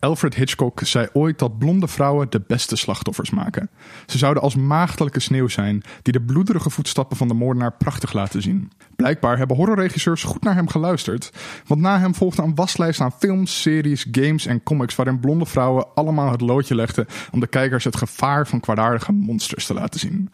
Alfred 0.00 0.34
Hitchcock 0.34 0.80
zei 0.82 1.08
ooit 1.12 1.38
dat 1.38 1.58
blonde 1.58 1.88
vrouwen 1.88 2.30
de 2.30 2.42
beste 2.46 2.76
slachtoffers 2.76 3.30
maken. 3.30 3.70
Ze 4.06 4.18
zouden 4.18 4.42
als 4.42 4.54
maagdelijke 4.56 5.20
sneeuw 5.20 5.48
zijn 5.48 5.82
die 6.02 6.12
de 6.12 6.22
bloederige 6.22 6.70
voetstappen 6.70 7.16
van 7.16 7.28
de 7.28 7.34
moordenaar 7.34 7.72
prachtig 7.72 8.12
laten 8.12 8.42
zien. 8.42 8.70
Blijkbaar 8.96 9.38
hebben 9.38 9.56
horrorregisseurs 9.56 10.22
goed 10.22 10.42
naar 10.42 10.54
hem 10.54 10.68
geluisterd, 10.68 11.32
want 11.66 11.80
na 11.80 11.98
hem 11.98 12.14
volgde 12.14 12.42
een 12.42 12.54
waslijst 12.54 13.00
aan 13.00 13.12
films, 13.12 13.60
series, 13.60 14.06
games 14.10 14.46
en 14.46 14.62
comics 14.62 14.94
waarin 14.94 15.20
blonde 15.20 15.46
vrouwen 15.46 15.86
allemaal 15.94 16.30
het 16.30 16.40
loodje 16.40 16.74
legden 16.74 17.06
om 17.30 17.40
de 17.40 17.46
kijkers 17.46 17.84
het 17.84 17.96
gevaar 17.96 18.46
van 18.46 18.60
kwaadaardige 18.60 19.12
monsters 19.12 19.66
te 19.66 19.74
laten 19.74 20.00
zien. 20.00 20.30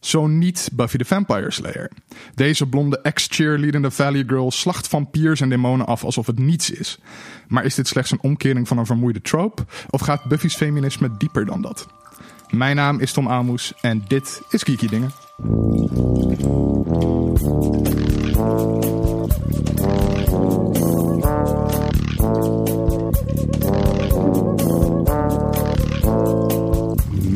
Zo 0.00 0.26
niet 0.26 0.68
Buffy 0.72 0.96
the 0.96 1.04
Vampire 1.04 1.50
Slayer. 1.50 1.90
Deze 2.34 2.66
blonde 2.66 3.00
ex-cheerleadende 3.00 3.90
Valley 3.90 4.24
Girl 4.26 4.50
slacht 4.50 4.88
vampiers 4.88 5.40
en 5.40 5.48
demonen 5.48 5.86
af 5.86 6.04
alsof 6.04 6.26
het 6.26 6.38
niets 6.38 6.70
is. 6.70 6.98
Maar 7.48 7.64
is 7.64 7.74
dit 7.74 7.88
slechts 7.88 8.10
een 8.10 8.22
omkering 8.22 8.68
van 8.68 8.78
een 8.78 8.86
vermoeide 8.86 9.20
trope? 9.20 9.64
Of 9.90 10.00
gaat 10.00 10.24
Buffy's 10.24 10.56
feminisme 10.56 11.16
dieper 11.16 11.46
dan 11.46 11.62
dat? 11.62 11.86
Mijn 12.50 12.76
naam 12.76 13.00
is 13.00 13.12
Tom 13.12 13.28
Aalmoes 13.28 13.72
en 13.80 14.04
dit 14.08 14.42
is 14.50 14.62
Geeky 14.62 14.88
Dingen. 14.88 15.12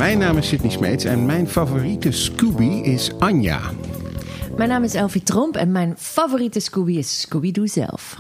Mijn 0.02 0.18
naam 0.18 0.36
is 0.36 0.48
Sidney 0.48 0.70
Smeets 0.70 1.04
en 1.04 1.26
mijn 1.26 1.48
favoriete 1.48 2.12
Scooby 2.12 2.64
is 2.64 3.10
Anja. 3.18 3.60
Mijn 4.56 4.68
naam 4.68 4.84
is 4.84 4.94
Elfie 4.94 5.22
Tromp 5.22 5.56
en 5.56 5.72
mijn 5.72 5.94
favoriete 5.98 6.60
Scooby 6.60 6.92
is 6.96 7.20
Scooby-Doo 7.20 7.66
zelf. 7.66 8.16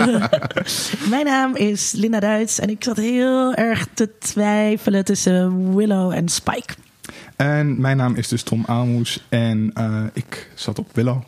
Mijn 1.10 1.24
naam 1.24 1.56
is 1.56 1.92
Linda 1.92 2.20
Duits 2.20 2.58
en 2.60 2.70
ik 2.70 2.84
zat 2.84 2.96
heel 2.96 3.54
erg 3.54 3.86
te 3.94 4.18
twijfelen 4.18 5.04
tussen 5.04 5.74
Willow 5.76 6.12
en 6.12 6.28
Spike. 6.28 6.74
En 7.36 7.80
mijn 7.80 7.96
naam 7.96 8.14
is 8.14 8.28
dus 8.28 8.42
Tom 8.42 8.62
Aalmoes 8.66 9.24
en 9.28 9.70
eh, 9.74 10.02
ik 10.12 10.50
zat 10.54 10.78
op 10.78 10.88
Willow. 10.92 11.22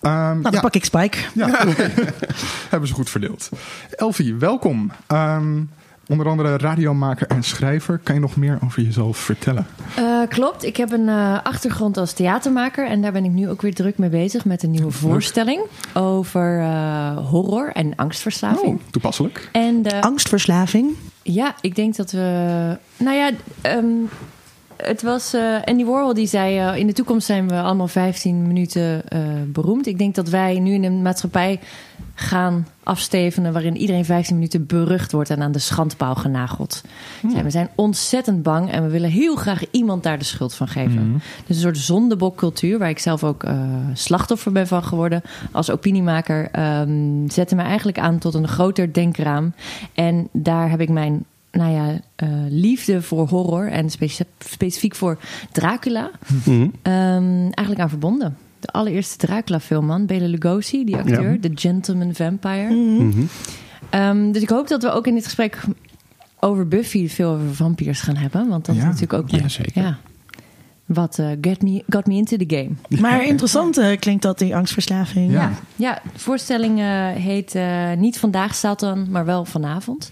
Ehm, 0.00 0.12
Nou, 0.12 0.42
dan 0.42 0.52
ja, 0.52 0.60
pak 0.60 0.74
ik 0.74 0.84
Spike. 0.84 1.18
ja. 1.34 1.48
hebben 2.70 2.88
ze 2.88 2.94
goed 2.94 3.10
verdeeld. 3.10 3.48
Elfie, 3.90 4.34
welkom. 4.34 4.90
Ehm, 5.06 5.62
onder 6.10 6.28
andere 6.28 6.56
radiomaker 6.56 7.26
en 7.26 7.42
schrijver. 7.42 8.00
Kan 8.02 8.14
je 8.14 8.20
nog 8.20 8.36
meer 8.36 8.58
over 8.64 8.82
jezelf 8.82 9.18
vertellen? 9.18 9.66
Eh, 9.96 10.20
klopt, 10.28 10.64
ik 10.64 10.76
heb 10.76 10.92
een 10.92 11.08
eh, 11.08 11.38
achtergrond 11.42 11.96
als 11.96 12.12
theatermaker 12.12 12.86
en 12.86 13.02
daar 13.02 13.12
ben 13.12 13.24
ik 13.24 13.30
nu 13.30 13.48
ook 13.48 13.62
weer 13.62 13.74
druk 13.74 13.98
mee 13.98 14.08
bezig 14.08 14.44
met 14.44 14.62
een 14.62 14.70
nieuwe 14.70 14.90
voorstelling 14.90 15.62
over 15.94 16.60
eh, 16.60 17.16
horror 17.28 17.70
en 17.72 17.96
angstverslaving. 17.96 18.74
Oh, 18.74 18.80
toepasselijk. 18.90 19.48
En 19.52 19.82
de, 19.82 20.02
Angstverslaving. 20.02 20.96
ja, 21.22 21.54
ik 21.60 21.74
denk 21.74 21.96
dat 21.96 22.10
we. 22.10 22.76
Nou 22.96 23.16
ja, 23.16 23.30
ehm, 23.60 23.86
het 24.82 25.02
was. 25.02 25.34
eh, 25.34 25.56
Andy 25.64 25.84
Warhol 25.84 26.14
die 26.14 26.26
zei: 26.26 26.58
eh, 26.58 26.76
In 26.76 26.86
de 26.86 26.92
toekomst 26.92 27.26
zijn 27.26 27.48
we 27.48 27.60
allemaal 27.60 27.88
15 27.88 28.46
minuten 28.46 29.08
eh, 29.08 29.20
beroemd. 29.46 29.86
Ik 29.86 29.98
denk 29.98 30.14
dat 30.14 30.28
wij 30.28 30.58
nu 30.58 30.72
in 30.72 30.84
een 30.84 31.02
maatschappij 31.02 31.60
gaan 32.14 32.66
afstevenen. 32.82 33.52
waarin 33.52 33.76
iedereen 33.76 34.04
15 34.04 34.34
minuten 34.34 34.66
berucht 34.66 35.12
wordt 35.12 35.30
en 35.30 35.42
aan 35.42 35.52
de 35.52 35.58
schandpaal 35.58 36.14
genageld. 36.14 36.82
Ja, 37.34 37.42
we 37.42 37.50
zijn 37.50 37.68
ontzettend 37.74 38.42
bang 38.42 38.70
en 38.70 38.82
we 38.82 38.88
willen 38.88 39.10
heel 39.10 39.36
graag 39.36 39.62
iemand 39.70 40.02
daar 40.02 40.18
de 40.18 40.24
schuld 40.24 40.54
van 40.54 40.68
geven. 40.68 41.22
Dus 41.46 41.56
een 41.56 41.62
soort 41.62 41.78
zondebokcultuur, 41.78 42.78
waar 42.78 42.88
ik 42.88 42.98
zelf 42.98 43.24
ook 43.24 43.44
slachtoffer 43.92 44.52
ben 44.52 44.66
van 44.66 44.84
geworden. 44.84 45.22
Als 45.52 45.70
opiniemaker 45.70 46.48
ehm, 46.50 47.28
zette 47.28 47.54
me 47.54 47.62
eigenlijk 47.62 47.98
aan 47.98 48.18
tot 48.18 48.34
een 48.34 48.48
groter 48.48 48.92
denkraam. 48.92 49.54
En 49.94 50.28
daar 50.32 50.70
heb 50.70 50.80
ik 50.80 50.88
mijn 50.88 51.24
nou 51.52 51.72
ja, 51.72 52.00
eh, 52.16 52.28
liefde 52.48 53.02
voor 53.02 53.28
horror 53.28 53.68
en 53.68 53.90
specifiek 54.38 54.94
voor 54.94 55.18
Dracula 55.52 56.10
ehm, 56.82 57.40
eigenlijk 57.40 57.78
aan 57.80 57.88
verbonden. 57.88 58.36
De 58.60 58.68
allereerste 58.68 59.16
Dracula-film, 59.26 59.86
man. 59.86 60.06
Bela 60.06 60.26
Lugosi, 60.26 60.84
die 60.84 60.96
acteur. 60.96 61.32
Ja. 61.32 61.38
The 61.40 61.50
Gentleman 61.54 62.14
Vampire. 62.14 62.74
Mhm. 62.74 63.22
Ehm, 63.90 64.32
dus 64.32 64.42
ik 64.42 64.48
hoop 64.48 64.68
dat 64.68 64.82
we 64.82 64.90
ook 64.90 65.06
in 65.06 65.14
dit 65.14 65.24
gesprek 65.24 65.62
over 66.40 66.68
Buffy 66.68 67.08
veel 67.08 67.30
over 67.30 67.54
vampiers 67.54 68.00
gaan 68.00 68.16
hebben. 68.16 68.48
Want 68.48 68.64
dat 68.66 68.74
Ja. 68.74 68.80
is 68.80 68.86
natuurlijk 68.86 69.12
ook... 69.12 69.30
Ja, 69.30 69.48
zeker. 69.48 69.82
Ja. 69.82 69.98
Wat 70.92 71.18
eh, 71.18 71.26
get 71.40 71.62
me, 71.62 71.82
got 71.88 72.06
me 72.06 72.14
into 72.14 72.36
the 72.36 72.56
game. 72.56 72.70
Maar 73.00 73.24
interessant 73.24 73.78
eh, 73.78 73.98
klinkt 73.98 74.22
dat, 74.22 74.38
die 74.38 74.56
angstverslaving. 74.56 75.32
Ja. 75.32 75.40
Ja, 75.40 75.52
ja 75.76 76.00
de 76.12 76.18
voorstelling 76.18 76.78
eh, 76.78 77.08
heet 77.08 77.54
eh, 77.54 77.92
niet 77.96 78.18
Vandaag 78.18 78.54
Satan, 78.54 79.10
maar 79.10 79.24
wel 79.24 79.44
vanavond. 79.44 80.10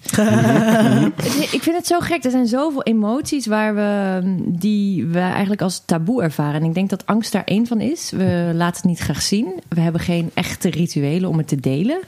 Ik 1.56 1.62
vind 1.62 1.77
het 1.77 1.87
zo 1.87 1.99
gek. 2.00 2.25
Er 2.25 2.31
zijn 2.31 2.47
zoveel 2.47 2.83
emoties 2.83 3.47
waar 3.47 3.75
we, 3.75 4.21
die 4.47 5.06
we 5.06 5.19
eigenlijk 5.19 5.62
als 5.62 5.83
taboe 5.84 6.22
ervaren. 6.22 6.61
En 6.61 6.66
ik 6.66 6.75
denk 6.75 6.91
dat 6.91 7.06
angst 7.06 7.33
daar 7.33 7.45
één 7.45 7.66
van 7.66 7.81
is. 7.81 8.10
We 8.10 8.50
laten 8.55 8.77
het 8.77 8.84
niet 8.84 8.99
graag 8.99 9.22
zien. 9.22 9.60
We 9.69 9.81
hebben 9.81 10.00
geen 10.00 10.31
echte 10.34 10.71
rituelen 10.71 11.31
om 11.31 11.39
het 11.39 11.49
te 11.49 11.60
delen. 11.60 11.99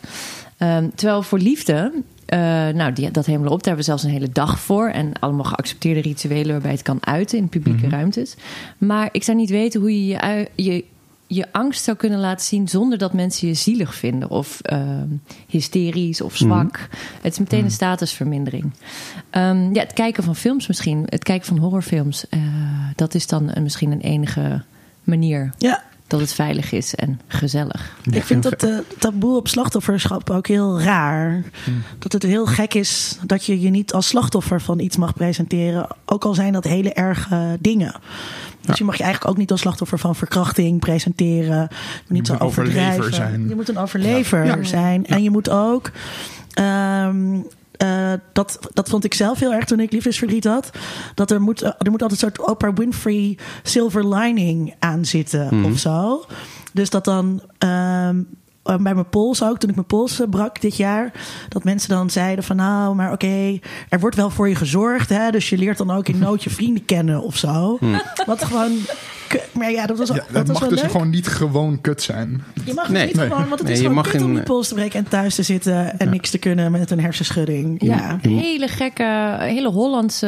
Ehm, 0.56 0.88
terwijl 0.94 1.22
voor 1.22 1.38
liefde, 1.38 1.92
eh, 2.30 2.38
nou, 2.74 2.92
die, 2.92 3.10
dat 3.10 3.26
helemaal 3.26 3.52
op. 3.52 3.62
Daar 3.62 3.66
hebben 3.74 3.76
we 3.84 3.90
zelfs 3.90 4.02
een 4.02 4.10
hele 4.10 4.32
dag 4.32 4.60
voor. 4.60 4.88
En 4.88 5.12
allemaal 5.20 5.44
geaccepteerde 5.44 6.00
rituelen 6.00 6.50
waarbij 6.52 6.70
het 6.70 6.82
kan 6.82 6.98
uiten 7.06 7.38
in 7.38 7.48
publieke 7.48 7.88
ruimtes. 7.88 8.34
Maar 8.78 9.08
ik 9.12 9.22
zou 9.22 9.36
niet 9.36 9.50
weten 9.50 9.80
hoe 9.80 10.06
je 10.06 10.06
je, 10.06 10.48
je 10.64 10.84
je 11.26 11.46
angst 11.52 11.84
zou 11.84 11.96
kunnen 11.96 12.18
laten 12.18 12.46
zien 12.46 12.68
zonder 12.68 12.98
dat 12.98 13.12
mensen 13.12 13.48
je 13.48 13.54
zielig 13.54 13.94
vinden 13.94 14.30
of 14.30 14.60
ehm, 14.60 15.06
hysterisch 15.46 16.20
of 16.20 16.36
zwak. 16.36 16.88
Het 17.22 17.32
is 17.32 17.38
meteen 17.38 17.64
een 17.64 17.70
statusvermindering. 17.70 18.70
Ehm, 19.30 19.74
ja, 19.74 19.80
het 19.80 19.92
kijken 19.92 20.22
van 20.22 20.36
films 20.36 20.66
misschien, 20.66 21.02
het 21.08 21.22
kijken 21.24 21.46
van 21.46 21.58
horrorfilms, 21.58 22.28
eh, 22.28 22.40
dat 22.96 23.14
is 23.14 23.26
dan 23.26 23.50
een- 23.54 23.62
misschien 23.62 23.90
een 23.92 24.00
enige 24.00 24.62
manier 25.04 25.52
Ja, 25.58 25.82
dat 26.10 26.20
het 26.20 26.32
veilig 26.32 26.72
is 26.72 26.94
en 26.94 27.20
gezellig. 27.26 27.96
ik 28.10 28.24
vind 28.24 28.42
dat 28.42 28.62
eh, 28.62 28.78
taboe 28.98 29.36
op 29.36 29.48
slachtofferschap 29.48 30.30
ook 30.30 30.46
heel 30.46 30.80
raar. 30.80 31.42
Hmm. 31.64 31.82
Dat 31.98 32.12
het 32.12 32.22
heel 32.22 32.46
gek 32.46 32.74
is 32.74 33.18
dat 33.26 33.44
je 33.44 33.60
je 33.60 33.70
niet 33.70 33.92
als 33.92 34.06
slachtoffer 34.08 34.60
van 34.60 34.78
iets 34.78 34.96
mag 34.96 35.14
presenteren. 35.14 35.86
Ook 36.04 36.24
al 36.24 36.34
zijn 36.34 36.52
dat 36.52 36.64
hele 36.64 36.92
erge 36.92 37.56
dingen. 37.60 37.94
Dus 38.60 38.78
je 38.78 38.84
mag 38.84 38.96
je 38.96 39.02
eigenlijk 39.02 39.32
ook 39.32 39.38
niet 39.38 39.50
als 39.50 39.60
slachtoffer 39.60 39.98
van 39.98 40.14
verkrachting 40.16 40.80
presenteren. 40.80 41.68
Je 41.70 42.06
moet 42.08 42.10
niet 42.10 42.26
Je 42.26 42.32
zo 42.32 42.32
moet 42.32 42.40
een 42.40 42.46
overlever 42.46 42.80
overdrijven. 42.88 43.14
zijn. 43.14 43.48
Je 43.48 43.54
moet 43.54 43.68
een 43.68 43.78
overlever 43.78 44.44
Ja. 44.44 44.56
Ja. 44.56 44.62
zijn. 44.64 45.06
En 45.06 45.22
je 45.22 45.30
moet 45.30 45.50
ook... 45.50 45.90
ehm, 46.52 47.36
eh, 47.80 48.12
dat, 48.32 48.58
dat 48.72 48.88
vond 48.88 49.04
ik 49.04 49.14
zelf 49.14 49.38
heel 49.38 49.52
erg 49.52 49.64
toen 49.64 49.80
ik 49.80 49.92
liefdesverdriet 49.92 50.44
had. 50.44 50.70
Dat 51.14 51.30
er 51.30 51.40
moet, 51.40 51.62
eh, 51.62 51.70
er 51.78 51.90
moet 51.90 52.02
altijd 52.02 52.22
een 52.22 52.28
soort 52.32 52.48
Oprah 52.48 52.76
Winfrey 52.76 53.38
silver 53.62 54.14
lining 54.14 54.74
aan 54.78 55.04
zitten 55.04 55.64
of 55.64 55.78
zo. 55.78 56.24
Dus 56.72 56.90
dat 56.90 57.04
dan 57.04 57.42
ehm, 57.58 58.22
eh, 58.62 58.76
bij 58.76 58.94
mijn 58.94 59.08
pols 59.08 59.42
ook, 59.42 59.58
toen 59.58 59.68
ik 59.68 59.74
mijn 59.74 59.86
pols 59.86 60.20
brak 60.30 60.60
dit 60.60 60.76
jaar, 60.76 61.12
dat 61.48 61.64
mensen 61.64 61.88
dan 61.88 62.10
zeiden 62.10 62.44
van 62.44 62.56
nou, 62.56 62.94
maar 62.94 63.12
oké, 63.12 63.58
er 63.88 64.00
wordt 64.00 64.16
wel 64.16 64.30
voor 64.30 64.48
je 64.48 64.54
gezorgd, 64.54 65.08
hè, 65.08 65.30
dus 65.30 65.48
je 65.48 65.58
leert 65.58 65.78
dan 65.78 65.90
ook 65.90 66.08
in 66.08 66.18
nood 66.18 66.42
je 66.44 66.50
vrienden 66.50 66.84
kennen 66.84 67.22
of 67.22 67.36
zo. 67.36 67.78
Wat 68.26 68.44
gewoon, 68.44 68.78
maar 69.52 69.70
ja, 69.70 69.86
dat 69.86 69.98
was, 69.98 70.08
Ja, 70.08 70.14
dat 70.14 70.26
was 70.32 70.46
mag 70.48 70.60
wel 70.60 70.68
dus 70.68 70.80
leuk. 70.82 70.90
gewoon 70.90 71.10
niet 71.10 71.26
gewoon 71.28 71.80
kut 71.80 72.02
zijn. 72.02 72.42
Je 72.64 72.74
mag 72.74 72.88
Nee. 72.88 73.06
niet 73.06 73.18
gewoon, 73.18 73.30
want 73.48 73.50
het 73.50 73.62
Nee, 73.62 73.72
is 73.72 73.78
je 73.78 73.84
gewoon 73.86 73.94
mag 74.02 74.10
kut 74.10 74.22
om 74.22 74.34
je 74.34 74.42
pols 74.42 74.68
te 74.68 74.74
breken 74.74 74.98
en 74.98 75.08
thuis 75.08 75.34
te 75.34 75.42
zitten 75.42 75.98
en 75.98 76.10
niks 76.10 76.30
te 76.30 76.38
kunnen 76.38 76.72
met 76.72 76.90
een 76.90 77.00
hersenschudding. 77.00 77.82
Ja, 77.84 78.18
Ja. 78.22 78.30
hele 78.30 78.68
gekke, 78.68 79.36
hele 79.40 79.68
Hollandse, 79.70 80.26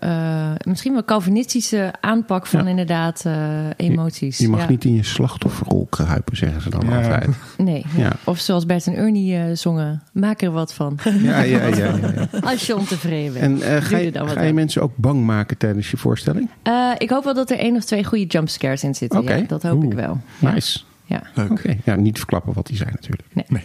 eh, 0.00 0.50
misschien 0.64 0.92
wel 0.92 1.04
Calvinistische 1.04 1.92
aanpak 2.00 2.46
van 2.46 2.62
Ja. 2.64 2.68
inderdaad 2.68 3.22
eh, 3.26 3.34
emoties. 3.76 4.38
Je 4.38 4.48
mag 4.48 4.60
Ja. 4.60 4.68
niet 4.68 4.84
in 4.84 4.94
je 4.94 5.02
slachtofferrol 5.04 5.86
kruipen, 5.90 6.36
zeggen 6.36 6.62
ze 6.62 6.70
dan 6.70 6.82
Ja. 6.88 6.96
altijd. 6.96 7.28
Nee. 7.58 7.84
Ja. 7.96 8.12
Of 8.24 8.38
zoals 8.38 8.66
Bert 8.66 8.86
en 8.86 8.94
Ernie 8.96 9.36
eh, 9.36 9.42
zongen, 9.54 10.02
maak 10.12 10.42
er 10.42 10.50
wat 10.50 10.74
van. 10.74 10.98
Ja, 11.22 11.40
ja, 11.42 11.66
ja. 11.66 11.76
ja, 11.76 11.94
ja. 12.14 12.40
Als 12.50 12.66
je 12.66 12.76
ontevreden 12.76 13.32
bent. 13.32 13.62
En 13.62 13.76
eh, 13.76 13.82
ga, 13.82 13.96
je, 13.96 14.10
dan 14.12 14.26
wat 14.26 14.32
ga 14.34 14.42
je 14.42 14.52
mensen 14.52 14.82
ook 14.82 14.92
bang 14.96 15.24
maken 15.24 15.56
tijdens 15.56 15.90
je 15.90 15.96
voorstelling? 15.96 16.48
Eh, 16.62 16.90
ik 16.98 17.10
hoop 17.10 17.24
wel 17.24 17.34
dat 17.34 17.50
er 17.50 17.58
één 17.58 17.76
of 17.76 17.84
twee 17.84 18.04
goede 18.04 18.19
jumpscares 18.26 18.82
in 18.84 18.94
zitten. 18.94 19.20
Oké. 19.20 19.34
Ja, 19.34 19.44
dat 19.46 19.62
hoop 19.62 19.84
ik 19.84 19.92
wel. 19.92 20.18
Ja. 20.38 20.52
Nice. 20.52 20.80
Ja. 21.04 21.22
Leuk. 21.34 21.50
Oké. 21.50 21.76
Ja, 21.84 21.94
niet 21.94 22.18
verklappen 22.18 22.52
wat 22.52 22.66
die 22.66 22.76
zijn 22.76 22.90
natuurlijk. 23.00 23.22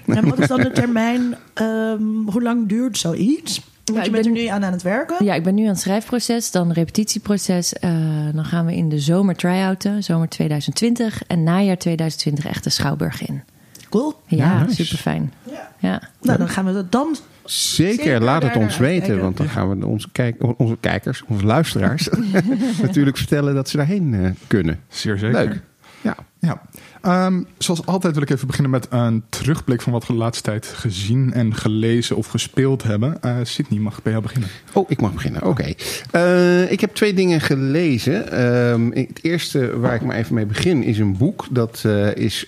En 0.07 0.29
wat 0.29 0.39
is 0.39 0.47
dan 0.47 0.59
de 0.61 0.71
termijn? 0.71 1.35
ehm, 1.53 2.01
hoe 2.25 2.41
lang 2.41 2.67
duurt 2.67 2.97
zoiets? 2.97 3.61
Want 3.93 4.05
je 4.05 4.11
bent 4.11 4.25
er 4.25 4.31
nu 4.31 4.45
aan 4.45 4.63
aan 4.65 4.71
het 4.71 4.81
werken. 4.81 5.25
ja, 5.25 5.33
ik 5.33 5.43
ben 5.43 5.55
nu 5.55 5.61
aan 5.63 5.67
het 5.69 5.79
schrijfproces, 5.79 6.51
dan 6.51 6.71
repetitieproces. 6.71 7.73
Eh, 7.73 7.91
dan 8.33 8.45
gaan 8.45 8.65
we 8.65 8.75
in 8.75 8.89
de 8.89 8.99
zomer 8.99 9.35
try-outen, 9.35 10.03
zomer 10.03 10.29
2020. 10.29 11.23
En 11.27 11.43
najaar 11.43 11.77
2020 11.77 12.45
echt 12.47 12.63
de 12.63 12.69
Schouwburg 12.69 13.27
in. 13.27 13.41
Cool. 13.89 14.13
Ja, 14.27 14.37
Ja, 14.37 14.63
nice. 14.63 14.83
super 14.85 14.97
fijn. 14.97 15.33
Ja. 15.51 15.71
Ja. 15.79 16.01
Nou, 16.21 16.37
dan 16.37 16.49
gaan 16.49 16.65
we 16.65 16.73
dat 16.73 16.91
dan. 16.91 17.15
Zeker, 17.45 18.03
Zeker 18.03 18.21
laat 18.21 18.43
het 18.43 18.55
ons 18.55 18.77
weten. 18.77 19.19
Want 19.19 19.37
dan 19.37 19.49
gaan 19.49 19.79
we 19.79 19.85
onze, 19.85 20.07
kijk, 20.11 20.35
onze 20.57 20.77
kijkers, 20.79 21.23
onze 21.27 21.45
luisteraars... 21.45 22.09
natuurlijk 22.81 23.17
vertellen 23.17 23.55
dat 23.55 23.69
ze 23.69 23.77
daarheen 23.77 24.13
eh, 24.13 24.31
kunnen. 24.47 24.79
Zeer 24.87 25.17
zeker. 25.17 25.45
Leuk. 25.45 25.61
Ja. 26.01 26.15
Ja. 26.39 26.61
Ehm, 27.05 27.41
zoals 27.57 27.85
altijd 27.85 28.13
wil 28.13 28.23
ik 28.23 28.29
even 28.29 28.47
beginnen 28.47 28.71
met 28.71 28.87
een 28.89 29.23
terugblik 29.29 29.81
van 29.81 29.91
wat 29.91 30.07
we 30.07 30.13
de 30.13 30.19
laatste 30.19 30.43
tijd 30.43 30.65
gezien 30.65 31.33
en 31.33 31.55
gelezen 31.55 32.15
of 32.15 32.27
gespeeld 32.27 32.83
hebben. 32.83 33.17
Uh, 33.25 33.37
Sydney, 33.43 33.79
mag 33.79 33.97
ik 33.97 34.03
bij 34.03 34.11
jou 34.11 34.23
beginnen? 34.23 34.49
Oh, 34.73 34.89
ik 34.89 35.01
mag 35.01 35.13
beginnen. 35.13 35.43
Oké. 35.43 35.73
Uh, 36.15 36.71
ik 36.71 36.81
heb 36.81 36.93
twee 36.93 37.13
dingen 37.13 37.41
gelezen. 37.41 38.31
Ehm, 38.31 38.91
het 38.91 39.19
eerste 39.21 39.79
waar 39.79 39.95
ik 39.95 40.01
maar 40.01 40.15
even 40.15 40.33
mee 40.33 40.45
begin 40.45 40.83
is 40.83 40.99
een 40.99 41.17
boek. 41.17 41.45
Dat 41.51 41.83
uh, 41.85 42.15
is 42.15 42.47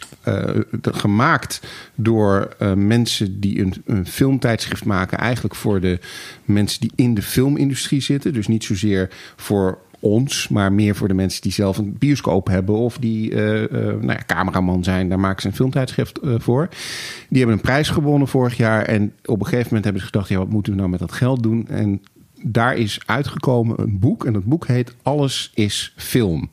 gemaakt 0.81 1.62
door 1.95 2.56
mensen 2.75 3.39
die 3.39 3.62
een, 3.62 3.74
een 3.86 4.07
filmtijdschrift 4.07 4.86
maken. 4.86 5.18
Eigenlijk 5.18 5.56
voor 5.56 5.80
de 5.80 6.00
mensen 6.45 6.80
die 6.80 6.92
in 6.95 7.13
de 7.13 7.21
filmindustrie 7.21 8.01
zitten. 8.01 8.33
Dus 8.33 8.48
niet 8.48 8.63
zozeer 8.63 9.10
voor 9.36 9.77
ons, 9.99 10.47
maar 10.47 10.73
meer 10.73 10.95
voor 10.95 11.07
de 11.07 11.13
mensen 11.13 11.41
die 11.41 11.51
zelf 11.51 11.77
een 11.77 11.95
bioscoop 11.97 12.47
hebben 12.47 12.75
of 12.75 12.97
die 12.97 13.31
uh, 13.31 13.61
uh, 13.61 13.69
nou 13.71 14.07
ja, 14.07 14.23
cameraman 14.25 14.83
zijn. 14.83 15.09
Daar 15.09 15.19
maken 15.19 15.41
ze 15.41 15.47
een 15.47 15.53
filmtijdschrift 15.53 16.19
uh, 16.23 16.35
voor. 16.38 16.69
Die 17.29 17.38
hebben 17.38 17.55
een 17.55 17.61
prijs 17.61 17.89
gewonnen 17.89 18.27
vorig 18.27 18.57
jaar 18.57 18.83
en 18.83 19.13
op 19.25 19.39
een 19.39 19.45
gegeven 19.45 19.65
moment 19.65 19.83
hebben 19.83 20.01
ze 20.01 20.07
gedacht: 20.07 20.29
ja, 20.29 20.38
wat 20.38 20.49
moeten 20.49 20.71
we 20.71 20.77
nou 20.77 20.89
met 20.89 20.99
dat 20.99 21.11
geld 21.11 21.44
doen? 21.44 21.67
En 21.67 22.01
daar 22.41 22.75
is 22.75 22.99
uitgekomen 23.05 23.81
een 23.81 23.99
boek 23.99 24.25
en 24.25 24.33
dat 24.33 24.44
boek 24.44 24.67
heet 24.67 24.95
Alles 25.01 25.51
is 25.53 25.94
film. 25.95 26.50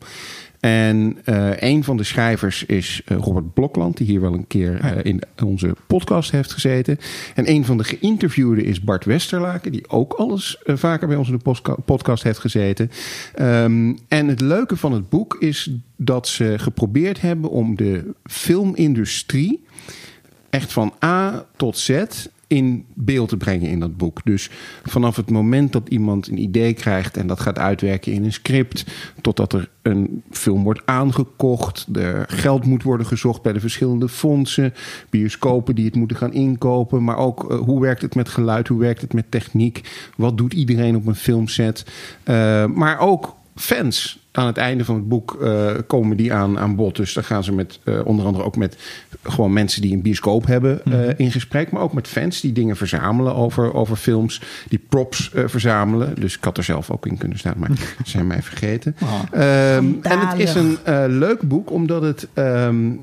En 0.64 1.18
uh, 1.24 1.50
een 1.56 1.84
van 1.84 1.96
de 1.96 2.04
schrijvers 2.04 2.64
is 2.64 3.02
uh, 3.08 3.18
Robert 3.18 3.54
Blokland, 3.54 3.96
die 3.96 4.06
hier 4.06 4.20
wel 4.20 4.32
een 4.32 4.46
keer 4.46 4.84
uh, 4.84 4.90
in 5.02 5.20
onze 5.44 5.76
podcast 5.86 6.30
heeft 6.30 6.52
gezeten. 6.52 6.98
En 7.34 7.50
een 7.50 7.64
van 7.64 7.78
de 7.78 7.84
geïnterviewden 7.84 8.64
is 8.64 8.80
Bart 8.80 9.04
Westerlaken, 9.04 9.72
die 9.72 9.88
ook 9.88 10.12
alles 10.12 10.62
vaker 10.64 11.08
bij 11.08 11.16
ons 11.16 11.28
in 11.28 11.40
de 11.42 11.76
podcast 11.84 12.22
heeft 12.22 12.38
gezeten. 12.38 12.90
Um, 13.40 13.98
en 14.08 14.28
het 14.28 14.40
leuke 14.40 14.76
van 14.76 14.92
het 14.92 15.08
boek 15.08 15.36
is 15.38 15.70
dat 15.96 16.28
ze 16.28 16.54
geprobeerd 16.58 17.20
hebben 17.20 17.50
om 17.50 17.76
de 17.76 18.14
filmindustrie 18.24 19.64
echt 20.50 20.72
van 20.72 20.94
A 21.04 21.46
tot 21.56 21.78
Z 21.78 22.04
in 22.46 22.84
beeld 22.94 23.28
te 23.28 23.36
brengen 23.36 23.70
in 23.70 23.80
dat 23.80 23.96
boek. 23.96 24.20
Dus 24.24 24.50
vanaf 24.82 25.16
het 25.16 25.30
moment 25.30 25.72
dat 25.72 25.88
iemand 25.88 26.28
een 26.28 26.38
idee 26.38 26.72
krijgt 26.72 27.16
en 27.16 27.26
dat 27.26 27.40
gaat 27.40 27.58
uitwerken 27.58 28.12
in 28.12 28.24
een 28.24 28.32
script, 28.32 28.84
totdat 29.20 29.52
er 29.52 29.70
een 29.82 30.22
film 30.30 30.62
wordt 30.62 30.82
aangekocht, 30.84 31.86
er 31.92 32.24
geld 32.28 32.64
moet 32.64 32.82
worden 32.82 33.06
gezocht 33.06 33.42
bij 33.42 33.52
de 33.52 33.60
verschillende 33.60 34.08
fondsen, 34.08 34.74
bioscopen 35.10 35.74
die 35.74 35.84
het 35.84 35.94
moeten 35.94 36.16
gaan 36.16 36.32
inkopen, 36.32 37.04
maar 37.04 37.16
ook 37.16 37.52
uh, 37.52 37.58
hoe 37.58 37.80
werkt 37.80 38.02
het 38.02 38.14
met 38.14 38.28
geluid, 38.28 38.68
hoe 38.68 38.80
werkt 38.80 39.00
het 39.00 39.12
met 39.12 39.30
techniek, 39.30 40.08
wat 40.16 40.38
doet 40.38 40.52
iedereen 40.52 40.96
op 40.96 41.06
een 41.06 41.14
filmset, 41.14 41.84
uh, 42.24 42.66
maar 42.66 42.98
ook 42.98 43.34
fans 43.54 44.23
aan 44.36 44.46
het 44.46 44.56
einde 44.56 44.84
van 44.84 44.94
het 44.94 45.08
boek 45.08 45.38
uh, 45.40 45.70
komen 45.86 46.16
die 46.16 46.32
aan, 46.32 46.58
aan 46.58 46.76
bod. 46.76 46.96
Dus 46.96 47.12
dan 47.12 47.24
gaan 47.24 47.44
ze 47.44 47.52
met 47.52 47.78
uh, 47.84 48.06
onder 48.06 48.26
andere 48.26 48.44
ook 48.44 48.56
met 48.56 48.76
gewoon 49.22 49.52
mensen 49.52 49.82
die 49.82 49.92
een 49.92 50.02
bioscoop 50.02 50.46
hebben 50.46 50.80
uh, 50.84 50.94
mm-hmm. 50.94 51.14
in 51.16 51.30
gesprek. 51.30 51.70
Maar 51.70 51.82
ook 51.82 51.92
met 51.92 52.08
fans 52.08 52.40
die 52.40 52.52
dingen 52.52 52.76
verzamelen 52.76 53.34
over, 53.34 53.74
over 53.74 53.96
films. 53.96 54.42
Die 54.68 54.80
props 54.88 55.30
verzamelen. 55.34 56.14
Dus 56.20 56.36
ik 56.36 56.44
had 56.44 56.56
er 56.56 56.64
zelf 56.64 56.90
ook 56.90 57.06
in 57.06 57.18
kunnen 57.18 57.38
staan, 57.38 57.54
maar 57.56 57.70
ze 58.04 58.10
zijn 58.10 58.26
mij 58.26 58.42
vergeten. 58.42 58.96
Oh, 59.02 59.20
um, 59.76 59.98
en 60.02 60.28
het 60.28 60.38
is 60.38 60.54
een 60.54 60.78
leuk 61.18 61.42
boek 61.42 61.70
omdat 61.70 62.02
het. 62.02 62.28
Um, 62.34 63.02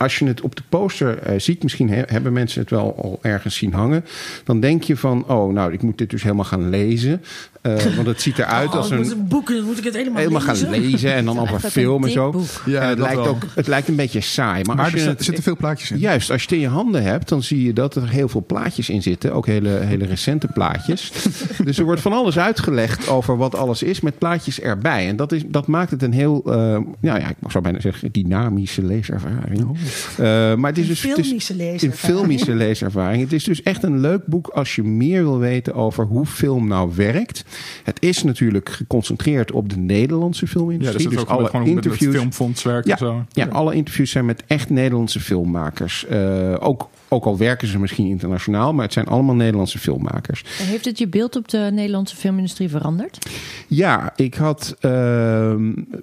als 0.00 0.18
je 0.18 0.26
het 0.26 0.40
op 0.40 0.56
de 0.56 0.62
poster 0.68 1.18
uh, 1.30 1.38
ziet, 1.38 1.62
misschien 1.62 1.90
he 1.90 2.02
hebben 2.06 2.32
mensen 2.32 2.60
het 2.60 2.70
wel 2.70 2.96
al 3.02 3.18
ergens 3.22 3.56
zien 3.56 3.72
hangen. 3.72 4.04
Dan 4.44 4.60
denk 4.60 4.82
je 4.82 4.96
van, 4.96 5.24
oh, 5.26 5.52
nou, 5.52 5.72
ik 5.72 5.82
moet 5.82 5.98
dit 5.98 6.10
dus 6.10 6.22
helemaal 6.22 6.44
gaan 6.44 6.68
lezen. 6.68 7.22
Uh, 7.62 7.76
want 7.96 8.06
het 8.06 8.20
ziet 8.20 8.38
eruit 8.38 8.68
oh, 8.68 8.74
als 8.74 8.90
een. 8.90 9.26
Boeken, 9.28 9.64
moet 9.64 9.78
ik 9.78 9.84
het 9.84 9.94
helemaal, 9.94 10.18
helemaal 10.18 10.46
lezen? 10.46 10.68
gaan 10.68 10.80
lezen 10.80 11.14
en 11.14 11.24
dan 11.24 11.38
over 11.42 11.60
film 11.60 12.04
en 12.04 12.10
zo. 12.10 12.44
Ja, 12.66 12.80
en 12.80 12.88
het, 12.88 12.98
lijkt 12.98 13.26
ook, 13.26 13.42
het 13.54 13.66
lijkt 13.66 13.88
een 13.88 13.96
beetje 13.96 14.20
saai. 14.20 14.64
Maar, 14.64 14.76
maar 14.76 14.84
als 14.84 14.94
er, 14.94 15.00
je 15.00 15.08
het, 15.08 15.24
zitten 15.24 15.42
veel 15.42 15.56
plaatjes 15.56 15.90
in. 15.90 15.98
Juist, 15.98 16.30
als 16.30 16.42
je 16.42 16.48
het 16.48 16.56
in 16.56 16.60
je 16.60 16.68
handen 16.68 17.02
hebt, 17.02 17.28
dan 17.28 17.42
zie 17.42 17.64
je 17.64 17.72
dat 17.72 17.96
er 17.96 18.08
heel 18.08 18.28
veel 18.28 18.44
plaatjes 18.46 18.88
in 18.88 19.02
zitten. 19.02 19.32
Ook 19.32 19.46
hele, 19.46 19.68
hele 19.68 20.04
recente 20.04 20.46
plaatjes. 20.46 21.12
dus 21.64 21.78
er 21.78 21.84
wordt 21.84 22.00
van 22.00 22.12
alles 22.12 22.38
uitgelegd 22.38 23.08
over 23.08 23.36
wat 23.36 23.54
alles 23.54 23.82
is 23.82 24.00
met 24.00 24.18
plaatjes 24.18 24.60
erbij. 24.60 25.08
En 25.08 25.16
dat, 25.16 25.32
is, 25.32 25.42
dat 25.46 25.66
maakt 25.66 25.90
het 25.90 26.02
een 26.02 26.12
heel, 26.12 26.42
uh, 26.46 26.54
nou 27.00 27.20
ja, 27.20 27.28
ik 27.28 27.36
zou 27.48 27.62
bijna 27.62 27.80
zeggen, 27.80 28.12
dynamische 28.12 28.82
leeservaring. 28.82 29.78
Uh, 30.20 30.54
maar 30.54 30.70
het 30.70 30.78
is 30.78 30.88
een 30.88 30.88
dus 30.88 31.00
filmische 31.00 31.54
leeservaring. 31.54 31.92
Een 31.92 31.98
filmische 31.98 32.54
leeservaring. 32.54 33.22
Het 33.22 33.32
is 33.32 33.44
dus 33.44 33.62
echt 33.62 33.82
een 33.82 34.00
leuk 34.00 34.26
boek 34.26 34.48
als 34.48 34.74
je 34.74 34.82
meer 34.82 35.22
wil 35.22 35.38
weten 35.38 35.74
over 35.74 36.04
hoe 36.04 36.26
film 36.26 36.68
nou 36.68 36.92
werkt. 36.94 37.44
Het 37.84 37.96
is 38.02 38.22
natuurlijk 38.22 38.68
geconcentreerd 38.68 39.52
op 39.52 39.68
de 39.68 39.76
Nederlandse 39.76 40.46
filmindustrie. 40.46 41.02
Ja, 41.02 41.08
dus, 41.08 41.18
dus 41.18 41.28
alle 41.28 41.48
gewoon 41.48 41.66
interviews. 41.66 42.00
Met 42.00 42.12
het 42.12 42.20
filmfonds 42.20 42.62
werken 42.62 42.90
ja, 42.90 42.96
en 42.96 43.06
zo. 43.06 43.24
Ja, 43.32 43.46
alle 43.46 43.74
interviews 43.74 44.10
zijn 44.10 44.24
met 44.24 44.42
echt 44.46 44.70
Nederlandse 44.70 45.20
filmmakers. 45.20 46.06
Uh, 46.10 46.54
ook, 46.58 46.88
ook 47.10 47.24
al 47.24 47.38
werken 47.38 47.68
ze 47.68 47.78
misschien 47.78 48.06
internationaal, 48.06 48.72
maar 48.72 48.84
het 48.84 48.92
zijn 48.92 49.06
allemaal 49.06 49.34
Nederlandse 49.34 49.78
filmmakers. 49.78 50.44
En 50.58 50.66
heeft 50.66 50.84
het 50.84 50.98
je 50.98 51.08
beeld 51.08 51.36
op 51.36 51.48
de 51.48 51.70
Nederlandse 51.72 52.16
filmindustrie 52.16 52.68
veranderd? 52.68 53.30
Ja, 53.66 54.12
ik 54.16 54.34
had 54.34 54.76
uh, 54.80 55.54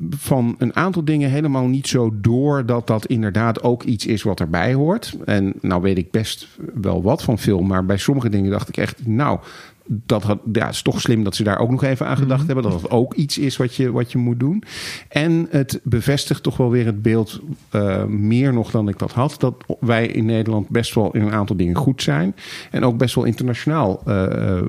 van 0.09 0.55
een 0.57 0.75
aantal 0.75 1.05
dingen 1.05 1.29
helemaal 1.29 1.67
niet 1.67 1.87
zo 1.87 2.11
door 2.13 2.65
dat 2.65 2.87
dat 2.87 3.05
inderdaad 3.05 3.63
ook 3.63 3.83
iets 3.83 4.05
is 4.05 4.23
wat 4.23 4.39
erbij 4.39 4.73
hoort. 4.73 5.15
En 5.25 5.53
nou 5.61 5.81
weet 5.81 5.97
ik 5.97 6.11
best 6.11 6.47
wel 6.73 7.01
wat 7.01 7.23
van 7.23 7.39
film, 7.39 7.67
maar 7.67 7.85
bij 7.85 7.97
sommige 7.97 8.29
dingen 8.29 8.51
dacht 8.51 8.69
ik 8.69 8.77
echt, 8.77 9.05
nou, 9.05 9.39
dat 9.87 10.23
had, 10.23 10.39
ja, 10.53 10.65
het 10.65 10.73
is 10.73 10.81
toch 10.81 11.01
slim 11.01 11.23
dat 11.23 11.35
ze 11.35 11.43
daar 11.43 11.59
ook 11.59 11.69
nog 11.69 11.83
even 11.83 12.07
aan 12.07 12.17
gedacht 12.17 12.41
mm-hmm. 12.41 12.55
hebben. 12.55 12.71
Dat 12.71 12.81
het 12.81 12.91
ook 12.91 13.13
iets 13.13 13.37
is 13.37 13.57
wat 13.57 13.75
je, 13.75 13.91
wat 13.91 14.11
je 14.11 14.17
moet 14.17 14.39
doen. 14.39 14.63
En 15.09 15.47
het 15.49 15.79
bevestigt 15.83 16.43
toch 16.43 16.57
wel 16.57 16.69
weer 16.69 16.85
het 16.85 17.01
beeld, 17.01 17.39
uh, 17.75 18.03
meer 18.03 18.53
nog 18.53 18.71
dan 18.71 18.87
ik 18.87 18.99
dat 18.99 19.11
had, 19.11 19.35
dat 19.39 19.55
wij 19.79 20.07
in 20.07 20.25
Nederland 20.25 20.69
best 20.69 20.93
wel 20.93 21.11
in 21.11 21.21
een 21.21 21.31
aantal 21.31 21.55
dingen 21.55 21.75
goed 21.75 22.01
zijn. 22.01 22.35
En 22.71 22.83
ook 22.83 22.97
best 22.97 23.15
wel 23.15 23.23
internationaal 23.23 24.01
uh, 24.07 24.61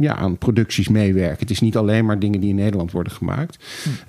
ja, 0.00 0.16
aan 0.16 0.38
producties 0.38 0.88
meewerken. 0.88 1.38
Het 1.38 1.50
is 1.50 1.60
niet 1.60 1.76
alleen 1.76 2.04
maar 2.04 2.18
dingen 2.18 2.40
die 2.40 2.50
in 2.50 2.56
Nederland 2.56 2.90
worden 2.92 3.12
gemaakt. 3.12 3.58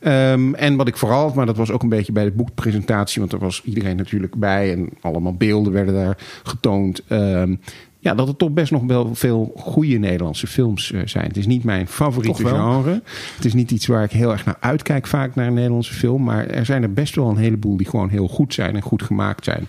Mm. 0.01 0.12
Um, 0.12 0.56
en 0.56 0.75
wat 0.75 0.88
ik 0.88 0.97
vooral, 0.97 1.31
maar 1.36 1.45
dat 1.45 1.57
was 1.57 1.71
ook 1.71 1.83
een 1.83 1.89
beetje 1.89 2.12
bij 2.12 2.24
de 2.24 2.31
boekpresentatie, 2.31 3.21
want 3.21 3.33
er 3.33 3.39
was 3.39 3.62
iedereen 3.63 3.95
natuurlijk 3.95 4.36
bij 4.36 4.71
en 4.71 4.89
allemaal 5.01 5.33
beelden 5.33 5.74
werden 5.74 5.94
daar 5.94 6.18
getoond. 6.44 7.03
Um, 7.09 7.59
ja, 8.03 8.13
dat 8.15 8.27
er 8.27 8.35
toch 8.35 8.51
best 8.51 8.71
nog 8.71 8.83
wel 8.83 9.15
veel 9.15 9.51
goede 9.55 9.97
Nederlandse 9.97 10.47
films 10.47 10.91
uh, 10.91 11.01
zijn. 11.05 11.27
Het 11.27 11.38
is 11.38 11.47
niet 11.47 11.63
mijn 11.63 11.88
favoriete 11.88 12.47
genre. 12.47 13.01
Het 13.35 13.45
is 13.45 13.53
niet 13.53 13.71
iets 13.71 13.85
waar 13.85 14.03
ik 14.03 14.11
heel 14.11 14.31
erg 14.31 14.45
naar 14.45 14.57
uitkijk 14.59 15.07
vaak 15.07 15.35
naar 15.35 15.47
een 15.47 15.53
Nederlandse 15.53 15.94
film. 15.94 16.23
Maar 16.23 16.47
er 16.47 16.65
zijn 16.65 16.83
er 16.83 16.94
best 16.94 17.15
wel 17.15 17.29
een 17.29 17.38
heleboel 17.38 17.77
die 17.77 17.89
gewoon 17.89 18.09
heel 18.09 18.27
goed 18.27 18.53
zijn 18.53 18.75
en 18.75 18.81
goed 18.81 19.03
gemaakt 19.03 19.44
zijn. 19.44 19.67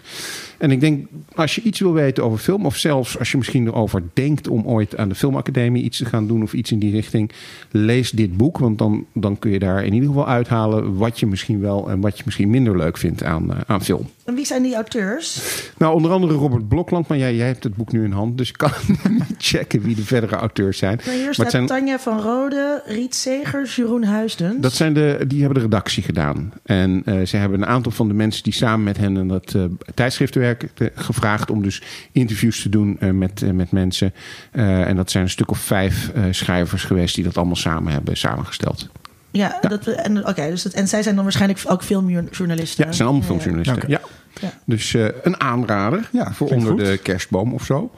En 0.58 0.70
ik 0.70 0.80
denk, 0.80 1.06
als 1.34 1.54
je 1.54 1.62
iets 1.62 1.80
wil 1.80 1.92
weten 1.92 2.24
over 2.24 2.38
film, 2.38 2.66
of 2.66 2.76
zelfs 2.76 3.18
als 3.18 3.30
je 3.30 3.36
misschien 3.36 3.66
erover 3.66 4.02
denkt 4.12 4.48
om 4.48 4.66
ooit 4.66 4.96
aan 4.96 5.08
de 5.08 5.14
Filmacademie 5.14 5.82
iets 5.82 5.98
te 5.98 6.04
gaan 6.04 6.26
doen 6.26 6.42
of 6.42 6.52
iets 6.52 6.72
in 6.72 6.78
die 6.78 6.90
richting, 6.90 7.30
lees 7.70 8.10
dit 8.10 8.36
boek. 8.36 8.58
Want 8.58 8.78
dan, 8.78 9.06
dan 9.12 9.38
kun 9.38 9.50
je 9.50 9.58
daar 9.58 9.84
in 9.84 9.92
ieder 9.92 10.08
geval 10.08 10.28
uithalen 10.28 10.96
wat 10.96 11.20
je 11.20 11.26
misschien 11.26 11.60
wel 11.60 11.90
en 11.90 12.00
wat 12.00 12.16
je 12.16 12.22
misschien 12.24 12.50
minder 12.50 12.76
leuk 12.76 12.96
vindt 12.96 13.22
aan, 13.22 13.50
uh, 13.50 13.56
aan 13.66 13.82
film. 13.82 14.06
En 14.24 14.34
wie 14.34 14.44
zijn 14.44 14.62
die 14.62 14.74
auteurs? 14.74 15.42
Nou, 15.78 15.94
onder 15.94 16.10
andere 16.10 16.32
Robert 16.32 16.68
Blokland, 16.68 17.08
maar 17.08 17.18
jij, 17.18 17.34
jij 17.34 17.46
hebt 17.46 17.64
het 17.64 17.74
boek 17.74 17.92
nu 17.92 18.04
in 18.04 18.12
hand, 18.12 18.38
dus 18.38 18.48
ik 18.48 18.56
kan 18.56 18.70
niet 19.28 19.34
checken 19.38 19.80
wie 19.80 19.94
de 19.94 20.04
verdere 20.04 20.36
auteurs 20.36 20.78
zijn. 20.78 21.00
Maar 21.06 21.14
hier 21.14 21.34
staat 21.34 21.50
zijn, 21.50 21.66
Tanja 21.66 21.98
van 21.98 22.20
Rode, 22.20 22.82
Riet 22.86 23.14
Segers, 23.14 23.76
Jeroen 23.76 24.04
Huisdens. 24.04 24.60
Dat 24.60 24.72
zijn 24.72 24.94
de, 24.94 25.24
die 25.26 25.38
hebben 25.38 25.58
de 25.58 25.64
redactie 25.64 26.02
gedaan. 26.02 26.52
En 26.62 27.02
uh, 27.06 27.26
ze 27.26 27.36
hebben 27.36 27.62
een 27.62 27.68
aantal 27.68 27.92
van 27.92 28.08
de 28.08 28.14
mensen 28.14 28.42
die 28.42 28.52
samen 28.52 28.84
met 28.84 28.96
hen 28.96 29.16
in 29.16 29.28
dat 29.28 29.54
uh, 29.54 29.64
tijdschrift 29.94 30.34
werken 30.34 30.70
gevraagd 30.94 31.50
om 31.50 31.62
dus 31.62 31.82
interviews 32.12 32.62
te 32.62 32.68
doen 32.68 32.96
uh, 33.00 33.10
met, 33.10 33.54
met 33.54 33.70
mensen. 33.70 34.14
En 34.50 34.96
dat 34.96 35.10
zijn 35.10 35.24
een 35.24 35.30
stuk 35.30 35.50
of 35.50 35.58
vijf 35.58 36.12
schrijvers 36.30 36.84
geweest 36.84 37.14
die 37.14 37.24
dat 37.24 37.36
allemaal 37.36 37.56
samen 37.56 37.92
hebben 37.92 38.16
samengesteld. 38.16 38.88
Ja, 39.36 39.58
ja. 39.62 39.68
Dat, 39.68 39.86
en, 39.86 40.26
okay, 40.28 40.50
dus 40.50 40.62
dat, 40.62 40.72
en 40.72 40.88
zij 40.88 41.02
zijn 41.02 41.14
dan 41.14 41.24
waarschijnlijk 41.24 41.62
ook 41.66 41.82
filmjournalisten. 41.82 42.84
Ja, 42.84 42.90
ze 42.90 42.96
zijn 42.96 43.08
allemaal 43.08 43.26
filmjournalisten. 43.26 43.88
Ja, 43.88 43.96
okay. 43.96 44.08
ja. 44.40 44.52
Dus 44.64 44.92
uh, 44.92 45.08
een 45.22 45.40
aanrader 45.40 46.08
ja, 46.12 46.32
voor 46.32 46.48
onder 46.48 46.70
goed. 46.70 46.78
de 46.78 46.98
kerstboom 47.02 47.52
of 47.52 47.64
zo. 47.64 47.90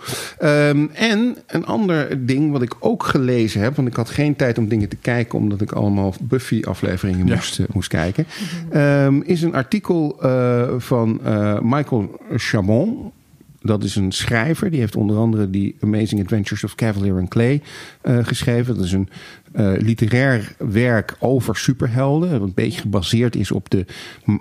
Um, 0.43 0.91
en 0.91 1.37
een 1.47 1.67
ander 1.67 2.27
ding 2.27 2.53
wat 2.53 2.63
ik 2.63 2.75
ook 2.79 3.03
gelezen 3.03 3.61
heb, 3.61 3.77
want 3.77 3.89
ik 3.89 3.97
had 3.97 4.11
geen 4.11 4.37
tijd 4.37 4.59
om 4.59 4.69
dingen 4.69 4.89
te 4.89 4.97
kijken, 4.97 5.39
omdat 5.39 5.61
ik 5.61 5.73
allemaal 5.73 6.15
Buffy-afleveringen 6.21 7.27
ja. 7.27 7.35
moest, 7.35 7.59
uh, 7.59 7.67
moest 7.73 7.89
kijken, 7.89 8.27
um, 8.75 9.23
is 9.23 9.43
een 9.43 9.55
artikel 9.55 10.19
uh, 10.23 10.75
van 10.79 11.21
Michael 11.63 12.21
Chabon. 12.37 13.13
Dat 13.61 13.85
is 13.85 13.97
een 13.97 14.13
schrijver. 14.13 14.71
Die 14.71 14.81
heeft 14.81 14.97
onder 14.97 15.17
andere 15.17 15.51
die 15.51 15.77
Amazing 15.81 16.21
Adventures 16.21 16.65
of 16.65 16.75
Cavalier 16.75 17.15
and 17.19 17.29
Clay 17.29 17.63
uh, 18.03 18.19
geschreven. 18.23 18.75
Dat 18.75 18.85
is 18.85 18.93
een 18.93 19.09
uh, 19.57 19.73
literair 19.79 20.55
werk 20.59 21.17
over 21.19 21.57
superhelden. 21.57 22.31
Dat 22.31 22.41
een 22.41 22.55
beetje 22.55 22.81
gebaseerd 22.81 23.37
is 23.37 23.51
op 23.51 23.71
de 23.71 23.85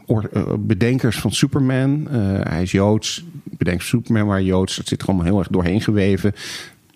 uh, 0.06 0.18
bedenkers 0.60 1.20
van 1.20 1.32
Superman. 1.32 2.08
hij 2.44 2.62
is 2.62 2.72
Joods. 2.72 3.26
Bedenkt 3.44 3.84
Superman, 3.84 4.26
maar 4.28 4.42
Joods. 4.42 4.76
Dat 4.76 4.88
zit 4.88 5.02
er 5.02 5.08
allemaal 5.08 5.26
heel 5.26 5.40
erg 5.40 5.48
doorheen 5.48 5.82
geweven. 5.82 6.34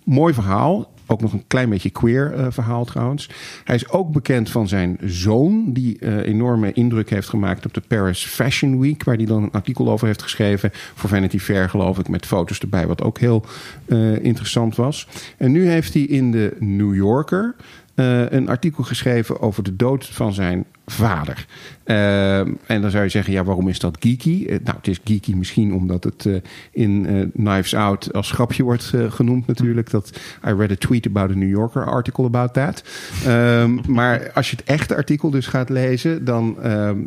Mooi 0.04 0.34
verhaal. 0.34 0.92
ook 1.06 1.20
nog 1.20 1.32
een 1.32 1.46
klein 1.46 1.68
beetje 1.68 1.90
queer 1.90 2.32
eh, 2.34 2.46
verhaal 2.50 2.84
trouwens. 2.84 3.28
Hij 3.64 3.74
is 3.74 3.88
ook 3.88 4.12
bekend 4.12 4.50
van 4.50 4.68
zijn 4.68 4.98
zoon, 5.04 5.72
die 5.72 5.98
eh, 5.98 6.16
enorme 6.26 6.72
indruk 6.72 7.10
heeft 7.10 7.28
gemaakt 7.28 7.66
op 7.66 7.74
de 7.74 7.82
Paris 7.88 8.24
Fashion 8.24 8.80
Week, 8.80 9.04
waar 9.04 9.16
hij 9.16 9.24
dan 9.24 9.42
een 9.42 9.50
artikel 9.50 9.90
over 9.90 10.06
heeft 10.06 10.22
geschreven 10.22 10.70
voor 10.72 11.08
Vanity 11.08 11.38
Fair, 11.38 11.68
geloof 11.68 11.98
ik, 11.98 12.08
met 12.08 12.26
foto's 12.26 12.58
erbij, 12.58 12.86
wat 12.86 13.02
ook 13.02 13.18
heel 13.18 13.44
eh, 13.86 14.24
interessant 14.24 14.76
was. 14.76 15.08
En 15.36 15.52
nu 15.52 15.68
heeft 15.68 15.94
hij 15.94 16.02
in 16.02 16.30
de 16.30 16.56
New 16.58 16.94
Yorker 16.94 17.54
eh, 18.00 18.30
een 18.30 18.48
artikel 18.48 18.84
geschreven 18.84 19.40
over 19.40 19.62
de 19.62 19.76
dood 19.76 20.06
van 20.06 20.32
zijn 20.32 20.64
vader. 20.86 21.46
Eh, 21.84 22.38
en 22.38 22.80
dan 22.80 22.90
zou 22.90 23.04
je 23.04 23.08
zeggen, 23.08 23.32
ja, 23.32 23.44
waarom 23.44 23.68
is 23.68 23.78
dat 23.78 23.96
geeky? 24.00 24.44
Eh, 24.46 24.58
nou, 24.64 24.76
het 24.76 24.88
is 24.88 25.00
geeky 25.04 25.32
misschien 25.34 25.74
omdat 25.74 26.04
het 26.04 26.28
in 26.72 27.06
Knives 27.34 27.74
Out 27.74 28.12
als 28.12 28.30
grapje 28.30 28.62
wordt 28.62 28.92
genoemd 29.08 29.46
natuurlijk. 29.46 29.90
Dat 29.90 30.10
I 30.46 30.52
read 30.52 30.70
a 30.70 30.76
tweet 30.76 31.06
about 31.06 31.30
a 31.30 31.34
New 31.34 31.50
Yorker 31.50 31.84
article 31.84 32.24
about 32.24 32.52
that. 32.52 32.82
Ehm, 33.26 33.78
maar 33.94 34.30
als 34.34 34.50
je 34.50 34.56
het 34.56 34.64
echte 34.64 34.96
artikel 34.96 35.30
dus 35.30 35.46
gaat 35.46 35.68
lezen, 35.68 36.24
dan... 36.24 36.62
ehm, 36.62 36.98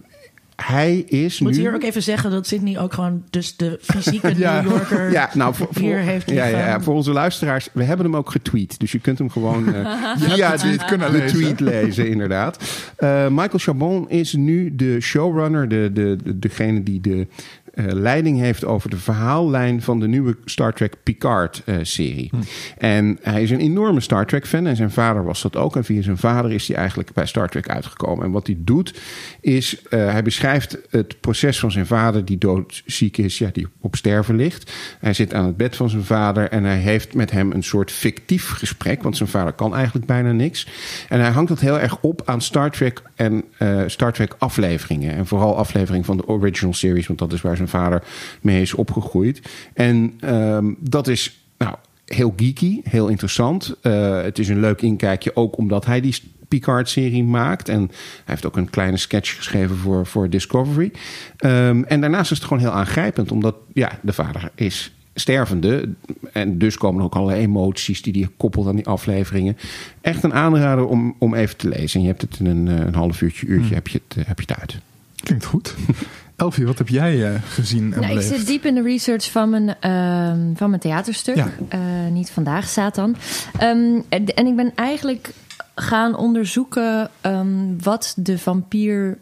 hij 0.56 0.98
is 0.98 1.40
Moet 1.40 1.52
nu... 1.52 1.58
hier 1.58 1.74
ook 1.74 1.84
even 1.84 2.04
zeggen 2.04 2.32
dat 2.32 2.48
Sydney 2.48 2.80
ook 2.80 2.94
gewoon 2.94 3.24
dus 3.30 3.56
de 3.56 3.80
fysieke 3.82 4.34
Ja. 4.44 4.62
New 4.62 4.72
Yorker 4.72 5.12
Ja, 5.12 5.30
nou, 5.34 5.56
voor, 5.56 5.68
hier 5.80 5.98
heeft 5.98 6.30
ja, 6.30 6.46
ja, 6.46 6.58
ja, 6.58 6.82
voor 6.82 6.94
onze 6.94 7.12
luisteraars, 7.12 7.70
we 7.74 7.84
hebben 7.84 8.06
hem 8.06 8.16
ook 8.16 8.32
getweet. 8.32 8.80
Dus 8.80 8.92
je 8.92 9.00
kunt 9.00 9.18
hem 9.18 9.30
gewoon 9.30 9.76
eh, 9.76 9.98
via 10.18 10.52
de 10.52 10.58
tweet 10.58 10.80
de, 10.80 10.86
kunnen 10.86 11.12
de 11.12 11.18
lezen. 11.18 11.38
tweet 11.38 11.60
lezen, 11.60 12.08
inderdaad. 12.08 12.58
Eh, 12.96 13.28
Michael 13.28 13.60
Chabon 13.60 14.10
is 14.10 14.34
nu 14.34 14.76
de 14.76 15.02
showrunner, 15.02 15.70
de, 15.70 15.90
de, 15.94 16.18
de, 16.24 16.40
degene 16.40 16.84
die 16.84 17.02
de 17.02 17.28
eh, 17.74 17.86
leiding 17.88 18.40
heeft 18.40 18.66
over 18.66 18.90
de 18.90 18.98
verhaallijn 18.98 19.82
van 19.82 20.00
de 20.00 20.08
nieuwe 20.08 20.38
Star 20.46 20.74
Trek 20.74 20.96
Picard-serie. 21.04 22.30
Hm. 22.32 22.38
En 22.78 23.20
hij 23.22 23.44
is 23.44 23.52
een 23.52 23.60
enorme 23.60 24.00
Star 24.00 24.26
Trek-fan 24.26 24.68
en 24.68 24.76
zijn 24.76 24.92
vader 24.92 25.24
was 25.24 25.42
dat 25.42 25.56
ook. 25.56 25.76
En 25.76 25.84
via 25.84 26.02
zijn 26.02 26.18
vader 26.18 26.52
is 26.52 26.68
hij 26.68 26.78
eigenlijk 26.78 27.14
bij 27.14 27.26
Star 27.26 27.50
Trek 27.50 27.70
uitgekomen. 27.70 28.26
En 28.26 28.32
wat 28.32 28.48
hij 28.48 28.58
doet, 28.60 29.02
is 29.42 29.82
eh, 29.90 30.12
hij 30.12 30.24
beschrijft 30.24 30.78
het 30.90 31.20
proces 31.20 31.60
van 31.60 31.72
zijn 31.72 31.86
vader, 31.86 32.26
die 32.26 32.38
doodziek 32.38 33.18
is, 33.18 33.38
ja, 33.38 33.50
die 33.52 33.68
op 33.80 33.96
sterven 33.96 34.36
ligt. 34.36 34.72
Hij 35.00 35.14
zit 35.14 35.34
aan 35.34 35.46
het 35.46 35.58
bed 35.58 35.76
van 35.76 35.90
zijn 35.90 36.04
vader 36.04 36.50
en 36.50 36.64
hij 36.64 36.78
heeft 36.78 37.14
met 37.14 37.32
hem 37.32 37.52
een 37.52 37.64
soort 37.64 37.92
fictief 37.92 38.50
gesprek, 38.50 39.04
want 39.04 39.18
zijn 39.18 39.30
vader 39.30 39.54
kan 39.54 39.76
eigenlijk 39.76 40.06
bijna 40.06 40.32
niks. 40.32 40.68
En 41.10 41.20
hij 41.20 41.32
hangt 41.32 41.50
dat 41.50 41.60
heel 41.60 41.80
erg 41.80 41.98
op 42.02 42.22
aan 42.26 42.42
Star 42.42 42.72
Trek 42.72 43.02
en 43.16 43.44
eh, 43.58 43.82
Star 43.88 44.14
Trek 44.14 44.36
afleveringen. 44.38 45.16
En 45.16 45.26
vooral 45.26 45.58
afleveringen 45.58 46.06
van 46.06 46.18
de 46.18 46.28
original 46.28 46.74
series, 46.74 47.08
want 47.08 47.20
dat 47.20 47.34
is 47.34 47.42
waar 47.42 47.56
zijn 47.56 47.63
vader 47.68 48.04
mee 48.42 48.62
is 48.62 48.74
opgegroeid. 48.74 49.42
En 49.74 50.14
ehm, 50.20 50.74
dat 50.80 51.08
is, 51.08 51.46
nou, 51.58 51.76
heel 52.06 52.34
geeky, 52.36 52.82
heel 52.84 53.08
interessant. 53.08 53.76
Eh, 53.82 54.22
het 54.22 54.40
is 54.40 54.50
een 54.50 54.60
leuk 54.60 54.82
inkijkje, 54.82 55.36
ook 55.36 55.58
omdat 55.58 55.86
hij 55.86 56.02
die 56.02 56.16
Picard-serie 56.48 57.24
maakt. 57.24 57.70
En 57.70 57.80
hij 57.80 57.90
heeft 58.26 58.46
ook 58.46 58.58
een 58.58 58.70
kleine 58.70 58.98
sketch 58.98 59.36
geschreven 59.36 59.78
voor, 59.78 60.06
voor 60.06 60.30
Discovery. 60.30 60.92
Ehm, 61.38 61.84
en 61.84 62.02
daarnaast 62.02 62.32
is 62.32 62.38
het 62.38 62.48
gewoon 62.48 62.64
heel 62.64 62.72
aangrijpend, 62.72 63.32
omdat 63.32 63.56
ja, 63.74 64.00
de 64.02 64.14
vader 64.14 64.52
is 64.56 64.94
stervende. 65.14 65.90
En 66.32 66.58
dus 66.58 66.78
komen 66.78 67.04
ook 67.04 67.16
allerlei 67.16 67.42
emoties 67.42 68.02
die 68.02 68.14
hij 68.14 68.30
koppelt 68.38 68.68
aan 68.68 68.76
die 68.76 68.88
afleveringen. 68.88 69.58
Echt 70.02 70.24
een 70.24 70.34
aanrader 70.34 70.86
om, 70.86 71.16
om 71.18 71.34
even 71.34 71.58
te 71.58 71.68
lezen. 71.68 71.96
En 72.00 72.02
je 72.02 72.12
hebt 72.12 72.22
het 72.22 72.40
in 72.40 72.46
een, 72.46 72.68
eh, 72.68 72.86
een 72.86 72.96
half 72.96 73.22
uurtje, 73.22 73.48
uurtje 73.48 73.74
heb, 73.74 73.88
je 73.88 74.02
het, 74.08 74.18
eh, 74.18 74.26
heb 74.26 74.40
je 74.40 74.46
het 74.48 74.60
uit. 74.60 74.78
Klinkt 75.16 75.46
goed. 75.46 75.76
Elfie, 76.36 76.66
wat 76.66 76.78
heb 76.78 76.88
jij 76.88 77.34
eh, 77.34 77.42
gezien 77.44 77.94
en 77.94 78.02
Nou, 78.02 78.14
ik 78.14 78.22
zit 78.22 78.48
diep 78.48 78.66
in 78.66 78.76
de 78.76 78.82
research 78.82 79.32
van 79.32 79.50
mijn, 79.50 79.76
ehm, 79.80 80.40
van 80.56 80.70
mijn 80.70 80.82
theaterstuk. 80.82 81.36
Ja. 81.36 81.50
Eh, 81.70 81.80
niet 82.12 82.32
vandaag, 82.32 82.68
Satan. 82.68 83.16
Ehm, 83.58 84.00
en, 84.10 84.48
ik 84.48 84.56
ben 84.56 84.72
eigenlijk 84.76 85.34
gaan 85.76 86.16
onderzoeken 86.16 87.10
ehm, 87.22 87.78
wat 87.82 88.14
de 88.18 88.38
vampier 88.38 89.18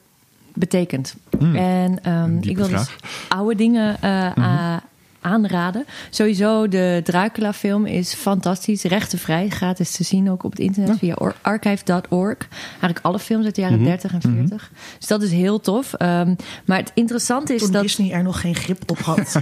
betekent. 0.54 1.16
Hmm, 1.40 1.56
en 1.56 2.40
ik 2.42 2.58
wil 2.58 2.68
dus 2.68 2.90
oude 3.28 3.56
dingen 3.56 3.98
a- 4.04 4.84
aanraden. 5.22 5.86
Sowieso, 6.10 6.68
de 6.68 7.02
Dracula-film 7.04 7.86
is 7.86 8.14
fantastisch. 8.14 8.84
Rechtenvrij, 8.84 9.50
gratis 9.50 9.92
te 9.92 10.04
zien 10.04 10.30
ook 10.32 10.44
op 10.44 10.52
het 10.52 10.60
internet 10.60 10.98
via 10.98 11.14
or- 11.18 11.36
archive.org. 11.42 12.38
Eigenlijk 12.70 13.00
alle 13.02 13.20
films 13.20 13.46
uit 13.46 13.56
de 13.56 13.62
Mhm. 13.62 13.70
jaren 13.72 13.86
30 13.86 14.14
en 14.14 14.22
40. 14.22 14.72
Dus 14.98 15.08
dat 15.08 15.22
is 15.22 15.32
heel 15.32 15.60
tof. 15.60 15.94
Ehm, 15.94 16.34
maar 16.66 16.78
het 16.78 16.92
interessante 16.94 17.54
is 17.54 17.62
Toen 17.62 17.72
dat... 17.72 17.82
Disney 17.82 18.12
er 18.12 18.24
nog 18.24 18.42
geen 18.42 18.56
grip 18.56 18.92
op 18.92 19.00
had. 19.00 19.20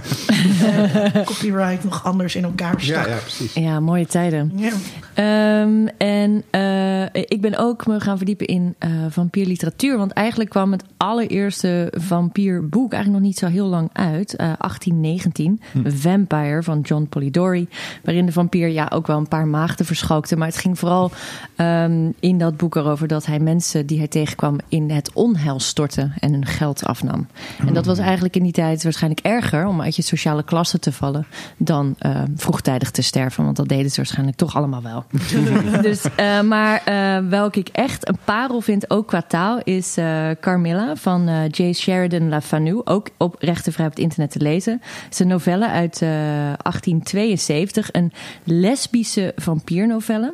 Eh, 0.60 1.24
copyright 1.24 1.84
nog 1.84 2.04
anders 2.04 2.34
in 2.34 2.44
elkaar 2.44 2.80
stak. 2.80 3.20
precies. 3.20 3.54
Ja, 3.54 3.80
mooie 3.80 4.06
tijden. 4.06 4.52
Ja. 4.56 4.70
Ehm, 5.14 5.86
en 5.98 6.42
eh, 6.50 7.04
ik 7.04 7.40
ben 7.40 7.56
ook 7.58 7.86
me 7.86 8.00
gaan 8.00 8.16
verdiepen 8.16 8.46
in 8.46 8.74
eh, 8.78 8.90
vampierliteratuur. 9.08 9.96
Want 9.96 10.12
eigenlijk 10.12 10.50
kwam 10.50 10.72
het 10.72 10.84
allereerste 10.96 11.92
vampierboek 11.96 12.92
eigenlijk 12.92 13.22
nog 13.22 13.30
niet 13.32 13.38
zo 13.38 13.46
heel 13.46 13.66
lang 13.66 13.90
uit. 13.92 14.36
eh 14.36 14.52
1819, 14.58 15.60
Vampire 15.84 16.62
van 16.62 16.80
John 16.80 17.06
Polidori. 17.08 17.68
Waarin 18.04 18.26
de 18.26 18.32
vampier 18.32 18.68
ja, 18.68 18.90
ook 18.92 19.06
wel 19.06 19.18
een 19.18 19.28
paar 19.28 19.46
maagden 19.46 19.86
verschookte. 19.86 20.36
Maar 20.36 20.46
het 20.46 20.56
ging 20.56 20.78
vooral 20.78 21.10
ehm, 21.56 22.10
in 22.20 22.38
dat 22.38 22.56
boek 22.56 22.76
erover 22.76 23.08
dat 23.08 23.26
hij 23.26 23.38
mensen 23.38 23.86
die 23.86 23.98
hij 23.98 24.08
tegenkwam 24.08 24.58
in 24.68 24.90
het 24.90 25.10
onheil 25.12 25.60
stortte 25.60 26.10
en 26.18 26.32
hun 26.32 26.46
geld 26.46 26.84
afnam. 26.84 27.26
En 27.66 27.74
dat 27.74 27.86
was 27.86 27.98
eigenlijk 27.98 28.36
in 28.36 28.42
die 28.42 28.52
tijd 28.52 28.82
waarschijnlijk 28.82 29.26
erger 29.26 29.66
om 29.66 29.80
uit 29.82 29.96
je 29.96 30.02
sociale 30.02 30.42
klasse 30.42 30.78
te 30.78 30.92
vallen 30.92 31.26
dan 31.56 31.94
eh, 31.98 32.22
vroegtijdig 32.36 32.90
te 32.90 33.02
sterven. 33.02 33.44
Want 33.44 33.56
dat 33.56 33.68
deden 33.68 33.90
ze 33.90 33.96
waarschijnlijk 33.96 34.36
toch 34.36 34.56
allemaal 34.56 34.82
wel. 34.82 35.04
dus, 35.82 36.04
eh, 36.16 36.40
maar 36.40 36.82
eh, 36.84 37.28
welke 37.28 37.58
ik 37.58 37.68
echt 37.68 38.08
een 38.08 38.18
parel 38.24 38.60
vind, 38.60 38.90
ook 38.90 39.06
qua 39.06 39.22
taal, 39.22 39.60
is 39.64 39.96
eh, 39.96 40.28
Carmilla 40.40 40.96
van 40.96 41.48
J. 41.50 41.72
Sheridan 41.72 42.28
LaFanu. 42.28 42.80
Ook 42.84 43.08
op 43.16 43.36
rechtenvrij 43.38 43.86
op 43.86 43.92
het 43.92 44.00
internet 44.00 44.30
te 44.30 44.40
lezen. 44.40 44.80
Het 44.82 45.12
is 45.12 45.18
een 45.18 45.28
novelle 45.28 45.59
uit 45.68 46.02
eh, 46.02 46.08
1872, 46.08 47.88
een 47.92 48.12
lesbische 48.44 49.32
vampiernovelle. 49.36 50.32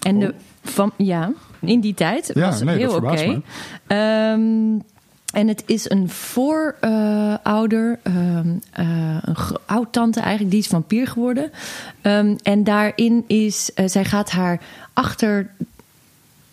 En 0.00 0.18
de 0.18 0.34
van, 0.70 0.92
ja, 0.96 1.32
in 1.60 1.80
die 1.80 1.94
tijd 1.94 2.30
Ja, 2.34 2.46
was 2.46 2.54
het 2.54 2.64
nee, 2.64 2.76
heel 2.76 2.94
oké. 2.94 3.42
Ehm, 3.86 4.78
en 5.32 5.48
het 5.48 5.62
is 5.66 5.90
een 5.90 6.08
voorouder, 6.08 7.98
ehm 8.02 8.56
eh, 8.72 9.18
een 9.20 9.36
oud-tante 9.66 10.20
eigenlijk, 10.20 10.50
die 10.50 10.60
is 10.60 10.66
vampier 10.66 11.06
geworden. 11.06 11.50
Ehm, 12.00 12.36
en 12.42 12.64
daarin 12.64 13.24
is, 13.26 13.70
eh, 13.74 13.86
zij 13.88 14.04
gaat 14.04 14.30
haar 14.30 14.60
achter, 14.92 15.50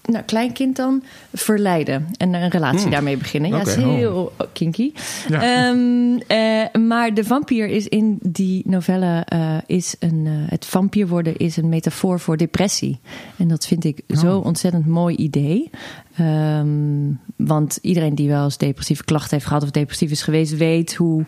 nou, 0.03 0.23
kleinkind 0.23 0.75
dan, 0.75 1.03
verleiden. 1.33 2.07
En 2.17 2.33
een 2.33 2.49
relatie 2.49 2.89
daarmee 2.89 3.17
beginnen. 3.17 3.49
Ja, 3.49 3.57
het 3.57 3.67
is 3.67 3.75
heel 3.75 4.31
kinky. 4.53 4.91
Ja. 5.27 5.41
Ehm, 5.41 6.17
eh, 6.27 6.81
maar 6.81 7.13
de 7.13 7.23
vampier 7.23 7.67
is 7.67 7.87
in 7.87 8.19
die 8.21 8.63
novelle, 8.65 9.23
eh, 9.25 9.57
is 9.65 9.95
een, 9.99 10.23
eh, 10.25 10.31
het 10.51 10.65
vampier 10.65 11.07
worden 11.07 11.37
is 11.37 11.57
een 11.57 11.69
metafoor 11.69 12.19
voor 12.19 12.37
depressie. 12.37 12.99
En 13.37 13.47
dat 13.47 13.65
vind 13.65 13.83
ik 13.83 14.01
zo 14.07 14.37
ontzettend 14.37 14.85
mooi 14.85 15.15
idee. 15.15 15.69
Ehm, 16.15 17.11
want 17.35 17.79
iedereen 17.81 18.15
die 18.15 18.29
wel 18.29 18.43
eens 18.43 18.57
depressieve 18.57 19.03
klachten 19.03 19.31
heeft 19.31 19.47
gehad 19.47 19.63
of 19.63 19.71
depressief 19.71 20.11
is 20.11 20.21
geweest, 20.21 20.57
weet 20.57 20.95
hoe 20.95 21.25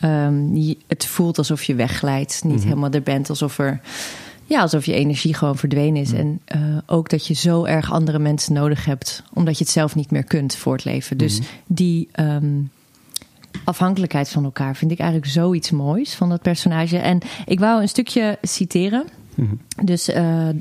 ehm, 0.00 0.54
je, 0.54 0.76
het 0.86 1.06
voelt 1.06 1.38
alsof 1.38 1.62
je 1.62 1.74
wegglijdt. 1.74 2.40
Niet 2.44 2.62
helemaal 2.64 2.90
er 2.90 3.02
bent, 3.02 3.28
alsof 3.28 3.58
er. 3.58 3.80
Ja, 4.50 4.60
alsof 4.60 4.86
je 4.86 4.94
energie 4.94 5.34
gewoon 5.34 5.56
verdwenen 5.56 6.00
is. 6.00 6.12
En 6.12 6.40
eh, 6.44 6.60
ook 6.86 7.08
dat 7.08 7.26
je 7.26 7.34
zo 7.34 7.64
erg 7.64 7.92
andere 7.92 8.18
mensen 8.18 8.52
nodig 8.52 8.84
hebt, 8.84 9.22
omdat 9.32 9.58
je 9.58 9.64
het 9.64 9.72
zelf 9.72 9.94
niet 9.94 10.10
meer 10.10 10.24
kunt 10.24 10.56
voortleven. 10.56 11.18
Dus 11.18 11.40
die 11.66 12.08
ehm, 12.12 12.60
afhankelijkheid 13.64 14.28
van 14.28 14.44
elkaar 14.44 14.76
vind 14.76 14.90
ik 14.90 14.98
eigenlijk 14.98 15.30
zoiets 15.30 15.70
moois 15.70 16.14
van 16.14 16.28
dat 16.28 16.42
personage. 16.42 16.98
En 16.98 17.20
ik 17.46 17.58
wou 17.58 17.80
een 17.80 17.88
stukje 17.88 18.38
citeren. 18.42 19.04
Dus 19.82 20.08
eh, 20.08 20.48
eh, 20.48 20.54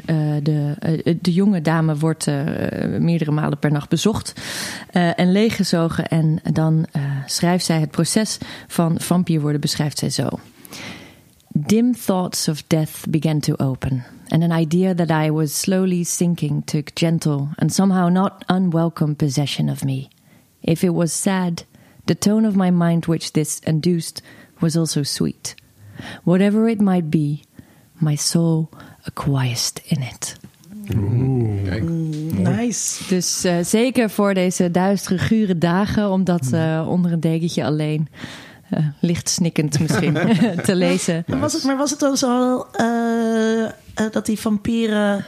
de, 0.43 0.75
de 1.22 1.34
jonge 1.34 1.62
dame 1.62 1.96
wordt 1.96 2.25
meerdere 3.00 3.31
malen 3.31 3.60
per 3.60 3.72
nacht 3.72 3.89
bezocht 3.89 4.34
en 4.91 5.31
leeggezogen. 5.31 6.08
En 6.08 6.39
dan 6.53 6.86
schrijft 7.25 7.65
zij 7.65 7.79
het 7.79 7.91
proces 7.91 8.38
van 8.67 9.00
vampier 9.00 9.41
worden, 9.41 9.62
beschrijft 9.62 9.98
zij 9.98 10.10
zo. 10.10 10.29
Dim 11.53 11.94
thoughts 11.94 12.48
of 12.48 12.68
death 12.70 13.06
began 13.10 13.41
to 13.41 13.56
open, 13.60 14.03
and 14.32 14.44
an 14.44 14.51
idea 14.51 14.94
that 14.94 15.12
I 15.12 15.32
was 15.32 15.53
slowly 15.53 16.03
sinking 16.03 16.63
took 16.63 16.94
gentle 16.96 17.50
and 17.58 17.72
somehow 17.72 18.10
not 18.10 18.46
unwelcome 18.48 19.15
possession 19.15 19.70
of 19.70 19.84
me. 19.84 20.10
If 20.62 20.84
it 20.84 20.94
was 20.94 21.12
sad, 21.12 21.63
the 22.06 22.15
tone 22.15 22.46
of 22.46 22.56
my 22.56 22.72
mind 22.72 23.06
which 23.06 23.34
this 23.34 23.60
induced 23.60 24.22
was 24.62 24.77
also 24.77 25.03
sweet. 25.03 25.56
Whatever 26.24 26.70
it 26.70 26.82
might 26.82 27.10
be, 27.10 27.44
my 28.00 28.15
soul 28.15 28.70
acquiesced 29.08 29.82
in 29.88 30.03
it. 30.03 30.36
Kijk. 31.65 31.84
Nice. 32.60 33.08
Dus 33.08 33.44
eh, 33.44 33.58
zeker 33.63 34.10
voor 34.10 34.34
deze 34.34 34.72
duistere, 34.72 35.18
gure 35.18 35.58
dagen, 35.58 36.10
om 36.10 36.24
dat 36.24 36.51
eh, 36.51 36.86
onder 36.89 37.12
een 37.12 37.20
dekentje 37.20 37.65
alleen, 37.65 38.08
eh, 38.70 38.86
licht 39.00 39.30
snikkend 39.30 39.80
misschien, 39.80 40.14
te 40.66 40.76
lezen. 40.76 41.24
Maar 41.28 41.40
was 41.40 41.54
het, 41.54 41.64
maar 41.64 41.78
was 41.78 41.90
het 41.90 42.00
dan 42.00 42.18
zo 42.18 42.66
eh, 42.72 43.64
eh, 43.66 43.72
dat 44.12 44.26
die 44.26 44.40
vampieren 44.40 45.26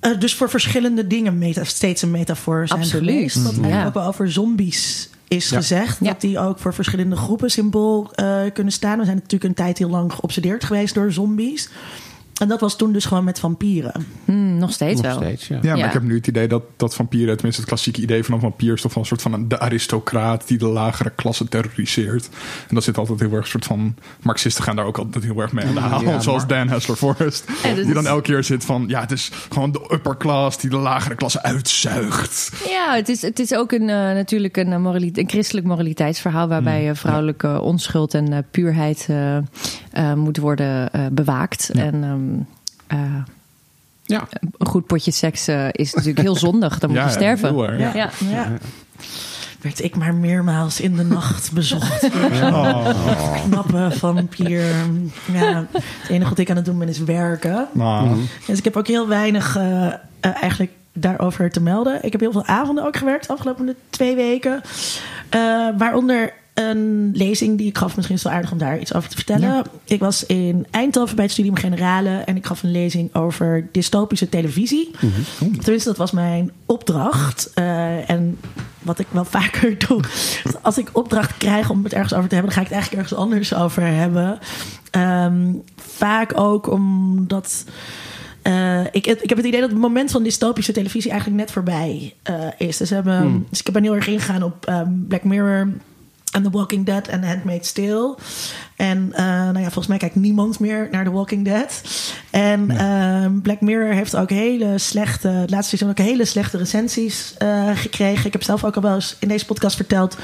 eh, 0.00 0.18
dus 0.18 0.34
voor 0.34 0.50
verschillende 0.50 1.06
dingen 1.06 1.38
meta, 1.38 1.64
steeds 1.64 2.02
een 2.02 2.10
metafoor 2.10 2.68
zijn 2.68 2.80
Absoluut. 2.80 3.10
geweest. 3.14 3.36
Wat 3.36 3.44
eigenlijk 3.52 3.74
Ja. 3.74 3.86
ook 3.86 3.94
wel 3.94 4.06
over 4.06 4.30
zombies 4.32 5.10
is 5.28 5.48
Ja. 5.48 5.56
gezegd. 5.56 5.98
Ja. 6.00 6.06
Dat 6.06 6.20
die 6.20 6.38
ook 6.38 6.58
voor 6.58 6.74
verschillende 6.74 7.16
groepen 7.16 7.50
symbool 7.50 8.10
eh, 8.14 8.40
kunnen 8.52 8.72
staan. 8.72 8.98
We 8.98 9.04
zijn 9.04 9.16
natuurlijk 9.16 9.44
een 9.44 9.54
tijd 9.64 9.78
heel 9.78 9.88
lang 9.90 10.12
geobsedeerd 10.12 10.64
geweest 10.64 10.94
door 10.94 11.12
zombies. 11.12 11.68
En 12.38 12.48
dat 12.48 12.60
was 12.60 12.76
toen 12.76 12.92
dus 12.92 13.04
gewoon 13.04 13.24
met 13.24 13.38
vampieren. 13.38 13.92
Hmm, 14.24 14.58
nog 14.58 14.72
steeds 14.72 15.00
Nog 15.00 15.10
wel. 15.10 15.22
steeds, 15.22 15.48
ja. 15.48 15.58
Ja, 15.62 15.68
maar 15.70 15.78
Ja. 15.78 15.86
ik 15.86 15.92
heb 15.92 16.02
nu 16.02 16.14
het 16.14 16.26
idee 16.26 16.48
dat, 16.48 16.62
dat 16.76 16.94
vampieren, 16.94 17.34
tenminste 17.34 17.60
het 17.60 17.70
klassieke 17.70 18.00
idee 18.00 18.24
van 18.24 18.34
een 18.34 18.40
vampier, 18.40 18.72
is 18.72 18.80
toch 18.80 18.94
wel 18.94 19.02
een 19.02 19.08
soort 19.08 19.22
van 19.22 19.32
een, 19.32 19.48
de 19.48 19.58
aristocraat 19.60 20.48
die 20.48 20.58
de 20.58 20.66
lagere 20.66 21.10
klasse 21.10 21.48
terroriseert. 21.48 22.28
En 22.68 22.74
dat 22.74 22.84
zit 22.84 22.98
altijd 22.98 23.20
heel 23.20 23.32
erg 23.32 23.44
een 23.44 23.50
soort 23.50 23.64
van. 23.64 23.94
Marxisten 24.22 24.64
gaan 24.64 24.76
daar 24.76 24.84
ook 24.84 24.98
altijd 24.98 25.24
heel 25.24 25.40
erg 25.40 25.52
mee 25.52 25.64
aan 25.64 25.74
de 25.74 25.80
haal. 25.80 26.02
Ja, 26.02 26.20
zoals 26.20 26.46
maar- 26.46 26.58
Dan 26.58 26.68
Hessler 26.68 26.96
Forrest. 26.96 27.44
Die 27.74 27.94
dan 27.94 28.06
elke 28.06 28.22
keer 28.22 28.44
zit 28.44 28.64
van. 28.64 28.84
Ja, 28.88 29.00
het 29.00 29.10
is 29.12 29.30
gewoon 29.50 29.72
de 29.72 29.88
upper 29.92 30.16
class 30.16 30.58
die 30.58 30.70
de 30.70 30.76
lagere 30.76 31.14
klasse 31.14 31.42
uitzuigt. 31.42 32.52
Ja, 32.68 32.94
het 32.94 33.08
is, 33.08 33.22
het 33.22 33.38
is 33.38 33.54
ook 33.54 33.72
een, 33.72 33.88
eh, 33.88 33.96
natuurlijk 33.96 34.56
een, 34.56 34.72
eh, 34.72 34.94
een 35.12 35.28
christelijk 35.28 35.66
moraliteitsverhaal... 35.66 36.48
waarbij 36.48 36.88
eh, 36.90 36.94
vrouwelijke 36.96 37.60
onschuld 37.60 38.14
en 38.14 38.32
eh, 38.32 38.38
puurheid 38.50 39.08
eh, 39.98 40.10
eh, 40.10 40.16
moet 40.16 40.36
worden 40.36 40.92
eh, 40.92 41.00
bewaakt. 41.12 41.70
En 41.70 42.04
ehm, 42.04 43.00
eh, 43.00 43.22
Ja. 44.04 44.26
een 44.58 44.66
goed 44.66 44.86
potje 44.86 45.10
seks 45.10 45.48
eh, 45.48 45.66
is 45.72 45.92
natuurlijk 45.94 46.20
heel 46.20 46.36
zondig. 46.36 46.78
Dan 46.78 46.90
moet 46.90 46.98
Ja, 46.98 47.04
je 47.04 47.10
sterven. 47.10 47.54
heel. 47.54 47.78
Ja. 47.78 47.92
Ja. 47.94 48.10
Ja. 48.30 48.52
Werd 49.60 49.82
ik 49.82 49.96
maar 49.96 50.14
meermaals 50.14 50.80
in 50.80 50.96
de 50.96 51.04
nacht 51.04 51.52
bezocht. 51.52 52.08
Oh. 52.42 53.42
knappe 53.50 53.88
vampier. 53.90 54.64
Ja, 55.32 55.66
het 55.72 56.08
enige 56.08 56.28
wat 56.28 56.38
ik 56.38 56.50
aan 56.50 56.56
het 56.56 56.64
doen 56.64 56.78
ben 56.78 56.88
is 56.88 56.98
werken. 56.98 57.66
Nou, 57.72 58.16
Dus 58.46 58.58
ik 58.58 58.64
heb 58.64 58.76
ook 58.76 58.86
heel 58.86 59.08
weinig 59.08 59.58
eigenlijk 60.20 60.70
daarover 60.92 61.50
te 61.50 61.60
melden. 61.60 62.04
Ik 62.04 62.12
heb 62.12 62.20
heel 62.20 62.32
veel 62.32 62.46
avonden 62.46 62.84
ook 62.86 62.96
gewerkt 62.96 63.26
de 63.26 63.32
afgelopen 63.32 63.74
twee 63.90 64.14
weken. 64.16 64.60
Eh, 65.28 65.68
waaronder 65.78 66.32
een 66.58 67.10
lezing 67.14 67.58
die 67.58 67.68
ik 67.68 67.78
gaf. 67.78 67.96
Misschien 67.96 68.16
is 68.16 68.22
het 68.22 68.32
wel 68.32 68.40
aardig 68.40 68.52
om 68.52 68.58
daar 68.58 68.78
iets 68.78 68.94
over 68.94 69.08
te 69.08 69.16
vertellen. 69.16 69.64
Ik 69.84 70.00
was 70.00 70.26
in 70.26 70.66
Eindhoven 70.70 71.14
bij 71.14 71.24
het 71.24 71.32
Studium 71.32 71.56
Generale. 71.56 72.10
En 72.10 72.36
ik 72.36 72.46
gaf 72.46 72.62
een 72.62 72.70
lezing 72.70 73.14
over 73.14 73.68
dystopische 73.72 74.28
televisie. 74.28 74.90
Tenminste, 75.38 75.88
dat 75.88 75.96
was 75.96 76.10
mijn 76.10 76.52
opdracht. 76.66 77.50
Eh, 77.54 78.10
en 78.10 78.38
wat 78.82 78.98
ik 78.98 79.06
wel 79.10 79.24
vaker 79.38 79.78
doe. 79.88 80.00
Als 80.62 80.78
ik 80.78 80.88
opdracht 80.92 81.36
krijg 81.36 81.70
om 81.70 81.84
het 81.84 81.92
ergens 81.92 82.14
over 82.14 82.28
te 82.28 82.34
hebben... 82.34 82.54
dan 82.54 82.64
ga 82.64 82.66
ik 82.66 82.74
het 82.74 82.82
eigenlijk 82.82 83.02
ergens 83.02 83.20
anders 83.20 83.54
over 83.54 83.82
hebben. 83.82 84.38
Ehm, 84.90 85.52
vaak 85.76 86.38
ook 86.38 86.70
omdat... 86.70 87.64
eh, 88.42 88.84
ik, 88.84 89.06
ik 89.06 89.28
heb 89.28 89.36
het 89.36 89.46
idee 89.46 89.60
dat 89.60 89.70
het 89.70 89.78
moment 89.78 90.10
van 90.10 90.22
dystopische 90.22 90.72
televisie 90.72 91.10
eigenlijk 91.10 91.40
net 91.40 91.50
voorbij 91.50 92.14
eh, 92.22 92.34
is. 92.56 92.76
Dus, 92.76 92.90
hebben, 92.90 93.46
dus 93.50 93.62
ik 93.62 93.72
ben 93.72 93.82
heel 93.82 93.94
erg 93.94 94.06
ingegaan 94.06 94.42
op 94.42 94.66
ehm, 94.66 94.90
Black 95.08 95.24
Mirror 95.24 95.68
en 96.32 96.42
The 96.42 96.50
Walking 96.50 96.86
Dead 96.86 97.08
en 97.08 97.24
Handmaid's 97.24 97.72
Tale. 97.72 98.16
En 98.76 99.12
eh, 99.12 99.24
nou 99.24 99.58
ja, 99.58 99.62
volgens 99.62 99.86
mij 99.86 99.96
kijkt 99.96 100.14
niemand 100.14 100.58
meer 100.60 100.88
naar 100.90 101.04
The 101.04 101.10
Walking 101.10 101.44
Dead. 101.44 101.82
En 102.30 102.70
ehm, 102.70 103.40
Black 103.40 103.60
Mirror 103.60 103.92
heeft 103.92 104.16
ook 104.16 104.30
hele 104.30 104.78
slechte, 104.78 105.28
het 105.28 105.50
laatste 105.50 105.76
seizoen 105.76 105.90
ook 105.90 106.06
hele 106.06 106.24
slechte 106.24 106.56
recensies 106.56 107.34
eh, 107.38 107.70
gekregen. 107.74 108.26
Ik 108.26 108.32
heb 108.32 108.42
zelf 108.42 108.64
ook 108.64 108.76
al 108.76 108.82
wel 108.82 108.94
eens 108.94 109.16
in 109.20 109.28
deze 109.28 109.46
podcast 109.46 109.76
verteld 109.76 110.16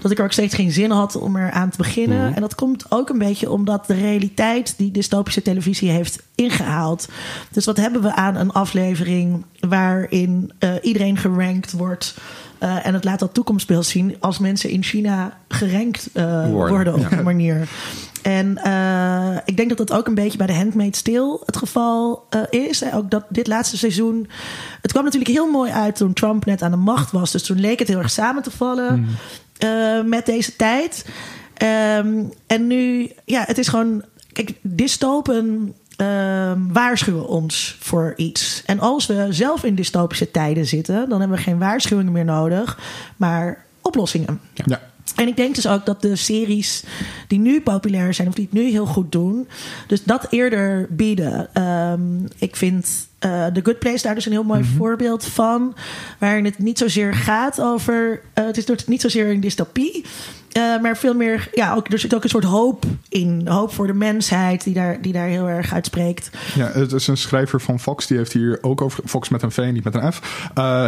dat 0.00 0.10
ik 0.10 0.18
er 0.18 0.24
ook 0.24 0.32
steeds 0.32 0.54
geen 0.54 0.72
zin 0.72 0.90
had 0.90 1.16
om 1.16 1.36
er 1.36 1.50
aan 1.50 1.70
te 1.70 1.76
beginnen. 1.76 2.34
En 2.34 2.40
dat 2.40 2.54
komt 2.54 2.84
ook 2.88 3.08
een 3.08 3.18
beetje 3.18 3.50
omdat 3.50 3.86
de 3.86 3.94
realiteit 3.94 4.74
die 4.76 4.90
dystopische 4.90 5.42
televisie 5.42 5.90
heeft 5.90 6.22
ingehaald. 6.34 7.08
Dus 7.50 7.64
wat 7.64 7.76
hebben 7.76 8.02
we 8.02 8.14
aan 8.14 8.36
een 8.36 8.52
aflevering 8.52 9.44
waarin 9.60 10.52
eh, 10.58 10.70
iedereen 10.82 11.16
gerankt 11.16 11.72
wordt? 11.72 12.14
Eh, 12.62 12.86
en 12.86 12.94
het 12.94 13.04
laat 13.04 13.18
dat 13.18 13.34
toekomstbeeld 13.34 13.86
zien 13.86 14.16
als 14.20 14.38
mensen 14.38 14.70
in 14.70 14.82
China 14.82 15.38
gerankt 15.48 16.08
eh, 16.12 16.50
Worden, 16.50 16.94
op 16.94 17.00
ja. 17.00 17.08
die 17.08 17.22
manier. 17.22 17.68
En 18.22 18.58
eh, 18.58 19.36
ik 19.44 19.56
denk 19.56 19.68
dat 19.68 19.78
dat 19.78 19.92
ook 19.92 20.06
een 20.06 20.14
beetje 20.14 20.38
bij 20.38 20.46
de 20.46 20.54
Handmaid's 20.54 21.02
Tale 21.02 21.40
het 21.46 21.56
geval 21.56 22.26
eh, 22.30 22.40
is. 22.50 22.92
Ook 22.92 23.10
dat 23.10 23.24
dit 23.28 23.46
laatste 23.46 23.78
seizoen... 23.78 24.28
Het 24.82 24.90
kwam 24.90 25.04
natuurlijk 25.04 25.30
heel 25.30 25.50
mooi 25.50 25.70
uit 25.70 25.96
toen 25.96 26.12
Trump 26.12 26.44
net 26.44 26.62
aan 26.62 26.70
de 26.70 26.76
macht 26.76 27.10
was. 27.10 27.30
Dus 27.30 27.42
toen 27.42 27.60
leek 27.60 27.78
het 27.78 27.88
heel 27.88 27.98
erg 27.98 28.10
samen 28.10 28.42
te 28.42 28.50
vallen 28.50 29.06
eh, 29.58 30.02
met 30.02 30.26
deze 30.26 30.56
tijd. 30.56 31.06
Ehm, 31.54 32.24
en 32.46 32.66
nu, 32.66 33.10
ja, 33.24 33.44
het 33.46 33.58
is 33.58 33.68
gewoon... 33.68 34.04
Kijk, 34.32 34.52
dystopen 34.60 35.74
ehm, 35.96 36.58
waarschuwen 36.72 37.28
ons 37.28 37.76
voor 37.80 38.12
iets. 38.16 38.62
En 38.66 38.80
als 38.80 39.06
we 39.06 39.26
zelf 39.30 39.64
in 39.64 39.74
dystopische 39.74 40.30
tijden 40.30 40.66
zitten... 40.66 41.08
dan 41.08 41.20
hebben 41.20 41.36
we 41.36 41.42
geen 41.42 41.58
waarschuwingen 41.58 42.12
meer 42.12 42.24
nodig, 42.24 42.78
maar 43.16 43.64
oplossingen. 43.80 44.40
ja. 44.54 44.90
En 45.16 45.28
ik 45.28 45.36
denk 45.36 45.54
dus 45.54 45.66
ook 45.66 45.86
dat 45.86 46.02
de 46.02 46.16
series 46.16 46.84
die 47.28 47.38
nu 47.38 47.60
populair 47.60 48.14
zijn, 48.14 48.28
of 48.28 48.34
die 48.34 48.44
het 48.44 48.52
nu 48.52 48.70
heel 48.70 48.86
goed 48.86 49.12
doen, 49.12 49.48
dus 49.86 50.04
dat 50.04 50.26
eerder 50.30 50.86
bieden. 50.90 51.54
Ehm, 51.54 52.24
ik 52.38 52.56
vind 52.56 53.08
eh 53.22 53.46
The 53.46 53.60
Good 53.62 53.78
Place 53.78 54.02
daar 54.02 54.14
dus 54.14 54.26
een 54.26 54.32
heel 54.32 54.42
mooi 54.42 54.64
voorbeeld 54.76 55.24
van, 55.24 55.74
waarin 56.18 56.44
het 56.44 56.58
niet 56.58 56.78
zozeer 56.78 57.14
gaat 57.14 57.60
over. 57.60 58.20
eh, 58.34 58.44
het 58.44 58.56
is 58.56 58.86
niet 58.86 59.00
zozeer 59.00 59.30
een 59.30 59.40
dystopie. 59.40 60.04
eh, 60.52 60.80
maar 60.80 60.96
veel 60.96 61.14
meer, 61.14 61.48
ja, 61.54 61.74
ook, 61.74 61.88
er 61.88 61.98
zit 61.98 62.14
ook 62.14 62.22
een 62.22 62.28
soort 62.28 62.44
hoop 62.44 62.84
in. 63.08 63.46
Hoop 63.48 63.72
voor 63.72 63.86
de 63.86 63.92
mensheid, 63.94 64.64
die 64.64 64.74
daar, 64.74 65.00
die 65.02 65.12
daar 65.12 65.26
heel 65.26 65.48
erg 65.48 65.72
uitspreekt. 65.72 66.30
Ja, 66.54 66.70
het 66.72 66.92
is 66.92 67.06
een 67.06 67.16
schrijver 67.16 67.60
van 67.60 67.80
Fox. 67.80 68.06
Die 68.06 68.16
heeft 68.16 68.32
hier 68.32 68.58
ook 68.60 68.80
over. 68.80 69.02
Fox 69.06 69.28
met 69.28 69.42
een 69.42 69.52
V, 69.52 69.70
niet 69.72 69.84
met 69.84 69.94
een 69.94 70.12
F. 70.12 70.20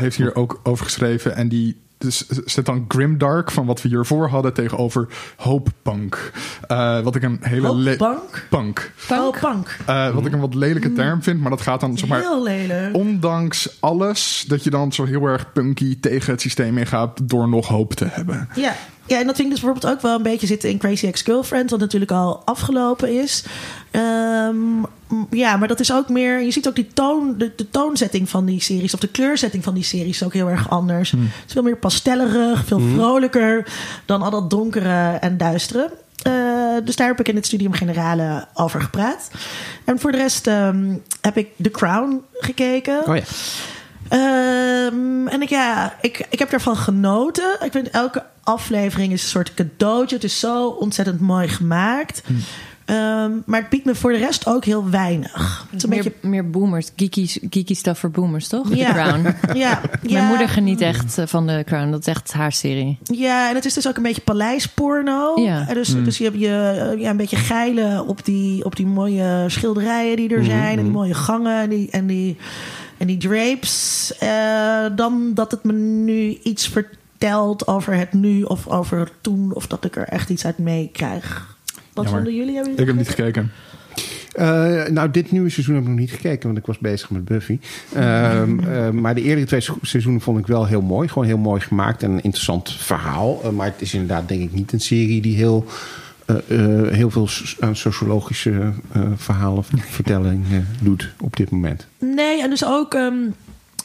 heeft 0.00 0.16
hier 0.16 0.34
ook 0.34 0.60
over 0.62 0.84
geschreven. 0.84 1.36
En 1.36 1.48
die 1.48 1.82
dus 1.98 2.26
zet 2.28 2.66
dan 2.66 2.84
grimdark 2.88 3.50
van 3.50 3.66
wat 3.66 3.82
we 3.82 3.88
hiervoor 3.88 4.28
hadden 4.28 4.52
tegenover 4.52 5.08
hopepunk. 5.36 6.32
Eh 6.66 7.00
wat 7.00 7.14
ik 7.14 7.22
een 7.22 7.38
hele. 7.40 7.74
le- 7.76 7.88
Hoopbank. 7.90 8.46
Punk. 8.50 8.92
Punk. 9.40 9.76
Eh, 9.86 10.10
wat 10.14 10.26
ik 10.26 10.32
een 10.32 10.40
wat 10.40 10.54
lelijke 10.54 10.92
term 10.92 11.22
vind, 11.22 11.40
maar 11.40 11.50
dat 11.50 11.60
gaat 11.60 11.80
dan 11.80 11.98
zeg 11.98 12.08
maar. 12.08 12.20
Heel 12.20 12.42
lelijk. 12.42 12.96
Ondanks 12.96 13.76
alles, 13.80 14.44
dat 14.48 14.64
je 14.64 14.70
dan 14.70 14.92
zo 14.92 15.04
heel 15.04 15.26
erg 15.26 15.52
punky 15.52 16.00
tegen 16.00 16.32
het 16.32 16.40
systeem 16.40 16.78
ingaat 16.78 17.28
door 17.28 17.48
nog 17.48 17.68
hoop 17.68 17.94
te 17.94 18.06
hebben. 18.10 18.48
Ja. 18.54 18.74
Ja, 19.06 19.18
en 19.18 19.26
dat 19.26 19.36
vind 19.36 19.48
ik 19.48 19.54
dus 19.54 19.60
bijvoorbeeld 19.60 19.94
ook 19.94 20.00
wel 20.00 20.16
een 20.16 20.22
beetje 20.22 20.46
zitten 20.46 20.70
in 20.70 20.78
Crazy 20.78 21.06
Ex-Girlfriend, 21.06 21.70
wat 21.70 21.80
natuurlijk 21.80 22.10
al 22.10 22.42
afgelopen 22.44 23.20
is. 23.20 23.44
Ehm, 23.90 24.56
ja, 25.30 25.56
maar 25.56 25.68
dat 25.68 25.80
is 25.80 25.92
ook 25.92 26.08
meer. 26.08 26.42
Je 26.42 26.50
ziet 26.50 26.68
ook 26.68 26.74
die 26.74 26.88
toon, 26.94 27.34
de, 27.38 27.52
de 27.56 27.70
toonzetting 27.70 28.28
van 28.28 28.44
die 28.44 28.60
series, 28.60 28.94
of 28.94 29.00
de 29.00 29.08
kleurzetting 29.08 29.64
van 29.64 29.74
die 29.74 29.84
series, 29.84 30.16
is 30.16 30.22
ook 30.22 30.32
heel 30.32 30.48
erg 30.48 30.70
anders. 30.70 31.10
Het 31.10 31.20
is 31.46 31.52
veel 31.52 31.62
meer 31.62 31.76
pastellerig, 31.76 32.64
veel 32.64 32.80
vrolijker 32.80 33.66
dan 34.04 34.22
al 34.22 34.30
dat 34.30 34.50
donkere 34.50 35.16
en 35.20 35.36
duistere. 35.36 35.90
Eh, 36.22 36.32
dus 36.84 36.96
daar 36.96 37.06
heb 37.06 37.20
ik 37.20 37.28
in 37.28 37.34
het 37.34 37.46
Studium 37.46 37.72
Generale 37.72 38.46
over 38.54 38.80
gepraat. 38.80 39.30
En 39.84 40.00
voor 40.00 40.12
de 40.12 40.18
rest 40.18 40.46
ehm, 40.46 40.96
heb 41.20 41.36
ik 41.36 41.48
The 41.62 41.70
Crown 41.70 42.22
gekeken. 42.32 43.06
Oh 43.06 43.16
ja. 43.16 43.22
Ehm, 44.08 45.26
en 45.26 45.42
ik, 45.42 45.48
ja, 45.48 45.94
ik, 46.00 46.26
ik 46.30 46.38
heb 46.38 46.52
ervan 46.52 46.76
genoten. 46.76 47.56
Ik 47.60 47.72
vind 47.72 47.90
elke 47.90 48.22
aflevering 48.44 49.12
is 49.12 49.22
een 49.22 49.28
soort 49.28 49.54
cadeautje. 49.54 50.14
Het 50.14 50.24
is 50.24 50.38
zo 50.38 50.66
ontzettend 50.68 51.20
mooi 51.20 51.48
gemaakt. 51.48 52.22
Ehm, 52.84 53.30
maar 53.46 53.60
het 53.60 53.68
biedt 53.68 53.84
me 53.84 53.94
voor 53.94 54.12
de 54.12 54.18
rest 54.18 54.46
ook 54.46 54.64
heel 54.64 54.90
weinig. 54.90 55.66
Het 55.70 55.76
is 55.76 55.82
een 55.82 55.88
Meer, 55.88 56.02
beetje... 56.02 56.28
meer 56.28 56.50
boomers, 56.50 56.90
geeky, 56.96 57.26
geeky 57.50 57.74
stuff 57.74 58.00
voor 58.00 58.10
boomers, 58.10 58.48
toch? 58.48 58.74
Ja. 58.74 58.86
The 58.92 58.92
Crown. 58.92 59.58
Ja, 59.58 59.80
Mijn 60.02 60.14
ja, 60.14 60.28
moeder 60.28 60.48
geniet 60.48 60.80
echt 60.80 61.18
eh, 61.18 61.26
van 61.26 61.46
The 61.46 61.62
Crown. 61.66 61.90
Dat 61.90 62.00
is 62.00 62.06
echt 62.06 62.32
haar 62.32 62.52
serie. 62.52 62.98
Ja, 63.02 63.48
en 63.48 63.54
het 63.54 63.64
is 63.64 63.74
dus 63.74 63.88
ook 63.88 63.96
een 63.96 64.02
beetje 64.02 64.22
paleisporno. 64.22 65.40
Ja. 65.40 65.68
En 65.68 65.74
Dus, 65.74 65.94
dus 66.04 66.18
je 66.18 66.24
hebt 66.24 66.38
je 66.38 66.90
eh, 66.92 67.00
ja, 67.00 67.10
een 67.10 67.16
beetje 67.16 67.36
geilen 67.36 68.06
op 68.06 68.24
die, 68.24 68.64
op 68.64 68.76
die 68.76 68.86
mooie 68.86 69.44
schilderijen 69.48 70.16
die 70.16 70.34
er 70.34 70.44
zijn. 70.44 70.78
En 70.78 70.84
die 70.84 70.92
mooie 70.92 71.14
gangen 71.14 71.60
en 71.60 71.68
die, 71.68 71.90
en 71.90 72.06
die, 72.06 72.36
en 72.96 73.06
die 73.06 73.16
drapes. 73.16 74.12
Eh, 74.18 74.86
dan 74.96 75.30
dat 75.34 75.50
het 75.50 75.64
me 75.64 75.72
nu 75.72 76.38
iets 76.42 76.68
vertelt 76.68 77.02
over 77.66 77.94
het 77.96 78.12
nu 78.12 78.42
of 78.42 78.68
over 78.68 79.10
toen. 79.20 79.54
Of 79.54 79.66
dat 79.66 79.84
ik 79.84 79.96
er 79.96 80.04
echt 80.08 80.30
iets 80.30 80.44
uit 80.46 80.58
meekrijg. 80.58 81.56
Wat 81.92 82.04
Jammer. 82.04 82.12
vonden 82.12 82.34
jullie? 82.34 82.54
Hebben 82.54 82.72
Ik 82.72 82.78
jullie 82.78 82.94
heb 82.94 83.06
niet 83.06 83.14
gekeken? 83.14 83.52
Eh, 84.32 84.84
nou, 84.92 85.10
dit 85.10 85.30
nieuwe 85.30 85.48
seizoen 85.50 85.74
heb 85.74 85.82
ik 85.84 85.90
nog 85.90 85.98
niet 85.98 86.10
gekeken, 86.10 86.46
want 86.46 86.58
ik 86.58 86.66
was 86.66 86.78
bezig 86.78 87.10
met 87.10 87.24
Buffy. 87.24 87.58
Ehm, 87.94 88.58
eh, 88.60 88.90
maar 88.90 89.14
de 89.14 89.22
eerdere 89.22 89.46
twee 89.46 89.60
se- 89.60 89.72
seizoenen 89.82 90.20
vond 90.20 90.38
ik 90.38 90.46
wel 90.46 90.66
heel 90.66 90.80
mooi. 90.82 91.08
Gewoon 91.08 91.26
heel 91.26 91.38
mooi 91.38 91.60
gemaakt 91.60 92.02
en 92.02 92.10
een 92.10 92.22
interessant 92.22 92.72
verhaal. 92.72 93.40
Eh, 93.44 93.50
maar 93.50 93.66
het 93.66 93.80
is 93.82 93.92
inderdaad 93.94 94.28
denk 94.28 94.42
ik 94.42 94.52
niet 94.52 94.72
een 94.72 94.80
serie 94.80 95.20
die 95.20 95.36
heel, 95.36 95.66
eh, 96.26 96.36
eh, 96.86 96.92
heel 96.92 97.10
veel 97.10 97.28
sociologische 97.72 98.72
eh, 98.92 99.02
verhalen 99.16 99.64
vertelling 99.98 100.44
eh, 100.50 100.58
doet 100.80 101.12
op 101.20 101.36
dit 101.36 101.50
moment. 101.50 101.86
Nee, 101.98 102.42
en 102.42 102.50
dus 102.50 102.64
ook. 102.64 102.94
ehm, 102.94 103.14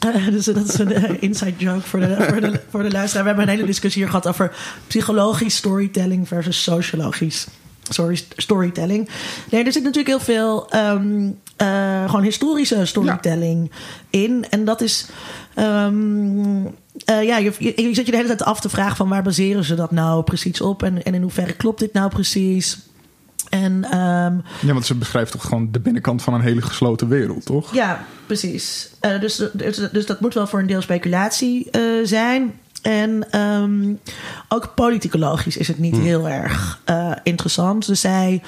dus 0.30 0.44
dat 0.44 0.68
is 0.68 0.78
een 0.78 0.92
eh, 0.92 1.22
inside 1.22 1.54
joke 1.56 1.80
voor 1.80 2.00
de, 2.00 2.16
voor, 2.28 2.40
de, 2.40 2.60
voor 2.70 2.82
de 2.82 2.90
luisteraar. 2.90 3.22
We 3.22 3.28
hebben 3.30 3.48
een 3.48 3.54
hele 3.54 3.66
discussie 3.66 4.02
hier 4.02 4.10
gehad 4.10 4.28
over 4.28 4.56
psychologisch 4.86 5.56
storytelling 5.56 6.28
versus 6.28 6.62
sociologisch 6.62 7.46
Sorry, 7.92 8.20
storytelling. 8.36 9.08
Nee, 9.50 9.64
er 9.64 9.72
zit 9.72 9.82
natuurlijk 9.82 10.08
heel 10.08 10.34
veel 10.34 10.70
eh, 10.70 12.04
gewoon 12.06 12.22
historische 12.22 12.84
storytelling 12.84 13.70
in. 14.10 14.46
En 14.50 14.64
dat 14.64 14.80
is. 14.80 15.06
ehm, 15.54 16.64
eh, 17.04 17.22
ja, 17.22 17.36
je, 17.38 17.52
je, 17.58 17.72
je 17.76 17.94
zit 17.94 18.04
je 18.06 18.10
de 18.10 18.16
hele 18.16 18.28
tijd 18.28 18.42
af 18.42 18.60
te 18.60 18.68
vragen 18.68 18.96
van 18.96 19.08
waar 19.08 19.22
baseren 19.22 19.64
ze 19.64 19.74
dat 19.74 19.90
nou 19.90 20.22
precies 20.22 20.60
op? 20.60 20.82
En, 20.82 21.02
en 21.02 21.14
in 21.14 21.22
hoeverre 21.22 21.52
klopt 21.52 21.80
dit 21.80 21.92
nou 21.92 22.10
precies? 22.10 22.78
En 23.50 23.84
ehm, 23.84 24.34
Ja, 24.66 24.72
want 24.72 24.86
ze 24.86 24.94
beschrijft 24.94 25.32
toch 25.32 25.42
gewoon 25.42 25.68
de 25.70 25.80
binnenkant 25.80 26.22
van 26.22 26.34
een 26.34 26.40
hele 26.40 26.62
gesloten 26.62 27.08
wereld, 27.08 27.44
toch? 27.44 27.74
ja, 27.74 28.04
precies. 28.26 28.90
Eh, 29.00 29.20
dus, 29.20 29.42
dus, 29.52 29.88
dus 29.92 30.06
dat 30.06 30.20
moet 30.20 30.34
wel 30.34 30.46
voor 30.46 30.58
een 30.58 30.66
deel 30.66 30.80
speculatie 30.80 31.70
eh, 31.70 31.82
zijn. 32.04 32.52
En 32.82 33.30
ehm, 33.30 33.92
ook 34.48 34.74
politicologisch 34.74 35.56
is 35.56 35.68
het 35.68 35.78
niet 35.78 35.96
heel 35.96 36.28
erg 36.28 36.80
eh, 36.84 37.12
interessant. 37.22 37.86
Dus 37.86 38.00
zij 38.00 38.42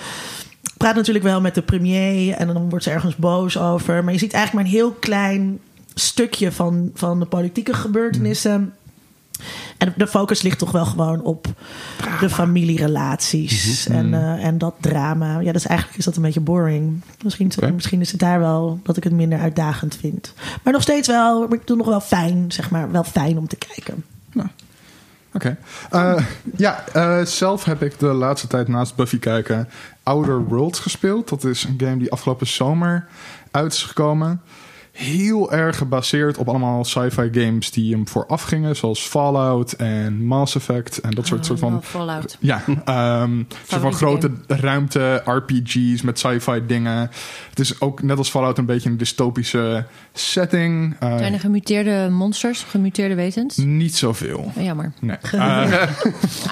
praat 0.76 0.94
natuurlijk 0.94 1.24
wel 1.24 1.40
met 1.40 1.54
de 1.54 1.62
premier 1.62 2.34
en 2.34 2.46
dan 2.46 2.68
wordt 2.68 2.84
ze 2.84 2.90
ergens 2.90 3.16
boos 3.16 3.58
over. 3.58 4.04
Maar 4.04 4.12
je 4.12 4.18
ziet 4.18 4.32
eigenlijk 4.32 4.64
maar 4.64 4.74
een 4.74 4.78
heel 4.80 4.92
klein 4.92 5.60
stukje 5.94 6.52
van, 6.52 6.90
van 6.94 7.20
de 7.20 7.26
politieke 7.26 7.74
gebeurtenissen. 7.74 8.74
En 9.82 9.92
de 9.96 10.06
focus 10.06 10.42
ligt 10.42 10.58
toch 10.58 10.70
wel 10.70 10.84
gewoon 10.86 11.22
op 11.22 11.46
de 12.20 12.30
familierelaties 12.30 13.86
en, 13.88 14.14
eh, 14.14 14.44
en 14.44 14.58
dat 14.58 14.74
drama. 14.80 15.38
Ja, 15.40 15.52
dus 15.52 15.66
eigenlijk 15.66 15.98
is 15.98 16.04
dat 16.04 16.16
een 16.16 16.22
beetje 16.22 16.40
boring. 16.40 17.00
Misschien, 17.22 17.48
is 17.48 17.54
het- 17.54 17.64
Oké. 17.64 17.72
misschien 17.74 18.00
is 18.00 18.10
het 18.10 18.20
daar 18.20 18.38
wel 18.38 18.80
dat 18.82 18.96
ik 18.96 19.04
het 19.04 19.12
minder 19.12 19.38
uitdagend 19.38 19.96
vind. 19.96 20.34
Maar 20.62 20.72
nog 20.72 20.82
steeds 20.82 21.08
wel, 21.08 21.52
ik 21.52 21.66
doe 21.66 21.76
nog 21.76 21.86
wel 21.86 22.00
fijn, 22.00 22.52
zeg 22.52 22.70
maar, 22.70 22.90
wel 22.90 23.04
fijn 23.04 23.38
om 23.38 23.48
te 23.48 23.56
kijken. 23.56 24.04
Oké. 25.34 25.56
Eh, 25.90 26.24
ja, 26.56 26.84
eh, 26.92 27.24
zelf 27.24 27.64
heb 27.64 27.82
ik 27.82 27.98
de 27.98 28.06
laatste 28.06 28.46
tijd 28.46 28.68
naast 28.68 28.96
Buffy 28.96 29.18
kijken 29.18 29.68
Outer 30.02 30.44
Worlds 30.44 30.78
gespeeld. 30.78 31.28
Dat 31.28 31.44
is 31.44 31.64
een 31.64 31.74
game 31.78 31.96
die 31.96 32.12
afgelopen 32.12 32.46
zomer 32.46 33.06
uit 33.50 33.72
is 33.72 33.82
gekomen. 33.82 34.40
Heel 34.92 35.52
erg 35.52 35.76
gebaseerd 35.78 36.36
op 36.38 36.48
allemaal 36.48 36.84
sci-fi 36.84 37.28
games 37.32 37.70
die 37.70 37.92
hem 37.92 38.08
vooraf 38.08 38.42
gingen. 38.42 38.76
Zoals 38.76 39.00
Fallout 39.00 39.72
en 39.72 40.24
Mass 40.24 40.54
Effect 40.56 41.00
en 41.00 41.10
dat 41.10 41.26
soort, 41.26 41.46
soort 41.46 41.58
van... 41.58 41.74
Oh, 41.74 41.82
Fallout. 41.82 42.36
Ja, 42.40 42.62
ehm 42.84 43.42
soort 43.66 43.80
van 43.82 43.92
grote 43.92 44.30
ruimte 44.46 45.22
RPG's 45.24 46.02
met 46.02 46.18
sci-fi 46.18 46.66
dingen. 46.66 47.10
Het 47.50 47.58
is 47.58 47.80
ook 47.80 48.02
net 48.02 48.18
als 48.18 48.30
Fallout 48.30 48.58
een 48.58 48.66
beetje 48.66 48.88
een 48.90 48.96
dystopische 48.96 49.86
setting. 50.12 50.96
Eh, 51.00 51.16
Zijn 51.18 51.32
er 51.32 51.40
gemuteerde 51.40 52.08
monsters, 52.10 52.62
gemuteerde 52.62 53.14
wezens? 53.14 53.56
niet 53.56 53.96
zoveel. 53.96 54.52
Oh, 54.56 54.64
jammer. 54.64 54.92
Nee. 55.00 55.16
Eh, 55.32 55.72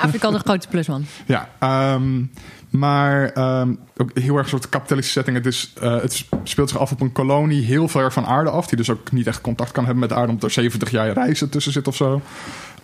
Afrika 0.02 0.28
een 0.28 0.38
grote 0.40 0.68
plusman. 0.68 1.04
Ja, 1.26 1.48
ehm, 1.58 2.22
maar 2.70 3.32
ehm, 3.32 3.74
ook 3.96 4.10
heel 4.18 4.34
erg 4.34 4.42
een 4.42 4.50
soort 4.50 4.68
kapitalistische 4.68 5.18
setting. 5.18 5.44
Het, 5.44 5.72
eh, 5.80 6.02
het 6.02 6.26
speelt 6.42 6.68
zich 6.68 6.78
af 6.78 6.92
op 6.92 7.00
een 7.00 7.12
kolonie 7.12 7.64
heel 7.64 7.88
ver 7.88 8.12
van 8.12 8.26
aarde 8.26 8.50
af. 8.50 8.66
Die 8.66 8.76
dus 8.76 8.90
ook 8.90 9.12
niet 9.12 9.26
echt 9.26 9.40
contact 9.40 9.72
kan 9.72 9.84
hebben 9.84 10.00
met 10.00 10.08
de 10.08 10.14
aarde. 10.14 10.28
Omdat 10.28 10.44
er 10.44 10.50
70 10.50 10.90
jaar 10.90 11.12
reizen 11.12 11.50
tussen 11.50 11.72
zit 11.72 11.88
of 11.88 11.96
zo. 11.96 12.20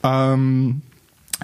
Ehm, 0.01 0.71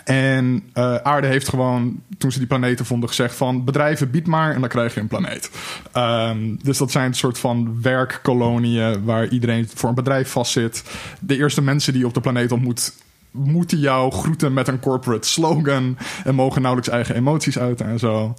en 0.05 0.63
eh, 0.73 0.97
aarde 0.97 1.27
heeft 1.27 1.49
gewoon, 1.49 2.01
toen 2.19 2.33
ze 2.33 2.39
die 2.39 2.47
planeten 2.47 2.87
vonden, 2.87 3.09
gezegd 3.09 3.35
van... 3.35 3.65
bedrijven, 3.65 4.11
bied 4.11 4.27
maar 4.27 4.55
en 4.55 4.61
dan 4.61 4.69
krijg 4.69 4.95
je 4.95 5.01
een 5.01 5.09
planeet. 5.09 5.51
Ehm, 5.93 6.57
dus 6.63 6.79
dat 6.79 6.91
zijn 6.91 7.07
een 7.07 7.15
soort 7.15 7.39
van 7.39 7.83
werkkolonieën... 7.83 9.05
waar 9.05 9.29
iedereen 9.29 9.69
voor 9.75 9.89
een 9.89 9.95
bedrijf 9.95 10.31
vastzit. 10.31 10.85
De 11.21 11.37
eerste 11.37 11.63
mensen 11.63 11.93
die 11.93 12.03
je 12.03 12.09
op 12.09 12.15
de 12.15 12.21
planeet 12.21 12.53
ontmoet 12.53 12.93
moeten 13.33 13.79
jou 13.79 14.13
groeten 14.13 14.53
met 14.53 14.69
een 14.69 14.81
corporate 14.81 15.29
slogan 15.29 15.97
en 16.25 16.35
mogen 16.35 16.63
nauwelijks 16.63 16.95
eigen 16.95 17.15
emoties 17.15 17.59
uiten 17.59 17.87
en 17.87 17.99
zo. 17.99 18.35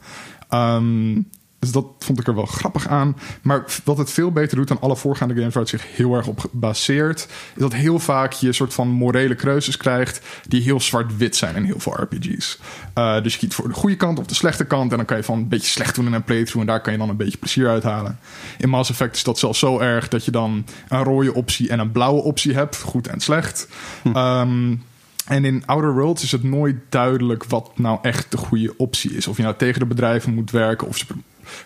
Ehm, 0.50 1.22
dus 1.63 1.71
dat 1.71 1.86
vond 1.99 2.19
ik 2.19 2.28
er 2.28 2.36
wel 2.36 2.45
grappig 2.45 2.88
aan. 2.88 3.17
Maar 3.41 3.65
wat 3.84 3.97
het 3.97 4.12
veel 4.12 4.32
beter 4.32 4.58
doet 4.58 4.67
dan 4.67 4.80
alle 4.80 4.95
voorgaande 4.95 5.34
games 5.34 5.54
waar 5.54 5.63
het 5.63 5.71
zich 5.71 5.95
heel 5.95 6.13
erg 6.15 6.28
op 6.28 6.45
baseert, 6.52 7.28
is 7.56 7.62
dat 7.62 7.73
heel 7.73 7.99
vaak 7.99 8.34
je 8.34 8.47
een 8.47 8.54
soort 8.54 8.73
van 8.73 8.88
morele 8.88 9.36
keuzes 9.36 9.78
krijgt 9.78 10.21
die 10.47 10.62
heel 10.62 10.80
zwart-wit 10.80 11.36
zijn 11.36 11.56
in 11.56 11.63
heel 11.63 11.80
veel 11.80 12.02
RPG's. 12.02 12.60
Eh, 12.93 13.21
dus 13.21 13.34
je 13.34 13.39
kiest 13.39 13.54
voor 13.54 13.67
de 13.67 13.73
goede 13.73 13.95
kant 13.95 14.19
of 14.19 14.26
de 14.26 14.34
slechte 14.34 14.65
kant 14.65 14.91
en 14.91 14.97
dan 14.97 15.06
kan 15.06 15.17
je 15.17 15.23
van 15.23 15.38
een 15.38 15.47
beetje 15.47 15.69
slecht 15.69 15.95
doen 15.95 16.06
in 16.06 16.13
een 16.13 16.23
playthrough 16.23 16.60
en 16.60 16.65
daar 16.65 16.82
kan 16.82 16.93
je 16.93 16.99
dan 16.99 17.10
een 17.10 17.17
beetje 17.17 17.38
plezier 17.38 17.69
uithalen. 17.69 18.19
In 18.58 18.69
Mass 18.69 18.89
Effect 18.89 19.15
is 19.15 19.23
dat 19.23 19.39
zelfs 19.39 19.60
zo 19.60 19.80
erg 19.80 20.08
dat 20.08 20.26
je 20.26 20.32
dan 20.32 20.65
een 20.88 21.04
rode 21.04 21.34
optie 21.34 21.69
en 21.69 21.80
een 21.80 21.91
blauwe 21.91 22.21
optie 22.21 22.54
hebt, 22.54 22.82
goed 22.82 23.08
en 23.08 23.19
slecht. 23.19 23.67
Ehm, 24.13 24.76
en 25.26 25.45
in 25.45 25.63
Outer 25.65 25.93
Worlds 25.93 26.23
is 26.23 26.32
het 26.32 26.43
nooit 26.43 26.76
duidelijk 26.89 27.43
wat 27.43 27.78
nou 27.78 27.99
echt 28.02 28.32
de 28.32 28.38
goede 28.38 28.73
optie 28.78 29.12
is. 29.12 29.28
Of 29.28 29.38
je 29.38 29.43
nou 29.43 29.56
tegen 29.56 29.80
de 29.80 29.86
bedrijven 29.86 30.34
moet 30.34 30.52
werken, 30.52 30.88
of 30.88 30.97
ze 30.97 31.06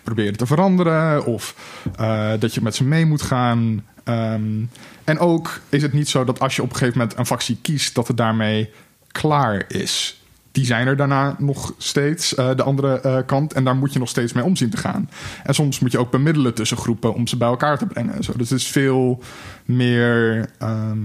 proberen 0.02 0.36
te 0.36 0.46
veranderen, 0.46 1.24
of 1.24 1.54
eh, 1.96 2.30
dat 2.38 2.54
je 2.54 2.62
met 2.62 2.74
ze 2.74 2.84
mee 2.84 3.06
moet 3.06 3.22
gaan. 3.22 3.84
Ehm, 4.04 4.64
en 5.04 5.18
ook 5.18 5.60
is 5.68 5.82
het 5.82 5.92
niet 5.92 6.08
zo 6.08 6.24
dat 6.24 6.40
als 6.40 6.56
je 6.56 6.62
op 6.62 6.70
een 6.70 6.76
gegeven 6.76 6.98
moment 6.98 7.18
een 7.18 7.26
factie 7.26 7.58
kiest, 7.62 7.94
dat 7.94 8.08
het 8.08 8.16
daarmee 8.16 8.70
klaar 9.12 9.64
is. 9.68 10.22
Die 10.52 10.66
zijn 10.66 10.86
er 10.86 10.96
daarna 10.96 11.36
nog 11.38 11.74
steeds, 11.78 12.34
eh, 12.34 12.54
de 12.56 12.62
andere 12.62 13.00
eh, 13.00 13.18
kant. 13.26 13.52
En 13.52 13.64
daar 13.64 13.76
moet 13.76 13.92
je 13.92 13.98
nog 13.98 14.08
steeds 14.08 14.32
mee 14.32 14.44
om 14.44 14.56
zien 14.56 14.70
te 14.70 14.76
gaan. 14.76 15.10
En 15.44 15.54
soms 15.54 15.78
moet 15.78 15.92
je 15.92 15.98
ook 15.98 16.10
bemiddelen 16.10 16.54
tussen 16.54 16.76
groepen 16.76 17.14
om 17.14 17.26
ze 17.26 17.36
bij 17.36 17.48
elkaar 17.48 17.78
te 17.78 17.86
brengen. 17.86 18.14
En 18.14 18.22
zo. 18.22 18.32
Dus 18.36 18.50
het 18.50 18.58
is 18.58 18.66
veel 18.66 19.22
meer 19.64 20.48
ehm, 20.58 20.98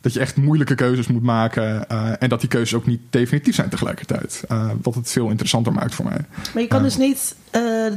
dat 0.00 0.12
je 0.12 0.20
echt 0.20 0.36
moeilijke 0.36 0.74
keuzes 0.74 1.06
moet 1.06 1.22
maken. 1.22 1.88
en 2.18 2.28
dat 2.28 2.40
die 2.40 2.48
keuzes 2.48 2.74
ook 2.74 2.86
niet 2.86 3.00
definitief 3.10 3.54
zijn 3.54 3.68
tegelijkertijd. 3.68 4.44
Wat 4.82 4.94
het 4.94 5.10
veel 5.10 5.28
interessanter 5.28 5.72
maakt 5.72 5.94
voor 5.94 6.04
mij. 6.04 6.20
Maar 6.54 6.62
je 6.62 6.68
kan 6.68 6.82
dus 6.82 6.96
niet 6.96 7.36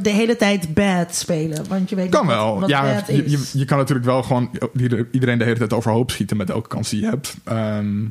de 0.01 0.09
hele 0.09 0.35
tijd 0.35 0.73
bad 0.73 1.15
spelen, 1.15 1.67
want 1.67 1.89
je 1.89 1.95
weet 1.95 2.09
Kan 2.09 2.27
wel. 2.27 2.59
wat 2.59 2.69
ja, 2.69 2.81
bad 2.93 3.07
je, 3.07 3.23
is. 3.25 3.31
je, 3.51 3.59
je 3.59 3.65
kan 3.65 3.77
natuurlijk 3.77 4.05
wel 4.05 4.23
gewoon 4.23 4.49
ieder- 4.77 5.07
iedereen 5.11 5.37
de 5.37 5.43
hele 5.43 5.57
tijd 5.57 5.73
overhoop 5.73 6.11
schieten 6.11 6.37
met 6.37 6.49
elke 6.49 6.67
kans 6.67 6.89
die 6.89 7.01
je 7.01 7.07
hebt. 7.07 7.35
Ehm, 7.43 8.05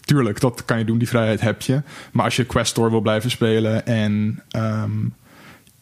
tuurlijk, 0.00 0.40
dat 0.40 0.64
kan 0.64 0.78
je 0.78 0.84
doen. 0.84 0.98
Die 0.98 1.08
vrijheid 1.08 1.40
heb 1.40 1.62
je. 1.62 1.82
Maar 2.12 2.24
als 2.24 2.36
je 2.36 2.44
Quest 2.44 2.74
door 2.74 2.90
wil 2.90 3.00
blijven 3.00 3.30
spelen 3.30 3.86
en 3.86 4.42
ehm, 4.50 4.90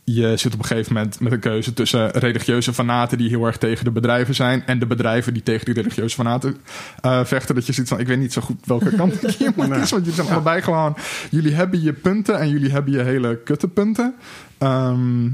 je 0.05 0.37
zit 0.37 0.55
op 0.55 0.59
een 0.59 0.65
gegeven 0.65 0.93
moment 0.95 1.21
met 1.21 1.33
een 1.33 1.39
keuze 1.39 1.73
tussen 1.73 2.11
religieuze 2.11 2.73
fanaten 2.73 3.19
die 3.19 3.29
heel 3.29 3.47
erg 3.47 3.59
tegen 3.59 3.85
de 3.85 3.91
bedrijven 3.91 4.35
zijn 4.35 4.67
en 4.67 4.79
de 4.79 4.87
bedrijven 4.87 5.33
die 5.33 5.43
tegen 5.43 5.65
die 5.65 5.75
religieuze 5.75 6.15
fanaten 6.15 6.57
eh, 7.01 7.25
vechten. 7.25 7.55
Dat 7.55 7.67
je 7.67 7.73
ziet 7.73 7.89
van, 7.89 8.01
ik 8.01 8.07
weet 8.07 8.19
niet 8.19 8.33
zo 8.33 8.41
goed 8.41 8.67
welke 8.67 8.95
kant 8.97 9.23
ik 9.23 9.31
hier 9.31 9.53
moet 9.57 9.69
kiezen. 9.69 9.91
Want 9.91 9.91
jullie 9.91 10.13
zijn 10.13 10.29
allebei 10.29 10.63
gewoon, 10.63 10.97
jullie 11.31 11.55
hebben 11.55 11.83
je 11.83 11.93
punten 11.93 12.39
en 12.39 12.49
jullie 12.49 12.71
hebben 12.71 12.93
je 12.93 13.03
hele 13.03 13.39
kutte 13.45 13.69
punten. 13.69 14.15
Ehm, 14.59 15.29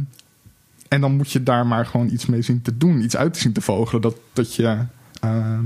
en 0.89 1.01
dan 1.01 1.17
moet 1.17 1.33
je 1.33 1.43
daar 1.43 1.67
maar 1.67 1.87
gewoon 1.87 2.09
iets 2.09 2.27
mee 2.27 2.43
zien 2.43 2.63
te 2.63 2.77
doen. 2.77 3.03
Iets 3.03 3.17
uit 3.17 3.35
te 3.35 3.41
zien 3.41 3.53
te 3.53 3.61
vogelen. 3.61 4.03
Dat, 4.03 4.17
dat 4.33 4.55
je 4.55 4.79
ehm, 5.21 5.65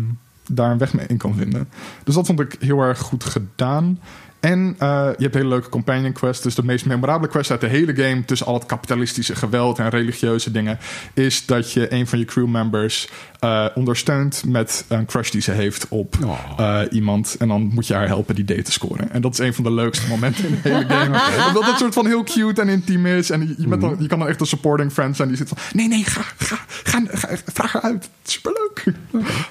daar 0.49 0.71
een 0.71 0.79
weg 0.79 0.95
mee 0.95 1.07
in 1.07 1.17
kan 1.17 1.35
vinden. 1.35 1.69
Dus 2.05 2.15
dat 2.15 2.27
vond 2.27 2.41
ik 2.41 2.57
heel 2.59 2.81
erg 2.81 2.99
goed 2.99 3.25
gedaan. 3.25 3.99
En 4.43 4.75
eh, 4.79 5.09
je 5.17 5.23
hebt 5.23 5.35
hele 5.35 5.49
leuke 5.49 5.69
companion 5.69 6.13
quests. 6.13 6.43
Dus 6.43 6.55
de 6.55 6.65
meest 6.65 6.87
memorabele 6.87 7.31
quest 7.31 7.51
uit 7.51 7.61
de 7.61 7.67
hele 7.67 7.95
game... 7.95 8.25
tussen 8.25 8.47
al 8.47 8.55
het 8.55 8.67
kapitalistische 8.67 9.35
geweld 9.35 9.79
en 9.79 9.89
religieuze 9.89 10.51
dingen... 10.51 10.79
is 11.15 11.47
dat 11.47 11.73
je 11.73 11.93
een 11.93 12.07
van 12.07 12.19
je 12.19 12.25
crewmembers 12.25 13.09
eh 13.39 13.67
ondersteunt... 13.75 14.43
met 14.47 14.85
een 14.89 15.07
crush 15.07 15.31
die 15.31 15.41
ze 15.41 15.51
heeft 15.51 15.89
op 15.89 16.17
Oh. 16.25 16.39
eh, 16.57 16.81
iemand. 16.91 17.37
En 17.39 17.49
dan 17.49 17.71
moet 17.75 17.87
je 17.87 17.95
haar 17.95 18.07
helpen 18.07 18.35
die 18.35 18.45
date 18.45 18.63
te 18.63 18.73
scoren. 18.73 19.13
En 19.13 19.21
dat 19.21 19.33
is 19.33 19.39
een 19.39 19.55
van 19.55 19.65
de 19.65 19.73
leukste 19.73 20.09
momenten 20.09 20.45
in 20.45 20.59
de 20.63 20.69
hele 20.69 20.85
game. 20.89 21.21
Omdat 21.49 21.67
het 21.67 21.79
soort 21.79 21.95
van 21.95 22.07
heel 22.07 22.25
cute 22.25 22.61
en 22.61 22.69
intiem 22.69 23.07
is. 23.07 23.31
En 23.31 23.41
je, 23.41 23.55
je, 23.59 23.69
bent 23.69 23.81
dan, 23.81 23.97
je 23.99 24.07
kan 24.07 24.19
dan 24.19 24.29
echt 24.29 24.41
een 24.41 24.47
supporting 24.47 24.93
friend 24.93 25.17
zijn 25.17 25.29
die 25.29 25.37
zit 25.37 25.49
van... 25.49 25.59
nee, 25.73 25.89
nee, 25.89 26.05
ga, 26.05 26.23
ga, 26.37 26.57
ga, 26.83 27.03
ga 27.13 27.29
vraag 27.53 27.73
haar 27.73 27.83
uit. 27.83 28.09
Superleuk. 28.23 28.85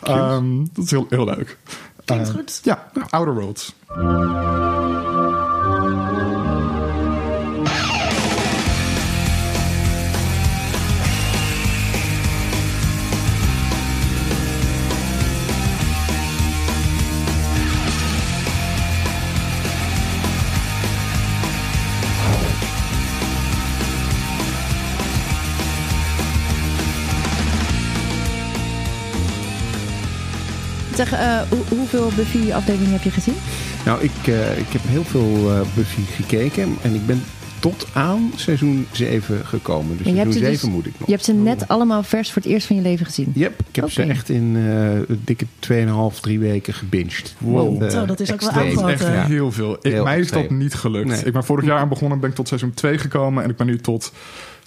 Ehm, 0.04 0.66
dat 0.74 0.86
is 0.86 0.92
heel, 0.92 1.06
heel 1.10 1.26
leuk. 1.26 1.58
Klinkt 2.06 2.28
Eh, 2.28 2.34
goed. 2.34 2.60
Ja, 2.64 2.90
Outer 3.10 3.34
Worlds. 3.34 3.74
Zeg, 31.02 31.14
eh, 31.20 31.42
hoe- 31.50 31.78
hoeveel 31.78 32.12
Buffy-afdelingen 32.16 32.92
heb 32.92 33.04
je 33.04 33.12
gezien? 33.12 33.34
Nou, 33.86 34.02
ik, 34.04 34.12
eh, 34.28 34.58
ik 34.58 34.68
heb 34.70 34.82
heel 34.86 35.04
veel 35.04 35.50
eh, 35.52 35.60
Buffy 35.76 36.02
gekeken. 36.02 36.78
En 36.82 36.96
ik 36.96 37.06
ben 37.06 37.24
tot 37.60 37.88
aan 37.94 38.32
seizoen 38.36 38.88
7 38.92 39.46
gekomen. 39.46 39.98
Dus 39.98 40.06
En 40.06 40.12
je 40.12 40.18
hebt 40.20 40.32
seizoen 40.34 40.54
ze 40.54 40.60
7 40.60 40.68
dus- 40.68 40.76
moet 40.78 40.86
ik 40.86 40.94
nog. 41.00 41.08
Je 41.08 41.14
hebt 41.14 41.26
ze 41.26 41.34
net 41.34 41.68
allemaal 41.68 42.04
vers 42.04 42.32
voor 42.32 42.42
het 42.42 42.52
eerst 42.52 42.68
van 42.68 42.76
je 42.76 42.82
leven 42.82 43.06
gezien. 43.06 43.32
Yep, 43.36 43.60
ik 43.70 43.76
heb 43.76 43.90
ze 43.92 44.02
echt 44.04 44.30
in 44.30 44.56
eh 45.08 45.16
dikke 45.24 45.46
2,5, 45.60 46.20
3 46.20 46.40
weken 46.40 46.74
gebinged. 46.74 47.36
Wow. 47.38 47.80
Dat 47.80 47.90
is 48.20 48.32
ook 48.32 48.42
wel 48.42 48.50
extreem. 48.64 48.88
Echt 48.90 49.02
Ja. 49.02 49.26
heel 49.26 49.52
veel. 49.52 49.74
Ik, 49.82 49.92
Heel 49.92 50.04
mij 50.04 50.20
is 50.20 50.32
dat 50.32 50.50
niet 50.50 50.74
gelukt. 50.74 51.08
Nee. 51.08 51.24
Ik 51.24 51.34
ben 51.34 51.44
vorig 51.44 51.66
jaar 51.66 51.80
aan 51.80 51.90
begonnen, 51.90 52.20
ben 52.20 52.30
ik 52.30 52.36
tot 52.36 52.48
seizoen 52.48 52.74
2 52.74 52.98
gekomen. 52.98 53.44
En 53.44 53.50
ik 53.50 53.56
ben 53.58 53.68
nu 53.68 53.78
tot 53.78 54.12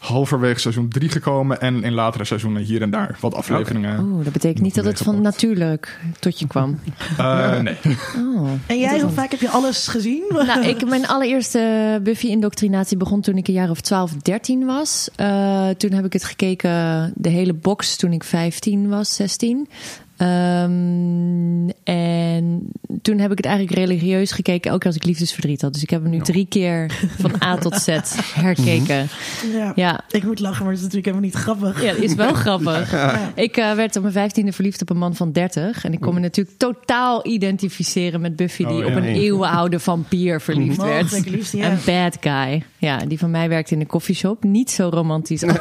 halverwege 0.05 0.61
seizoen 0.61 0.89
3 0.89 1.09
gekomen. 1.09 1.61
En 1.61 1.85
in 1.85 1.93
latere 1.93 2.25
seizoenen 2.25 2.63
hier 2.63 2.83
en 2.83 2.91
daar 2.91 3.17
wat 3.21 3.35
afleveringen. 3.35 4.01
Oeh, 4.01 4.25
dat 4.25 4.33
betekent 4.33 4.63
niet 4.63 4.75
dat 4.75 4.85
het 4.85 4.99
van 4.99 5.21
natuurlijk 5.21 6.01
tot 6.19 6.39
je 6.39 6.47
kwam. 6.47 6.79
Eh, 7.19 7.61
nee. 7.61 7.77
Oh. 8.17 8.51
En 8.67 8.79
jij, 8.79 9.01
hoe 9.01 9.11
vaak 9.11 9.31
heb 9.31 9.41
je 9.41 9.49
alles 9.49 9.89
gezien? 9.89 10.23
Nou, 10.45 10.65
ik, 10.67 10.89
mijn 10.89 11.07
allereerste 11.15 12.01
Buffy-indoctrinatie 12.03 12.97
begon 12.97 13.21
toen 13.21 13.37
ik 13.37 13.49
een 13.49 13.55
jaar 13.55 13.71
of 13.71 13.81
12, 13.81 14.13
13 14.13 14.67
was. 14.67 15.09
Eh, 15.17 15.69
toen 15.69 15.93
heb 15.93 16.05
ik 16.05 16.13
het 16.13 16.25
gekeken, 16.25 17.13
de 17.15 17.29
hele 17.29 17.53
box, 17.53 17.97
toen 17.97 18.13
ik 18.13 18.25
15 18.25 18.89
was, 18.89 19.15
16. 19.15 19.69
Ehm, 20.17 21.69
en 21.85 22.67
toen 23.03 23.19
heb 23.19 23.31
ik 23.31 23.37
het 23.37 23.47
eigenlijk 23.47 23.77
religieus 23.79 24.33
gekeken, 24.33 24.73
ook 24.73 24.87
als 24.87 24.95
ik 24.97 25.05
liefdesverdriet 25.05 25.61
had. 25.63 25.73
Dus 25.73 25.83
ik 25.83 25.91
heb 25.91 26.03
hem 26.03 26.11
nu 26.11 26.19
drie 26.21 26.47
keer 26.49 26.91
van 27.21 27.33
A 27.43 27.57
tot 27.57 27.75
Z 27.75 27.87
herkeken. 28.45 29.09
Ja. 29.53 29.73
Ja, 29.75 30.01
Ik 30.11 30.25
moet 30.25 30.41
lachen, 30.41 30.65
maar 30.65 30.73
het 30.75 30.83
is 30.83 30.87
natuurlijk 30.93 31.07
helemaal 31.17 31.27
niet 31.31 31.35
grappig. 31.37 31.83
ja, 31.83 31.93
is 31.93 32.15
wel 32.15 32.33
grappig. 32.35 32.95
Ik 33.35 33.57
eh, 33.57 33.73
werd 33.73 33.97
op 33.97 34.03
mijn 34.03 34.15
vijftiende 34.15 34.53
verliefd 34.53 34.83
op 34.83 34.91
een 34.91 34.97
man 34.99 35.15
van 35.15 35.33
30. 35.33 35.85
En 35.85 35.93
ik 35.93 36.01
kon 36.01 36.15
me 36.15 36.21
natuurlijk 36.21 36.59
totaal 36.59 37.27
identificeren 37.27 38.21
met 38.21 38.37
Buffy, 38.37 38.65
die 38.67 38.85
Oh, 38.85 38.87
op 38.87 38.95
een 38.97 39.05
eeuwenoude 39.05 39.79
vampier 39.81 40.41
verliefd 40.41 40.77
werd. 40.83 41.03
Mogelijk 41.03 41.29
liefst, 41.29 41.53
ja. 41.53 41.71
Een 41.71 41.79
bad 41.87 42.17
guy. 42.21 42.63
Ja, 42.79 42.97
die 42.99 43.19
van 43.19 43.31
mij 43.31 43.49
werkte 43.49 43.73
in 43.73 43.79
de 43.79 43.87
koffieshop. 43.87 44.45
Niet 44.45 44.71
zo 44.71 44.89
romantisch 44.93 45.43
als, 45.47 45.59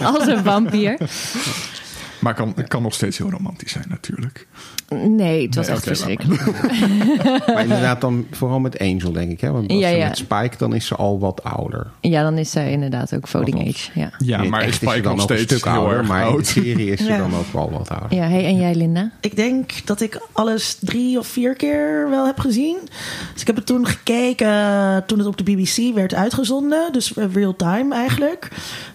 als 0.00 0.26
een 0.26 0.44
vampier. 0.44 0.96
Maar 2.26 2.34
kan, 2.34 2.52
het 2.56 2.68
kan 2.68 2.82
nog 2.82 2.94
steeds 2.94 3.18
heel 3.18 3.30
romantisch 3.30 3.72
zijn, 3.72 3.84
natuurlijk. 3.88 4.46
Nee, 4.88 5.46
het 5.46 5.54
was 5.54 5.66
Nee, 5.66 5.74
echt 5.76 5.84
verschrikkelijk. 5.86 6.42
Maar 7.54 7.62
inderdaad 7.62 8.00
dan 8.00 8.26
vooral 8.30 8.60
met 8.60 8.78
Angel, 8.78 9.12
denk 9.12 9.30
ik. 9.30 9.40
Hè? 9.40 9.50
Want 9.52 9.70
als 9.70 9.78
Ja, 9.80 9.88
ze 9.90 9.96
ja. 9.96 10.06
met 10.08 10.16
Spike, 10.16 10.56
dan 10.58 10.74
is 10.74 10.86
ze 10.86 10.94
al 10.94 11.18
wat 11.18 11.42
ouder. 11.44 11.86
Ja, 12.00 12.22
dan 12.22 12.38
is 12.38 12.50
zij 12.50 12.70
inderdaad 12.70 13.14
ook 13.14 13.28
voting 13.28 13.56
Althans. 13.56 13.90
age. 13.94 14.00
Ja. 14.00 14.10
Ja, 14.18 14.42
maar 14.48 14.60
echt 14.60 14.68
is 14.68 14.78
ze 14.78 14.84
Spike 14.86 15.00
dan 15.02 15.16
nog 15.16 15.20
nog 15.20 15.30
een 15.30 15.36
steeds 15.36 15.60
stuk 15.60 15.72
heel 15.72 15.82
ouder, 15.82 16.04
maar 16.04 16.20
in 16.20 16.26
de 16.26 16.32
oud? 16.32 16.46
serie 16.46 16.90
is 16.90 16.98
ze 17.00 17.06
Ja. 17.06 17.18
dan 17.18 17.34
ook 17.34 17.52
wel 17.52 17.70
wat 17.70 17.88
ouder. 17.90 18.14
ja, 18.18 18.28
hey, 18.28 18.44
en 18.44 18.56
jij 18.56 18.74
Linda? 18.74 19.10
Ik 19.20 19.36
denk 19.36 19.70
dat 19.86 20.00
ik 20.00 20.20
alles 20.32 20.78
drie 20.80 21.18
of 21.18 21.26
vier 21.26 21.54
keer 21.54 22.06
wel 22.10 22.26
heb 22.26 22.38
gezien. 22.38 22.76
Dus 23.32 23.40
ik 23.40 23.46
heb 23.46 23.56
het 23.56 23.66
toen 23.66 23.86
gekeken 23.86 25.04
toen 25.06 25.18
het 25.18 25.26
op 25.26 25.36
de 25.36 25.42
BBC 25.44 25.94
werd 25.94 26.14
uitgezonden. 26.14 26.92
Dus 26.92 27.14
eh, 27.14 27.24
real 27.32 27.56
time 27.56 27.94
eigenlijk. 27.94 28.48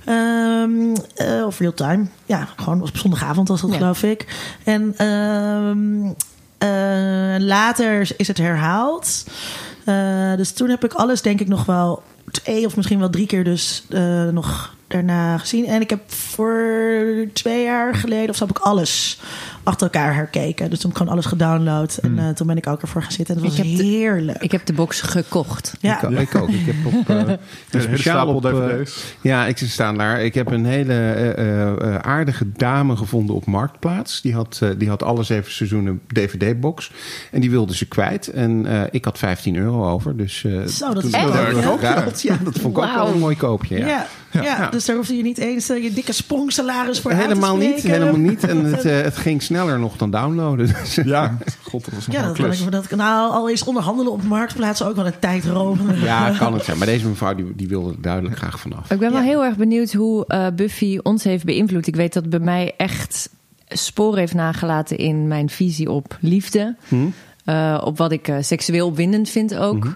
Ehm, 0.06 0.72
eh, 1.16 1.46
of 1.46 1.60
real 1.60 1.74
time. 1.74 2.06
Ja, 2.32 2.48
gewoon 2.56 2.82
op 2.82 2.98
zondagavond 2.98 3.48
was 3.48 3.62
dat 3.62 3.70
Ja. 3.70 3.78
geloof 3.78 4.04
ik. 4.04 4.26
En 4.64 4.94
ehm, 4.98 6.06
eh, 6.58 7.46
later 7.48 8.12
is 8.18 8.28
het 8.28 8.38
herhaald. 8.38 9.26
Eh, 9.86 10.36
dus 10.36 10.52
toen 10.52 10.70
heb 10.70 10.84
ik 10.84 10.94
alles 10.94 11.22
denk 11.22 11.40
ik 11.40 11.48
nog 11.48 11.66
wel 11.66 12.04
twee 12.32 12.66
of 12.66 12.76
misschien 12.76 13.00
wel 13.00 13.10
drie 13.10 13.28
keer 13.28 13.44
dus 13.44 13.84
eh, 13.90 14.28
nog 14.28 14.76
daarna 14.88 15.38
gezien. 15.38 15.66
En 15.66 15.82
ik 15.82 15.90
heb 15.90 16.12
voor 16.12 17.28
twee 17.34 17.64
jaar 17.64 17.96
geleden 17.96 18.30
of 18.30 18.36
zo 18.36 18.46
heb 18.48 18.58
ik 18.58 18.64
alles 18.64 19.20
achter 19.64 19.84
elkaar 19.92 20.16
herkeken. 20.16 20.70
Dus 20.70 20.80
toen 20.80 20.90
heb 20.92 20.92
ik 20.92 20.98
gewoon 20.98 21.14
alles 21.14 21.26
gedownload. 21.26 21.98
En 22.02 22.20
eh, 22.20 22.30
toen 22.30 22.48
ben 22.48 22.58
ik 22.58 22.68
ook 22.68 22.82
ervoor 22.82 23.02
gaan 23.02 23.12
zitten. 23.12 23.36
En 23.36 23.42
dat 23.42 23.52
Ik 23.52 23.58
was 23.58 23.68
de- 23.78 23.84
heerlijk. 23.84 24.42
Ik 24.44 24.52
heb 24.52 24.66
de 24.66 24.74
box 24.74 25.02
gekocht. 25.02 25.74
ja. 25.80 26.08
Ik, 26.08 26.20
ik 26.20 26.36
ook. 26.36 26.50
Ik 26.50 26.66
heb 26.66 26.76
op, 26.94 27.10
eh, 27.10 27.18
Een 27.18 27.82
speciaal 27.82 27.98
stapel 27.98 28.34
op, 28.34 28.46
eh, 28.46 28.52
dvd's. 28.52 29.04
Ja, 29.22 29.46
ik 29.46 29.58
staan 29.58 29.98
daar. 29.98 30.22
Ik 30.22 30.34
heb 30.34 30.52
een 30.52 30.66
hele 30.66 30.94
eh, 30.94 31.30
eh, 31.32 31.72
eh, 31.72 31.96
aardige 31.96 32.46
dame 32.52 32.96
gevonden 32.96 33.36
op 33.36 33.46
Marktplaats. 33.46 34.22
Die 34.22 34.34
had, 34.34 34.60
eh, 34.64 34.70
die 34.78 34.90
had 34.90 35.04
alle 35.04 35.24
zeven 35.24 35.52
seizoenen 35.52 36.02
DVD-box. 36.08 36.92
En 37.32 37.42
die 37.42 37.52
wilde 37.52 37.76
ze 37.76 37.86
kwijt. 37.88 38.28
En 38.28 38.66
eh, 38.66 38.82
ik 38.92 39.06
had 39.06 39.18
15 39.18 39.56
euro 39.56 39.90
over. 39.90 40.18
Dus 40.18 40.44
eh, 40.44 40.52
Zo, 40.66 40.94
dat 40.94 41.04
toen 41.04 41.04
is 41.04 41.12
dat 41.12 42.22
Ja. 42.22 42.38
dat 42.44 42.60
vond 42.60 42.78
ik 42.78 42.84
ook 42.84 42.94
wel 42.94 43.08
een 43.08 43.20
mooi 43.20 43.36
koopje. 43.38 43.78
Ja. 43.78 43.88
Ja. 43.88 44.08
Ja. 44.32 44.70
dus 44.70 44.86
daar 44.86 44.96
hoefde 44.96 45.18
je 45.18 45.24
niet 45.24 45.38
eens 45.38 45.70
eh, 45.70 45.84
je 45.84 45.94
dikke 45.94 46.12
sprongsalaris 46.12 47.00
voor 47.00 47.12
Helemaal 47.12 47.50
aan 47.54 47.60
te 47.60 47.66
niet, 47.66 47.82
helemaal 47.82 48.16
niet. 48.18 48.44
En 48.44 48.66
het, 48.74 48.86
eh, 48.86 49.02
het 49.02 49.18
ging 49.18 49.42
sneller 49.42 49.80
nog 49.80 49.98
dan 49.98 50.12
downloaden. 50.12 50.68
Dus, 50.68 50.96
Ja, 50.96 51.38
god, 51.70 51.86
dat 51.86 51.94
was 51.94 52.08
een 52.08 52.14
Ja, 52.14 52.20
ja, 52.20 52.28
dat 52.28 52.38
kan 52.38 52.52
ik, 52.52 52.72
dat, 52.72 52.90
nou, 52.92 53.32
al 53.32 53.50
is 53.50 53.64
onderhandelen 53.64 54.12
op 54.12 54.24
marktplaatsen 54.24 54.86
ook 54.88 54.96
wel 54.96 55.06
een 55.06 55.20
tijd 55.20 55.46
roven. 55.46 56.00
ja, 56.04 56.30
kan 56.38 56.54
het 56.54 56.64
zijn. 56.64 56.78
Maar 56.78 56.88
deze 56.88 57.08
mevrouw 57.08 57.36
die, 57.36 57.56
die 57.56 57.68
wilde 57.68 57.90
er 57.92 58.02
duidelijk 58.02 58.38
graag 58.38 58.60
vanaf. 58.60 58.92
Ik 58.92 59.00
ben 59.00 59.12
wel 59.12 59.22
Ja. 59.22 59.28
heel 59.28 59.44
erg 59.44 59.56
benieuwd 59.56 59.94
hoe 59.94 60.26
eh, 60.28 60.48
Buffy 60.56 60.98
ons 61.04 61.24
heeft 61.24 61.44
beïnvloed. 61.46 61.88
Ik 61.88 61.96
weet 61.96 62.14
dat 62.14 62.22
het 62.22 62.32
bij 62.32 62.40
mij 62.40 62.74
echt 62.78 63.30
sporen 63.68 64.20
heeft 64.20 64.34
nagelaten 64.34 64.98
in 64.98 65.28
mijn 65.28 65.50
visie 65.50 65.92
op 65.92 66.18
liefde. 66.22 66.76
Eh, 67.46 67.82
op 67.84 67.98
wat 67.98 68.12
ik 68.12 68.28
eh, 68.28 68.36
seksueel 68.42 68.88
opwindend 68.88 69.30
vind 69.30 69.56
ook. 69.56 69.96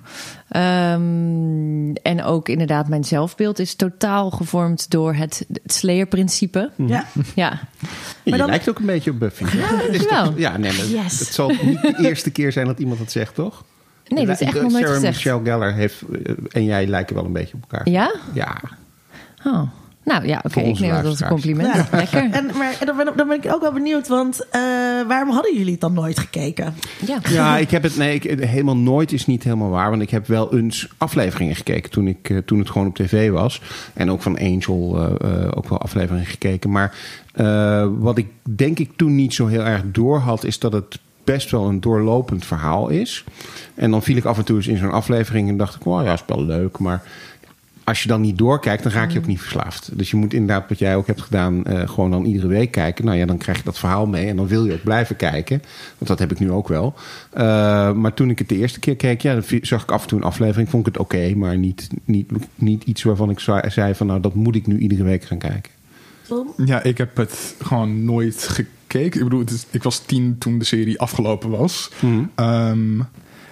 Ehm, 0.49 1.93
en 2.01 2.23
ook 2.23 2.49
inderdaad, 2.49 2.87
mijn 2.87 3.03
zelfbeeld 3.03 3.59
is 3.59 3.75
totaal 3.75 4.31
gevormd 4.31 4.89
door 4.91 5.13
het, 5.13 5.45
het 5.63 5.73
Slayer-principe. 5.73 6.71
Ja. 6.75 7.05
Ja, 7.35 7.59
je 8.23 8.37
dan- 8.37 8.49
lijkt 8.49 8.69
ook 8.69 8.79
een 8.79 8.85
beetje 8.85 9.11
op 9.11 9.19
Buffy. 9.19 9.57
Ja. 10.09 10.29
Ja, 10.35 10.57
nee, 10.57 10.73
maar 10.73 10.85
Yes. 10.85 11.19
het 11.19 11.27
zal 11.33 11.51
niet 11.61 11.81
de 11.81 11.95
eerste 11.97 12.31
keer 12.31 12.51
zijn 12.51 12.65
dat 12.67 12.79
iemand 12.79 12.99
dat 12.99 13.11
zegt, 13.11 13.35
toch? 13.35 13.63
nee, 14.07 14.25
dat 14.25 14.41
is 14.41 14.47
echt 14.47 14.53
nog 14.53 14.61
nooit 14.71 14.73
Sarah 14.75 14.93
gezegd. 14.93 15.13
Michelle 15.15 15.43
Gellar 15.43 15.73
heeft, 15.73 16.01
eh, 16.23 16.33
en 16.51 16.63
jij 16.63 16.87
lijken 16.87 17.15
wel 17.15 17.25
een 17.25 17.33
beetje 17.33 17.53
op 17.55 17.61
elkaar. 17.71 17.89
Ja? 17.89 18.15
Ja. 18.33 18.61
Oh. 19.45 19.61
Nou 20.05 20.27
ja, 20.27 20.41
oké, 20.43 20.59
ik 20.59 20.79
neem 20.79 20.93
dat 20.93 21.05
als 21.05 21.19
een 21.19 21.27
compliment. 21.27 21.75
Ja. 21.75 21.87
Lekker. 21.91 22.29
En, 22.31 22.45
maar 22.57 22.75
en 22.79 22.85
dan, 22.85 22.97
ben, 22.97 23.05
dan 23.15 23.27
ben 23.27 23.37
ik 23.43 23.53
ook 23.53 23.61
wel 23.61 23.71
benieuwd, 23.71 24.07
want 24.07 24.47
eh, 24.49 24.61
waarom 25.07 25.29
hadden 25.29 25.57
jullie 25.57 25.71
het 25.71 25.81
dan 25.81 25.93
nooit 25.93 26.19
gekeken? 26.19 26.73
Ja. 27.05 27.19
Ja, 27.29 27.57
ik 27.57 27.71
heb 27.71 27.83
het 27.83 27.97
nee, 27.97 28.19
ik, 28.19 28.39
helemaal 28.39 28.77
nooit 28.77 29.11
is 29.11 29.25
niet 29.25 29.43
helemaal 29.43 29.69
waar. 29.69 29.89
Want 29.89 30.01
ik 30.01 30.09
heb 30.09 30.27
wel 30.27 30.53
eens 30.53 30.87
afleveringen 30.97 31.55
gekeken 31.55 31.91
toen, 31.91 32.07
ik, 32.07 32.29
eh, 32.29 32.37
toen 32.37 32.59
het 32.59 32.69
gewoon 32.69 32.87
op 32.87 32.95
tv 32.95 33.31
was. 33.31 33.61
En 33.93 34.11
ook 34.11 34.21
van 34.21 34.39
Angel 34.39 34.97
eh, 34.97 35.43
eh, 35.43 35.51
ook 35.55 35.69
wel 35.69 35.81
afleveringen 35.81 36.25
gekeken. 36.25 36.71
Maar 36.71 36.95
eh, 37.33 37.87
wat 37.97 38.17
ik 38.17 38.27
denk 38.43 38.79
ik 38.79 38.91
toen 38.95 39.15
niet 39.15 39.33
zo 39.33 39.47
heel 39.47 39.63
erg 39.63 39.81
door 39.85 40.19
had, 40.19 40.43
is 40.43 40.59
dat 40.59 40.73
het 40.73 40.99
best 41.23 41.51
wel 41.51 41.67
een 41.67 41.81
doorlopend 41.81 42.45
verhaal 42.45 42.89
is. 42.89 43.23
En 43.75 43.91
dan 43.91 44.03
viel 44.03 44.17
ik 44.17 44.25
af 44.25 44.37
en 44.37 44.45
toe 44.45 44.55
eens 44.55 44.67
in 44.67 44.77
zo'n 44.77 44.91
aflevering 44.91 45.49
en 45.49 45.57
dacht 45.57 45.75
ik, 45.75 45.83
wow, 45.83 46.05
ja, 46.05 46.13
is 46.13 46.23
wel 46.27 46.45
leuk. 46.45 46.79
Maar 46.79 47.03
als 47.85 48.01
je 48.03 48.07
dan 48.07 48.21
niet 48.21 48.37
doorkijkt, 48.37 48.83
dan 48.83 48.91
raak 48.91 49.11
je 49.11 49.19
ook 49.19 49.25
niet 49.25 49.39
verslaafd. 49.41 49.89
Dus 49.93 50.09
je 50.11 50.17
moet 50.17 50.33
inderdaad, 50.33 50.69
wat 50.69 50.79
jij 50.79 50.95
ook 50.95 51.07
hebt 51.07 51.21
gedaan, 51.21 51.65
eh, 51.65 51.89
gewoon 51.89 52.11
dan 52.11 52.25
iedere 52.25 52.47
week 52.47 52.71
kijken. 52.71 53.05
Nou 53.05 53.17
ja, 53.17 53.25
dan 53.25 53.37
krijg 53.37 53.57
je 53.57 53.63
dat 53.63 53.77
verhaal 53.79 54.05
mee 54.05 54.27
en 54.27 54.35
dan 54.35 54.47
wil 54.47 54.65
je 54.65 54.73
ook 54.73 54.83
blijven 54.83 55.15
kijken. 55.15 55.61
Want 55.97 56.07
dat 56.09 56.19
heb 56.19 56.31
ik 56.31 56.39
nu 56.39 56.51
ook 56.51 56.67
wel. 56.67 56.93
Eh, 57.29 57.43
maar 57.93 58.13
toen 58.13 58.29
ik 58.29 58.39
het 58.39 58.49
de 58.49 58.57
eerste 58.57 58.79
keer 58.79 58.95
keek, 58.95 59.21
ja, 59.21 59.33
dan 59.33 59.43
zag 59.61 59.83
ik 59.83 59.91
af 59.91 60.01
en 60.01 60.07
toe 60.07 60.17
een 60.19 60.23
aflevering. 60.25 60.69
Vond 60.69 60.87
ik 60.87 60.93
het 60.93 61.01
oké, 61.03 61.35
maar 61.35 61.57
niet, 61.57 61.87
niet, 62.05 62.31
niet 62.55 62.83
iets 62.83 63.03
waarvan 63.03 63.29
ik 63.29 63.39
zei- 63.39 63.95
van, 63.95 64.07
nou, 64.07 64.19
dat 64.21 64.33
moet 64.33 64.55
ik 64.55 64.67
nu 64.67 64.77
iedere 64.77 65.03
week 65.03 65.23
gaan 65.23 65.37
kijken. 65.37 65.71
Ja, 66.65 66.83
ik 66.83 66.97
heb 66.97 67.17
het 67.17 67.55
gewoon 67.61 68.05
nooit 68.05 68.47
gekeken. 68.47 69.19
Ik 69.19 69.23
bedoel, 69.23 69.43
is- 69.45 69.65
ik 69.71 69.83
was 69.83 69.99
tien 69.99 70.35
toen 70.37 70.59
de 70.59 70.65
serie 70.65 70.99
afgelopen 70.99 71.49
was. 71.49 71.91
Ehm, 72.35 72.99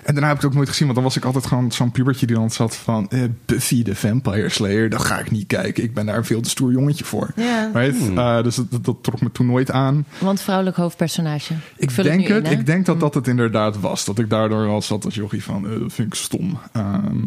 en 0.05 0.13
daarna 0.13 0.27
heb 0.27 0.35
ik 0.35 0.41
het 0.41 0.51
ook 0.51 0.57
nooit 0.57 0.69
gezien, 0.69 0.83
want 0.83 0.95
dan 0.95 1.07
was 1.07 1.17
ik 1.17 1.25
altijd 1.25 1.45
gewoon 1.45 1.71
zo'n 1.71 1.91
pubertje 1.91 2.25
die 2.25 2.35
dan 2.35 2.51
zat 2.51 2.75
van... 2.75 3.09
eh, 3.09 3.21
Buffy 3.45 3.83
the 3.83 3.95
Vampire 3.95 4.49
Slayer, 4.49 4.89
dat 4.89 5.05
ga 5.05 5.19
ik 5.19 5.31
niet 5.31 5.47
kijken. 5.47 5.83
Ik 5.83 5.93
ben 5.93 6.05
daar 6.05 6.17
een 6.17 6.25
veel 6.25 6.41
te 6.41 6.49
stoer 6.49 6.71
jongetje 6.71 7.05
voor. 7.05 7.31
Ja. 7.35 7.69
Right? 7.73 8.15
Eh, 8.15 8.43
dus 8.43 8.55
dat, 8.55 8.71
dat, 8.71 8.85
dat 8.85 8.97
trok 9.01 9.21
me 9.21 9.31
toen 9.31 9.45
nooit 9.45 9.71
aan. 9.71 10.05
Want 10.19 10.41
vrouwelijk 10.41 10.75
hoofdpersonage. 10.75 11.53
Ik 11.77 11.91
vul 11.91 12.03
denk 12.03 12.27
het. 12.27 12.45
in, 12.47 12.51
ik 12.51 12.65
denk 12.65 12.85
dat 12.85 12.99
dat 12.99 13.13
het 13.13 13.27
inderdaad 13.27 13.79
was. 13.79 14.05
Dat 14.05 14.19
ik 14.19 14.29
daardoor 14.29 14.65
wel 14.67 14.81
zat 14.81 15.05
als 15.05 15.15
jochie 15.15 15.43
van, 15.43 15.67
eh, 15.69 15.79
dat 15.79 15.93
vind 15.93 16.07
ik 16.07 16.13
stom. 16.13 16.57
Ehm, 16.71 17.17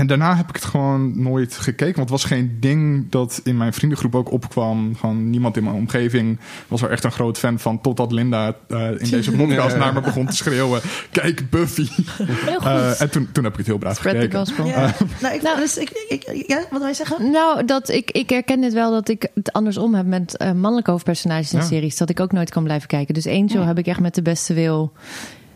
en 0.00 0.06
daarna 0.06 0.36
heb 0.36 0.48
ik 0.48 0.54
het 0.54 0.64
gewoon 0.64 1.22
nooit 1.22 1.56
gekeken. 1.56 1.96
Want 1.96 2.10
het 2.10 2.20
was 2.20 2.24
geen 2.24 2.56
ding 2.60 3.06
dat 3.10 3.40
in 3.44 3.56
mijn 3.56 3.72
vriendengroep 3.72 4.14
ook 4.14 4.30
opkwam. 4.32 4.96
Van 4.96 5.30
niemand 5.30 5.56
in 5.56 5.64
mijn 5.64 5.76
omgeving 5.76 6.38
was 6.68 6.82
er 6.82 6.90
echt 6.90 7.04
een 7.04 7.12
groot 7.12 7.38
fan 7.38 7.58
van. 7.58 7.80
Totdat 7.80 8.12
Linda 8.12 8.54
eh, 8.68 8.90
in 8.98 9.10
deze 9.16 9.32
podcast 9.32 9.76
naar 9.76 9.92
me 9.92 10.00
begon 10.00 10.26
te 10.26 10.36
schreeuwen. 10.36 10.80
Kijk 11.10 11.50
Buffy. 11.50 11.88
Heel 12.22 12.54
goed. 12.58 12.64
Eh, 12.66 13.00
en 13.00 13.10
toen, 13.10 13.28
toen 13.32 13.44
heb 13.44 13.52
ik 13.52 13.58
het 13.58 13.66
heel 13.66 13.78
braaf 13.78 13.96
Spread 13.96 14.14
the 14.14 14.20
gekeken. 14.20 14.38
gospel. 14.38 14.66
Ja. 14.66 14.94
nou, 15.20 15.34
ik, 15.34 15.42
dus 15.56 15.76
ik, 15.78 15.90
ik, 16.08 16.44
ja, 16.46 16.64
wat 16.70 16.78
wil 16.80 16.88
je 16.88 16.94
zeggen? 16.94 17.30
Nou, 17.30 17.64
dat 17.64 17.88
ik, 17.88 18.10
ik 18.10 18.30
herken 18.30 18.60
dit 18.60 18.72
wel 18.72 18.90
dat 18.90 19.08
ik 19.08 19.28
het 19.34 19.52
andersom 19.52 19.94
heb 19.94 20.06
met 20.06 20.36
eh, 20.36 20.52
mannelijke 20.52 20.90
hoofdpersonages 20.90 21.52
in 21.52 21.58
Ja. 21.58 21.64
series. 21.64 21.96
Dat 21.96 22.10
ik 22.10 22.20
ook 22.20 22.32
nooit 22.32 22.50
kan 22.50 22.64
blijven 22.64 22.88
kijken. 22.88 23.14
Dus 23.14 23.26
Angel 23.26 23.64
heb 23.64 23.78
ik 23.78 23.86
echt 23.86 24.00
met 24.00 24.14
de 24.14 24.22
beste 24.22 24.54
wil 24.54 24.92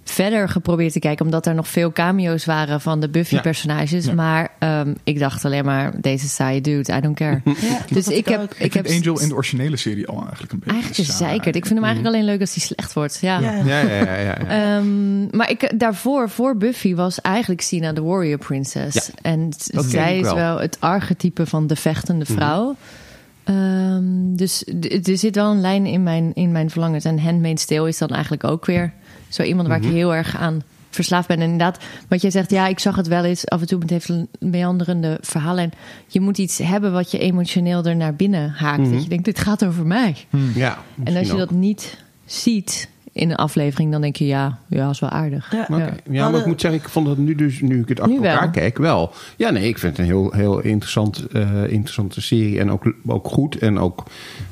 verder 0.04 0.48
geprobeerd 0.48 0.92
te 0.92 0.98
kijken, 0.98 1.24
omdat 1.24 1.46
er 1.46 1.54
nog 1.54 1.68
veel 1.68 1.92
cameo's 1.92 2.44
waren 2.44 2.80
van 2.80 3.00
de 3.00 3.08
Buffy-personages. 3.08 4.04
Ja. 4.04 4.12
Maar 4.12 4.50
ehm, 4.58 4.94
ik 5.04 5.18
dacht 5.18 5.44
alleen 5.44 5.64
maar, 5.64 5.92
deze 6.00 6.28
saaie 6.28 6.60
dude, 6.60 6.92
I 6.96 7.00
don't 7.00 7.16
care. 7.16 7.40
Ja, 7.64 7.80
dus 7.90 8.08
ik 8.08 8.28
heb. 8.28 8.42
Ik, 8.42 8.58
ik 8.58 8.72
heb 8.72 8.86
Angel 8.86 9.20
in 9.20 9.28
de 9.28 9.34
originele 9.34 9.76
serie 9.76 10.06
al 10.06 10.20
eigenlijk 10.22 10.52
een 10.52 10.58
beetje 10.58 10.74
eigenlijk 10.74 11.12
zeker. 11.12 11.56
Ik 11.56 11.66
vind 11.66 11.78
hem 11.78 11.84
eigenlijk 11.84 12.14
alleen 12.14 12.26
leuk 12.26 12.40
als 12.40 12.54
hij 12.54 12.62
slecht 12.62 12.92
wordt. 12.92 13.18
Ja. 13.20 13.38
Ja. 13.38 13.52
Ja, 13.52 13.80
ja, 13.80 13.94
ja. 13.94 14.04
ja, 14.04 14.20
ja. 14.20 14.76
Ehm, 14.76 15.36
maar 15.36 15.50
ik, 15.50 15.78
daarvoor, 15.78 16.30
voor 16.30 16.56
Buffy, 16.56 16.94
was 16.94 17.20
eigenlijk 17.20 17.60
Sina 17.60 17.92
de 17.92 18.02
Warrior 18.02 18.38
Princess. 18.38 18.94
Ja, 18.94 19.14
en 19.22 19.50
dat 19.66 19.84
zij 19.84 20.16
is 20.18 20.22
wel. 20.22 20.34
wel 20.34 20.60
het 20.60 20.76
archetype 20.80 21.46
van 21.46 21.66
de 21.66 21.76
vechtende 21.76 22.24
vrouw. 22.24 22.76
Ehm, 23.44 24.36
dus 24.36 24.64
er 25.04 25.18
zit 25.18 25.34
wel 25.34 25.50
een 25.50 25.60
lijn 25.60 25.86
in 25.86 26.02
mijn, 26.02 26.30
in 26.34 26.52
mijn 26.52 26.70
verlangens. 26.70 27.04
En 27.04 27.18
Handmaid's 27.18 27.64
Tale 27.64 27.88
is 27.88 27.98
dan 27.98 28.08
eigenlijk 28.08 28.44
ook 28.44 28.66
weer 28.66 28.92
zo 29.34 29.42
iemand 29.42 29.68
waar 29.68 29.84
ik 29.84 29.90
heel 29.90 30.14
erg 30.14 30.36
aan 30.36 30.62
verslaafd 30.90 31.28
ben. 31.28 31.36
En 31.36 31.42
inderdaad, 31.42 31.78
wat 32.08 32.22
jij 32.22 32.30
zegt, 32.30 32.50
ja, 32.50 32.66
ik 32.66 32.78
zag 32.78 32.96
het 32.96 33.06
wel 33.06 33.24
eens 33.24 33.48
af 33.48 33.60
en 33.60 33.66
toe 33.66 33.78
met 33.78 33.90
heeft 33.90 34.08
een 34.08 34.28
meanderende 34.38 35.18
verhaal. 35.20 35.58
En 35.58 35.70
je 36.06 36.20
moet 36.20 36.38
iets 36.38 36.58
hebben 36.58 36.92
wat 36.92 37.10
je 37.10 37.18
emotioneel 37.18 37.84
er 37.84 37.96
naar 37.96 38.14
binnen 38.14 38.50
haakt. 38.50 38.90
Dat 38.90 39.02
je 39.02 39.08
denkt, 39.08 39.24
dit 39.24 39.38
gaat 39.38 39.64
over 39.64 39.86
mij. 39.86 40.16
ja 40.54 40.78
En 41.04 41.16
als 41.16 41.30
je 41.30 41.36
dat 41.36 41.50
niet 41.50 42.02
ziet 42.24 42.88
in 43.14 43.30
een 43.30 43.36
aflevering, 43.36 43.92
dan 43.92 44.00
denk 44.00 44.16
je, 44.16 44.26
ja, 44.26 44.58
ja, 44.68 44.90
is 44.90 45.00
wel 45.00 45.10
aardig. 45.10 45.52
Ja. 45.52 45.66
Oké. 45.70 45.94
Ja, 46.10 46.30
maar 46.30 46.40
ik 46.40 46.46
moet 46.46 46.60
zeggen, 46.60 46.80
ik 46.80 46.88
vond 46.88 47.06
het 47.06 47.18
nu 47.18 47.34
dus, 47.34 47.60
nu 47.60 47.80
ik 47.80 47.88
het 47.88 48.00
achter 48.00 48.14
Nu 48.16 48.20
wel. 48.22 48.30
elkaar 48.32 48.50
kijk, 48.50 48.78
wel. 48.78 49.12
Ja, 49.36 49.50
nee, 49.50 49.68
ik 49.68 49.78
vind 49.78 49.96
het 49.96 50.06
een 50.06 50.12
heel, 50.12 50.32
heel 50.32 50.60
interessant, 50.60 51.26
eh, 51.32 51.62
interessante 51.68 52.20
serie. 52.20 52.60
En 52.60 52.70
ook, 52.70 52.94
ook 53.06 53.28
goed. 53.28 53.58
En 53.58 53.78
ook, 53.78 54.04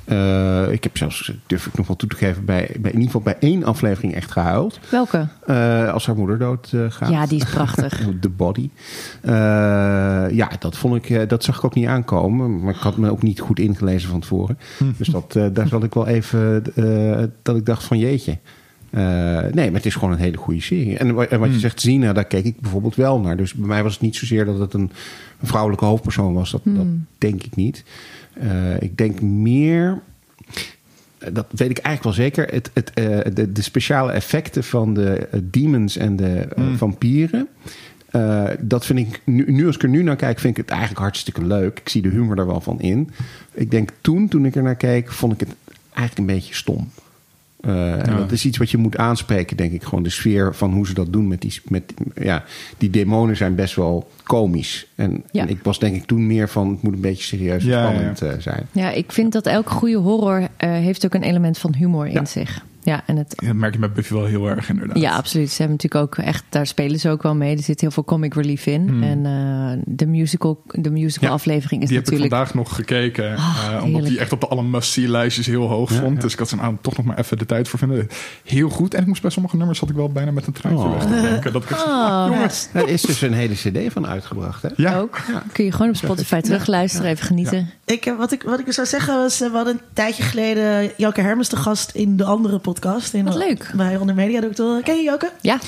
eh, 0.04 0.72
ik 0.72 0.82
heb 0.82 0.96
zelfs, 0.96 1.32
durf 1.46 1.66
ik 1.66 1.76
nog 1.76 1.86
wel 1.86 1.96
toe 1.96 2.08
te 2.08 2.16
geven, 2.16 2.44
bij, 2.44 2.66
bij, 2.80 2.90
in 2.90 2.98
ieder 3.00 3.02
geval 3.02 3.20
bij 3.20 3.36
één 3.40 3.64
aflevering 3.64 4.14
echt 4.14 4.30
gehuild. 4.30 4.78
Welke? 4.90 5.26
Eh, 5.46 5.92
als 5.92 6.06
haar 6.06 6.16
moeder 6.16 6.38
dood 6.38 6.70
eh, 6.72 6.80
gaat. 6.88 7.08
Ja, 7.10 7.26
die 7.26 7.40
is 7.40 7.50
prachtig. 7.50 8.00
The 8.20 8.28
Body. 8.28 8.70
Eh, 9.20 9.30
ja, 10.30 10.50
dat 10.58 10.76
vond 10.76 10.94
ik, 10.94 11.10
eh, 11.10 11.28
dat 11.28 11.44
zag 11.44 11.56
ik 11.56 11.64
ook 11.64 11.74
niet 11.74 11.86
aankomen. 11.86 12.60
Maar 12.62 12.74
ik 12.74 12.80
had 12.80 12.96
me 12.96 13.10
ook 13.10 13.22
niet 13.22 13.40
goed 13.40 13.58
ingelezen 13.58 14.10
van 14.10 14.20
tevoren. 14.20 14.58
Dus 14.96 15.08
dat, 15.08 15.36
eh, 15.36 15.46
daar 15.52 15.68
zat 15.68 15.84
ik 15.84 15.94
wel 15.94 16.06
even, 16.06 16.64
eh, 16.74 17.22
dat 17.42 17.56
ik 17.56 17.66
dacht 17.66 17.84
van 17.84 17.98
jeetje. 17.98 18.38
Eh, 18.92 19.02
nee, 19.52 19.66
maar 19.66 19.74
het 19.76 19.86
is 19.86 19.94
gewoon 19.94 20.12
een 20.12 20.18
hele 20.18 20.36
goede 20.36 20.60
serie. 20.60 20.98
En, 20.98 21.14
wa- 21.14 21.24
en 21.24 21.40
wat 21.40 21.52
je 21.52 21.58
zegt, 21.58 21.80
Zina, 21.80 22.12
daar 22.12 22.24
keek 22.24 22.44
ik 22.44 22.60
bijvoorbeeld 22.60 22.94
wel 22.94 23.20
naar. 23.20 23.36
Dus 23.36 23.52
bij 23.54 23.68
mij 23.68 23.82
was 23.82 23.92
het 23.92 24.02
niet 24.02 24.16
zozeer 24.16 24.44
dat 24.44 24.58
het 24.58 24.74
een, 24.74 24.90
een 25.40 25.46
vrouwelijke 25.46 25.84
hoofdpersoon 25.84 26.32
was. 26.32 26.50
Dat, 26.50 26.60
dat 26.64 26.86
denk 27.18 27.42
ik 27.42 27.56
niet. 27.56 27.84
Eh, 28.32 28.80
ik 28.82 28.96
denk 28.98 29.20
meer 29.20 30.00
eh, 31.18 31.28
dat 31.32 31.46
weet 31.50 31.70
ik 31.70 31.78
eigenlijk 31.78 32.02
wel 32.16 32.24
zeker. 32.26 32.46
Het, 32.54 32.70
het, 32.74 32.90
de, 33.36 33.52
de 33.52 33.62
speciale 33.62 34.12
effecten 34.12 34.64
van 34.64 34.94
de 34.94 35.28
demons 35.42 35.96
en 35.96 36.16
de 36.16 36.32
eh, 36.56 36.64
vampieren. 36.76 37.48
dat 38.60 38.86
vind 38.86 38.98
ik, 38.98 39.20
nu, 39.24 39.52
nu 39.52 39.66
als 39.66 39.74
ik 39.76 39.82
er 39.82 39.88
nu 39.88 40.02
naar 40.02 40.16
kijk, 40.16 40.38
vind 40.38 40.56
ik 40.58 40.62
het 40.62 40.70
eigenlijk 40.72 41.00
hartstikke 41.00 41.44
leuk. 41.44 41.78
Ik 41.78 41.88
zie 41.88 42.02
de 42.02 42.08
humor 42.08 42.38
er 42.38 42.46
wel 42.46 42.60
van 42.60 42.80
in. 42.80 43.10
Ik 43.52 43.70
denk 43.70 43.90
toen, 44.00 44.28
toen 44.28 44.44
ik 44.44 44.54
er 44.54 44.62
naar 44.62 44.76
keek, 44.76 45.12
vond 45.12 45.32
ik 45.32 45.40
het 45.40 45.54
eigenlijk 45.94 46.18
een 46.18 46.34
beetje 46.36 46.54
stom. 46.54 46.88
Eh, 47.62 47.92
en 47.92 48.10
Ja. 48.12 48.16
dat 48.18 48.32
is 48.32 48.44
iets 48.44 48.58
wat 48.58 48.70
je 48.70 48.76
moet 48.76 48.96
aanspreken, 48.96 49.56
denk 49.56 49.72
ik. 49.72 49.82
Gewoon 49.82 50.02
de 50.04 50.10
sfeer 50.10 50.54
van 50.54 50.72
hoe 50.72 50.86
ze 50.86 50.94
dat 50.94 51.12
doen 51.12 51.28
met 51.28 51.40
die... 51.40 51.60
Met, 51.68 51.94
ja, 52.14 52.44
die 52.78 52.90
demonen 52.90 53.36
zijn 53.36 53.54
best 53.54 53.74
wel 53.74 54.10
komisch. 54.22 54.86
En, 54.94 55.22
Ja. 55.30 55.42
en 55.42 55.48
ik 55.48 55.58
was 55.62 55.78
denk 55.78 55.96
ik 55.96 56.04
toen 56.04 56.26
meer 56.26 56.48
van... 56.48 56.70
het 56.70 56.82
moet 56.82 56.92
een 56.94 57.00
beetje 57.00 57.22
serieus 57.24 57.62
en 57.62 57.68
Ja, 57.68 57.76
ja, 57.78 57.82
ja. 57.82 57.90
spannend 57.90 58.22
eh, 58.22 58.30
zijn. 58.38 58.66
Ja, 58.72 58.90
ik 58.90 59.12
vind 59.12 59.32
dat 59.32 59.46
elke 59.46 59.70
goede 59.70 59.96
horror 59.96 60.48
eh, 60.56 60.70
heeft 60.70 61.04
ook 61.04 61.14
een 61.14 61.22
element 61.22 61.58
van 61.58 61.74
humor 61.74 62.06
in 62.06 62.26
zich. 62.26 62.64
Ja, 62.84 63.02
en 63.06 63.16
het, 63.16 63.34
Ja, 63.36 63.46
dat 63.46 63.56
merk 63.56 63.72
je 63.74 63.78
met 63.80 63.94
Buffy 63.94 64.14
wel 64.14 64.24
heel 64.24 64.48
erg 64.48 64.68
inderdaad. 64.68 64.98
ja, 64.98 65.16
absoluut. 65.16 65.50
Ze 65.50 65.62
hebben 65.62 65.76
natuurlijk 65.82 66.18
ook 66.18 66.24
echt, 66.24 66.44
daar 66.48 66.66
spelen 66.66 66.98
ze 67.00 67.08
ook 67.10 67.22
wel 67.22 67.34
mee. 67.34 67.56
Er 67.56 67.62
zit 67.62 67.80
heel 67.80 67.90
veel 67.90 68.04
comic 68.04 68.34
relief 68.34 68.66
in. 68.66 69.02
En 69.02 69.26
eh, 69.26 69.82
de 69.94 70.06
musical, 70.06 70.62
de 70.66 70.90
musical 70.90 71.28
Ja, 71.28 71.34
aflevering 71.34 71.82
is 71.82 71.88
die 71.88 71.96
heb 71.96 72.06
ik 72.06 72.12
natuurlijk. 72.12 72.40
vandaag 72.42 72.54
nog 72.64 72.74
gekeken. 72.74 73.36
Ah, 73.36 73.58
eh, 73.76 73.84
omdat 73.84 74.04
die 74.06 74.18
echt 74.18 74.32
op 74.32 74.40
de 74.40 74.46
alle 74.48 74.62
must-see 74.62 75.08
lijstjes 75.08 75.46
heel 75.46 75.68
hoog 75.68 75.90
Ja, 75.92 76.00
vond. 76.00 76.14
ja. 76.16 76.20
Dus 76.22 76.32
ik 76.32 76.38
had 76.38 76.48
zijn 76.48 76.60
avond 76.60 76.82
toch 76.82 76.96
nog 76.96 77.06
maar 77.06 77.18
even 77.18 77.38
de 77.38 77.46
tijd 77.46 77.68
voor 77.68 77.78
vinden. 77.78 78.08
Heel 78.44 78.68
goed. 78.68 78.94
En 78.94 79.00
ik 79.00 79.06
moest 79.06 79.22
bij 79.22 79.30
sommige 79.30 79.56
nummers 79.56 79.80
had 79.80 79.88
ik 79.90 79.96
wel 79.96 80.12
bijna 80.12 80.30
met 80.30 80.46
een 80.46 80.52
traantje 80.52 80.84
Oh. 80.84 80.92
weg 80.92 81.02
te 81.02 81.20
denken. 81.20 81.52
Dat 81.52 81.62
ik 81.62 81.70
echt, 81.70 81.84
Oh, 81.86 82.24
jongens. 82.28 82.68
Er 82.72 82.88
is 82.88 83.02
dus 83.02 83.20
een 83.22 83.32
hele 83.32 83.54
cd 83.54 83.92
van 83.92 84.06
uitgebracht, 84.06 84.62
hè? 84.62 84.68
Ja, 84.76 84.98
ook. 84.98 85.20
Kun 85.52 85.64
je 85.64 85.72
gewoon 85.72 85.88
op 85.88 85.96
Spotify 85.96 86.40
terugluisteren, 86.40 87.10
even 87.10 87.26
genieten. 87.26 87.70
Ik, 87.84 88.06
eh, 88.06 88.16
wat, 88.16 88.32
ik, 88.32 88.42
wat 88.42 88.58
ik 88.60 88.72
zou 88.72 88.86
zeggen 88.86 89.14
was, 89.14 89.38
we 89.38 89.50
hadden 89.52 89.72
een 89.74 89.80
tijdje 89.92 90.22
geleden 90.22 90.90
Joke 90.96 91.20
Hermes 91.20 91.48
te 91.48 91.56
gast 91.56 91.90
in 91.90 92.16
de 92.16 92.24
andere 92.24 92.52
podcast. 92.54 92.70
In 93.12 93.24
Wat 93.24 93.34
leuk. 93.34 93.70
Bij 93.74 93.96
Onder 93.96 94.14
Media 94.14 94.40
Doctor. 94.40 94.82
Ken 94.82 94.96
je 94.96 95.02
Joke? 95.02 95.30
Ja, 95.40 95.58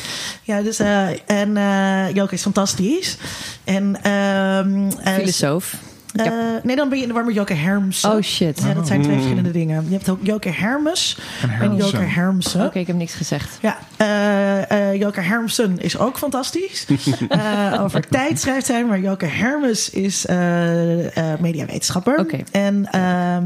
Ja, 0.42 0.62
dus, 0.62 0.78
eh, 0.78 1.06
en 1.26 1.56
eh 1.56 2.14
Joke 2.14 2.34
is 2.34 2.42
fantastisch. 2.42 3.16
En, 3.64 3.96
ehm 4.02 4.88
eh, 5.02 5.14
filosoof. 5.14 5.72
eh, 5.72 6.24
Ja. 6.24 6.60
Nee, 6.62 6.76
dan 6.76 6.88
ben 6.88 6.96
je 6.98 7.02
in 7.02 7.08
de 7.08 7.14
war 7.14 7.24
met 7.24 7.34
Joke 7.34 7.52
Hermsen. 7.54 8.10
Oh 8.12 8.22
shit. 8.22 8.60
Ja, 8.62 8.74
dat 8.74 8.86
zijn 8.86 9.02
twee 9.02 9.14
verschillende 9.16 9.50
dingen. 9.50 9.84
Je 9.88 9.92
hebt 9.94 10.08
ook 10.08 10.18
Joke 10.22 10.48
Hermes 10.50 11.18
En 11.42 11.48
en, 11.50 11.54
Hermsen. 11.56 11.90
Joke 11.90 12.04
Hermsen. 12.04 12.64
Oké, 12.66 12.78
ik 12.78 12.86
heb 12.86 12.96
niks 12.96 13.14
gezegd. 13.14 13.58
Ja, 13.60 13.78
eh 13.96 14.70
eh 14.92 15.00
Joke 15.00 15.20
Hermsen 15.20 15.78
is 15.80 15.98
ook 15.98 16.18
fantastisch. 16.18 16.86
Eh, 17.28 17.80
over 17.82 18.08
tijd 18.08 18.40
schrijft 18.40 18.68
hij, 18.68 18.84
maar 18.84 19.00
Joke 19.00 19.26
Hermes 19.26 19.90
is 19.90 20.26
eh, 20.26 21.16
eh, 21.32 21.40
mediawetenschapper. 21.40 22.18
Oké. 22.18 22.38
En, 22.52 22.86
ehm, 22.90 23.44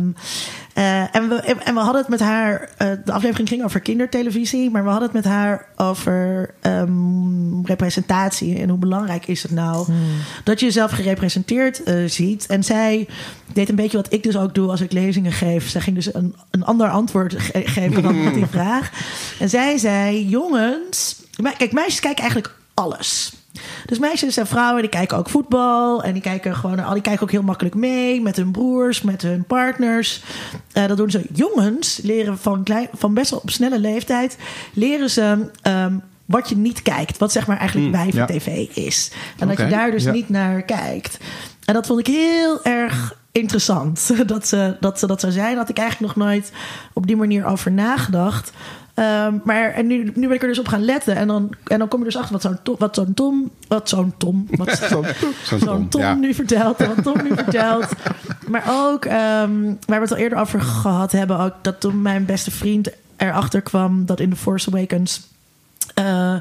eh, 0.79 1.15
en, 1.15 1.29
we, 1.29 1.35
en 1.65 1.75
we 1.75 1.81
hadden 1.81 2.01
het 2.01 2.11
met 2.11 2.21
haar, 2.21 2.69
eh, 2.77 2.91
de 3.05 3.13
aflevering 3.13 3.49
ging 3.49 3.65
over 3.65 3.81
kindertelevisie, 3.81 4.71
maar 4.71 4.83
we 4.85 4.89
hadden 4.91 5.09
het 5.13 5.25
met 5.25 5.33
haar 5.33 5.67
over 5.77 6.51
ehm, 6.61 7.65
representatie 7.65 8.59
en 8.59 8.69
hoe 8.69 8.79
belangrijk 8.79 9.27
is 9.27 9.43
het 9.43 9.51
nou 9.53 9.87
dat 10.45 10.61
je 10.61 10.67
jezelf 10.67 10.91
gerepresenteerd 10.91 11.83
eh, 11.83 11.97
ziet. 12.07 12.47
En 12.47 12.65
zij 12.65 13.09
deed 13.53 13.69
een 13.69 13.75
beetje 13.75 13.97
wat 13.97 14.13
ik 14.13 14.23
dus 14.23 14.37
ook 14.37 14.55
doe 14.55 14.71
als 14.71 14.81
ik 14.81 14.93
lezingen 14.93 15.33
geef. 15.33 15.69
Zij 15.69 15.81
ging 15.81 15.97
dus 15.97 16.15
een, 16.15 16.35
een 16.51 16.65
ander 16.65 16.89
antwoord 16.89 17.35
ge- 17.39 17.63
geven 17.65 18.03
dan 18.03 18.27
op 18.27 18.35
die 18.35 18.47
vraag. 18.59 18.91
En 19.39 19.49
zij 19.49 19.79
zei: 19.79 20.29
Jongens, 20.29 21.17
kijk, 21.57 21.73
meisjes 21.73 22.01
kijken 22.01 22.21
eigenlijk 22.23 22.55
alles. 22.75 23.33
Dus 23.87 23.99
meisjes 23.99 24.37
en 24.37 24.47
vrouwen 24.47 24.83
die 24.83 24.91
kijken 24.91 25.17
ook 25.17 25.29
voetbal. 25.29 26.03
En 26.03 26.13
die 26.13 26.23
kijken 26.23 26.55
gewoon 26.55 26.85
al 26.85 26.93
die 26.93 27.03
kijken 27.03 27.23
ook 27.23 27.31
heel 27.31 27.43
makkelijk 27.43 27.75
mee 27.75 28.21
met 28.21 28.37
hun 28.37 28.51
broers, 28.51 29.03
met 29.03 29.23
hun 29.23 29.45
partners. 29.45 30.23
Eh, 30.73 30.87
dat 30.87 30.97
doen 30.97 31.11
ze. 31.11 31.27
Jongens 31.33 32.01
leren 32.03 32.39
van, 32.39 32.63
klein, 32.63 32.89
van 32.93 33.15
best 33.15 33.31
wel 33.31 33.41
op 33.41 33.51
snelle 33.51 33.79
leeftijd. 33.79 34.39
Leren 34.73 35.11
ze 35.11 35.51
ehm, 35.63 35.95
wat 36.25 36.49
je 36.49 36.57
niet 36.57 36.83
kijkt. 36.83 37.19
Wat 37.19 37.33
zeg 37.33 37.47
maar 37.47 37.59
eigenlijk 37.59 37.93
wijven 37.93 38.19
ja. 38.19 38.27
tv 38.27 38.69
is. 38.77 39.11
En 39.39 39.49
dat 39.49 39.59
je 39.59 39.67
daar 39.67 39.91
dus 39.91 40.05
ja. 40.05 40.13
niet 40.13 40.29
naar 40.29 40.63
kijkt. 40.63 41.19
En 41.65 41.75
dat 41.75 41.87
vond 41.87 42.01
ik 42.01 42.07
heel 42.07 42.65
erg 42.65 43.17
interessant. 43.33 44.11
Dat 44.27 44.47
ze 44.47 44.77
dat, 44.81 44.99
ze 44.99 45.07
dat 45.07 45.21
zou 45.21 45.33
zijn. 45.33 45.57
Had 45.57 45.69
ik 45.69 45.79
eigenlijk 45.79 46.17
nog 46.17 46.27
nooit 46.27 46.53
op 46.93 47.07
die 47.07 47.17
manier 47.17 47.45
over 47.45 47.73
nagedacht. 47.73 48.53
Ehm, 48.99 49.35
maar 49.45 49.71
en 49.71 49.87
nu, 49.87 50.13
nu 50.15 50.27
ben 50.27 50.37
ik 50.37 50.43
er 50.43 50.49
dus 50.49 50.59
op 50.59 50.69
gaan 50.69 50.85
letten. 50.85 51.17
En 51.17 51.27
dan, 51.27 51.51
en 51.65 51.79
dan 51.79 51.89
kom 51.89 51.99
je 51.99 52.05
dus 52.05 52.17
achter 52.17 52.33
wat 52.33 52.43
zo'n 52.43 52.59
Tom, 52.63 52.77
wat 52.79 52.95
zo'n 52.95 53.15
Tom, 53.15 53.51
wat 53.69 53.89
zo'n 53.89 54.15
Tom, 54.17 54.47
wat 54.59 54.81
zo'n 55.65 55.89
Tom 55.89 56.01
ja. 56.01 56.15
nu 56.15 56.35
vertelt. 56.35 56.81
En 56.81 56.95
wat 56.95 57.05
Tom 57.05 57.23
nu 57.23 57.35
vertelt. 57.35 57.87
Maar 58.49 58.65
ook, 58.69 59.05
ehm, 59.05 59.63
waar 59.87 60.01
we 60.01 60.01
het 60.01 60.11
al 60.11 60.17
eerder 60.17 60.39
over 60.39 60.61
gehad 60.61 61.13
hebben, 61.13 61.39
ook 61.39 61.55
dat 61.63 61.81
toen 61.81 62.03
mijn 62.03 62.25
beste 62.25 62.51
vriend 62.51 62.91
erachter 63.17 63.61
kwam 63.61 64.07
dat 64.07 64.21
in 64.21 64.31
The 64.31 64.37
Force 64.37 64.69
Awakens 64.69 65.27
eh 65.95 66.35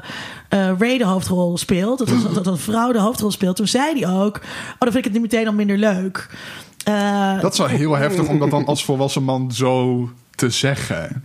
eh, 0.48 0.70
Ray 0.78 0.98
de 0.98 1.04
hoofdrol 1.04 1.58
speelt. 1.58 1.98
Dat, 1.98 2.08
was, 2.08 2.34
dat 2.34 2.46
een 2.46 2.58
vrouw 2.58 2.92
de 2.92 3.00
hoofdrol 3.00 3.30
speelt. 3.30 3.56
Toen 3.56 3.68
zei 3.68 4.00
hij 4.00 4.10
ook: 4.10 4.36
Oh, 4.36 4.78
dan 4.78 4.92
vind 4.92 4.96
ik 4.96 5.04
het 5.04 5.12
nu 5.12 5.20
meteen 5.20 5.46
al 5.46 5.52
minder 5.52 5.76
leuk. 5.76 6.28
Eh, 6.84 7.40
dat 7.40 7.52
is 7.52 7.58
wel 7.58 7.66
heel 7.66 7.96
heftig 7.96 8.28
om 8.28 8.38
dat 8.38 8.50
dan 8.50 8.64
als 8.64 8.84
volwassen 8.84 9.22
man 9.22 9.52
zo 9.52 10.08
te 10.34 10.50
zeggen. 10.50 11.22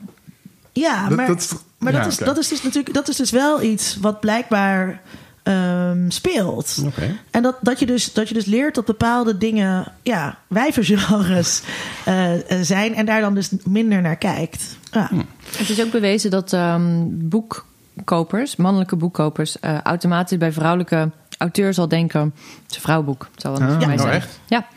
Ja, 0.73 1.07
Dat- 1.07 1.17
maar, 1.17 1.27
dat- 1.27 1.57
ja, 1.79 2.05
is, 2.05 2.17
dat 2.17 2.37
is 2.37 2.47
dus 2.47 2.63
natuurlijk 2.63 2.93
dat 2.93 3.07
is 3.07 3.15
dus 3.15 3.31
wel 3.31 3.61
iets 3.61 3.97
wat 4.01 4.19
blijkbaar 4.19 5.01
ehm, 5.43 6.09
speelt. 6.09 6.83
Oké. 6.85 7.15
En 7.31 7.43
dat, 7.43 7.55
dat, 7.61 7.79
je 7.79 7.85
dus, 7.85 8.13
dat 8.13 8.27
je 8.27 8.33
dus 8.33 8.45
leert 8.45 8.75
dat 8.75 8.85
bepaalde 8.85 9.37
dingen 9.37 9.91
ja, 10.03 10.37
wijvergenres 10.47 11.61
eh, 12.05 12.33
eh, 12.51 12.61
zijn 12.65 12.95
en 12.95 13.05
daar 13.05 13.21
dan 13.21 13.33
dus 13.33 13.49
minder 13.65 14.01
naar 14.01 14.15
kijkt. 14.15 14.63
Ja. 14.91 15.09
Het 15.57 15.69
is 15.69 15.81
ook 15.83 15.91
bewezen 15.91 16.31
dat 16.31 16.53
ehm, 16.53 17.03
boekkopers, 17.09 18.55
mannelijke 18.55 18.95
boekkopers, 18.95 19.59
eh, 19.59 19.81
automatisch 19.81 20.37
bij 20.37 20.51
vrouwelijke 20.51 21.11
auteurs 21.37 21.77
al 21.79 21.87
denken: 21.87 22.21
het 22.61 22.69
is 22.71 22.75
een 22.75 22.81
vrouwenboek. 22.81 23.27
Het 23.31 23.41
zal 23.41 23.51
Ah, 23.51 23.57
voor 23.67 23.77
mij 23.77 23.85
nou 23.87 23.99
zijn. 23.99 24.11
echt? 24.13 24.39
Ja, 24.45 24.67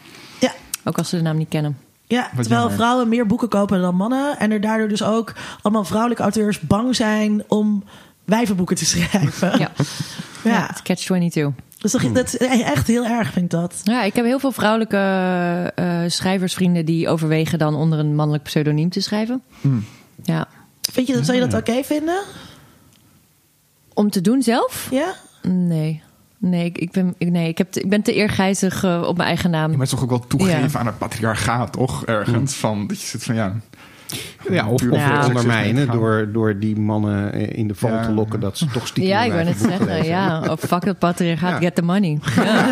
Ja. 0.40 0.52
ook 0.84 0.98
als 0.98 1.08
ze 1.08 1.16
de 1.16 1.22
naam 1.22 1.36
niet 1.36 1.48
kennen. 1.48 1.78
Ja, 2.08 2.20
Wat 2.22 2.30
terwijl 2.40 2.60
jammer. 2.60 2.76
vrouwen 2.78 3.08
meer 3.08 3.26
boeken 3.26 3.48
kopen 3.48 3.80
dan 3.80 3.94
mannen. 3.96 4.38
En 4.38 4.50
er 4.50 4.60
daardoor 4.60 4.88
dus 4.88 5.02
ook 5.02 5.32
allemaal 5.62 5.84
vrouwelijke 5.84 6.22
auteurs 6.22 6.60
bang 6.60 6.96
zijn 6.96 7.44
om 7.48 7.84
wijvenboeken 8.24 8.76
te 8.76 8.84
schrijven. 8.94 9.50
Ja, 9.58 9.70
Ja. 10.44 10.50
ja. 10.50 10.66
het 10.66 10.82
Catch 10.82 11.04
22. 11.04 11.64
Dus 11.78 11.92
dat, 11.92 12.14
dat 12.14 12.26
is 12.26 12.36
echt 12.62 12.86
heel 12.86 13.04
erg, 13.06 13.32
vind 13.32 13.44
ik 13.44 13.50
dat. 13.60 13.80
Ja, 13.84 14.02
ik 14.02 14.14
heb 14.14 14.24
heel 14.24 14.38
veel 14.38 14.52
vrouwelijke 14.52 14.96
eh, 15.74 16.00
schrijversvrienden 16.06 16.84
die 16.84 17.08
overwegen 17.08 17.58
dan 17.58 17.74
onder 17.74 17.98
een 17.98 18.14
mannelijk 18.14 18.44
pseudoniem 18.44 18.90
te 18.90 19.00
schrijven. 19.00 19.42
Ja. 20.22 20.48
Vind 20.92 21.06
je, 21.06 21.12
dat 21.14 21.24
zou 21.24 21.38
je 21.38 21.46
dat 21.48 21.60
oké 21.60 21.82
vinden? 21.84 22.22
Om 23.94 24.10
te 24.10 24.20
doen 24.20 24.42
zelf? 24.42 24.88
Ja? 24.90 25.14
Nee. 25.42 26.02
Nee, 26.48 26.64
ik, 26.64 26.78
ik 26.78 26.90
ben, 26.90 27.14
ik, 27.18 27.30
nee 27.30 27.48
ik, 27.48 27.58
heb 27.58 27.70
te- 27.72 27.80
ik 27.80 27.88
ben 27.88 28.02
te 28.02 28.12
eergijzig 28.14 28.84
eh, 28.84 29.02
op 29.06 29.16
mijn 29.16 29.28
eigen 29.28 29.50
naam. 29.50 29.70
Maar 29.70 29.78
het 29.78 29.82
is 29.86 29.90
toch 29.90 30.02
ook 30.02 30.10
wel 30.10 30.24
toegeven 30.26 30.70
Ja. 30.72 30.78
aan 30.78 30.86
het 30.86 30.98
patriarchaat, 30.98 31.72
toch? 31.72 32.04
Ergens. 32.04 32.54
Van, 32.54 32.86
dat 32.86 33.00
je 33.00 33.06
zit 33.06 33.24
van, 33.24 33.34
ja... 33.34 33.52
Ja, 34.50 34.68
of, 34.68 34.82
ondermijnen 35.26 35.90
door, 35.90 36.28
door 36.32 36.58
die 36.58 36.76
mannen 36.78 37.32
eh, 37.32 37.58
in 37.58 37.68
de 37.68 37.74
val 37.74 37.90
Ja. 37.90 38.02
te 38.02 38.10
lokken 38.12 38.40
dat 38.40 38.58
ze 38.58 38.66
toch 38.66 38.86
stiekem 38.92 39.12
ja, 39.12 39.22
ik 39.22 39.32
hun 39.32 39.44
wou 39.44 39.44
net 39.44 39.60
eigen 39.62 39.78
boek 39.78 39.88
zeggen. 39.88 40.06
Ja, 40.10 40.40
of 40.50 40.60
fuck 40.60 40.84
het 40.84 40.98
patriarchaat, 40.98 41.50
Ja. 41.50 41.58
get 41.58 41.74
the 41.74 41.82
money. 41.82 42.18
Ja. 42.36 42.68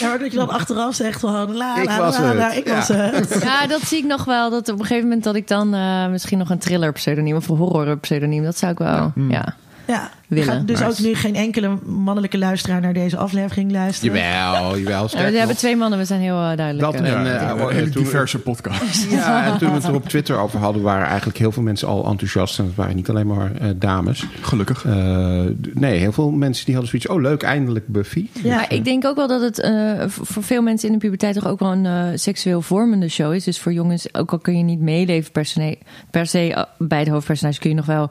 Ja, 0.00 0.08
maar 0.08 0.18
dat 0.18 0.30
je 0.32 0.36
dan 0.38 0.48
achteraf 0.50 0.94
zegt 0.94 1.20
van... 1.20 1.56
La, 1.56 1.78
Ik 1.78 1.84
la, 1.84 1.98
was 1.98 2.18
la, 2.18 2.24
het. 2.24 2.36
la, 2.36 2.52
ik 2.52 2.66
Ja. 2.66 2.74
was 2.74 2.88
het. 2.88 3.38
ja, 3.42 3.66
dat 3.66 3.80
zie 3.80 3.98
ik 3.98 4.04
nog 4.04 4.24
wel. 4.24 4.50
Dat 4.50 4.68
op 4.68 4.78
een 4.78 4.84
gegeven 4.86 5.02
moment 5.08 5.24
dat 5.24 5.34
ik 5.34 5.48
dan 5.48 5.74
eh, 5.74 6.08
misschien 6.08 6.38
nog 6.38 6.50
een 6.50 6.58
thriller 6.58 6.92
pseudoniem 6.92 7.36
of 7.36 7.48
een 7.48 7.56
horror 7.56 7.98
pseudoniem, 7.98 8.44
dat 8.44 8.58
zou 8.58 8.72
ik 8.72 8.78
wel. 8.78 9.12
Ja. 9.28 9.54
Ja, 9.90 10.10
Willen. 10.28 10.44
Gaat 10.44 10.66
dus 10.66 10.78
Nice. 10.80 10.90
ook 10.90 10.98
nu 11.06 11.14
geen 11.14 11.34
enkele 11.34 11.78
mannelijke 11.86 12.38
luisteraar 12.38 12.80
naar 12.80 12.92
deze 12.92 13.16
aflevering 13.16 13.70
luisteren. 13.72 14.16
Jawel, 14.16 14.78
jawel. 14.78 15.08
Ja, 15.10 15.30
we 15.30 15.38
hebben 15.38 15.56
twee 15.56 15.76
mannen, 15.76 15.98
we 15.98 16.04
zijn 16.04 16.20
heel 16.20 16.40
eh, 16.50 16.56
duidelijk. 16.56 16.80
Dat 16.92 16.94
eh. 16.94 17.12
en, 17.12 17.40
eh, 17.40 17.48
een 17.66 17.72
hele 17.72 17.88
toen- 17.90 18.02
diverse 18.02 18.38
podcast. 18.38 19.06
Ja, 19.10 19.44
en 19.52 19.58
toen 19.58 19.68
we 19.68 19.74
het 19.74 19.84
er 19.84 19.94
op 19.94 20.08
Twitter 20.08 20.36
over 20.38 20.58
hadden, 20.58 20.82
waren 20.82 21.06
eigenlijk 21.06 21.38
heel 21.38 21.52
veel 21.52 21.62
mensen 21.62 21.88
al 21.88 22.06
enthousiast. 22.06 22.58
En 22.58 22.64
het 22.64 22.74
waren 22.74 22.96
niet 22.96 23.08
alleen 23.08 23.26
maar 23.26 23.54
eh, 23.54 23.68
dames. 23.76 24.24
Gelukkig. 24.40 24.84
Eh, 24.84 25.42
nee, 25.74 25.98
heel 25.98 26.12
veel 26.12 26.30
mensen 26.30 26.64
die 26.64 26.74
hadden 26.74 26.90
zoiets. 26.90 27.08
Oh, 27.08 27.20
leuk, 27.20 27.42
eindelijk 27.42 27.86
Buffy. 27.88 28.26
Ja. 28.42 28.68
Ik 28.68 28.84
denk 28.84 29.04
ook 29.04 29.16
wel 29.16 29.28
dat 29.28 29.40
het 29.40 29.60
eh, 29.60 29.72
voor 30.06 30.42
veel 30.42 30.62
mensen 30.62 30.88
in 30.88 30.94
de 30.94 31.00
puberteit 31.00 31.34
toch 31.34 31.46
ook 31.46 31.58
wel 31.58 31.72
een 31.72 31.86
eh, 31.86 32.04
seksueel 32.14 32.62
vormende 32.62 33.08
show 33.08 33.34
is. 33.34 33.44
Dus 33.44 33.60
voor 33.60 33.72
jongens, 33.72 34.14
ook 34.14 34.32
al 34.32 34.38
kun 34.38 34.56
je 34.58 34.64
niet 34.64 34.80
meeleven 34.80 35.32
per 35.32 35.44
se, 35.44 35.78
per 36.10 36.26
se 36.26 36.54
eh, 36.54 36.62
bij 36.78 36.98
het 36.98 37.08
hoofdpersonage, 37.08 37.58
kun 37.60 37.70
je 37.70 37.76
nog 37.76 37.86
wel 37.86 38.10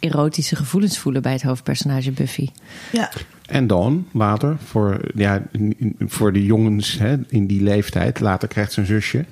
erotische 0.00 0.56
gevoelens 0.56 0.98
voelen 0.98 1.22
bij 1.22 1.32
het 1.32 1.42
hoofdpersonage 1.42 2.10
Buffy. 2.10 2.48
Ja. 2.92 3.10
En 3.46 3.66
dan 3.66 4.06
later, 4.12 4.56
voor, 4.64 5.00
ja, 5.14 5.42
voor 6.06 6.32
de 6.32 6.44
jongens 6.44 6.98
hè, 6.98 7.16
in 7.28 7.46
die 7.46 7.62
leeftijd, 7.62 8.20
later 8.20 8.48
krijgt 8.48 8.72
zijn 8.72 8.86
zusje. 8.86 9.24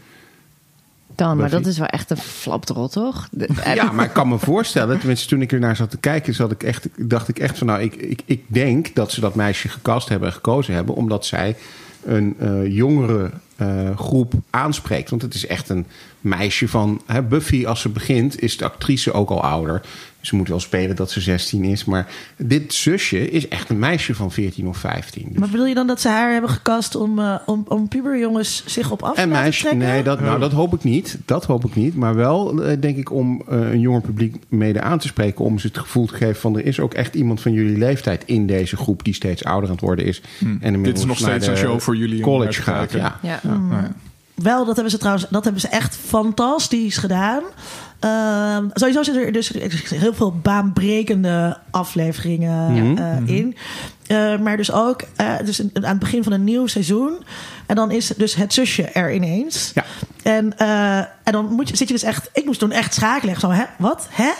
Dan, 1.14 1.36
maar 1.36 1.50
dat 1.50 1.66
is 1.66 1.78
wel 1.78 1.86
echt 1.86 2.10
een 2.10 2.16
flapdrol, 2.16 2.88
toch? 2.88 3.28
Ja, 3.74 3.92
maar 3.92 4.04
ik 4.04 4.12
kan 4.12 4.28
me 4.28 4.38
voorstellen, 4.38 4.98
tenminste 4.98 5.28
toen 5.28 5.42
ik 5.42 5.52
ernaar 5.52 5.76
zat 5.76 5.90
te 5.90 5.98
kijken, 5.98 6.34
zat 6.34 6.50
ik 6.50 6.62
echt, 6.62 6.88
dacht 6.96 7.28
ik 7.28 7.38
echt 7.38 7.58
van 7.58 7.66
nou, 7.66 7.82
ik, 7.82 7.94
ik, 7.94 8.22
ik 8.24 8.42
denk 8.46 8.94
dat 8.94 9.12
ze 9.12 9.20
dat 9.20 9.34
meisje 9.34 9.68
gecast 9.68 10.08
hebben 10.08 10.28
en 10.28 10.34
gekozen 10.34 10.74
hebben, 10.74 10.94
omdat 10.94 11.26
zij 11.26 11.56
een 12.04 12.34
eh, 12.38 12.66
jongere 12.66 13.30
eh, 13.56 13.98
groep 13.98 14.32
aanspreekt. 14.50 15.10
Want 15.10 15.22
het 15.22 15.34
is 15.34 15.46
echt 15.46 15.68
een 15.68 15.86
meisje 16.20 16.68
van 16.68 17.02
hè, 17.06 17.22
Buffy, 17.22 17.66
als 17.66 17.80
ze 17.80 17.88
begint, 17.88 18.42
is 18.42 18.56
de 18.56 18.64
actrice 18.64 19.12
ook 19.12 19.30
al 19.30 19.42
ouder. 19.42 19.82
Ze 20.28 20.36
moet 20.36 20.48
wel 20.48 20.60
spelen 20.60 20.96
dat 20.96 21.10
ze 21.10 21.20
16 21.20 21.64
is, 21.64 21.84
maar 21.84 22.06
dit 22.36 22.74
zusje 22.74 23.30
is 23.30 23.48
echt 23.48 23.68
een 23.68 23.78
meisje 23.78 24.14
van 24.14 24.32
14 24.32 24.66
of 24.68 24.76
15. 24.76 25.26
Dus- 25.28 25.38
Maar 25.38 25.48
bedoel 25.48 25.66
je 25.66 25.74
dan 25.74 25.86
dat 25.86 26.00
ze 26.00 26.08
haar 26.08 26.32
hebben 26.32 26.50
gecast 26.50 26.94
om, 26.94 27.18
eh, 27.18 27.34
om, 27.46 27.64
om 27.68 27.88
puberjongens 27.88 28.62
zich 28.66 28.90
op 28.90 29.02
af 29.02 29.14
te 29.14 29.20
En 29.20 29.28
meisje, 29.28 29.60
trekken? 29.60 29.88
nee, 29.88 30.02
dat, 30.02 30.20
nou, 30.20 30.38
dat 30.40 30.52
hoop 30.52 30.74
ik 30.74 30.84
niet. 30.84 31.18
Dat 31.24 31.44
hoop 31.44 31.64
ik 31.64 31.74
niet. 31.74 31.94
Maar 31.96 32.14
wel, 32.14 32.62
eh, 32.62 32.80
denk 32.80 32.96
ik, 32.96 33.12
om 33.12 33.42
eh, 33.48 33.70
een 33.70 33.80
jonger 33.80 34.00
publiek 34.00 34.36
mede 34.48 34.80
aan 34.80 34.98
te 34.98 35.06
spreken. 35.06 35.44
Om 35.44 35.58
ze 35.58 35.66
het 35.66 35.78
gevoel 35.78 36.06
te 36.06 36.14
geven 36.14 36.36
van 36.36 36.56
er 36.56 36.64
is 36.66 36.80
ook 36.80 36.94
echt 36.94 37.14
iemand 37.14 37.40
van 37.40 37.52
jullie 37.52 37.78
leeftijd 37.78 38.22
in 38.26 38.46
deze 38.46 38.76
groep 38.76 39.04
die 39.04 39.14
steeds 39.14 39.44
ouder 39.44 39.68
aan 39.68 39.74
het 39.74 39.84
worden 39.84 40.04
is. 40.04 40.20
En 40.20 40.48
Dit 40.48 40.62
is 40.62 40.70
inmiddels 40.72 41.04
nog 41.04 41.16
steeds 41.18 41.46
een 41.46 41.56
show 41.56 41.80
voor 41.80 41.96
jullie 41.96 42.20
College 42.20 42.52
te 42.52 42.62
gaat, 42.62 42.92
ja. 42.92 43.18
Ja. 43.22 43.40
Nou 43.42 43.72
ja. 43.72 43.92
Wel, 44.34 44.64
dat 44.64 44.74
hebben 44.74 44.92
ze 44.92 44.98
trouwens 44.98 45.26
dat 45.30 45.44
hebben 45.44 45.60
ze 45.62 45.68
echt 45.68 45.96
fantastisch 45.96 46.96
gedaan. 46.96 47.42
Ehm, 48.00 48.68
sowieso 48.72 49.02
zitten 49.02 49.24
er 49.24 49.32
dus 49.32 49.50
heel 49.94 50.14
veel 50.14 50.32
baanbrekende 50.42 51.58
afleveringen 51.70 52.98
eh, 52.98 53.36
in. 53.36 53.56
Eh, 54.06 54.38
maar 54.38 54.56
dus 54.56 54.72
ook 54.72 55.02
eh, 55.16 55.34
dus 55.44 55.60
aan 55.60 55.84
het 55.84 55.98
begin 55.98 56.22
van 56.22 56.32
een 56.32 56.44
nieuw 56.44 56.66
seizoen. 56.66 57.16
En 57.66 57.76
dan 57.76 57.90
is 57.90 58.06
dus 58.16 58.34
het 58.34 58.52
zusje 58.52 58.82
er 58.82 59.14
ineens. 59.14 59.70
Ja. 59.74 59.84
En, 60.22 60.58
eh, 60.58 60.98
en 60.98 61.32
dan 61.32 61.52
moet 61.52 61.68
je, 61.68 61.76
zit 61.76 61.88
je 61.88 61.94
dus 61.94 62.02
echt... 62.02 62.30
Ik 62.32 62.44
moest 62.44 62.58
toen 62.58 62.72
echt 62.72 62.94
schakelen. 62.94 63.40
Zo, 63.40 63.50
hè? 63.50 63.64
Wat? 63.78 64.08
Hè? 64.10 64.30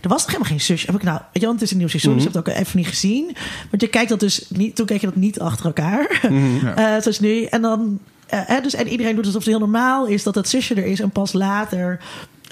Er 0.00 0.08
was 0.08 0.22
nog 0.22 0.26
helemaal 0.26 0.48
geen 0.48 0.60
zusje. 0.60 0.86
Heb 0.86 0.94
ik 0.94 1.02
nou... 1.02 1.18
Weet 1.32 1.42
je, 1.42 1.46
want 1.46 1.52
het 1.52 1.62
is 1.62 1.70
een 1.70 1.78
nieuw 1.78 1.88
seizoen. 1.88 2.14
Dus 2.14 2.22
je 2.22 2.28
hebt 2.30 2.46
het 2.46 2.54
ook 2.54 2.60
even 2.60 2.78
niet 2.78 2.86
gezien. 2.86 3.36
Want 3.70 3.82
je 3.82 3.88
kijkt 3.88 4.08
dat 4.08 4.20
dus 4.20 4.44
niet... 4.48 4.76
Toen 4.76 4.86
keek 4.86 5.00
je 5.00 5.06
dat 5.06 5.16
niet 5.16 5.40
achter 5.40 5.66
elkaar. 5.66 6.20
Eh, 6.76 7.00
zoals 7.00 7.20
nu. 7.20 7.44
En 7.44 7.62
dan... 7.62 7.98
hè, 8.26 8.60
dus, 8.60 8.74
en 8.74 8.88
iedereen 8.88 9.14
doet 9.14 9.26
alsof 9.26 9.40
het 9.40 9.50
heel 9.50 9.58
normaal 9.58 10.06
is 10.06 10.22
dat 10.22 10.34
het 10.34 10.48
zusje 10.48 10.74
er 10.74 10.84
is. 10.84 11.00
En 11.00 11.10
pas 11.10 11.32
later 11.32 12.00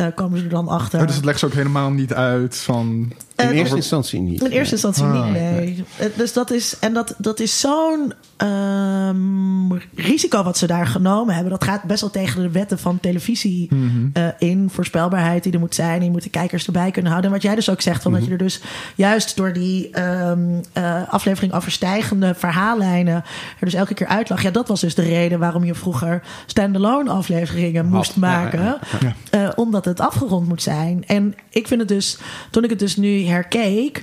eh, 0.06 0.14
komen 0.14 0.38
ze 0.38 0.44
er 0.44 0.50
dan 0.50 0.68
achter. 0.68 1.00
Oh, 1.00 1.06
dus 1.06 1.16
het 1.16 1.24
legt 1.24 1.38
ze 1.38 1.46
ook 1.46 1.52
helemaal 1.52 1.90
niet 1.90 2.14
uit 2.14 2.56
van... 2.56 3.12
In 3.36 3.48
Eh, 3.48 3.56
eerste 3.58 3.76
instantie 3.76 4.20
niet. 4.20 4.42
In 4.44 4.50
eerste 4.50 4.72
instantie 4.72 5.04
Ah, 5.04 5.24
niet, 5.24 5.32
nee. 5.32 5.84
Eh, 5.98 6.06
Dus 6.16 6.32
dat 6.32 6.50
is, 6.50 6.76
en 6.80 6.92
dat, 6.92 7.14
dat 7.18 7.40
is 7.40 7.60
zo'n 7.60 8.12
ehm, 8.36 9.72
risico 9.94 10.42
wat 10.42 10.58
ze 10.58 10.66
daar 10.66 10.86
genomen 10.86 11.34
hebben. 11.34 11.52
Dat 11.52 11.64
gaat 11.64 11.82
best 11.82 12.00
wel 12.00 12.10
tegen 12.10 12.42
de 12.42 12.50
wetten 12.50 12.78
van 12.78 13.00
televisie 13.00 13.68
eh, 14.12 14.26
in. 14.38 14.70
Voorspelbaarheid 14.72 15.42
die 15.42 15.52
er 15.52 15.58
moet 15.58 15.74
zijn. 15.74 16.04
Je 16.04 16.10
moet 16.10 16.22
de 16.22 16.30
kijkers 16.30 16.66
erbij 16.66 16.90
kunnen 16.90 17.10
houden. 17.10 17.30
En 17.30 17.36
wat 17.36 17.46
jij 17.46 17.54
dus 17.54 17.70
ook 17.70 17.80
zegt, 17.80 18.02
van 18.02 18.12
dat 18.12 18.24
je 18.24 18.30
er 18.30 18.38
dus 18.38 18.60
juist 18.96 19.36
door 19.36 19.52
die 19.52 19.90
ehm, 19.90 20.40
eh, 20.72 21.08
aflevering 21.08 21.52
overstijgende 21.52 22.34
verhaallijnen 22.34 23.14
er 23.14 23.24
dus 23.64 23.74
elke 23.74 23.94
keer 23.94 24.06
uitlag. 24.06 24.42
Ja, 24.42 24.50
dat 24.50 24.68
was 24.68 24.80
dus 24.80 24.94
de 24.94 25.02
reden 25.02 25.38
waarom 25.38 25.64
je 25.64 25.74
vroeger 25.74 26.22
standalone 26.46 27.10
afleveringen 27.10 27.86
moest 27.86 28.12
ja, 28.14 28.20
maken. 28.20 28.60
ja, 29.00 29.14
Eh, 29.30 29.48
omdat 29.56 29.84
het 29.84 30.00
afgerond 30.00 30.48
moet 30.48 30.62
zijn. 30.62 31.04
En 31.06 31.34
ik 31.50 31.66
vind 31.66 31.80
het 31.80 31.88
dus, 31.88 32.18
toen 32.50 32.64
ik 32.64 32.70
het 32.70 32.78
dus 32.78 32.96
nu 32.96 33.08
herkeek. 33.28 34.02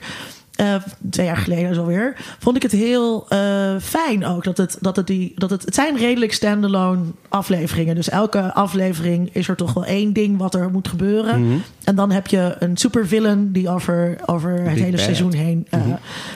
eh, 0.56 0.76
twee 1.10 1.26
jaar 1.26 1.38
geleden 1.38 1.76
zo 1.76 1.86
weer, 1.86 2.16
vond 2.40 2.56
ik 2.56 2.62
het 2.62 2.72
heel 2.72 3.26
eh, 3.30 3.76
fijn 3.82 4.26
ook 4.26 4.44
dat 4.44 4.58
het, 4.58 4.78
dat 4.82 4.96
het 4.96 5.08
die, 5.08 5.32
dat 5.36 5.50
het, 5.50 5.66
het 5.66 5.76
zijn 5.76 5.98
redelijk 5.98 6.34
standalone 6.34 7.02
afleveringen. 7.30 7.96
Dus 7.96 8.10
elke 8.10 8.54
aflevering 8.54 9.30
is 9.34 9.48
er 9.48 9.56
toch 9.56 9.74
wel 9.74 9.86
één 9.86 10.14
ding 10.14 10.38
wat 10.38 10.54
er 10.54 10.70
moet 10.72 10.88
gebeuren. 10.88 11.46
Mhm. 11.46 11.58
En 11.84 11.96
dan 11.96 12.12
heb 12.12 12.28
je 12.28 12.56
een 12.60 12.78
supervillain 12.78 13.52
die 13.52 13.70
over, 13.70 14.18
over 14.26 14.52
het 14.52 14.64
Big 14.64 14.74
hele 14.84 14.92
Bad. 14.92 15.00
seizoen 15.00 15.34
heen 15.34 15.68
eh, 15.70 15.80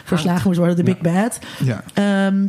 verslagen 0.04 0.48
moet 0.48 0.58
worden, 0.58 0.76
de 0.76 0.84
Big 0.84 1.00
Bad. 1.00 1.40
Ja. 1.64 1.84
Ehm, 1.94 2.48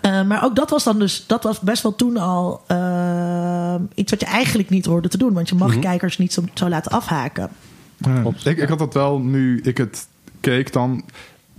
eh, 0.00 0.22
maar 0.22 0.44
ook 0.44 0.56
dat 0.56 0.70
was 0.70 0.84
dan 0.84 0.98
dus, 0.98 1.24
dat 1.26 1.42
was 1.42 1.60
best 1.60 1.82
wel 1.82 1.96
toen 1.96 2.16
al 2.16 2.62
ehm, 2.66 3.82
iets 3.94 4.10
wat 4.10 4.20
je 4.20 4.26
eigenlijk 4.26 4.70
niet 4.70 4.86
hoorde 4.86 5.08
te 5.08 5.18
doen. 5.18 5.32
Want 5.32 5.48
je 5.48 5.54
mag 5.54 5.78
kijkers 5.78 6.18
niet 6.18 6.32
zo, 6.32 6.42
zo 6.54 6.68
laten 6.68 6.92
afhaken. 6.92 7.48
Ja. 7.98 8.20
Klopt. 8.20 8.46
Ik, 8.46 8.58
ik 8.58 8.68
had 8.68 8.78
dat 8.78 8.94
wel 8.94 9.18
nu 9.18 9.60
ik 9.62 9.76
het 9.78 10.06
keek 10.40 10.72
dan. 10.72 11.04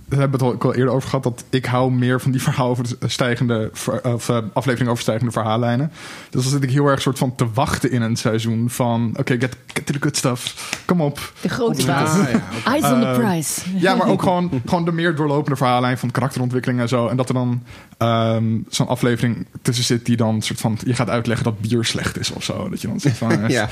We 0.08 0.16
hebben 0.16 0.38
het 0.40 0.48
al, 0.48 0.54
ik 0.54 0.64
al 0.64 0.74
eerder 0.74 0.94
over 0.94 1.08
gehad 1.08 1.22
dat 1.24 1.44
ik 1.50 1.64
hou 1.66 1.90
meer 1.92 2.20
van 2.20 2.30
die 2.30 2.42
verhaal 2.48 2.68
over 2.68 2.84
de 2.98 3.08
stijgende 3.08 3.70
of 4.02 4.28
uh, 4.28 4.38
aflevering 4.52 4.90
over 4.90 5.02
stijgende 5.02 5.32
verhaallijnen. 5.32 5.92
Dus 6.30 6.42
dan 6.42 6.50
zit 6.52 6.62
ik 6.62 6.70
heel 6.70 6.86
erg 6.86 7.00
soort 7.00 7.18
van 7.18 7.34
te 7.34 7.46
wachten 7.54 7.90
in 7.90 8.02
een 8.02 8.16
seizoen 8.16 8.70
van 8.70 9.14
oké, 9.16 9.36
get, 9.38 9.56
get 9.66 9.86
to 9.86 9.92
the 9.92 10.00
good 10.02 10.16
stuff. 10.16 10.70
Kom 10.84 11.00
op. 11.00 11.32
De 11.40 11.48
grote 11.48 11.80
Ah, 11.80 11.86
baas. 11.86 12.14
ja, 12.14 12.20
oké. 12.58 12.68
Eyes 12.70 12.84
on 12.92 13.00
the 13.00 13.06
Eh, 13.06 13.18
prize. 13.18 13.60
Ja, 13.76 13.94
maar 13.94 14.08
ook 14.08 14.22
gewoon, 14.22 14.62
gewoon 14.66 14.84
de 14.84 14.92
meer 14.92 15.14
doorlopende 15.14 15.56
verhaallijn 15.56 15.98
van 15.98 16.10
karakterontwikkeling 16.10 16.80
en 16.80 16.88
zo. 16.88 17.08
En 17.08 17.16
dat 17.16 17.28
er 17.28 17.34
dan 17.34 17.62
ehm, 17.98 18.44
zo'n 18.68 18.88
aflevering 18.88 19.46
tussen 19.62 19.84
zit 19.84 20.06
die 20.06 20.16
dan 20.16 20.42
soort 20.42 20.60
van 20.60 20.78
je 20.84 20.94
gaat 20.94 21.10
uitleggen 21.10 21.44
dat 21.44 21.60
bier 21.60 21.84
slecht 21.84 22.18
is 22.18 22.30
of 22.30 22.44
zo. 22.44 22.68
Dat 22.68 22.80
je 22.80 22.86
dan 22.88 23.00
zegt 23.00 23.16
van 23.16 23.48
ja. 23.48 23.68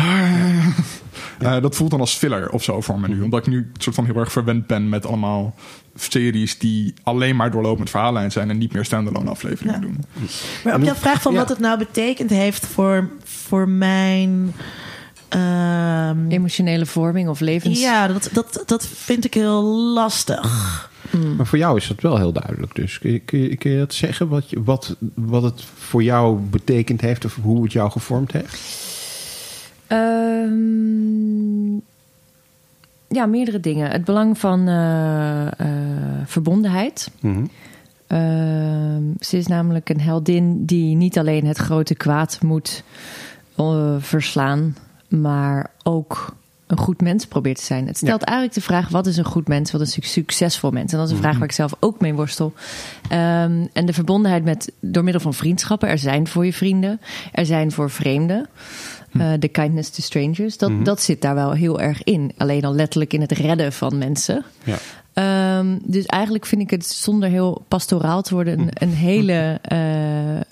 Uh, 0.00 0.66
dat 1.38 1.76
voelt 1.76 1.90
dan 1.90 2.00
als 2.00 2.14
filler 2.14 2.50
of 2.50 2.62
zo 2.62 2.80
voor 2.80 3.00
me 3.00 3.08
nu. 3.08 3.22
Omdat 3.22 3.40
ik 3.40 3.46
nu 3.52 3.70
soort 3.78 3.94
van 3.96 4.04
heel 4.04 4.16
erg 4.16 4.32
verwend 4.32 4.66
ben 4.66 4.88
met 4.88 5.06
allemaal 5.06 5.54
series 5.94 6.58
die 6.58 6.94
alleen 7.02 7.36
maar 7.36 7.50
doorlopend 7.50 7.90
verhaallijn 7.90 8.32
zijn 8.32 8.50
en 8.50 8.58
niet 8.58 8.72
meer 8.72 8.84
standalone 8.84 9.30
afleveringen 9.30 9.74
Ja. 9.74 9.86
doen. 9.86 10.04
Maar 10.64 10.74
op 10.74 10.82
jouw 10.82 10.94
vraag 10.94 11.22
van 11.22 11.32
Ja. 11.32 11.38
wat 11.38 11.48
het 11.48 11.58
nou 11.58 11.78
betekend 11.78 12.30
heeft 12.30 12.66
voor, 12.66 13.08
voor 13.24 13.68
mijn. 13.68 14.54
ehm, 15.28 16.28
Emotionele 16.28 16.86
vorming 16.86 17.28
of 17.28 17.40
levens. 17.40 17.80
ja, 17.80 18.06
dat, 18.08 18.28
dat, 18.32 18.62
dat 18.66 18.86
vind 18.86 19.24
ik 19.24 19.34
heel 19.34 19.62
lastig. 19.94 20.86
Maar 21.36 21.46
voor 21.46 21.58
jou 21.58 21.76
is 21.76 21.88
dat 21.88 22.00
wel 22.00 22.16
heel 22.16 22.32
duidelijk. 22.32 22.74
Dus 22.74 22.98
kun 22.98 23.12
je, 23.12 23.18
kun 23.18 23.38
je, 23.38 23.56
kun 23.56 23.70
je 23.70 23.78
dat 23.78 23.94
zeggen? 23.94 24.28
Wat, 24.28 24.50
je, 24.50 24.62
wat, 24.62 24.96
wat 25.14 25.42
het 25.42 25.64
voor 25.78 26.02
jou 26.02 26.38
betekend 26.38 27.00
heeft 27.00 27.24
of 27.24 27.38
hoe 27.42 27.62
het 27.62 27.72
jou 27.72 27.90
gevormd 27.90 28.32
heeft? 28.32 28.86
Ehm, 29.88 31.74
ja, 33.08 33.26
meerdere 33.26 33.60
dingen. 33.60 33.90
Het 33.90 34.04
belang 34.04 34.38
van 34.38 34.68
eh, 34.68 35.46
eh, 35.46 35.56
verbondenheid. 36.24 37.10
Mhm. 37.20 37.44
Ehm, 38.06 39.02
ze 39.20 39.36
is 39.36 39.46
namelijk 39.46 39.88
een 39.88 40.00
heldin 40.00 40.64
die 40.64 40.96
niet 40.96 41.18
alleen 41.18 41.46
het 41.46 41.58
grote 41.58 41.94
kwaad 41.94 42.38
moet 42.42 42.82
eh, 43.56 43.94
verslaan, 43.98 44.76
maar 45.08 45.70
ook 45.82 46.36
een 46.68 46.78
goed 46.78 47.00
mens 47.00 47.26
probeert 47.26 47.56
te 47.56 47.64
zijn. 47.64 47.86
Het 47.86 47.96
stelt 47.96 48.22
eigenlijk 48.22 48.58
de 48.58 48.64
vraag: 48.64 48.88
wat 48.88 49.06
is 49.06 49.16
een 49.16 49.24
goed 49.24 49.48
mens? 49.48 49.70
Wat 49.70 49.80
is 49.80 49.96
een 49.96 50.02
succesvol 50.02 50.70
mens? 50.70 50.92
En 50.92 50.98
dat 50.98 51.06
is 51.06 51.12
een 51.12 51.20
vraag 51.20 51.34
waar 51.34 51.48
ik 51.48 51.52
zelf 51.52 51.74
ook 51.80 52.00
mee 52.00 52.14
worstel. 52.14 52.52
Ehm, 53.08 53.66
en 53.72 53.86
de 53.86 53.92
verbondenheid 53.92 54.44
met 54.44 54.72
door 54.80 55.04
middel 55.04 55.22
van 55.22 55.34
vriendschappen. 55.34 55.88
Er 55.88 55.98
zijn 55.98 56.26
voor 56.26 56.44
je 56.44 56.52
vrienden, 56.52 57.00
er 57.32 57.46
zijn 57.46 57.72
voor 57.72 57.90
vreemden. 57.90 58.48
Uh, 59.12 59.32
the 59.32 59.48
kindness 59.48 59.90
to 59.90 60.02
strangers. 60.02 60.58
Dat, 60.58 60.84
dat 60.84 61.02
zit 61.02 61.22
daar 61.22 61.34
wel 61.34 61.52
heel 61.52 61.80
erg 61.80 62.02
in. 62.02 62.32
Alleen 62.36 62.64
al 62.64 62.74
letterlijk 62.74 63.12
in 63.12 63.20
het 63.20 63.32
redden 63.32 63.72
van 63.72 63.98
mensen. 63.98 64.44
Ja. 64.64 65.58
Um, 65.58 65.78
dus 65.82 66.06
eigenlijk 66.06 66.46
vind 66.46 66.62
ik 66.62 66.70
het 66.70 66.86
zonder 66.86 67.28
heel 67.28 67.64
pastoraal 67.68 68.22
te 68.22 68.34
worden 68.34 68.58
een, 68.58 68.68
een 68.72 68.92
hele 68.92 69.60
uh, 69.72 70.34
uh, 70.34 70.42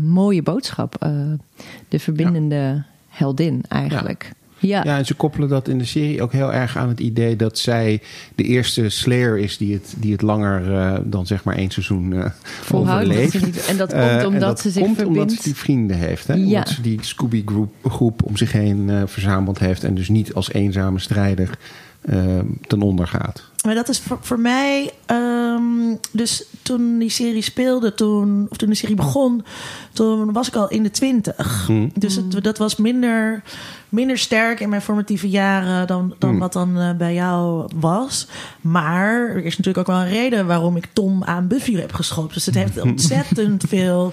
mooie 0.00 0.42
boodschap. 0.42 1.08
De 1.88 1.98
verbindende 1.98 2.82
heldin 3.08 3.64
eigenlijk. 3.68 4.24
Ja. 4.28 4.43
Ja. 4.66 4.84
en 4.84 5.06
ze 5.06 5.14
koppelen 5.14 5.48
dat 5.48 5.68
in 5.68 5.78
de 5.78 5.84
serie 5.84 6.22
ook 6.22 6.32
heel 6.32 6.52
erg 6.52 6.76
aan 6.76 6.88
het 6.88 7.00
idee 7.00 7.36
dat 7.36 7.58
zij 7.58 8.00
de 8.34 8.42
eerste 8.42 8.88
Slayer 8.88 9.38
is 9.38 9.56
die 9.56 9.72
het, 9.72 9.94
die 9.96 10.12
het 10.12 10.22
langer 10.22 10.70
uh, 10.70 10.98
dan 11.04 11.26
zeg 11.26 11.44
maar 11.44 11.56
één 11.56 11.70
seizoen 11.70 12.12
uh, 12.12 12.24
overleeft. 12.72 13.66
En 13.68 13.76
dat 13.76 13.92
komt 13.92 14.24
omdat 14.24 14.40
dat 14.40 14.60
ze 14.60 14.70
zich 14.70 14.82
komt 14.82 14.96
verbindt. 14.96 15.20
omdat 15.20 15.36
ze 15.36 15.42
die 15.42 15.56
vrienden 15.56 15.96
heeft. 15.96 16.26
Hè? 16.26 16.34
Ja. 16.34 16.42
Omdat 16.44 16.68
ze 16.68 16.80
die 16.80 16.98
Scooby 17.02 17.42
groep, 17.46 17.74
groep 17.84 18.22
om 18.22 18.36
zich 18.36 18.52
heen 18.52 18.90
verzameld 19.06 19.58
heeft 19.58 19.84
en 19.84 19.94
dus 19.94 20.08
niet 20.08 20.34
als 20.34 20.52
eenzame 20.52 20.98
strijder 20.98 21.58
ten 22.66 22.82
onder 22.82 23.06
gaat. 23.06 23.52
Maar 23.64 23.74
dat 23.74 23.88
is 23.88 23.98
voor, 23.98 24.18
voor 24.20 24.40
mij. 24.40 24.90
Um, 25.06 25.98
dus 26.12 26.44
toen 26.62 26.98
die 26.98 27.08
serie 27.08 27.42
speelde, 27.42 27.94
toen, 27.94 28.46
of 28.50 28.56
toen 28.56 28.68
de 28.68 28.74
serie 28.74 28.96
begon, 28.96 29.44
toen 29.92 30.32
was 30.32 30.48
ik 30.48 30.54
al 30.54 30.68
in 30.68 30.82
de 30.82 30.90
twintig. 30.90 31.66
Hmm. 31.66 31.90
Dus 31.94 32.14
het, 32.16 32.44
dat 32.44 32.58
was 32.58 32.76
minder, 32.76 33.42
minder 33.88 34.18
sterk 34.18 34.60
in 34.60 34.68
mijn 34.68 34.82
formatieve 34.82 35.28
jaren 35.28 35.86
dan, 35.86 36.14
dan 36.18 36.30
Hmm. 36.30 36.38
wat 36.38 36.52
dan 36.52 36.78
uh, 36.78 36.90
bij 36.92 37.14
jou 37.14 37.68
was. 37.76 38.26
Maar 38.60 39.28
er 39.28 39.44
is 39.44 39.56
natuurlijk 39.56 39.88
ook 39.88 39.96
wel 39.96 40.04
een 40.04 40.12
reden 40.12 40.46
waarom 40.46 40.76
ik 40.76 40.88
Tom 40.92 41.24
aan 41.24 41.46
Buffy 41.46 41.76
heb 41.76 41.92
geschopt. 41.92 42.34
Dus 42.34 42.46
het 42.46 42.54
heeft 42.54 42.80
ontzettend 42.90 43.64
veel. 43.68 44.12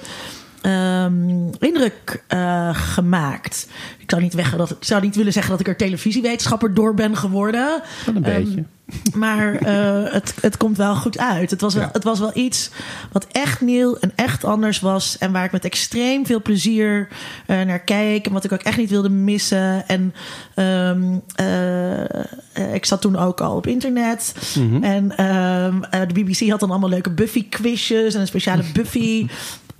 Um, 0.61 1.49
indruk 1.59 2.23
uh, 2.33 2.69
gemaakt. 2.75 3.67
Ik 3.99 4.09
zou, 4.09 4.21
niet 4.21 4.33
weg, 4.33 4.55
dat, 4.55 4.69
ik 4.69 4.77
zou 4.79 5.01
niet 5.01 5.15
willen 5.15 5.33
zeggen 5.33 5.51
dat 5.51 5.59
ik 5.59 5.67
er 5.67 5.77
televisiewetenschapper 5.77 6.73
door 6.73 6.93
ben 6.93 7.17
geworden. 7.17 7.81
Wel 8.05 8.15
een 8.15 8.21
beetje. 8.21 8.57
Um, 8.57 8.67
maar 9.13 9.67
uh, 9.67 10.13
het, 10.13 10.33
het 10.41 10.57
komt 10.57 10.77
wel 10.77 10.95
goed 10.95 11.17
uit. 11.17 11.51
Het 11.51 11.61
was, 11.61 11.73
wel, 11.73 11.83
Ja. 11.83 11.89
het 11.91 12.03
was 12.03 12.19
wel 12.19 12.31
iets 12.33 12.71
wat 13.11 13.27
echt 13.31 13.61
nieuw 13.61 13.95
en 13.95 14.11
echt 14.15 14.43
anders 14.43 14.79
was. 14.79 15.17
En 15.17 15.31
waar 15.31 15.43
ik 15.43 15.51
met 15.51 15.65
extreem 15.65 16.25
veel 16.25 16.41
plezier 16.41 17.07
uh, 17.47 17.61
naar 17.61 17.79
kijk. 17.79 18.25
En 18.25 18.33
wat 18.33 18.43
ik 18.43 18.51
ook 18.51 18.61
echt 18.61 18.77
niet 18.77 18.89
wilde 18.89 19.09
missen. 19.09 19.87
En 19.87 20.13
um, 20.55 21.21
uh, 21.41 22.73
ik 22.73 22.85
zat 22.85 23.01
toen 23.01 23.15
ook 23.15 23.41
al 23.41 23.55
op 23.55 23.67
internet. 23.67 24.33
Mhm. 24.55 24.83
En 24.83 25.03
um, 25.25 25.81
de 26.07 26.13
BBC 26.13 26.49
had 26.49 26.59
dan 26.59 26.69
allemaal 26.69 26.89
leuke 26.89 27.11
Buffy-quizjes 27.11 28.13
en 28.13 28.21
een 28.21 28.27
speciale 28.27 28.63
Buffy 28.73 29.27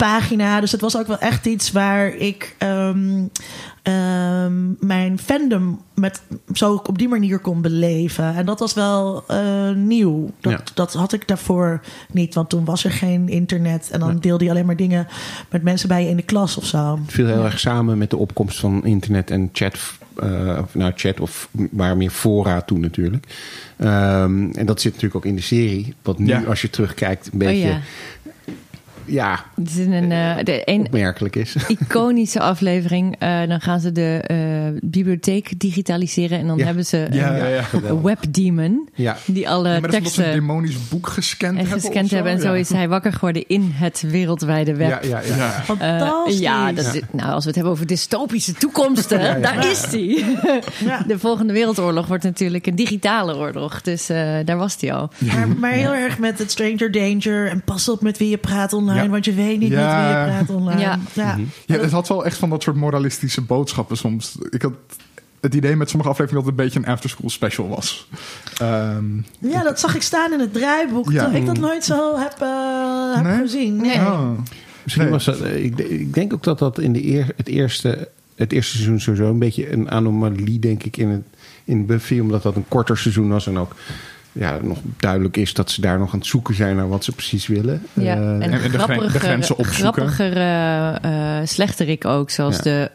pagina. 0.01 0.59
Dus 0.59 0.71
het 0.71 0.81
was 0.81 0.97
ook 0.97 1.07
wel 1.07 1.19
echt 1.19 1.45
iets 1.45 1.71
waar 1.71 2.15
ik 2.15 2.55
um, 2.59 3.29
um, 3.83 4.77
mijn 4.79 5.19
fandom 5.19 5.81
met, 5.93 6.21
zo 6.53 6.81
op 6.83 6.97
die 6.97 7.07
manier 7.07 7.39
kon 7.39 7.61
beleven. 7.61 8.35
En 8.35 8.45
dat 8.45 8.59
was 8.59 8.73
wel 8.73 9.23
uh, 9.31 9.71
nieuw. 9.75 10.31
Dat, 10.39 10.51
Ja. 10.51 10.59
dat 10.73 10.93
had 10.93 11.13
ik 11.13 11.27
daarvoor 11.27 11.81
niet, 12.11 12.33
want 12.33 12.49
toen 12.49 12.65
was 12.65 12.83
er 12.83 12.91
geen 12.91 13.29
internet. 13.29 13.89
En 13.91 13.99
dan 13.99 14.19
deelde 14.19 14.43
je 14.43 14.49
alleen 14.49 14.65
maar 14.65 14.75
dingen 14.75 15.07
met 15.49 15.63
mensen 15.63 15.87
bij 15.87 16.03
je 16.03 16.09
in 16.09 16.15
de 16.15 16.23
klas 16.23 16.57
of 16.57 16.65
zo. 16.65 16.99
Het 17.03 17.11
viel 17.13 17.27
heel 17.27 17.45
erg 17.45 17.59
samen 17.59 17.97
met 17.97 18.09
de 18.09 18.17
opkomst 18.17 18.59
van 18.59 18.85
internet 18.85 19.31
en 19.31 19.49
chat. 19.53 19.79
Uh, 20.23 20.59
of 20.61 20.75
nou, 20.75 20.91
chat 20.95 21.19
of 21.19 21.49
maar 21.71 21.97
meer 21.97 22.09
fora 22.09 22.61
toen 22.61 22.79
natuurlijk. 22.79 23.25
Um, 23.77 24.51
en 24.51 24.65
dat 24.65 24.81
zit 24.81 24.93
natuurlijk 24.93 25.15
ook 25.15 25.31
in 25.31 25.35
de 25.35 25.41
serie. 25.41 25.93
Wat 26.01 26.19
nu, 26.19 26.27
Ja. 26.27 26.43
als 26.43 26.61
je 26.61 26.69
terugkijkt, 26.69 27.29
een 27.31 27.37
beetje... 27.37 27.69
Oh 27.69 27.75
ja. 29.05 29.45
Het 29.55 29.69
is 29.69 29.77
een, 29.85 30.11
uh, 30.11 30.35
de 30.43 30.61
een 30.65 30.79
opmerkelijk 30.85 31.35
is. 31.35 31.55
iconische 31.79 32.39
aflevering. 32.39 33.15
Uh, 33.23 33.39
dan 33.47 33.61
gaan 33.61 33.79
ze 33.79 33.91
de 33.91 34.23
uh, 34.31 34.79
bibliotheek 34.89 35.59
digitaliseren 35.59 36.39
en 36.39 36.47
dan 36.47 36.57
Ja. 36.57 36.65
hebben 36.65 36.85
ze 36.85 37.07
Ja, 37.11 37.29
een 37.31 37.37
ja, 37.37 37.45
ja. 37.47 37.63
een 37.83 38.01
webdemon 38.01 38.89
Ja. 38.93 39.17
die 39.25 39.49
alle 39.49 39.69
maar 39.69 39.81
dat 39.81 39.91
is 39.91 39.97
omdat 39.97 40.11
ze 40.13 40.19
een 40.19 40.25
teksten 40.25 40.47
demonisch 40.47 40.87
boek 40.89 41.07
gescand 41.07 41.51
en 41.57 41.59
hebben. 41.65 41.81
gescand 41.81 42.09
zo? 42.09 42.15
hebben. 42.15 42.33
En 42.33 42.41
zo 42.41 42.53
is 42.53 42.69
hij 42.69 42.87
wakker 42.89 43.13
geworden 43.13 43.47
in 43.47 43.71
het 43.73 44.01
wereldwijde 44.07 44.75
web. 44.75 44.89
Ja, 45.03 45.09
ja, 45.09 45.21
ja. 45.27 45.35
Ja. 45.35 45.49
Fantastisch. 45.51 46.39
ja, 46.39 46.71
dat 46.71 46.93
is- 46.95 47.01
nou, 47.11 47.31
als 47.31 47.41
we 47.43 47.47
het 47.47 47.55
hebben 47.55 47.73
over 47.73 47.87
dystopische 47.87 48.53
toekomsten, 48.53 49.19
daar 49.41 49.69
is 49.71 49.81
die. 49.89 50.25
Ja. 50.85 51.03
De 51.11 51.19
volgende 51.19 51.53
wereldoorlog 51.53 52.07
wordt 52.07 52.23
natuurlijk 52.23 52.67
een 52.67 52.75
digitale 52.75 53.35
oorlog. 53.35 53.81
Dus 53.81 54.09
uh, 54.09 54.17
daar 54.45 54.57
was 54.57 54.77
die 54.77 54.93
al. 54.93 55.09
Maar, 55.17 55.47
maar 55.47 55.71
heel 55.71 55.93
erg 55.93 56.19
met 56.19 56.39
het 56.39 56.51
stranger 56.51 56.91
danger. 56.91 57.47
En 57.47 57.61
pas 57.63 57.89
op 57.89 58.01
met 58.01 58.17
wie 58.17 58.29
je 58.29 58.37
praat 58.37 58.73
online. 58.73 58.90
Ja. 58.95 59.09
Want 59.09 59.25
je 59.25 59.33
weet 59.33 59.59
niet 59.59 59.69
Ja. 59.71 59.97
met 59.97 60.07
wie 60.07 60.17
je 60.17 60.45
praat 60.45 60.57
online. 60.57 60.79
Ja. 60.81 60.99
ja. 61.13 61.37
Ja, 61.65 61.77
het 61.77 61.91
had 61.91 62.07
wel 62.07 62.25
echt 62.25 62.37
van 62.37 62.49
dat 62.49 62.63
soort 62.63 62.75
moralistische 62.75 63.41
boodschappen 63.41 63.97
soms. 63.97 64.37
Ik 64.49 64.61
had 64.61 64.73
het 65.41 65.53
idee 65.55 65.75
met 65.75 65.89
sommige 65.89 66.09
afleveringen 66.11 66.43
dat 66.45 66.53
het 66.53 66.61
een 66.61 66.65
beetje 66.71 66.87
een 66.87 66.93
afterschool 66.95 67.29
special 67.29 67.67
was. 67.67 68.07
Ehm, 68.57 69.05
Ja, 69.39 69.63
dat 69.63 69.79
zag 69.79 69.95
ik 69.95 70.01
staan 70.01 70.33
in 70.33 70.39
het 70.39 70.53
draaiboek. 70.53 71.11
Ja. 71.11 71.27
Ik 71.31 71.45
dat 71.45 71.57
nooit 71.59 71.83
zo 71.85 72.17
heb, 72.17 72.35
uh, 72.41 73.15
heb 73.15 73.23
Nee? 73.23 73.37
gezien. 73.37 73.75
Nee. 73.75 73.95
oh. 73.97 74.29
Misschien 74.83 75.03
Nee. 75.05 75.13
was 75.13 75.25
dat... 75.25 75.39
eh, 75.41 75.63
Ik, 75.63 75.77
ik 75.79 76.13
denk 76.13 76.33
ook 76.33 76.43
dat 76.43 76.59
dat 76.59 76.79
in 76.79 76.93
de 76.93 77.05
eer, 77.07 77.25
het, 77.35 77.47
eerste, 77.47 78.09
het 78.35 78.51
eerste 78.51 78.71
seizoen 78.75 78.99
sowieso 78.99 79.29
een 79.29 79.39
beetje 79.39 79.71
een 79.71 79.91
anomalie, 79.91 80.59
denk 80.59 80.83
ik, 80.83 80.97
in, 80.97 81.07
het, 81.09 81.23
in 81.63 81.85
Buffy. 81.85 82.19
Omdat 82.19 82.43
dat 82.43 82.55
een 82.55 82.65
korter 82.67 82.97
seizoen 82.97 83.29
was 83.29 83.47
en 83.47 83.57
ook 83.59 83.75
ja, 84.31 84.57
nog 84.61 84.77
duidelijk 84.97 85.37
is 85.37 85.53
dat 85.53 85.71
ze 85.71 85.81
daar 85.81 85.99
nog 85.99 86.13
aan 86.13 86.19
het 86.19 86.27
zoeken 86.27 86.55
zijn 86.55 86.75
naar 86.75 86.89
wat 86.89 87.03
ze 87.03 87.11
precies 87.11 87.47
willen. 87.47 87.81
Ja, 87.93 88.15
Eh, 88.15 88.29
en, 88.29 88.41
en 88.41 88.51
de 88.51 88.57
gren- 88.57 88.71
de 88.71 88.77
grappiger, 88.79 89.19
grenzen 89.19 89.57
opzoeken. 89.57 89.93
grappiger 90.09 90.37
uh, 90.37 90.95
uh, 91.39 91.39
slechterik 91.43 92.05
ook. 92.05 92.29
Zoals 92.29 92.55
Ja. 92.55 92.61
de 92.61 92.89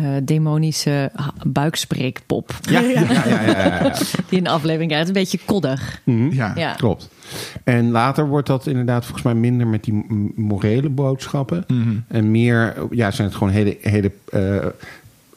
uh, 0.00 0.16
demonische 0.22 1.10
buikspreekpop. 1.46 2.54
ja, 2.70 2.80
ja, 2.80 3.00
ja, 3.00 3.24
ja, 3.26 3.42
ja, 3.42 3.56
ja. 3.56 3.92
Die 4.28 4.38
in 4.38 4.44
de 4.44 4.50
aflevering 4.50 4.90
krijgt. 4.90 5.08
Een 5.08 5.14
beetje 5.14 5.38
koddig. 5.44 6.00
Mhm. 6.04 6.32
Ja. 6.32 6.52
Ja. 6.56 6.72
Klopt. 6.72 7.08
En 7.64 7.90
later 7.90 8.26
wordt 8.28 8.46
dat 8.46 8.66
inderdaad 8.66 9.02
volgens 9.02 9.22
mij 9.22 9.34
minder 9.34 9.66
met 9.66 9.84
die 9.84 10.06
morele 10.34 10.88
boodschappen. 10.88 11.64
Mhm. 11.68 11.94
En 12.08 12.30
meer, 12.30 12.74
ja, 12.90 13.10
zijn 13.10 13.28
het 13.28 13.36
gewoon 13.36 13.52
hele, 13.52 13.76
hele 13.80 14.10
eh, 14.32 14.66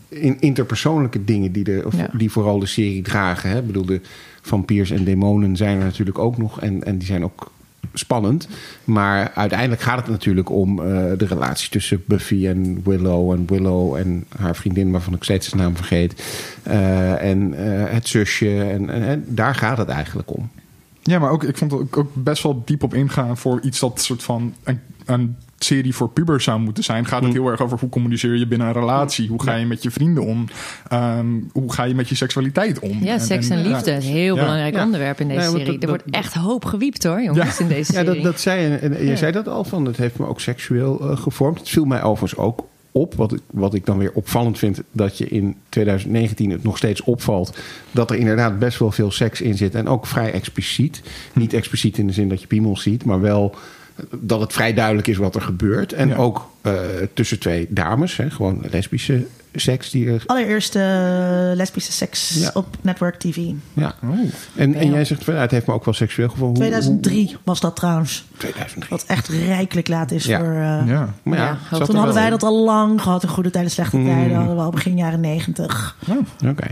in, 0.09 0.37
interpersoonlijke 0.39 1.23
dingen 1.23 1.51
die, 1.51 1.63
de, 1.63 1.81
of 1.85 1.97
Ja. 1.97 2.09
die 2.13 2.31
vooral 2.31 2.59
de 2.59 2.65
serie 2.65 3.01
dragen. 3.01 3.49
Hè? 3.49 3.57
Ik 3.57 3.65
bedoel, 3.67 3.85
de 3.85 4.01
vampiers 4.47 4.91
en 4.91 5.03
demonen 5.03 5.55
zijn 5.55 5.77
er 5.77 5.83
natuurlijk 5.83 6.19
ook 6.19 6.37
nog. 6.37 6.61
En, 6.61 6.83
en 6.83 6.97
die 6.97 7.07
zijn 7.07 7.23
ook 7.23 7.51
spannend. 7.93 8.47
Maar 8.83 9.31
uiteindelijk 9.35 9.81
gaat 9.81 9.97
het 9.97 10.07
natuurlijk 10.07 10.49
om 10.49 10.79
eh, 10.79 10.85
de 11.17 11.25
relatie 11.25 11.69
tussen 11.69 12.03
Buffy 12.05 12.47
en 12.47 12.81
Willow. 12.83 13.31
En 13.31 13.45
Willow 13.47 13.95
en 13.95 14.25
haar 14.37 14.55
vriendin, 14.55 14.91
waarvan 14.91 15.13
ik 15.13 15.23
steeds 15.23 15.49
de 15.49 15.55
naam 15.55 15.75
vergeet. 15.75 16.23
Eh, 16.63 17.23
en 17.23 17.53
eh, 17.53 17.93
het 17.93 18.07
zusje. 18.07 18.63
En, 18.63 18.89
en, 18.89 19.23
daar 19.27 19.55
gaat 19.55 19.77
het 19.77 19.89
eigenlijk 19.89 20.33
om. 20.35 20.49
Ja, 21.01 21.19
maar 21.19 21.31
ook, 21.31 21.43
ik 21.43 21.57
vond 21.57 21.71
het 21.71 21.81
ook- 21.81 21.97
ook 21.97 22.11
best 22.13 22.43
wel 22.43 22.61
diep 22.65 22.83
op 22.83 22.93
ingaan 22.93 23.37
voor 23.37 23.61
iets 23.61 23.79
dat 23.79 24.01
soort 24.01 24.23
van 24.23 24.53
een, 24.63 24.79
een 25.05 25.35
serie 25.57 25.95
voor 25.95 26.09
pubers 26.09 26.43
zou 26.43 26.59
moeten 26.59 26.83
zijn. 26.83 27.05
Gaat 27.05 27.19
het 27.23 27.29
Mm. 27.29 27.35
heel 27.35 27.47
erg 27.51 27.61
over 27.61 27.79
hoe 27.79 27.89
communiceer 27.89 28.35
je 28.35 28.47
binnen 28.47 28.67
een 28.67 28.73
relatie? 28.73 29.27
Hoe 29.27 29.43
ga 29.43 29.55
je 29.55 29.65
met 29.65 29.83
je 29.83 29.91
vrienden 29.91 30.23
om? 30.23 30.45
Ehm, 30.87 31.25
hoe 31.51 31.73
ga 31.73 31.83
je 31.83 31.95
met 31.95 32.09
je 32.09 32.15
seksualiteit 32.15 32.79
om? 32.79 33.03
Ja, 33.03 33.19
seks 33.19 33.49
en 33.49 33.63
ja. 33.63 33.67
liefde. 33.69 33.91
Een 33.91 34.01
heel 34.01 34.35
Ja. 34.35 34.41
belangrijk 34.41 34.75
Ja. 34.75 34.83
onderwerp 34.83 35.19
in 35.19 35.27
deze 35.27 35.39
Ja, 35.41 35.45
serie. 35.49 35.65
dat- 35.65 35.73
er 35.73 35.79
dat- 35.79 35.89
wordt 35.89 36.05
echt 36.09 36.33
hoop 36.33 36.65
gewiept 36.65 37.03
hoor, 37.03 37.21
jongens, 37.23 37.59
in 37.59 37.67
deze 37.67 37.93
Ja, 37.93 37.99
serie. 38.03 38.13
dat, 38.21 38.23
dat 38.31 38.39
zei 38.39 38.61
je. 38.61 38.75
En 38.75 38.91
je 38.97 39.05
Ja. 39.05 39.15
zei 39.15 39.31
dat 39.31 39.47
al 39.47 39.63
van. 39.63 39.85
Het 39.85 39.97
heeft 39.97 40.19
me 40.19 40.25
ook 40.27 40.39
seksueel 40.39 40.99
eh, 41.09 41.17
gevormd. 41.17 41.59
Het 41.59 41.69
viel 41.69 41.85
mij 41.85 42.03
overigens 42.03 42.39
ook 42.41 42.65
op. 42.91 43.13
Wat 43.15 43.33
ik, 43.33 43.39
wat 43.51 43.73
ik 43.73 43.85
dan 43.85 43.97
weer 43.97 44.11
opvallend 44.13 44.57
vind. 44.57 44.81
Dat 44.91 45.17
je 45.17 45.27
in 45.27 45.55
2019 45.69 46.49
het 46.51 46.63
nog 46.63 46.77
steeds 46.77 47.01
opvalt. 47.01 47.57
Dat 47.91 48.09
er 48.11 48.17
inderdaad 48.17 48.59
best 48.59 48.79
wel 48.79 48.91
veel 48.91 49.11
seks 49.11 49.41
in 49.41 49.55
zit. 49.57 49.75
En 49.75 49.87
ook 49.87 50.05
vrij 50.07 50.31
expliciet. 50.31 51.01
Niet 51.33 51.53
expliciet 51.53 51.97
in 51.97 52.07
de 52.07 52.13
zin 52.13 52.29
dat 52.29 52.41
je 52.41 52.47
piemels 52.47 52.81
ziet. 52.81 53.05
Maar 53.05 53.21
wel 53.21 53.55
dat 54.19 54.39
het 54.39 54.53
vrij 54.53 54.73
duidelijk 54.73 55.07
is 55.07 55.17
wat 55.17 55.35
er 55.35 55.41
gebeurt. 55.41 55.93
En 55.93 56.07
Ja. 56.07 56.15
ook 56.15 56.49
eh, 56.61 56.73
tussen 57.13 57.39
twee 57.39 57.67
dames. 57.69 58.17
Hè, 58.17 58.29
gewoon 58.29 58.63
lesbische 58.71 59.25
seks 59.55 59.89
die 59.89 60.09
er. 60.09 60.23
Allereerste 60.25 60.79
uh, 60.79 61.55
lesbische 61.55 61.91
seks 61.91 62.29
Ja. 62.39 62.51
op 62.53 62.67
Network 62.81 63.15
TV. 63.19 63.37
Ja. 63.73 63.95
Oh. 64.03 64.19
En, 64.55 64.73
en 64.73 64.91
jij 64.91 65.05
zegt 65.05 65.23
van 65.23 65.33
het 65.35 65.51
heeft 65.51 65.67
me 65.67 65.73
ook 65.73 65.85
wel 65.85 65.93
seksueel 65.93 66.29
gevonden. 66.29 66.63
Hoe- 66.63 66.71
2003 66.71 67.37
was 67.43 67.59
dat 67.59 67.75
trouwens. 67.75 68.25
hoe- 68.29 68.37
2003. 68.37 68.89
Wat 68.97 69.03
echt 69.07 69.27
rijkelijk 69.27 69.87
laat 69.87 70.11
is 70.11 70.25
Ja. 70.25 70.39
voor... 70.39 70.53
uh, 70.53 70.81
Ja. 70.87 71.13
Maar 71.23 71.37
ja, 71.37 71.57
Toen 71.85 71.95
hadden 71.95 72.13
wij 72.15 72.23
in. 72.23 72.29
dat 72.29 72.43
al 72.43 72.63
lang 72.63 73.01
gehad. 73.01 73.23
In 73.23 73.29
goede 73.29 73.49
tijden, 73.49 73.71
slechte 73.71 73.97
Mm. 73.97 74.05
tijden. 74.05 74.35
Hadden 74.35 74.55
we 74.55 74.61
al 74.61 74.71
begin 74.71 74.97
jaren 74.97 75.19
negentig. 75.19 75.97
Oké. 76.47 76.67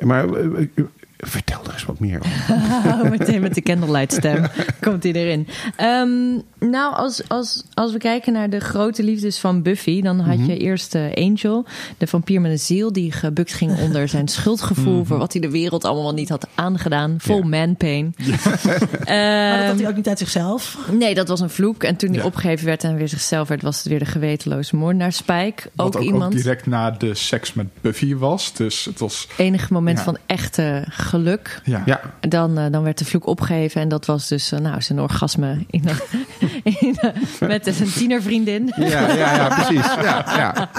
Maar 0.00 0.28
eh, 0.28 0.44
eh, 0.74 0.84
vertel 1.26 1.60
er 1.66 1.72
eens 1.72 1.84
wat 1.84 1.98
meer 2.00 2.18
over. 2.18 3.10
Meteen 3.18 3.40
met 3.40 3.54
de 3.54 3.62
candlelight 3.62 4.12
stem 4.12 4.46
komt 4.80 5.02
hij 5.02 5.12
erin. 5.12 5.48
Ehm, 5.76 6.32
nou, 6.70 6.94
als, 6.94 7.28
als, 7.28 7.62
als 7.74 7.92
we 7.92 7.98
kijken 7.98 8.32
naar 8.32 8.50
de 8.50 8.60
grote 8.60 9.02
liefdes 9.02 9.38
van 9.38 9.62
Buffy... 9.62 10.02
dan 10.02 10.20
had 10.20 10.46
je 10.46 10.56
eerst 10.56 10.94
eh, 10.94 11.02
Angel, 11.14 11.64
de 11.98 12.06
vampier 12.06 12.40
met 12.40 12.50
een 12.50 12.58
ziel... 12.58 12.92
die 12.92 13.12
gebukt 13.12 13.52
ging 13.52 13.78
onder 13.84 14.08
zijn 14.08 14.28
schuldgevoel... 14.28 15.04
voor 15.04 15.18
wat 15.18 15.32
hij 15.32 15.40
de 15.42 15.50
wereld 15.50 15.84
allemaal 15.84 16.12
niet 16.14 16.28
had 16.28 16.46
aangedaan. 16.54 17.14
Vol 17.18 17.38
Ja. 17.38 17.46
man-pain. 17.46 18.14
Maar 18.24 18.32
dat 18.32 18.42
had 18.42 19.74
Ehm, 19.74 19.78
hij 19.78 19.88
ook 19.88 19.96
niet 19.96 20.08
uit 20.08 20.18
zichzelf. 20.18 20.78
Nee, 20.92 21.14
dat 21.14 21.28
was 21.28 21.40
een 21.40 21.50
vloek. 21.50 21.82
En 21.82 21.96
toen 21.96 22.14
hij 22.14 22.22
opgegeven 22.22 22.66
werd 22.66 22.84
en 22.84 22.96
weer 22.96 23.08
zichzelf 23.08 23.48
werd... 23.48 23.62
was 23.62 23.76
het 23.76 23.86
weer 23.86 23.98
de 23.98 24.04
gewetenloze 24.04 24.76
moordenaar 24.76 25.12
Spike. 25.12 25.70
Ook, 25.76 25.96
ook, 25.96 26.02
iemand... 26.02 26.24
ook 26.34 26.40
direct 26.42 26.66
na 26.66 26.90
de 26.90 27.14
seks 27.14 27.52
met 27.52 27.66
Buffy 27.80 28.14
was. 28.16 28.52
Dus 28.54 28.84
het 28.84 28.98
was... 29.00 29.28
Enig 29.36 29.70
moment 29.70 29.98
Ja. 29.98 30.04
van 30.04 30.16
echte 30.26 30.84
geluk. 31.14 31.60
Ja. 31.64 31.82
Ja, 31.86 32.00
Dan, 32.20 32.58
eh, 32.58 32.64
dan 32.70 32.82
werd 32.82 32.98
de 32.98 33.04
vloek 33.04 33.26
opgegeven. 33.26 33.80
En 33.80 33.88
dat 33.88 34.06
was 34.06 34.28
dus 34.28 34.52
eh, 34.52 34.58
nou, 34.58 34.82
zijn 34.82 35.00
orgasme 35.00 35.64
in, 35.70 35.84
in, 36.80 36.96
met 37.40 37.66
een 37.66 37.92
tienervriendin. 37.92 38.72
ja, 38.76 39.12
ja, 39.12 39.34
ja 39.34 39.48
precies. 39.48 39.94
Ja, 39.94 40.24
ja. 40.26 40.68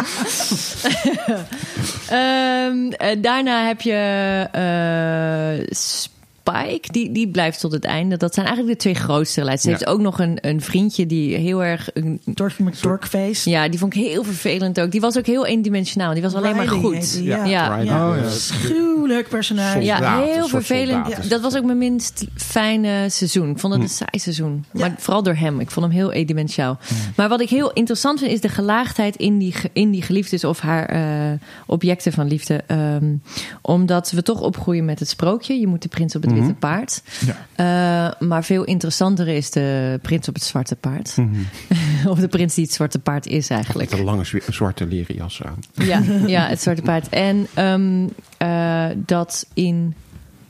Ehm, 2.09 2.91
eh, 2.91 3.21
daarna 3.21 3.65
heb 3.67 3.81
je 3.81 3.99
Spike. 6.50 6.91
Die, 6.91 7.12
die 7.12 7.28
blijft 7.28 7.60
tot 7.60 7.72
het 7.72 7.84
einde. 7.86 8.18
Dat 8.18 8.34
zijn 8.34 8.46
eigenlijk 8.46 8.78
de 8.78 8.84
twee 8.84 9.04
grootste 9.04 9.39
relaties. 9.39 9.62
Ze 9.64 9.70
Ja. 9.70 9.76
heeft 9.78 9.88
ook 9.89 10.00
nog 10.02 10.20
een, 10.20 10.38
een 10.41 10.62
vriendje 10.62 11.06
die 11.06 11.36
heel 11.36 11.64
erg... 11.64 11.89
Een, 11.93 12.22
Dorky 12.26 12.64
McDorkface. 12.64 13.50
ja, 13.50 13.70
die 13.70 13.80
vond 13.80 13.96
ik 13.96 14.04
heel 14.08 14.24
vervelend 14.24 14.80
ook. 14.82 14.91
Die 14.91 15.02
was 15.02 15.18
ook 15.18 15.26
heel 15.26 15.46
eendimensionaal. 15.46 16.14
Die 16.14 16.22
was 16.22 16.34
alleen 16.34 16.56
maar 16.56 16.68
goed. 16.68 17.14
die, 17.14 17.24
Ja. 17.24 17.46
ja. 17.46 17.80
Oh, 17.80 17.86
ja. 17.86 18.30
Schuwelijk 18.30 19.30
personage. 19.30 19.82
Ja, 19.82 20.22
heel 20.22 20.48
vervelend. 20.48 21.30
Dat 21.30 21.41
was 21.41 21.56
ook 21.58 21.64
mijn 21.64 21.78
minst 21.78 22.26
fijne 22.36 23.06
seizoen. 23.10 23.50
Ik 23.50 23.60
vond 23.60 23.74
het 23.74 23.82
een 23.82 23.89
saai 23.89 24.20
seizoen. 24.20 24.66
Maar 24.72 24.96
vooral 24.98 25.24
door 25.24 25.36
hem. 25.36 25.60
Ik 25.60 25.72
vond 25.72 25.86
hem 25.86 25.96
heel 25.96 26.12
edimensiaal. 26.12 26.78
Maar 27.16 27.30
wat 27.30 27.41
ik 27.41 27.50
heel 27.50 27.72
interessant 27.74 28.20
vind, 28.20 28.32
is 28.32 28.41
de 28.41 28.50
gelaagdheid 28.50 29.16
in 29.16 29.38
die, 29.38 29.54
in 29.74 29.91
die 29.91 30.02
geliefdes 30.02 30.43
of 30.43 30.60
haar 30.60 30.86
eh, 30.86 31.02
objecten 31.66 32.12
van 32.14 32.28
liefde. 32.28 32.64
Ehm, 32.68 33.14
omdat 33.62 34.12
we 34.12 34.22
toch 34.22 34.41
opgroeien 34.41 34.86
met 34.86 35.00
het 35.00 35.10
sprookje. 35.10 35.60
Je 35.60 35.68
moet 35.68 35.82
de 35.82 35.88
prins 35.88 36.16
op 36.16 36.22
het 36.22 36.34
witte 36.36 36.53
paard. 36.53 37.01
Ja. 37.25 37.45
Eh, 37.55 38.27
maar 38.27 38.43
veel 38.43 38.63
interessanter 38.63 39.27
is 39.27 39.51
de 39.51 39.99
prins 40.01 40.27
op 40.27 40.33
het 40.33 40.43
zwarte 40.43 40.75
paard. 40.75 41.15
of 42.07 42.19
de 42.19 42.27
prins 42.27 42.53
die 42.53 42.63
het 42.63 42.73
zwarte 42.73 42.99
paard 42.99 43.27
is 43.27 43.49
eigenlijk. 43.49 43.89
Met 43.89 43.99
een 43.99 44.05
lange 44.05 44.41
zwarte 44.49 44.86
leren 44.88 45.15
jas 45.15 45.43
aan. 45.43 45.59
Ja, 45.73 46.01
ja, 46.27 46.47
het 46.47 46.61
zwarte 46.61 46.81
paard. 46.81 47.09
En 47.09 47.47
ehm, 47.53 48.07
eh, 48.38 48.86
dat 48.95 49.47
in 49.53 49.95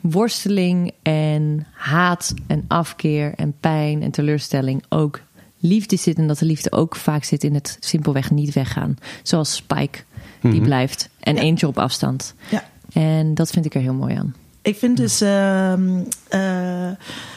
worsteling 0.02 0.92
en 1.02 1.68
haat 1.72 2.34
en 2.48 2.66
afkeer 2.68 3.34
en 3.36 3.54
pijn 3.60 4.02
en 4.04 4.12
teleurstelling 4.12 4.84
ook 4.90 5.22
liefde 5.60 5.96
zit. 5.96 6.18
En 6.18 6.28
dat 6.28 6.40
de 6.40 6.46
liefde 6.46 6.72
ook 6.72 6.96
vaak 6.96 7.24
zit 7.24 7.44
in 7.44 7.54
het 7.54 7.78
simpelweg 7.80 8.32
niet 8.32 8.54
weggaan. 8.54 8.96
Zoals 9.24 9.56
Spike, 9.56 10.00
die 10.42 10.62
blijft. 10.62 11.10
En 11.20 11.36
Ja. 11.36 11.42
Angel 11.42 11.70
op 11.70 11.78
afstand. 11.78 12.36
Ja. 12.50 12.64
En 12.94 13.34
dat 13.34 13.50
vind 13.50 13.66
ik 13.66 13.76
er 13.76 13.82
heel 13.82 13.94
mooi 13.94 14.16
aan. 14.16 14.36
Ik 14.66 14.78
vind 14.78 14.98
dus 14.98 15.22
ehm, 15.22 16.04
eh, 16.28 16.90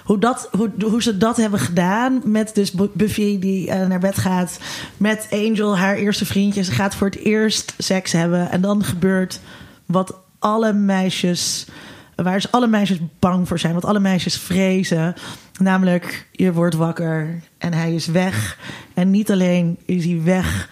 hoe, 0.05 0.19
dat, 0.19 0.49
hoe, 0.53 0.71
hoe 0.85 1.03
ze 1.03 1.17
dat 1.17 1.37
hebben 1.37 1.61
gedaan 1.61 2.21
met 2.25 2.55
dus 2.55 2.73
Bu- 2.73 2.91
Buffy 2.93 3.39
die 3.39 3.71
eh, 3.71 3.87
naar 3.87 3.99
bed 3.99 4.19
gaat 4.19 4.59
met 4.97 5.27
Angel, 5.31 5.79
haar 5.79 5.97
eerste 5.97 6.27
vriendje. 6.27 6.63
Ze 6.63 6.73
gaat 6.73 6.95
voor 6.95 7.07
het 7.07 7.19
eerst 7.19 7.75
seks 7.79 8.13
hebben 8.13 8.51
en 8.51 8.61
dan 8.61 8.85
gebeurt 8.85 9.41
wat 9.87 10.15
alle 10.39 10.73
meisjes, 10.73 11.67
waar 12.15 12.41
ze 12.41 12.51
alle 12.51 12.67
meisjes 12.67 12.99
bang 13.19 13.49
voor 13.49 13.59
zijn, 13.59 13.75
wat 13.75 13.85
alle 13.85 14.01
meisjes 14.01 14.39
vrezen. 14.39 15.15
Namelijk, 15.59 16.27
je 16.33 16.53
wordt 16.53 16.75
wakker 16.75 17.41
en 17.59 17.73
hij 17.73 17.95
is 17.95 18.07
weg. 18.07 18.59
En 18.95 19.11
niet 19.11 19.31
alleen 19.31 19.79
is 19.85 20.05
hij 20.05 20.21
weg, 20.25 20.69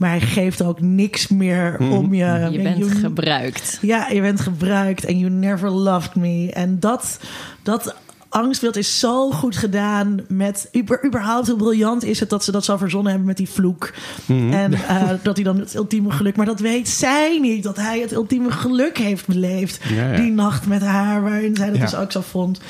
maar 0.00 0.10
hij 0.10 0.20
geeft 0.20 0.62
ook 0.62 0.80
niks 0.80 1.28
meer 1.28 1.76
om 1.78 2.14
je. 2.14 2.48
Je 2.50 2.62
bent 2.62 2.78
You- 2.78 2.90
gebruikt. 2.90 3.78
ja, 3.80 4.08
je 4.08 4.20
bent 4.20 4.40
gebruikt 4.40 5.04
en 5.04 5.18
you 5.18 5.30
never 5.32 5.70
loved 5.70 6.14
me. 6.14 6.50
En 6.52 6.80
dat, 6.80 7.20
dat 7.62 7.94
angstbeeld 8.30 8.76
is 8.76 8.98
zo 8.98 9.30
goed 9.30 9.56
gedaan 9.56 10.20
met... 10.28 10.68
Uber, 10.72 11.06
überhaupt 11.06 11.46
hoe 11.48 11.56
briljant 11.56 12.04
is 12.04 12.20
het 12.20 12.30
dat 12.30 12.44
ze 12.44 12.52
dat 12.52 12.64
zo 12.64 12.76
verzonnen 12.76 13.10
hebben 13.10 13.28
met 13.28 13.36
die 13.36 13.48
vloek. 13.48 13.92
En 14.28 14.72
eh, 14.72 15.08
dat 15.22 15.36
hij 15.36 15.44
dan 15.44 15.58
het 15.58 15.74
ultieme 15.74 16.10
geluk... 16.10 16.36
Maar 16.36 16.46
dat 16.46 16.60
weet 16.60 16.88
zij 16.88 17.38
niet, 17.40 17.62
dat 17.62 17.76
hij 17.76 18.00
het 18.00 18.12
ultieme 18.12 18.50
geluk 18.50 18.98
heeft 18.98 19.26
beleefd. 19.26 19.78
Ja, 19.88 20.10
ja. 20.12 20.16
Die 20.20 20.32
nacht 20.32 20.66
met 20.66 20.82
haar, 20.82 21.22
waarin 21.22 21.56
zij 21.56 21.66
dat 21.66 21.76
Ja. 21.76 21.82
dus 21.82 21.94
ook 21.94 22.12
zo 22.12 22.20
vond. 22.20 22.60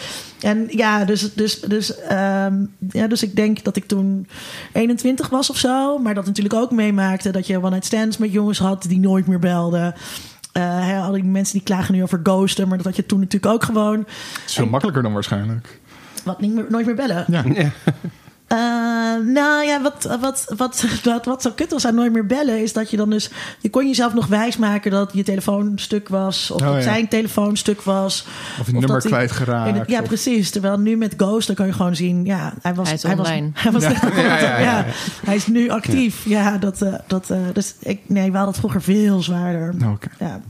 En 0.41 0.67
ja, 0.69 1.05
dus, 1.05 1.35
dus, 1.35 1.61
dus, 1.61 1.97
ehm, 2.01 2.55
ja, 2.91 3.07
dus 3.07 3.23
ik 3.23 3.37
denk 3.37 3.65
dat 3.65 3.77
ik 3.77 3.85
toen 3.85 4.27
21 4.73 5.29
was 5.29 5.51
of 5.51 5.57
zo. 5.57 5.99
Maar 5.99 6.15
dat 6.15 6.27
natuurlijk 6.27 6.55
ook 6.55 6.71
meemaakte 6.71 7.31
dat 7.31 7.47
je 7.47 7.59
one-night 7.59 7.85
stands 7.85 8.19
met 8.19 8.33
jongens 8.33 8.59
had 8.59 8.83
die 8.89 8.99
nooit 8.99 9.27
meer 9.27 9.39
belden. 9.39 9.95
Eh, 10.61 10.87
hè, 10.87 10.99
al 10.99 11.13
die 11.13 11.25
mensen 11.25 11.55
die 11.55 11.63
klagen 11.63 11.95
nu 11.95 12.03
over 12.03 12.21
ghosten, 12.23 12.69
maar 12.69 12.77
dat 12.77 12.87
had 12.87 12.97
je 12.97 13.07
toen 13.07 13.21
natuurlijk 13.21 13.53
ook 13.53 13.65
gewoon. 13.65 13.99
Het 13.99 14.43
is 14.47 14.55
veel 14.55 14.67
makkelijker 14.67 15.03
dan 15.03 15.13
waarschijnlijk. 15.13 15.81
Wat 16.25 16.41
niet 16.41 16.55
meer, 16.55 16.67
nooit 16.69 16.87
meer 16.87 16.95
bellen. 16.95 17.25
Ja. 17.29 17.45
Eh, 18.51 18.57
nou 19.27 19.65
ja, 19.65 19.83
wat, 19.83 20.17
wat, 20.21 20.53
wat, 20.57 20.85
wat, 21.05 21.25
wat 21.25 21.43
zo 21.43 21.51
kut 21.55 21.71
was 21.71 21.87
aan 21.87 21.95
nooit 21.95 22.13
meer 22.13 22.27
bellen... 22.27 22.63
is 22.63 22.73
dat 22.73 22.91
je 22.91 22.97
dan 22.97 23.11
dus... 23.11 23.31
Je 23.61 23.71
kon 23.71 23.87
jezelf 23.87 24.15
nog 24.15 24.27
wijsmaken 24.27 24.91
dat 24.91 25.11
je 25.13 25.23
telefoon 25.23 25.73
stuk 25.77 26.09
was... 26.09 26.51
of 26.51 26.61
Oh, 26.61 26.67
dat 26.67 26.77
ja. 26.77 26.83
zijn 26.83 27.09
telefoon 27.09 27.57
stuk 27.57 27.83
was. 27.83 28.27
Of 28.61 28.67
een 28.67 28.73
nummer 28.73 28.91
hij- 29.01 29.11
kwijtgeraakt, 29.11 29.91
Ja, 29.91 30.01
of- 30.01 30.07
precies. 30.07 30.51
Terwijl 30.51 30.79
nu 30.79 30.97
met 30.97 31.15
Ghost, 31.17 31.47
dan 31.47 31.57
kan 31.57 31.67
je 31.67 31.73
gewoon 31.73 31.97
zien... 31.97 32.25
Ja, 32.25 32.53
hij 32.63 32.75
was, 32.75 32.87
Hij 32.87 32.97
is 32.97 33.03
was, 33.03 33.13
online. 33.13 33.51
hij 33.55 33.73
was 33.73 33.83
Ja, 33.91 33.91
ja, 34.17 34.39
ja, 34.41 34.59
ja. 34.59 34.85
Hij 35.25 35.35
is 35.35 35.47
nu 35.47 35.69
actief. 35.69 36.25
Ja, 36.25 36.59
dat... 36.59 36.83
eh, 36.83 36.95
dat 37.07 37.31
eh, 37.31 37.39
dus 37.53 37.75
ik, 37.79 38.01
nee, 38.07 38.25
we 38.31 38.37
hadden 38.37 38.49
het 38.49 38.59
vroeger 38.59 38.83
veel 38.83 39.23
zwaarder. 39.23 39.75
Oké. 39.93 40.09
Ja. 40.19 40.41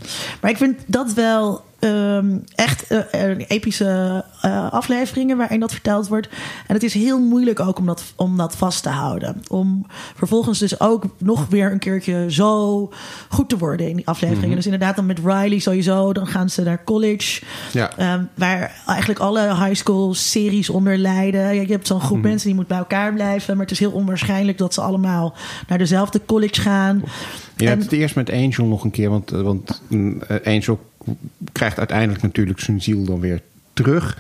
Maar 0.41 0.51
ik 0.51 0.57
vind 0.57 0.79
dat 0.87 1.13
wel 1.13 1.65
ehm, 1.81 2.39
echt 2.55 2.87
eh, 2.87 3.35
epische 3.49 4.25
eh, 4.41 4.73
afleveringen 4.73 5.37
waarin 5.37 5.61
dat 5.61 5.73
verteld 5.73 6.09
wordt. 6.09 6.29
En 6.67 6.75
het 6.75 6.83
is 6.83 6.95
heel 6.95 7.21
moeilijk 7.21 7.61
ook 7.61 7.79
om 7.79 7.87
dat, 7.87 8.03
om 8.17 8.37
dat 8.37 8.57
vast 8.57 8.83
te 8.83 8.89
houden. 8.89 9.43
Om 9.49 9.87
vervolgens 10.17 10.59
dus 10.59 10.81
ook 10.81 11.05
nog 11.19 11.47
weer 11.49 11.73
een 11.73 11.79
keertje 11.79 12.27
zo 12.33 12.89
goed 13.29 13.49
te 13.49 13.59
worden 13.59 13.89
in 13.89 13.97
die 13.97 14.07
afleveringen. 14.07 14.57
Dus 14.57 14.65
inderdaad 14.65 14.97
dan 14.97 15.07
met 15.07 15.19
Riley 15.19 15.59
sowieso. 15.59 16.13
Dan 16.13 16.27
gaan 16.27 16.51
ze 16.51 16.63
naar 16.63 16.85
college. 16.85 17.43
Ja. 17.73 17.97
Ehm, 17.97 18.25
waar 18.35 18.83
eigenlijk 18.87 19.21
alle 19.21 19.65
high 19.65 19.75
school 19.75 20.15
series 20.15 20.71
onder 20.71 20.97
lijden. 20.99 21.41
Ja, 21.55 21.63
je 21.63 21.73
hebt 21.73 21.87
zo'n 21.87 22.01
groep 22.01 22.23
mensen 22.23 22.47
die 22.49 22.57
moet 22.57 22.67
bij 22.67 22.79
elkaar 22.79 23.13
blijven. 23.13 23.53
Maar 23.57 23.63
het 23.65 23.75
is 23.75 23.79
heel 23.79 23.91
onwaarschijnlijk 23.93 24.59
dat 24.59 24.75
ze 24.75 24.81
allemaal 24.81 25.35
naar 25.69 25.79
dezelfde 25.79 26.21
college 26.27 26.61
gaan. 26.61 27.03
Je 27.57 27.65
En- 27.65 27.71
hebt 27.71 27.83
het 27.83 27.93
eerst 27.93 28.15
met 28.15 28.31
Angel 28.31 28.67
nog 28.67 28.85
een 28.85 28.91
keer, 28.91 29.11
want, 29.11 29.31
want 29.31 29.83
mm, 29.89 30.23
eh, 30.23 30.55
Angel 30.55 30.79
krijgt 31.53 31.79
uiteindelijk 31.79 32.23
natuurlijk 32.23 32.61
zijn 32.61 32.83
ziel 32.83 33.05
dan 33.05 33.21
weer 33.21 33.43
terug. 33.73 34.19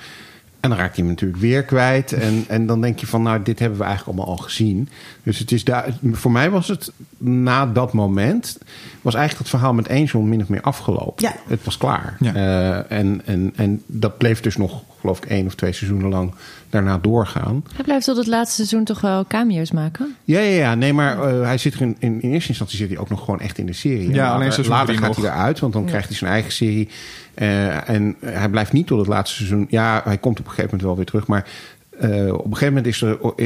En 0.61 0.69
dan 0.69 0.79
raakt 0.79 0.97
hij 0.97 1.05
hem 1.05 1.15
natuurlijk 1.15 1.41
weer 1.41 1.63
kwijt. 1.63 2.13
En, 2.13 2.45
en 2.49 2.67
dan 2.67 2.81
denk 2.81 2.99
je 2.99 3.07
van, 3.07 3.23
nou, 3.23 3.43
dit 3.43 3.59
hebben 3.59 3.79
we 3.79 3.85
eigenlijk 3.85 4.19
allemaal 4.19 4.37
al 4.37 4.43
gezien. 4.43 4.89
Dus 5.23 5.39
het 5.39 5.53
is 5.53 5.65
daar, 5.65 5.99
voor 6.13 6.31
mij 6.31 6.51
was 6.51 6.69
het 6.69 6.93
na 7.19 7.67
dat 7.67 7.93
moment, 7.93 8.59
was 9.03 9.15
eigenlijk 9.15 9.49
het 9.49 9.59
verhaal 9.59 9.75
met 9.75 9.89
Angel 9.89 10.21
min 10.21 10.41
of 10.41 10.49
meer 10.49 10.61
afgelopen. 10.61 11.25
Ja. 11.25 11.35
Het 11.47 11.65
was 11.65 11.77
klaar. 11.77 12.17
Ja. 12.21 12.35
Eh, 12.35 12.99
en, 12.99 13.23
en, 13.25 13.53
en 13.57 13.83
dat 13.87 14.19
bleef 14.19 14.41
dus 14.41 14.57
nog, 14.57 14.83
geloof 15.01 15.19
ik, 15.19 15.25
één 15.25 15.47
of 15.47 15.55
twee 15.55 15.73
seizoenen 15.73 16.11
lang 16.11 16.35
daarna 16.71 16.99
doorgaan. 16.99 17.65
Hij 17.75 17.85
blijft 17.85 18.05
tot 18.05 18.17
het 18.17 18.27
laatste 18.27 18.55
seizoen 18.55 18.85
toch 18.85 19.01
wel 19.01 19.27
cameo's 19.27 19.71
maken? 19.71 20.17
Ja, 20.25 20.41
ja, 20.41 20.59
ja. 20.59 20.75
Nee, 20.75 20.93
maar 20.93 21.23
eh, 21.23 21.43
hij 21.43 21.59
zit 21.59 21.75
er 21.75 21.81
in, 21.81 21.97
in, 21.99 22.23
in 22.23 22.33
eerste 22.33 22.49
instantie 22.49 22.79
zit 22.79 22.89
hij 22.89 22.99
ook 22.99 23.09
nog 23.09 23.25
gewoon 23.25 23.41
echt 23.41 23.59
in 23.59 23.67
de 23.67 23.73
serie. 23.73 24.13
Ja, 24.13 24.33
alleen 24.33 24.49
later, 24.49 24.69
later 24.69 24.95
gaat 24.95 25.09
nog. 25.09 25.17
hij 25.17 25.25
eruit, 25.35 25.59
want 25.59 25.73
dan 25.73 25.85
krijgt 25.85 26.09
hij 26.09 26.17
zijn 26.17 26.31
eigen 26.31 26.53
serie. 26.53 26.89
Eh, 27.35 27.89
en 27.89 28.17
hij 28.25 28.49
blijft 28.49 28.73
niet 28.73 28.87
tot 28.87 28.99
het 28.99 29.09
laatste 29.09 29.37
seizoen. 29.37 29.67
Ja, 29.69 30.01
hij 30.05 30.19
komt 30.19 30.39
op 30.39 30.45
een 30.45 30.51
gegeven 30.51 30.71
moment 30.71 30.83
wel 30.83 30.97
weer 30.97 31.07
terug. 31.07 31.27
Maar 31.27 31.47
eh, 32.01 32.33
op 32.33 32.45
een 32.45 32.57
gegeven 32.57 32.75
moment 32.75 32.87
is 32.87 33.03
er... 33.03 33.39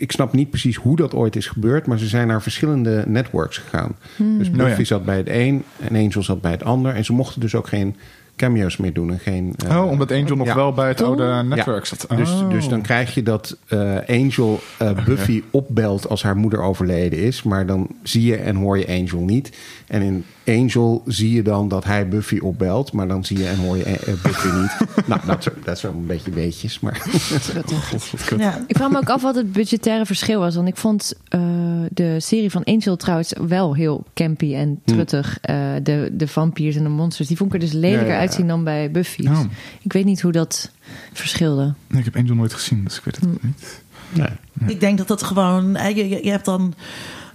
Ik 0.00 0.12
snap 0.12 0.32
niet 0.32 0.50
precies 0.50 0.76
hoe 0.76 0.96
dat 0.96 1.14
ooit 1.14 1.36
is 1.36 1.46
gebeurd... 1.46 1.86
maar 1.86 1.98
ze 1.98 2.06
zijn 2.06 2.26
naar 2.26 2.42
verschillende 2.42 3.04
networks 3.06 3.58
gegaan. 3.58 3.96
Dus 4.16 4.50
Buffy 4.50 4.70
Oh 4.70 4.78
ja. 4.78 4.84
zat 4.84 5.04
bij 5.04 5.16
het 5.16 5.28
een 5.28 5.64
en 5.78 5.96
Angel 5.96 6.22
zat 6.22 6.40
bij 6.40 6.50
het 6.50 6.64
ander. 6.64 6.94
En 6.94 7.04
ze 7.04 7.12
mochten 7.12 7.40
dus 7.40 7.54
ook 7.54 7.68
geen 7.68 7.96
cameo's 8.38 8.76
meer 8.76 8.92
doen. 8.92 9.10
En 9.10 9.18
geen, 9.18 9.54
eh, 9.68 9.76
Oh, 9.76 9.90
omdat 9.90 10.12
Angel 10.12 10.36
nog 10.36 10.46
ja. 10.46 10.54
wel 10.54 10.72
bij 10.72 10.88
het 10.88 11.02
oude 11.02 11.22
Ja. 11.22 11.42
netwerk 11.42 11.84
zat. 11.86 12.06
Dus, 12.16 12.30
Oh. 12.30 12.50
dus 12.50 12.68
dan 12.68 12.80
krijg 12.82 13.14
je 13.14 13.22
dat 13.22 13.56
eh, 13.68 13.96
Angel 14.08 14.60
eh, 14.78 14.90
Buffy 15.04 15.42
opbelt 15.50 16.08
als 16.08 16.22
haar 16.22 16.36
moeder 16.36 16.62
overleden 16.62 17.18
is. 17.18 17.42
Maar 17.42 17.66
dan 17.66 17.88
zie 18.02 18.24
je 18.24 18.36
en 18.36 18.56
hoor 18.56 18.78
je 18.78 18.86
Angel 18.88 19.20
niet. 19.20 19.56
En 19.86 20.02
in, 20.02 20.24
Angel 20.48 21.02
zie 21.06 21.32
je 21.32 21.42
dan 21.42 21.68
dat 21.68 21.84
hij 21.84 22.08
Buffy 22.08 22.38
opbelt. 22.38 22.92
Maar 22.92 23.08
dan 23.08 23.24
zie 23.24 23.38
je 23.38 23.46
en 23.46 23.56
hoor 23.58 23.76
je 23.76 23.84
eh, 23.84 24.14
Buffy 24.22 24.48
niet. 24.48 24.76
nou, 25.08 25.20
dat, 25.26 25.38
is- 25.46 25.52
dat 25.64 25.76
is 25.76 25.82
wel 25.82 25.92
een 25.92 26.06
beetje 26.06 26.30
weetjes. 26.30 26.80
Maar 26.80 27.06
Ja. 28.38 28.64
Ik 28.66 28.76
vraag 28.76 28.90
me 28.90 28.96
ook 28.96 29.08
af 29.10 29.22
wat 29.22 29.34
het 29.34 29.52
budgettaire 29.52 30.06
verschil 30.06 30.40
was. 30.40 30.54
Want 30.54 30.68
ik 30.68 30.76
vond 30.76 31.12
eh, 31.28 31.40
de 31.92 32.20
serie 32.20 32.50
van 32.50 32.64
Angel 32.64 32.96
trouwens 32.96 33.32
wel 33.48 33.74
heel 33.74 34.04
campy 34.14 34.54
en 34.54 34.80
truttig. 34.84 35.38
Eh, 35.40 35.56
de, 35.82 36.10
de 36.12 36.28
vampiers 36.28 36.76
en 36.76 36.82
de 36.82 36.88
monsters. 36.88 37.28
Die 37.28 37.36
vond 37.36 37.54
ik 37.54 37.60
er 37.60 37.66
dus 37.68 37.74
lelijker 37.78 38.00
Ja, 38.00 38.06
ja, 38.06 38.14
ja. 38.14 38.20
uitzien 38.20 38.46
dan 38.46 38.64
bij 38.64 38.90
Buffy. 38.90 39.26
Oh. 39.26 39.36
Dus 39.36 39.46
ik 39.82 39.92
weet 39.92 40.04
niet 40.04 40.20
hoe 40.20 40.32
dat 40.32 40.70
verschilde. 41.12 41.74
Nee, 41.86 41.98
ik 41.98 42.04
heb 42.04 42.16
Angel 42.16 42.34
nooit 42.34 42.52
gezien, 42.54 42.84
dus 42.84 42.96
ik 42.98 43.04
weet 43.04 43.16
het 43.16 43.24
Hm. 43.24 43.46
niet. 43.46 43.82
nee. 44.12 44.70
Ik 44.70 44.80
denk 44.80 44.98
dat 44.98 45.08
dat 45.08 45.22
gewoon. 45.22 45.76
eh, 45.76 45.96
je, 45.96 46.24
je 46.24 46.30
hebt 46.30 46.44
dan. 46.44 46.74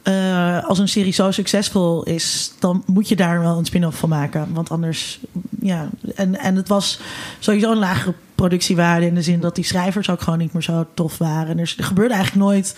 Eh, 0.03 0.63
als 0.63 0.79
een 0.79 0.87
serie 0.87 1.13
zo 1.13 1.31
succesvol 1.31 2.03
is, 2.03 2.53
dan 2.59 2.83
moet 2.85 3.09
je 3.09 3.15
daar 3.15 3.39
wel 3.39 3.57
een 3.57 3.65
spin-off 3.65 3.97
van 3.97 4.09
maken. 4.09 4.53
Want 4.53 4.69
anders. 4.69 5.19
Ja. 5.59 5.89
En, 6.15 6.39
en 6.39 6.55
het 6.55 6.67
was 6.67 6.99
sowieso 7.39 7.71
een 7.71 7.77
lagere 7.77 8.13
productiewaarde. 8.35 9.05
In 9.05 9.15
de 9.15 9.21
zin 9.21 9.39
dat 9.39 9.55
die 9.55 9.63
schrijvers 9.63 10.09
ook 10.09 10.21
gewoon 10.21 10.39
niet 10.39 10.53
meer 10.53 10.61
zo 10.61 10.85
tof 10.93 11.17
waren. 11.17 11.47
En 11.47 11.59
er, 11.59 11.73
gebeurde 11.77 12.13
eigenlijk 12.13 12.45
nooit 12.45 12.75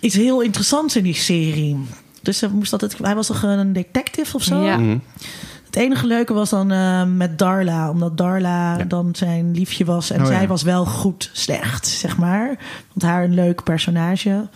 iets 0.00 0.14
heel 0.14 0.40
interessants 0.40 0.96
in 0.96 1.02
die 1.02 1.14
serie. 1.14 1.76
Dus 2.22 2.42
er 2.42 2.50
moest 2.50 2.72
altijd, 2.72 2.98
hij 3.02 3.14
was 3.14 3.26
toch 3.26 3.42
een 3.42 3.72
detective 3.72 4.36
of 4.36 4.42
zo? 4.42 4.62
Ja. 4.62 4.76
Mhm. 4.76 4.98
Het 5.66 5.76
enige 5.76 6.06
leuke 6.06 6.32
was 6.32 6.50
dan 6.50 6.70
eh, 6.70 7.04
met 7.04 7.38
Darla. 7.38 7.90
Omdat 7.90 8.16
Darla 8.16 8.78
Ja. 8.78 8.84
dan 8.84 9.08
zijn 9.12 9.54
liefje 9.54 9.84
was. 9.84 10.10
En 10.10 10.20
Oh, 10.20 10.26
zij 10.26 10.40
ja. 10.40 10.46
was 10.46 10.62
wel 10.62 10.84
goed 10.86 11.30
slecht, 11.32 11.86
zeg 11.86 12.16
maar. 12.16 12.46
Want 12.88 13.02
haar 13.02 13.24
een 13.24 13.34
leuk 13.34 13.62
personage. 13.62 14.48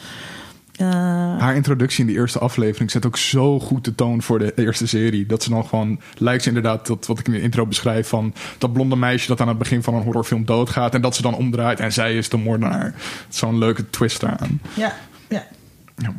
Eh, 0.83 1.39
Haar 1.39 1.55
introductie 1.55 2.01
in 2.01 2.13
de 2.13 2.19
eerste 2.19 2.39
aflevering 2.39 2.91
zet 2.91 3.07
ook 3.07 3.17
zo 3.17 3.61
goed 3.61 3.85
de 3.85 3.95
toon 3.95 4.23
voor 4.23 4.39
de 4.39 4.53
eerste 4.57 4.87
serie. 4.87 5.27
Dat 5.27 5.43
ze 5.43 5.51
dan 5.51 5.65
gewoon, 5.67 6.01
lijkt 6.19 6.43
ze 6.43 6.49
inderdaad, 6.49 6.87
dat 6.87 7.07
wat 7.07 7.19
ik 7.19 7.27
in 7.27 7.33
de 7.33 7.41
intro 7.41 7.67
beschrijf, 7.67 8.09
van 8.09 8.35
dat 8.59 8.73
blonde 8.73 8.97
meisje 8.97 9.29
dat 9.29 9.41
aan 9.41 9.49
het 9.49 9.59
begin 9.59 9.83
van 9.83 9.95
een 9.95 10.03
horrorfilm 10.03 10.45
doodgaat. 10.45 10.95
En 10.95 11.01
dat 11.03 11.17
ze 11.17 11.23
dan 11.23 11.35
omdraait 11.35 11.81
en 11.81 11.93
zij 11.93 12.17
is 12.17 12.29
de 12.29 12.37
moordenaar. 12.37 12.95
Zo'n 13.29 13.59
leuke 13.59 13.91
twist 13.91 14.23
eraan. 14.23 14.61
ja, 14.75 14.95
ja. 15.29 15.47
Ja. 15.97 16.15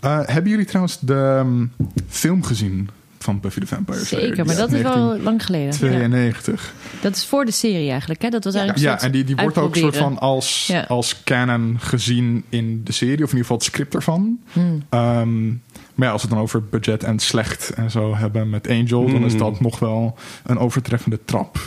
Eh, 0.00 0.20
hebben 0.26 0.50
jullie 0.50 0.66
trouwens 0.66 0.98
de 1.00 1.34
ehm, 1.38 1.66
film 2.08 2.42
gezien 2.42 2.88
van 3.24 3.40
Buffy 3.40 3.60
the 3.60 3.66
Vampire 3.66 4.04
Slayer? 4.04 4.26
Zeker, 4.26 4.46
maar 4.46 4.56
dat 4.56 4.72
is 4.72 4.82
wel 4.82 5.18
lang 5.18 5.44
geleden. 5.44 5.66
Ja. 5.66 5.72
92. 5.72 6.72
Dat 7.00 7.16
is 7.16 7.24
voor 7.26 7.44
de 7.44 7.50
serie 7.52 7.90
eigenlijk. 7.90 8.22
Hè? 8.22 8.28
Dat 8.28 8.44
was 8.44 8.54
Ja, 8.54 8.60
eigenlijk 8.60 9.00
ja 9.00 9.06
en 9.06 9.12
die, 9.12 9.24
die 9.24 9.36
wordt 9.36 9.58
ook 9.58 9.76
soort 9.76 9.96
van 9.96 10.18
als, 10.18 10.66
Ja. 10.66 10.84
als 10.88 11.22
canon 11.24 11.76
gezien 11.80 12.44
in 12.48 12.80
de 12.84 12.92
serie. 12.92 13.14
Of 13.24 13.32
in 13.32 13.36
ieder 13.36 13.40
geval 13.40 13.56
het 13.56 13.66
script 13.66 13.94
ervan. 13.94 14.38
Hmm. 14.52 14.82
Ehm, 14.88 15.46
maar 15.94 16.06
ja, 16.06 16.10
als 16.12 16.22
we 16.22 16.28
het 16.28 16.36
dan 16.36 16.44
over 16.46 16.64
budget 16.64 17.02
en 17.02 17.18
slecht 17.18 17.70
en 17.70 17.90
zo 17.90 18.14
hebben 18.16 18.50
met 18.50 18.68
Angel... 18.68 19.06
dan 19.10 19.24
is 19.24 19.32
Mm. 19.32 19.38
dat 19.38 19.60
nog 19.60 19.78
wel 19.78 20.18
een 20.44 20.58
overtreffende 20.58 21.18
trap, 21.24 21.58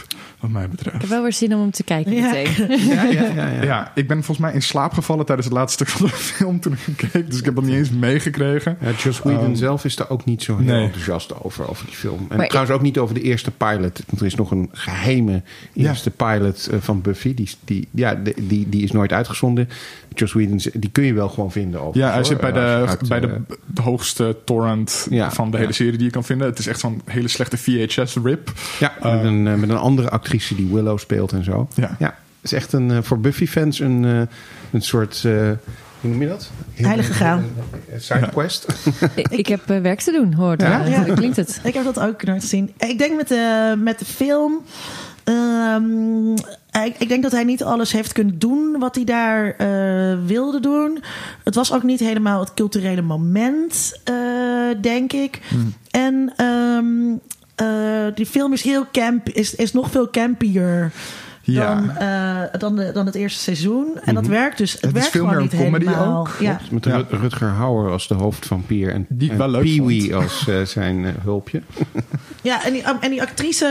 wat 0.48 0.56
mij 0.62 0.64
Ik 0.64 0.70
betreft. 0.70 1.02
heb 1.02 1.10
wel 1.10 1.22
weer 1.22 1.34
zin 1.34 1.54
om 1.54 1.60
hem 1.62 1.72
te 1.72 1.84
kijken 1.84 2.14
Ja. 2.14 2.32
meteen. 2.32 2.78
ja, 2.96 3.04
ja, 3.04 3.24
ja, 3.36 3.48
ja. 3.52 3.64
Ja, 3.64 3.92
ik 3.96 4.08
ben 4.08 4.18
volgens 4.18 4.38
mij 4.48 4.54
in 4.54 4.62
slaap 4.62 4.94
gevallen 4.94 5.26
tijdens 5.26 5.48
het 5.48 5.58
laatste 5.58 5.86
stuk 5.86 5.98
van 5.98 6.08
de 6.08 6.14
film 6.36 6.60
toen 6.60 6.74
ik 6.74 6.80
hem 6.86 6.96
keek. 6.96 7.30
Dus 7.30 7.40
ik 7.40 7.46
heb 7.46 7.56
dat 7.56 7.64
niet 7.64 7.76
eens 7.76 7.90
meegekregen. 7.90 8.78
Ja, 8.82 8.92
Joss 8.98 9.20
Whedon 9.20 9.44
Ehm, 9.46 9.56
zelf 9.56 9.86
is 9.86 9.96
daar 9.96 10.10
ook 10.10 10.26
niet 10.26 10.44
zo 10.44 10.58
heel 10.58 10.66
nee. 10.66 10.84
enthousiast 10.84 11.44
over, 11.44 11.70
over 11.70 11.86
die 11.86 11.96
film. 11.96 12.26
En 12.30 12.38
Maar 12.38 12.48
trouwens 12.48 12.76
ook 12.76 12.82
niet 12.82 12.98
over 12.98 13.16
de 13.16 13.22
eerste 13.22 13.52
pilot. 13.52 14.02
Want 14.08 14.20
er 14.20 14.26
is 14.26 14.36
nog 14.36 14.52
een 14.52 14.70
geheime 14.72 15.42
Ja. 15.74 15.90
eerste 15.90 16.12
pilot 16.12 16.68
eh, 16.72 16.80
van 16.82 17.02
Buffy. 17.02 17.34
Die, 17.34 17.46
is- 17.46 17.58
die, 17.66 17.88
ja, 17.92 18.16
die, 18.16 18.34
die, 18.48 18.70
die 18.70 18.84
is 18.84 18.92
nooit 18.92 19.12
uitgezonden. 19.14 19.70
Joss 20.20 20.34
Whedon, 20.34 20.60
die 20.74 20.90
kun 20.92 21.04
je 21.04 21.14
wel 21.14 21.30
gewoon 21.30 21.52
vinden. 21.52 21.82
Ja, 21.94 22.06
hij 22.08 22.16
hoor. 22.16 22.26
zit 22.26 22.40
bij, 22.40 22.52
de, 22.52 22.98
bij 23.08 23.20
de, 23.20 23.28
eh, 23.28 23.34
de 23.66 23.82
hoogste 23.82 24.38
torrent 24.46 25.08
Ja, 25.10 25.32
van 25.32 25.52
de 25.52 25.58
hele 25.58 25.70
ja. 25.70 25.76
serie 25.76 25.98
die 25.98 26.06
je 26.06 26.12
kan 26.12 26.24
vinden. 26.24 26.48
Het 26.48 26.60
is 26.60 26.68
echt 26.68 26.80
zo'n 26.80 27.02
hele 27.06 27.28
slechte 27.28 27.58
VHS-rip. 27.58 28.52
ja, 28.80 28.94
met, 29.04 29.24
een, 29.24 29.48
eh, 29.48 29.54
met 29.56 29.70
een 29.70 29.78
andere 29.78 30.10
actrice 30.10 30.56
die 30.56 30.68
Willow 30.74 31.00
speelt 31.00 31.32
en 31.32 31.44
zo. 31.44 31.68
Ja. 31.76 31.96
ja 32.00 32.08
het 32.42 32.52
is 32.52 32.54
echt 32.54 32.74
een, 32.74 32.92
eh, 32.92 32.98
voor 33.02 33.20
Buffy-fans 33.20 33.80
een, 33.80 34.06
eh, 34.06 34.22
een 34.72 34.82
soort... 34.82 35.22
eh, 35.26 35.32
hoe 36.02 36.10
noem 36.12 36.22
je 36.22 36.28
dat? 36.28 36.50
Heilige 36.74 37.14
graal. 37.14 37.42
Sidequest. 37.98 38.66
Ik, 39.16 39.28
ik 39.28 39.48
heb 39.48 39.70
eh, 39.70 39.82
werk 39.82 40.00
te 40.00 40.12
doen, 40.12 40.34
hoort. 40.34 40.62
Ja? 40.62 40.86
Ja? 40.86 41.06
Ja. 41.06 41.14
klinkt 41.14 41.36
het. 41.38 41.60
Ik 41.64 41.74
heb 41.74 41.84
dat 41.84 42.00
ook 42.00 42.24
nooit 42.24 42.42
gezien. 42.42 42.74
Ik 42.78 42.98
denk 42.98 43.16
met 43.16 43.28
de, 43.28 43.76
met 43.84 44.00
de 44.00 44.06
film. 44.06 44.62
ehm, 45.24 46.34
ik, 46.86 46.96
ik 46.98 47.08
denk 47.08 47.24
dat 47.24 47.32
hij 47.32 47.44
niet 47.44 47.64
alles 47.64 47.92
heeft 47.92 48.12
kunnen 48.12 48.40
doen 48.40 48.80
wat 48.80 48.96
hij 48.96 49.04
daar 49.04 49.56
eh, 49.56 50.18
wilde 50.26 50.60
doen. 50.60 51.04
Het 51.44 51.56
was 51.56 51.74
ook 51.74 51.84
niet 51.84 52.00
helemaal 52.00 52.40
het 52.40 52.54
culturele 52.54 53.02
moment, 53.02 54.00
eh, 54.04 54.16
denk 54.82 55.14
ik. 55.14 55.42
En 55.92 56.34
ehm, 56.36 57.16
eh, 57.56 58.16
die 58.16 58.26
film 58.26 58.54
is 58.54 58.62
heel 58.62 58.86
camp, 58.92 59.30
is, 59.30 59.56
is 59.56 59.74
nog 59.74 59.92
veel 59.92 60.10
campier. 60.10 60.92
Ja. 61.54 61.76
Dan, 61.76 61.90
eh, 61.98 62.60
dan, 62.60 62.76
de, 62.76 62.92
dan 62.92 63.06
het 63.06 63.16
eerste 63.16 63.40
seizoen. 63.40 64.00
En 64.04 64.16
dat 64.16 64.28
werkt 64.28 64.58
dus. 64.58 64.74
Het, 64.74 64.86
is 64.86 64.92
werkt 64.92 65.08
veel 65.10 65.22
gewoon 65.22 65.36
meer 65.36 65.44
niet 65.44 65.54
een 65.54 65.60
comedy 65.66 65.86
helemaal. 65.86 66.20
ook. 66.20 66.36
Ja. 66.40 66.60
Met 66.72 66.86
Ja. 66.86 67.04
Rutger 67.10 67.48
Hauer 67.48 67.92
als 67.92 68.08
de 68.08 68.14
hoofdvampier. 68.14 68.94
En, 68.94 69.06
Die 69.10 69.32
en 69.32 69.38
wel 69.38 69.50
leuk 69.50 69.62
Pee-wee 69.62 70.16
als 70.16 70.48
eh, 70.48 70.62
zijn 70.62 71.06
eh, 71.06 71.12
hulpje. 71.24 71.62
Ja, 72.42 72.66
en 72.66 72.74
die, 72.74 72.84
en 73.00 73.10
die 73.10 73.22
actrice, 73.22 73.66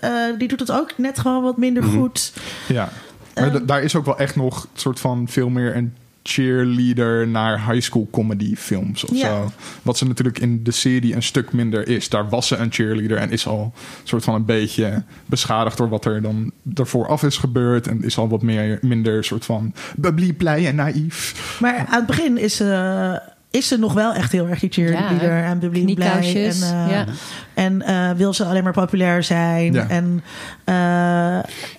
eh, 0.00 0.10
die 0.38 0.48
doet 0.48 0.60
het 0.60 0.72
ook 0.72 0.92
net 0.96 1.18
gewoon 1.18 1.42
wat 1.42 1.56
minder 1.56 1.82
goed. 1.82 2.32
Ja, 2.68 2.88
maar 3.34 3.66
daar 3.66 3.82
is 3.82 3.96
ook 3.96 4.04
wel 4.04 4.18
echt 4.18 4.36
nog 4.36 4.62
een 4.62 4.68
soort 4.80 5.00
van 5.00 5.28
veel 5.28 5.48
meer 5.48 5.76
een 5.76 5.94
cheerleader 6.28 7.28
naar 7.28 7.70
high 7.70 7.82
school 7.82 8.08
comedy 8.12 8.54
films 8.56 9.04
of 9.04 9.10
Ja. 9.16 9.26
zo. 9.26 9.50
Wat 9.82 9.98
ze 9.98 10.06
natuurlijk 10.06 10.38
in 10.38 10.62
de 10.64 10.70
serie 10.70 11.14
een 11.14 11.22
stuk 11.22 11.52
minder 11.52 11.88
is. 11.88 12.08
Daar 12.08 12.28
was 12.28 12.46
ze 12.48 12.56
een 12.56 12.72
cheerleader 12.72 13.16
en 13.16 13.30
is 13.30 13.46
al 13.46 13.60
een 13.74 14.08
soort 14.08 14.24
van 14.24 14.34
een 14.34 14.44
beetje 14.44 15.02
beschadigd 15.26 15.76
door 15.76 15.88
wat 15.88 16.04
er 16.04 16.22
dan 16.22 16.52
ervoor 16.74 17.06
af 17.06 17.22
is 17.22 17.36
gebeurd. 17.36 17.86
En 17.86 18.02
is 18.04 18.18
al 18.18 18.28
wat 18.28 18.42
meer, 18.42 18.78
minder 18.80 19.24
soort 19.24 19.44
van 19.44 19.74
bubbly, 19.96 20.32
blij 20.32 20.66
en 20.66 20.74
naïef. 20.74 21.34
Maar 21.60 21.76
aan 21.76 21.86
het 21.98 22.06
begin 22.06 22.38
is 22.38 22.56
ze, 22.56 23.20
is 23.54 23.68
ze 23.68 23.76
nog 23.76 23.92
wel 23.92 24.14
echt 24.14 24.32
heel 24.32 24.48
erg 24.48 24.60
die 24.60 24.70
cheerleader 24.70 25.36
Ja, 25.36 25.44
en 25.44 25.58
bubbly 25.58 25.94
blij. 25.94 26.34
En, 26.34 26.62
eh, 26.62 26.90
ja. 26.90 27.06
en 27.54 27.82
eh, 27.82 28.10
wil 28.10 28.32
ze 28.32 28.44
alleen 28.44 28.64
maar 28.64 28.72
populair 28.72 29.22
zijn. 29.22 29.72
Ja. 29.72 29.88
En 29.88 30.22
eh, 30.64 30.74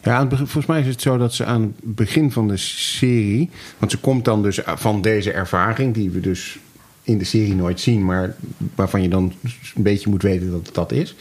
Ja, 0.01 0.27
volgens 0.29 0.65
mij 0.65 0.79
is 0.79 0.87
het 0.87 1.01
zo 1.01 1.17
dat 1.17 1.33
ze 1.33 1.45
aan 1.45 1.61
het 1.61 1.95
begin 1.95 2.31
van 2.31 2.47
de 2.47 2.57
serie... 2.57 3.49
Want 3.77 3.91
ze 3.91 3.97
komt 3.97 4.25
dan 4.25 4.43
dus 4.43 4.59
van 4.65 5.01
deze 5.01 5.31
ervaring... 5.31 5.93
die 5.93 6.09
we 6.09 6.19
dus 6.19 6.57
in 7.03 7.17
de 7.17 7.25
serie 7.25 7.55
nooit 7.55 7.79
zien... 7.79 8.05
maar 8.05 8.35
waarvan 8.75 9.01
je 9.01 9.09
dan 9.09 9.33
een 9.75 9.83
beetje 9.83 10.09
moet 10.09 10.21
weten 10.21 10.51
dat 10.51 10.65
het 10.65 10.75
dat 10.75 10.91
is. 10.91 11.15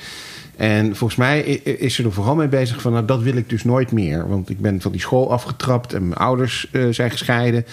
En 0.56 0.96
volgens 0.96 1.18
mij 1.18 1.40
is 1.40 1.94
ze 1.94 2.02
er 2.02 2.12
vooral 2.12 2.34
mee 2.34 2.48
bezig 2.48 2.80
van... 2.80 2.92
nou, 2.92 3.04
dat 3.04 3.22
wil 3.22 3.36
ik 3.36 3.48
dus 3.48 3.64
nooit 3.64 3.92
meer. 3.92 4.28
Want 4.28 4.50
ik 4.50 4.60
ben 4.60 4.80
van 4.80 4.92
die 4.92 5.00
school 5.00 5.32
afgetrapt... 5.32 5.92
en 5.92 6.08
mijn 6.08 6.20
ouders 6.20 6.70
zijn 6.90 7.10
gescheiden. 7.10 7.64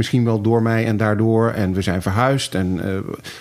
Misschien 0.00 0.24
wel 0.24 0.40
door 0.40 0.62
mij 0.62 0.86
en 0.86 0.96
daardoor. 0.96 1.50
En 1.50 1.72
we 1.72 1.82
zijn 1.82 2.02
verhuisd. 2.02 2.54
En 2.54 2.80
eh, 2.84 2.98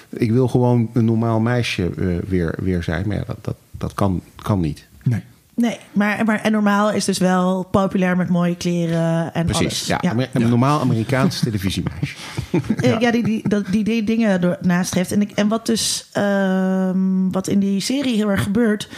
ik 0.10 0.32
wil 0.32 0.48
gewoon 0.48 0.90
een 0.94 1.06
normaal 1.06 1.40
meisje 1.40 1.90
eh, 1.98 2.06
weer, 2.28 2.56
weer 2.58 2.84
zijn. 2.84 3.08
Maar 3.08 3.18
ja, 3.18 3.24
dat, 3.28 3.38
dat, 3.42 3.56
dat 3.72 3.94
kan, 3.94 4.22
kan 4.36 4.60
niet. 4.60 4.88
Nee. 5.04 5.24
nee, 5.54 5.78
maar, 5.92 6.26
maar 6.26 6.42
en 6.42 6.52
normaal 6.52 6.92
is 6.92 7.06
dus 7.06 7.18
wel 7.18 7.64
populair 7.64 8.18
met 8.18 8.30
mooie 8.30 8.56
kleren 8.56 9.34
en 9.34 9.46
Precies, 9.46 9.90
alles. 9.92 10.02
ja. 10.02 10.10
Amer- 10.10 10.30
Een 10.34 10.50
normaal 10.50 10.80
Amerikaans 10.80 11.40
televisiemeisje. 11.40 12.16
Eh, 12.82 13.00
ja, 13.00 13.12
die, 13.12 13.24
die, 13.24 13.50
dat, 13.50 13.66
die, 13.72 13.84
die 13.84 14.04
dingen 14.04 14.42
door, 14.42 14.58
naast 14.62 14.94
heeft. 14.94 15.12
En, 15.12 15.22
ik, 15.22 15.32
en 15.32 15.48
wat 15.48 15.66
dus 15.66 16.10
ehm, 16.12 17.30
wat 17.32 17.48
in 17.48 17.60
die 17.60 17.80
serie 17.80 18.16
heel 18.16 18.30
erg 18.30 18.44
gebeurt, 18.44 18.90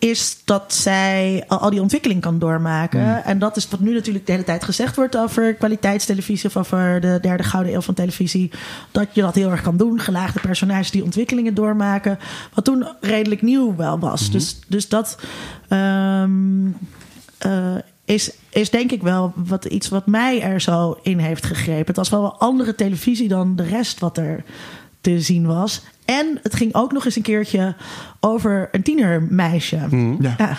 is 0.00 0.38
dat 0.44 0.74
zij 0.74 1.44
al, 1.48 1.70
die 1.70 1.80
ontwikkeling 1.80 2.20
kan 2.20 2.38
doormaken. 2.38 3.24
En 3.24 3.38
dat 3.38 3.56
is 3.56 3.68
wat 3.68 3.80
nu 3.80 3.92
natuurlijk 3.92 4.26
de 4.26 4.32
hele 4.32 4.44
tijd 4.44 4.64
gezegd 4.64 4.96
wordt 4.96 5.16
over 5.16 5.54
kwaliteitstelevisie 5.54 6.48
of 6.48 6.56
over 6.56 7.00
de 7.00 7.18
derde 7.20 7.42
gouden 7.42 7.72
eeuw 7.72 7.80
van 7.80 7.94
televisie. 7.94 8.50
Dat 8.90 9.08
je 9.12 9.20
dat 9.20 9.34
heel 9.34 9.50
erg 9.50 9.62
kan 9.62 9.76
doen. 9.76 10.00
Gelaagde 10.00 10.40
personages 10.40 10.90
die 10.90 11.04
ontwikkelingen 11.04 11.54
doormaken. 11.54 12.18
Wat 12.54 12.64
toen 12.64 12.86
redelijk 13.00 13.42
nieuw 13.42 13.76
wel 13.76 13.98
was. 13.98 14.30
Dus, 14.30 14.58
dus 14.68 14.88
dat. 14.88 15.18
ehm, 15.68 16.66
eh, 17.38 17.76
is, 18.04 18.30
is 18.48 18.70
denk 18.70 18.92
ik 18.92 19.02
wel 19.02 19.32
wat, 19.36 19.64
iets 19.64 19.88
wat 19.88 20.06
mij 20.06 20.42
er 20.42 20.60
zo 20.60 20.98
in 21.02 21.18
heeft 21.18 21.46
gegrepen. 21.46 21.86
Het 21.86 21.96
was 21.96 22.08
wel 22.08 22.24
een 22.24 22.38
andere 22.38 22.74
televisie 22.74 23.28
dan 23.28 23.56
de 23.56 23.62
rest 23.62 24.00
wat 24.00 24.18
er 24.18 24.44
te 25.00 25.20
zien 25.20 25.46
was. 25.46 25.82
En 26.10 26.38
het 26.42 26.54
ging 26.54 26.74
ook 26.74 26.92
nog 26.92 27.04
eens 27.04 27.16
een 27.16 27.22
keertje 27.22 27.74
over 28.20 28.68
een 28.72 28.82
tienermeisje. 28.82 29.76
Ja. 30.20 30.34
Ja, 30.38 30.56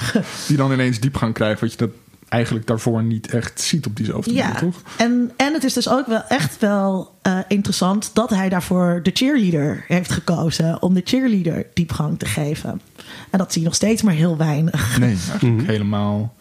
Die 0.47 0.57
dan 0.57 0.71
ineens 0.71 0.99
diepgang 0.99 1.33
krijgt, 1.33 1.61
wat 1.61 1.71
je 1.71 1.77
dat 1.77 1.89
eigenlijk 2.29 2.67
daarvoor 2.67 3.03
niet 3.03 3.27
echt 3.27 3.61
ziet 3.61 3.85
op 3.85 3.95
diezelfde 3.95 4.33
ja. 4.33 4.43
manier, 4.43 4.59
toch? 4.59 4.81
En, 4.97 5.31
en 5.37 5.53
het 5.53 5.63
is 5.63 5.73
dus 5.73 5.89
ook 5.89 6.07
wel 6.07 6.23
echt 6.23 6.59
wel 6.59 7.15
eh, 7.21 7.39
interessant 7.47 8.09
dat 8.13 8.29
hij 8.29 8.49
daarvoor 8.49 8.99
de 9.03 9.11
cheerleader 9.13 9.83
heeft 9.87 10.11
gekozen. 10.11 10.81
Om 10.81 10.93
de 10.93 11.01
cheerleader 11.03 11.65
diepgang 11.73 12.19
te 12.19 12.25
geven. 12.25 12.81
En 13.29 13.37
dat 13.37 13.51
zie 13.51 13.61
je 13.61 13.67
nog 13.67 13.75
steeds 13.75 14.01
maar 14.01 14.13
heel 14.13 14.37
weinig. 14.37 14.99
Nee, 14.99 15.17
eigenlijk 15.29 15.67
helemaal 15.67 16.33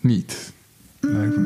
niet. 0.00 0.52
Lijkt 1.00 1.36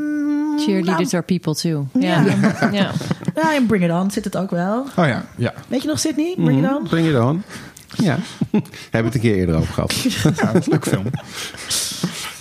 Cheerleaders 0.60 1.14
are 1.14 1.22
people 1.22 1.54
too. 1.54 1.86
Ja. 2.00 2.24
Ja. 2.24 2.68
Ja. 2.72 2.90
Ja, 3.34 3.52
in 3.52 3.66
Bring 3.66 3.84
It 3.84 3.90
On 3.90 4.10
zit 4.10 4.24
het 4.24 4.36
ook 4.36 4.50
wel. 4.50 4.80
Oh 4.96 5.06
ja, 5.06 5.24
ja. 5.36 5.52
Weet 5.68 5.82
je 5.82 5.88
nog, 5.88 5.98
Sydney? 5.98 6.34
Bring 6.36 6.64
It 6.64 6.70
On? 6.70 6.82
Bring 6.88 7.08
it 7.08 7.18
on. 7.18 7.42
Ja, 7.96 8.18
hebben 8.50 8.66
we 8.90 8.98
het 8.98 9.14
een 9.14 9.20
keer 9.20 9.34
eerder 9.34 9.54
over 9.56 9.74
gehad. 9.74 9.94
Ja, 9.94 10.30
dat 10.30 10.54
is 10.54 10.66
een 10.66 10.72
leuk 10.72 10.86
film. 10.86 11.04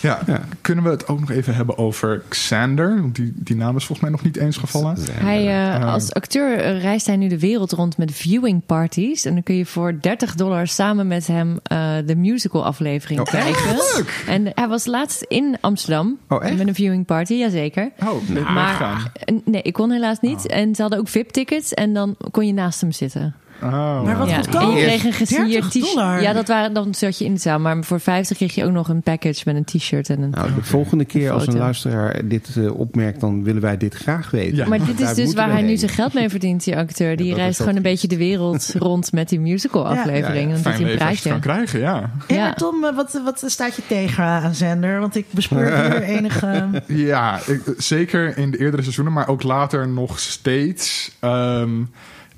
Ja, 0.03 0.19
kunnen 0.61 0.83
we 0.83 0.89
het 0.89 1.07
ook 1.07 1.19
nog 1.19 1.31
even 1.31 1.55
hebben 1.55 1.77
over 1.77 2.21
Xander? 2.27 3.01
Want 3.01 3.15
die, 3.15 3.33
die 3.35 3.55
naam 3.55 3.75
is 3.75 3.85
volgens 3.85 3.99
mij 3.99 4.09
nog 4.09 4.23
niet 4.23 4.37
eens 4.37 4.57
gevallen. 4.57 4.97
Hij, 5.11 5.73
eh, 5.75 5.93
als 5.93 6.13
acteur 6.13 6.57
eh, 6.59 6.81
reist 6.81 7.07
hij 7.07 7.15
nu 7.15 7.27
de 7.27 7.39
wereld 7.39 7.71
rond 7.71 7.97
met 7.97 8.11
viewing 8.11 8.65
parties. 8.65 9.25
En 9.25 9.33
dan 9.33 9.43
kun 9.43 9.55
je 9.55 9.65
voor 9.65 9.97
30 10.01 10.35
dollar 10.35 10.67
samen 10.67 11.07
met 11.07 11.27
hem 11.27 11.59
eh, 11.63 11.93
de 12.05 12.15
musical 12.15 12.65
aflevering 12.65 13.19
Oh, 13.19 13.25
kijken. 13.25 13.75
Leuk! 13.95 14.23
En 14.27 14.51
hij 14.55 14.67
was 14.67 14.85
laatst 14.85 15.21
in 15.21 15.57
Amsterdam 15.61 16.17
Oh, 16.29 16.45
echt? 16.45 16.57
met 16.57 16.67
een 16.67 16.75
viewing 16.75 17.05
party, 17.05 17.33
jazeker. 17.33 17.91
Oh, 18.05 18.29
leuk 18.29 18.49
maar 18.49 19.11
eh, 19.13 19.35
nee, 19.45 19.61
ik 19.61 19.73
kon 19.73 19.91
helaas 19.91 20.19
niet. 20.19 20.47
En 20.47 20.75
ze 20.75 20.81
hadden 20.81 20.99
ook 20.99 21.07
VIP-tickets 21.07 21.73
en 21.73 21.93
dan 21.93 22.15
kon 22.31 22.47
je 22.47 22.53
naast 22.53 22.81
hem 22.81 22.91
zitten. 22.91 23.35
Oh. 23.63 24.03
Maar 24.03 24.17
wat 24.17 24.29
ja. 24.29 24.35
goedkoop. 24.35 24.61
En 24.61 24.69
je 24.69 24.85
kreeg 24.85 25.03
een 25.03 25.09
30 25.09 25.17
gesigneerd 25.17 25.71
t-shirt. 25.71 26.21
Ja, 26.21 26.33
dat 26.33 26.47
waren, 26.47 26.73
dan 26.73 26.93
zat 26.95 27.17
je 27.17 27.25
in 27.25 27.33
de 27.33 27.39
zaal. 27.39 27.59
Maar 27.59 27.83
voor 27.83 27.99
50 27.99 28.37
kreeg 28.37 28.55
je 28.55 28.65
ook 28.65 28.71
nog 28.71 28.89
een 28.89 29.01
package 29.01 29.41
met 29.45 29.55
een 29.55 29.63
t-shirt 29.63 30.09
en 30.09 30.21
een... 30.21 30.29
Nou, 30.29 30.53
de 30.55 30.63
volgende 30.63 31.05
keer 31.05 31.31
als 31.31 31.47
een 31.47 31.57
luisteraar 31.57 32.21
dit 32.27 32.49
eh, 32.57 32.79
opmerkt, 32.79 33.19
dan 33.19 33.43
willen 33.43 33.61
wij 33.61 33.77
dit 33.77 33.93
graag 33.93 34.31
weten. 34.31 34.55
Ja. 34.55 34.67
Maar 34.67 34.85
dit 34.85 34.99
is 34.99 35.05
Daar 35.05 35.15
dus 35.15 35.33
waar 35.33 35.51
hij 35.51 35.61
nu 35.61 35.77
zijn 35.77 35.91
geld 35.91 36.13
mee 36.13 36.29
verdient, 36.29 36.63
die 36.63 36.77
acteur. 36.77 37.15
Die 37.15 37.35
reist 37.35 37.59
gewoon 37.59 37.75
een 37.75 37.81
beetje 37.81 38.07
de 38.07 38.17
wereld 38.17 38.73
rond 38.79 39.11
met 39.11 39.29
die 39.29 39.39
musical 39.39 39.87
aflevering. 39.87 40.49
Ja. 40.49 40.55
En 40.55 40.61
Fijn 40.61 40.81
hij 40.81 40.91
een 40.91 40.97
prijsje. 40.97 41.29
kan 41.29 41.39
krijgen, 41.39 41.79
ja. 41.79 42.11
Hey, 42.27 42.37
maar 42.37 42.55
Tom, 42.55 42.83
eh, 42.83 42.95
wat, 42.95 43.21
wat 43.23 43.43
staat 43.45 43.75
je 43.75 43.81
tegen 43.87 44.23
aan 44.23 44.55
Zender? 44.55 44.99
Want 44.99 45.15
ik 45.15 45.25
bespeur 45.29 45.81
hier 45.91 46.01
enige... 46.03 46.69
Ja, 46.87 47.39
ik- 47.47 47.73
zeker 47.77 48.37
in 48.37 48.51
de 48.51 48.59
eerdere 48.59 48.81
seizoenen, 48.81 49.13
maar 49.13 49.27
ook 49.27 49.43
later 49.43 49.87
nog 49.87 50.19
steeds 50.19 51.11
ehm, 51.19 51.69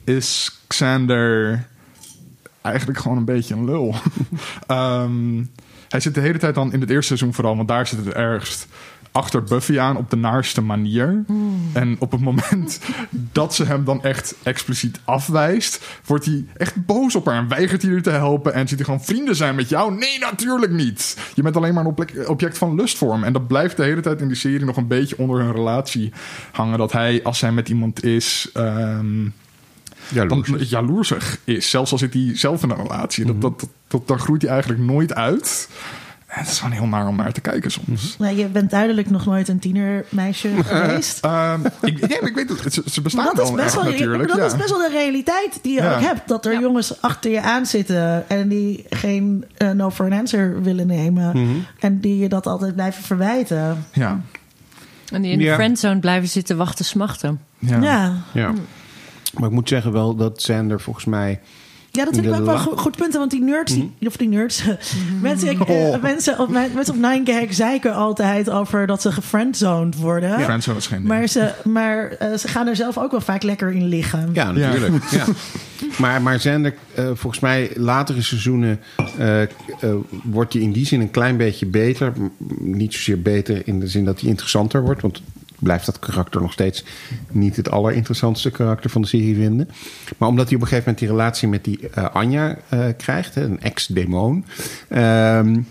is 0.06 0.60
Xander 0.68 1.64
eigenlijk 2.62 3.00
gewoon 3.00 3.18
een 3.18 3.26
beetje 3.26 3.56
een 3.56 3.66
lul. 3.66 3.96
Ehm, 4.68 5.44
hij 5.90 6.00
zit 6.00 6.14
de 6.14 6.22
hele 6.22 6.38
tijd 6.38 6.56
dan 6.56 6.74
in 6.74 6.82
het 6.82 6.90
eerste 6.90 7.08
seizoen 7.08 7.34
vooral, 7.34 7.56
want 7.56 7.68
daar 7.68 7.88
zit 7.88 8.06
het 8.06 8.14
ergst 8.14 8.68
achter 9.12 9.44
Buffy 9.44 9.80
aan 9.80 9.98
op 9.98 10.10
de 10.10 10.16
naarste 10.16 10.62
manier. 10.62 11.24
En 11.74 11.96
op 12.00 12.12
het 12.12 12.22
moment 12.22 12.80
dat 13.10 13.56
ze 13.56 13.64
hem 13.66 13.84
dan 13.84 14.04
echt 14.04 14.36
expliciet 14.44 15.00
afwijst, 15.04 15.86
wordt 16.06 16.26
hij 16.26 16.46
echt 16.58 16.86
boos 16.86 17.16
op 17.16 17.26
haar 17.26 17.36
en 17.38 17.48
weigert 17.48 17.82
hij 17.82 17.92
er 17.92 18.02
te 18.02 18.10
helpen. 18.10 18.54
En 18.54 18.68
zit 18.68 18.78
hij 18.78 18.86
gewoon 18.86 19.04
vrienden 19.04 19.36
zijn 19.36 19.56
met 19.56 19.70
jou? 19.70 19.96
Nee, 19.98 20.20
natuurlijk 20.20 20.72
niet. 20.72 21.18
Je 21.34 21.42
bent 21.42 21.56
alleen 21.58 21.74
maar 21.74 21.84
een 21.86 21.90
object- 21.90 22.28
object 22.28 22.58
van 22.58 22.76
lust 22.76 22.98
voor 22.98 23.12
hem. 23.14 23.24
En 23.24 23.34
dat 23.34 23.48
blijft 23.48 23.78
de 23.78 23.84
hele 23.84 24.02
tijd 24.02 24.22
in 24.22 24.28
die 24.28 24.38
serie 24.38 24.66
nog 24.66 24.78
een 24.78 24.88
beetje 24.88 25.18
onder 25.18 25.40
hun 25.40 25.52
relatie 25.52 26.14
hangen. 26.52 26.78
Dat 26.78 26.92
hij, 26.92 27.24
als 27.24 27.42
hij 27.42 27.52
met 27.52 27.70
iemand 27.70 28.04
is. 28.04 28.50
ehm, 28.54 29.28
Jaloers. 30.10 30.50
dan 30.50 30.60
jaloersig 30.60 31.38
is. 31.44 31.70
Zelfs 31.70 31.92
al 31.92 31.98
zit 31.98 32.14
hij 32.14 32.32
zelf 32.34 32.64
in 32.64 32.70
een 32.70 32.78
relatie. 32.82 33.26
Dat, 33.26 33.42
dat, 33.42 33.60
dat, 33.60 33.70
dat- 33.88 34.08
daar 34.08 34.20
groeit 34.20 34.42
hij 34.42 34.52
eigenlijk 34.52 34.82
nooit 34.82 35.14
uit. 35.14 35.70
En 36.28 36.42
het 36.42 36.50
is 36.52 36.58
gewoon 36.60 36.74
heel 36.74 36.88
naar 36.88 37.08
om 37.08 37.16
naar 37.16 37.32
te 37.34 37.42
kijken 37.42 37.72
soms. 37.72 38.16
Nou, 38.18 38.36
je 38.38 38.46
bent 38.48 38.70
duidelijk 38.70 39.10
nog 39.10 39.26
nooit 39.26 39.48
een 39.48 39.60
tienermeisje 39.60 40.50
geweest. 40.64 41.20
Ehm, 41.26 41.60
ik, 41.82 42.00
ja, 42.10 42.22
ik 42.22 42.36
weet 42.36 42.50
het. 42.50 42.74
Ze, 42.74 42.82
ze 42.92 43.02
bestaan 43.02 43.26
Maar 43.26 43.34
dat 43.36 43.44
is 43.44 43.50
wel 43.52 43.64
best 43.64 43.76
echt 43.76 43.84
wel, 43.84 43.92
natuurlijk. 43.92 44.28
dat 44.30 44.38
ja. 44.38 44.46
is 44.46 44.56
best 44.56 44.70
wel 44.70 44.78
de 44.80 44.90
realiteit 44.92 45.60
die 45.62 45.74
je 45.74 45.82
Ja. 45.82 45.94
ook 45.96 46.02
hebt. 46.02 46.28
Dat 46.28 46.46
er 46.46 46.54
Ja. 46.54 46.60
jongens 46.60 47.02
achter 47.02 47.32
je 47.32 47.42
aan 47.42 47.66
zitten 47.66 48.30
en 48.30 48.48
die 48.48 48.86
geen 48.90 49.46
eh, 49.58 49.70
no 49.72 49.90
for 49.90 50.06
an 50.06 50.14
answer 50.20 50.62
willen 50.62 50.88
nemen. 50.88 51.30
Mhm. 51.42 51.56
En 51.80 52.00
die 52.00 52.18
je 52.18 52.30
dat 52.30 52.48
altijd 52.48 52.74
blijven 52.76 53.04
verwijten. 53.04 53.86
Ja. 53.94 54.22
En 55.12 55.22
die 55.22 55.32
in 55.32 55.40
de 55.40 55.54
friendzone 55.54 56.00
blijven 56.00 56.30
zitten 56.30 56.58
wachten 56.58 56.86
smachten. 56.86 57.40
Ja. 57.60 58.14
Ja. 58.34 58.54
Maar 59.40 59.50
ik 59.50 59.56
moet 59.56 59.70
zeggen 59.70 59.92
wel 59.92 60.16
dat 60.16 60.42
Sander 60.42 60.82
volgens 60.82 61.06
mij... 61.06 61.40
Ja, 61.92 62.06
dat 62.06 62.14
vind 62.14 62.26
ik 62.26 62.32
ook 62.34 62.46
wel 62.46 62.54
la- 62.54 62.60
goed, 62.60 62.96
punten. 62.96 63.20
Want 63.20 63.32
die 63.32 63.42
nerds, 63.42 63.74
die- 63.74 63.92
of 64.08 64.18
die 64.18 64.28
nerds... 64.28 64.64
mensen, 65.22 65.50
ik, 65.50 65.60
eh, 65.60 65.76
Oh. 65.76 66.02
mensen, 66.02 66.40
op, 66.40 66.50
mensen 66.50 66.94
op 66.94 67.00
9gag 67.00 67.50
zeiken 67.54 67.94
altijd 67.94 68.50
over 68.50 68.88
dat 68.88 69.02
ze 69.02 69.12
gefriendzoned 69.12 69.96
worden. 69.98 70.40
Friendzone 70.40 70.78
is 70.78 70.88
geen 70.88 70.98
ding. 70.98 71.10
Maar, 71.10 71.28
ze, 71.28 71.52
maar 71.64 72.08
eh, 72.10 72.38
ze 72.38 72.48
gaan 72.48 72.68
er 72.68 72.76
zelf 72.76 72.98
ook 72.98 73.12
wel 73.12 73.22
vaak 73.22 73.44
lekker 73.44 73.72
in 73.72 73.86
liggen. 73.88 74.30
Ja, 74.34 74.52
natuurlijk. 74.52 75.04
Ja. 75.12 75.26
Maar, 76.00 76.22
maar 76.22 76.40
Sander, 76.40 76.74
eh, 76.96 77.06
volgens 77.14 77.40
mij 77.42 77.72
latere 77.76 78.22
seizoenen 78.22 78.80
eh, 79.18 79.42
eh, 79.42 79.48
wordt 80.24 80.54
hij 80.54 80.62
in 80.62 80.72
die 80.72 80.86
zin 80.86 81.02
een 81.02 81.12
klein 81.12 81.38
beetje 81.38 81.66
beter. 81.66 82.14
M- 82.18 82.30
Niet 82.78 82.94
zozeer 82.94 83.22
beter 83.22 83.68
in 83.68 83.80
de 83.80 83.88
zin 83.88 84.06
dat 84.06 84.20
hij 84.20 84.30
interessanter 84.30 84.82
wordt. 84.82 85.02
Want 85.02 85.22
blijft 85.60 85.86
dat 85.86 86.00
karakter 86.00 86.42
nog 86.42 86.52
steeds 86.52 86.84
niet 87.32 87.56
het 87.56 87.72
allerinteressantste 87.72 88.52
karakter 88.52 88.90
van 88.90 89.02
de 89.02 89.08
serie 89.08 89.36
vinden. 89.36 89.70
Maar 90.18 90.30
omdat 90.30 90.48
hij 90.48 90.56
op 90.56 90.62
een 90.62 90.68
gegeven 90.68 90.92
moment 90.92 91.00
die 91.00 91.18
relatie 91.18 91.48
met 91.48 91.64
die 91.64 91.90
eh, 91.90 92.16
Anja 92.16 92.58
eh, 92.70 92.86
krijgt, 92.98 93.36
een 93.36 93.62
ex-demon. 93.62 94.46
ehm, 94.90 95.62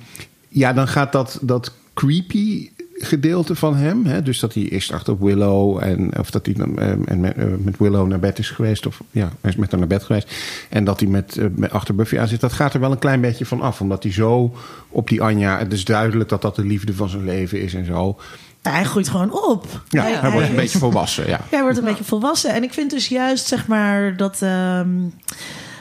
ja, 0.49 0.73
dan 0.73 0.89
gaat 0.89 1.13
dat, 1.13 1.39
dat 1.43 1.73
creepy 1.95 2.69
gedeelte 2.99 3.55
van 3.55 3.77
hem. 3.77 4.07
Hè, 4.07 4.23
dus 4.23 4.41
dat 4.41 4.55
hij 4.55 4.69
eerst 4.69 4.93
achter 4.93 5.19
Willow 5.19 5.83
en 5.83 6.19
of 6.19 6.31
dat 6.31 6.47
hij 6.47 6.55
dan 6.55 6.79
eh, 6.79 6.89
en 7.05 7.21
met, 7.21 7.37
eh, 7.37 7.47
met 7.59 7.79
Willow 7.79 8.09
naar 8.09 8.19
bed 8.19 8.39
is 8.39 8.51
geweest. 8.51 8.87
Of 8.87 9.03
ja, 9.11 9.33
hij 9.41 9.51
is 9.51 9.57
met 9.57 9.71
haar 9.71 9.81
naar 9.81 9.89
bed 9.89 10.03
geweest. 10.03 10.35
En 10.69 10.85
dat 10.85 11.01
hij 11.01 11.09
met, 11.09 11.39
met 11.57 11.71
achter 11.71 11.95
Buffy 11.95 12.19
aan 12.19 12.29
zit. 12.29 12.41
Dat 12.41 12.53
gaat 12.53 12.75
er 12.75 12.81
wel 12.81 12.93
een 12.93 12.99
klein 12.99 13.21
beetje 13.21 13.47
van 13.47 13.61
af. 13.61 13.81
Omdat 13.81 14.03
hij 14.03 14.13
zo 14.13 14.55
op 14.89 15.09
die 15.09 15.23
Anja. 15.23 15.59
Het 15.59 15.73
is 15.73 15.85
duidelijk 15.85 16.29
dat 16.29 16.43
dat 16.43 16.57
de 16.57 16.65
liefde 16.65 16.95
van 16.95 17.09
zijn 17.09 17.25
leven 17.25 17.61
is 17.61 17.75
en 17.75 17.85
zo. 17.85 18.19
Hij 18.73 18.85
groeit 18.85 19.09
gewoon 19.09 19.33
op. 19.49 19.67
Ja, 19.89 20.03
Hij- 20.03 20.13
hij 20.15 20.31
wordt 20.31 20.49
een 20.49 20.55
beetje 20.57 20.79
volwassen. 20.79 21.29
Ja. 21.29 21.41
Hij 21.51 21.63
wordt 21.63 21.79
een 21.79 21.85
beetje 21.85 22.05
volwassen. 22.05 22.51
En 22.51 22.63
ik 22.63 22.73
vind 22.73 22.91
dus 22.91 23.09
juist, 23.09 23.47
zeg 23.47 23.67
maar, 23.67 24.17
dat. 24.17 24.43
ehm, 24.43 24.89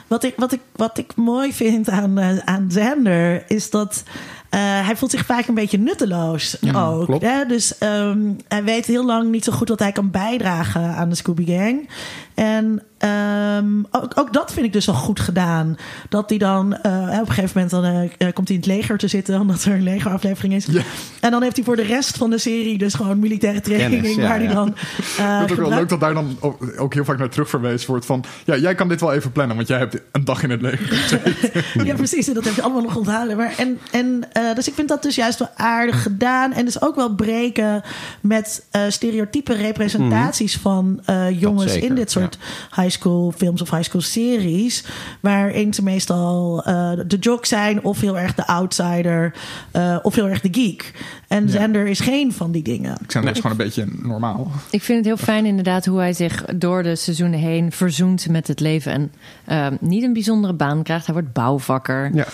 wat, 0.08 0.24
ik, 0.24 0.34
wat, 0.38 0.52
ik, 0.52 0.60
wat 0.76 0.98
ik 0.98 1.16
mooi 1.16 1.54
vind 1.54 1.90
aan, 1.90 2.18
eh, 2.18 2.38
aan 2.38 2.68
Xander 2.68 3.44
is 3.48 3.70
dat. 3.70 4.04
eh, 4.50 4.60
hij 4.86 4.96
voelt 4.96 5.12
zich 5.12 5.26
vaak 5.26 5.48
een 5.48 5.54
beetje 5.54 5.78
nutteloos 5.80 6.58
Ja, 6.62 6.86
ook. 6.86 7.06
klopt. 7.06 7.24
Hè? 7.24 7.46
Dus 7.46 7.78
ehm, 7.78 8.20
hij 8.48 8.64
weet 8.64 8.86
heel 8.86 9.06
lang 9.06 9.32
niet 9.32 9.44
zo 9.44 9.52
goed 9.52 9.70
wat 9.70 9.80
hij 9.80 9.92
kan 9.92 10.12
bijdragen 10.12 10.82
aan 10.96 11.10
de 11.10 11.16
Scooby 11.16 11.46
Gang. 11.46 11.90
En 12.36 12.82
ehm, 12.98 13.84
ook, 13.92 14.12
ook 14.16 14.34
dat 14.34 14.54
vind 14.54 14.66
ik 14.66 14.74
dus 14.74 14.86
wel 14.86 14.96
goed 14.96 15.20
gedaan. 15.20 15.78
Dat 16.10 16.30
hij 16.30 16.38
dan 16.38 16.76
eh, 16.76 17.20
op 17.22 17.28
een 17.28 17.34
gegeven 17.34 17.52
moment 17.54 17.70
dan, 17.72 17.84
eh, 17.84 18.28
eh, 18.28 18.34
komt 18.34 18.48
hij 18.48 18.58
in 18.58 18.64
het 18.64 18.66
leger 18.66 18.98
te 18.98 19.08
zitten, 19.08 19.40
omdat 19.42 19.64
er 19.64 19.74
een 19.74 19.84
legeraflevering 19.84 20.54
is. 20.54 20.66
Ja. 20.66 20.82
En 21.20 21.32
dan 21.32 21.42
heeft 21.42 21.56
hij 21.56 21.66
voor 21.66 21.76
de 21.76 21.84
rest 21.84 22.18
van 22.18 22.30
de 22.30 22.38
serie 22.38 22.78
dus 22.78 22.94
gewoon 22.94 23.20
militaire 23.20 23.62
training. 23.62 24.02
Kennis, 24.02 24.16
ja, 24.16 24.28
waar 24.28 24.40
hij 24.40 24.54
dan. 24.54 24.68
eh, 25.18 25.40
Het 25.40 25.52
is 25.52 25.58
ook 25.60 25.68
wel 25.68 25.78
leuk 25.78 25.90
dat 25.90 26.00
daar 26.00 26.14
dan 26.14 26.38
ook, 26.40 26.74
ook 26.78 26.94
heel 26.94 27.06
vaak 27.06 27.18
naar 27.18 27.30
terug 27.30 27.50
verwezen 27.50 27.90
wordt 27.90 28.06
van... 28.06 28.24
Ja, 28.46 28.58
jij 28.58 28.76
kan 28.76 28.88
dit 28.88 29.00
wel 29.02 29.14
even 29.14 29.32
plannen, 29.32 29.56
want 29.56 29.68
jij 29.68 29.78
hebt 29.78 30.02
een 30.12 30.26
dag 30.26 30.44
in 30.44 30.50
het 30.50 30.62
leger 30.62 30.88
gezeten. 30.88 31.62
Ja, 31.86 31.96
precies. 31.96 32.28
En 32.28 32.34
dat 32.34 32.44
heb 32.44 32.56
je 32.56 32.62
allemaal 32.62 32.82
nog 32.82 32.96
onthouden. 32.96 33.38
Maar 33.38 33.54
en, 33.58 33.80
en, 33.92 34.24
eh, 34.32 34.56
dus 34.56 34.68
ik 34.68 34.74
vind 34.74 34.88
dat 34.88 35.04
dus 35.04 35.16
juist 35.16 35.40
wel 35.40 35.50
aardig 35.56 36.02
gedaan. 36.02 36.54
En 36.54 36.66
dus 36.66 36.82
ook 36.82 36.96
wel 36.96 37.16
breken 37.16 37.82
met 38.22 38.66
eh, 38.72 38.82
stereotype 38.88 39.54
representaties 39.54 40.58
van 40.58 41.02
eh, 41.06 41.40
jongens 41.40 41.76
in 41.76 41.96
dit 41.96 42.12
soort 42.12 42.22
high 42.69 42.89
school 42.89 43.32
films 43.32 43.61
of 43.61 43.69
high 43.69 43.84
school 43.84 44.01
series. 44.01 44.86
Waarin 45.19 45.74
ze 45.74 45.84
meestal 45.84 46.63
eh, 46.63 46.91
de 47.07 47.17
jock 47.17 47.45
zijn 47.45 47.84
of 47.84 47.99
heel 47.99 48.17
erg 48.17 48.36
de 48.36 48.47
outsider 48.47 49.34
eh, 49.71 49.97
of 50.01 50.15
heel 50.15 50.30
erg 50.30 50.41
de 50.41 50.49
geek. 50.51 50.91
En 51.34 51.46
Xander 51.46 51.88
is 51.88 52.00
geen 52.00 52.34
van 52.34 52.52
die 52.52 52.64
dingen. 52.64 52.98
Ik 53.04 53.12
zijn 53.12 53.26
dus 53.26 53.36
gewoon 53.36 53.52
een 53.52 53.58
beetje 53.58 53.86
normaal. 54.02 54.52
Ik 54.70 54.82
vind 54.82 54.98
het 54.98 55.08
heel 55.08 55.26
fijn 55.26 55.46
inderdaad 55.46 55.86
hoe 55.86 56.00
hij 56.00 56.14
zich 56.14 56.44
door 56.56 56.84
de 56.84 56.96
seizoenen 56.96 57.40
heen 57.40 57.72
verzoent 57.72 58.30
met 58.30 58.48
het 58.48 58.60
leven. 58.60 58.92
En 58.92 59.12
ehm, 59.46 59.76
niet 59.80 60.04
een 60.04 60.14
bijzondere 60.14 60.54
baan 60.54 60.84
krijgt. 60.84 61.06
Hij 61.06 61.16
wordt 61.16 61.34
bouwvakker. 61.34 62.12
Ja. 62.14 62.26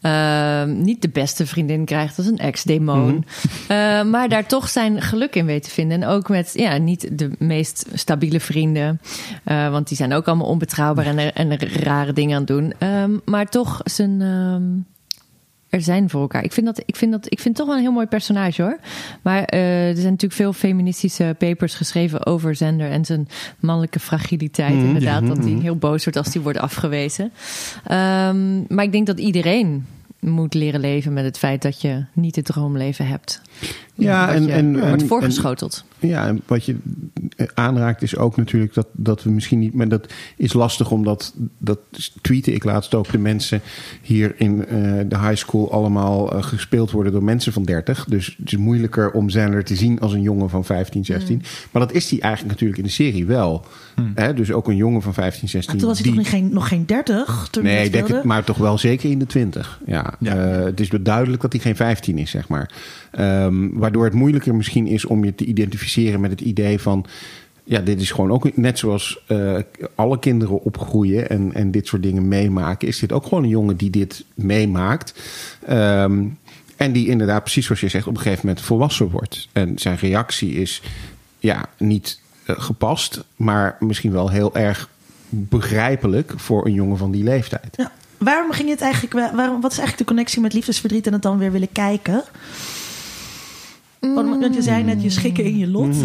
Ehm, 0.00 0.80
niet 0.82 1.02
de 1.02 1.08
beste 1.08 1.46
vriendin 1.46 1.84
krijgt 1.84 2.18
als 2.18 2.26
een 2.26 2.38
ex-demon. 2.38 3.24
Eh, 3.68 4.02
maar 4.04 4.28
daar 4.28 4.46
toch 4.46 4.68
zijn 4.68 5.02
geluk 5.02 5.34
in 5.34 5.46
weet 5.46 5.62
te 5.62 5.70
vinden. 5.70 6.02
En 6.02 6.08
ook 6.08 6.28
met 6.28 6.50
ja, 6.54 6.76
niet 6.76 7.18
de 7.18 7.30
meest 7.38 7.86
stabiele 7.94 8.40
vrienden. 8.40 9.00
Eh, 9.44 9.70
want 9.70 9.88
die 9.88 9.96
zijn 9.96 10.12
ook 10.12 10.26
allemaal 10.26 10.46
onbetrouwbaar 10.46 11.06
en, 11.06 11.18
er- 11.18 11.32
en 11.32 11.50
er 11.50 11.82
rare 11.82 12.12
dingen 12.12 12.34
aan 12.34 12.42
het 12.42 12.50
doen. 12.50 12.72
Ehm, 12.78 13.10
maar 13.24 13.46
toch 13.46 13.80
zijn. 13.84 14.22
ehm, 14.22 14.62
er 15.68 15.80
zijn 15.82 16.10
voor 16.10 16.20
elkaar. 16.20 16.44
Ik 16.44 16.52
vind, 16.52 16.66
dat, 16.66 16.82
ik, 16.86 16.96
vind 16.96 17.12
dat, 17.12 17.26
ik 17.26 17.40
vind 17.40 17.44
het 17.48 17.56
toch 17.56 17.66
wel 17.66 17.76
een 17.76 17.82
heel 17.82 17.92
mooi 17.92 18.06
personage 18.06 18.62
hoor. 18.62 18.78
Maar 19.22 19.42
eh, 19.44 19.88
er 19.88 19.96
zijn 19.96 20.10
natuurlijk 20.12 20.40
veel 20.40 20.52
feministische 20.52 21.34
papers 21.38 21.74
geschreven 21.74 22.26
over 22.26 22.54
Zender 22.54 22.90
en 22.90 23.04
zijn 23.04 23.28
mannelijke 23.60 24.00
fragiliteit. 24.00 24.72
inderdaad, 24.72 25.26
dat 25.26 25.38
hij 25.38 25.52
heel 25.52 25.76
boos 25.76 26.04
wordt 26.04 26.18
als 26.18 26.34
hij 26.34 26.42
wordt 26.42 26.58
afgewezen. 26.58 27.32
Ehm, 27.84 28.74
maar 28.74 28.84
ik 28.84 28.92
denk 28.92 29.06
dat 29.06 29.18
iedereen 29.18 29.86
moet 30.20 30.54
leren 30.54 30.80
leven 30.80 31.12
met 31.12 31.24
het 31.24 31.38
feit 31.38 31.62
dat 31.62 31.80
je 31.80 32.04
niet 32.12 32.36
het 32.36 32.44
droomleven 32.44 33.06
hebt. 33.06 33.40
Ja, 33.94 34.32
en, 34.32 34.46
je 34.46 34.52
en, 34.52 34.80
wordt 34.80 35.02
en- 35.02 35.08
voorgeschoteld. 35.08 35.84
Ja, 35.98 36.26
en 36.26 36.42
wat 36.46 36.64
je 36.64 36.76
aanraakt, 37.54 38.02
is 38.02 38.16
ook 38.16 38.36
natuurlijk 38.36 38.74
dat, 38.74 38.86
dat 38.92 39.22
we 39.22 39.30
misschien 39.30 39.58
niet. 39.58 39.74
Maar 39.74 39.88
dat 39.88 40.12
is 40.36 40.52
lastig 40.52 40.90
omdat 40.90 41.34
dat 41.58 41.78
tweette 42.20 42.52
ik 42.52 42.64
laatst 42.64 42.94
ook. 42.94 43.10
De 43.10 43.18
mensen 43.18 43.60
hier 44.02 44.34
in 44.36 44.66
eh, 44.66 44.82
de 45.08 45.18
high 45.18 45.34
school 45.34 45.72
allemaal 45.72 46.32
eh, 46.32 46.42
gespeeld 46.42 46.90
worden 46.90 47.12
door 47.12 47.24
mensen 47.24 47.52
van 47.52 47.64
30. 47.64 48.04
Dus 48.08 48.36
het 48.38 48.52
is 48.52 48.58
moeilijker 48.58 49.10
om 49.10 49.30
Zander 49.30 49.64
te 49.64 49.74
zien 49.76 50.00
als 50.00 50.12
een 50.12 50.22
jongen 50.22 50.50
van 50.50 50.64
15, 50.64 51.04
16. 51.04 51.42
Maar 51.70 51.82
dat 51.86 51.92
is 51.96 52.10
hij 52.10 52.20
eigenlijk 52.20 52.52
natuurlijk 52.52 52.78
in 52.78 52.84
de 52.86 52.90
serie 52.94 53.26
wel. 53.26 53.64
Hè? 54.14 54.34
Dus 54.34 54.52
ook 54.52 54.68
een 54.68 54.76
jongen 54.76 55.02
van 55.02 55.14
15, 55.14 55.48
16. 55.48 55.72
Maar 55.72 55.80
toen 55.80 55.88
was 55.88 55.98
hij 55.98 56.06
die- 56.12 56.16
toch 56.22 56.30
nog 56.32 56.40
geen, 56.40 56.52
nog 56.52 56.68
geen 56.68 56.86
30 56.86 57.48
toen 57.50 57.64
hij 57.64 57.72
Nee, 57.74 57.90
denk 57.90 58.08
het, 58.08 58.24
maar 58.24 58.44
toch 58.44 58.56
wel 58.56 58.78
zeker 58.78 59.10
in 59.10 59.18
de 59.18 59.26
20. 59.26 59.80
Ja. 59.86 60.14
Ja. 60.20 60.36
Eh, 60.36 60.64
het 60.64 60.80
is 60.80 60.88
wel 60.88 61.02
duidelijk 61.02 61.42
dat 61.42 61.52
hij 61.52 61.60
geen 61.62 61.76
15 61.76 62.18
is, 62.18 62.30
zeg 62.30 62.48
maar. 62.48 62.70
Ehm, 63.10 63.68
waardoor 63.72 64.04
het 64.04 64.14
moeilijker 64.14 64.54
misschien 64.54 64.86
is 64.86 65.04
om 65.04 65.24
je 65.24 65.34
te 65.34 65.44
identificeren 65.44 66.20
met 66.20 66.30
het 66.30 66.40
idee 66.40 66.78
van. 66.78 67.06
Ja, 67.68 67.80
dit 67.80 68.00
is 68.00 68.10
gewoon 68.10 68.30
ook 68.30 68.56
net 68.56 68.78
zoals 68.78 69.22
eh, 69.26 69.56
alle 69.94 70.18
kinderen 70.18 70.62
opgroeien 70.62 71.28
en, 71.28 71.54
en 71.54 71.70
dit 71.70 71.86
soort 71.86 72.02
dingen 72.02 72.28
meemaken. 72.28 72.88
Is 72.88 72.98
dit 72.98 73.12
ook 73.12 73.26
gewoon 73.26 73.42
een 73.42 73.48
jongen 73.48 73.76
die 73.76 73.90
dit 73.90 74.24
meemaakt? 74.34 75.14
Ehm, 75.66 76.24
en 76.76 76.92
die 76.92 77.08
inderdaad, 77.08 77.42
precies 77.42 77.64
zoals 77.64 77.80
je 77.80 77.88
zegt, 77.88 78.06
op 78.06 78.14
een 78.14 78.20
gegeven 78.20 78.46
moment 78.46 78.64
volwassen 78.64 79.10
wordt. 79.10 79.48
En 79.52 79.78
zijn 79.78 79.96
reactie 79.96 80.54
is 80.54 80.82
ja, 81.38 81.68
niet 81.78 82.20
eh, 82.44 82.54
gepast, 82.58 83.24
maar 83.36 83.76
misschien 83.80 84.12
wel 84.12 84.30
heel 84.30 84.54
erg 84.54 84.88
begrijpelijk 85.28 86.32
voor 86.36 86.66
een 86.66 86.72
jongen 86.72 86.98
van 86.98 87.10
die 87.10 87.24
leeftijd. 87.24 87.74
Ja. 87.76 87.92
Waarom 88.18 88.52
ging 88.52 88.68
het 88.68 88.80
eigenlijk... 88.80 89.12
Waarom, 89.34 89.60
wat 89.60 89.72
is 89.72 89.78
eigenlijk 89.78 89.98
de 89.98 90.14
connectie 90.14 90.40
met 90.40 90.52
liefdesverdriet 90.52 91.06
en 91.06 91.12
het 91.12 91.22
dan 91.22 91.38
weer 91.38 91.52
willen 91.52 91.72
kijken? 91.72 92.24
Want 94.00 94.54
je 94.54 94.62
zei 94.62 94.82
net, 94.82 95.02
je 95.02 95.10
schikken 95.10 95.44
in 95.44 95.56
je 95.56 95.66
lot. 95.66 95.96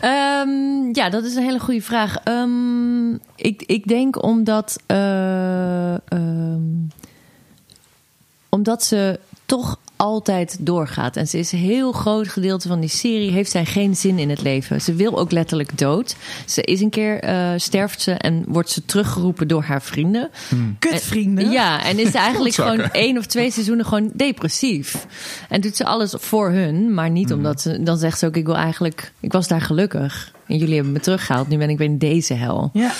Ehm, 0.00 0.88
ja, 0.92 1.08
dat 1.10 1.24
is 1.24 1.34
een 1.34 1.42
hele 1.42 1.60
goede 1.60 1.82
vraag. 1.82 2.16
Ehm, 2.16 3.12
ik, 3.36 3.62
ik 3.66 3.86
denk 3.86 4.22
omdat, 4.22 4.76
eh, 4.86 5.94
ehm, 5.94 6.62
omdat 8.48 8.84
ze 8.84 9.20
toch 9.46 9.78
altijd 9.98 10.56
doorgaat. 10.60 11.16
En 11.16 11.28
ze 11.28 11.38
is 11.38 11.52
een 11.52 11.58
heel 11.58 11.92
groot 11.92 12.28
gedeelte 12.28 12.68
van 12.68 12.80
die 12.80 12.88
serie. 12.88 13.30
Heeft 13.30 13.50
zij 13.50 13.64
geen 13.64 13.96
zin 13.96 14.18
in 14.18 14.30
het 14.30 14.42
leven. 14.42 14.80
Ze 14.80 14.94
wil 14.94 15.18
ook 15.18 15.30
letterlijk 15.30 15.78
dood. 15.78 16.16
Ze 16.46 16.62
is 16.62 16.80
een 16.80 16.90
keer 16.90 17.20
eh, 17.20 17.50
sterft 17.56 18.00
ze 18.00 18.12
en 18.12 18.44
wordt 18.46 18.70
ze 18.70 18.84
teruggeroepen 18.84 19.48
door 19.48 19.62
haar 19.62 19.82
vrienden. 19.82 20.30
Kutvrienden. 20.78 21.50
Ja, 21.50 21.84
en 21.84 21.98
is 21.98 22.10
ze 22.10 22.18
eigenlijk 22.28 22.54
gewoon 22.54 22.80
één 22.80 23.18
of 23.18 23.26
twee 23.26 23.50
seizoenen 23.50 23.84
gewoon 23.84 24.10
depressief. 24.14 25.06
En 25.48 25.60
doet 25.60 25.76
ze 25.76 25.84
alles 25.84 26.14
voor 26.16 26.50
hun, 26.50 26.94
maar 26.94 27.10
niet 27.10 27.32
omdat 27.32 27.60
ze... 27.60 27.82
Dan 27.82 27.98
zegt 27.98 28.18
ze 28.18 28.26
ook, 28.26 28.36
ik 28.36 28.46
wil 28.46 28.56
eigenlijk... 28.56 29.12
Ik 29.20 29.32
was 29.32 29.48
daar 29.48 29.60
gelukkig. 29.60 30.32
En 30.46 30.56
jullie 30.56 30.74
hebben 30.74 30.92
me 30.92 31.00
teruggehaald. 31.00 31.48
Nu 31.48 31.58
ben 31.58 31.70
ik 31.70 31.78
weer 31.78 31.88
in 31.88 31.98
deze 31.98 32.34
hel. 32.34 32.70
Ja. 32.72 32.92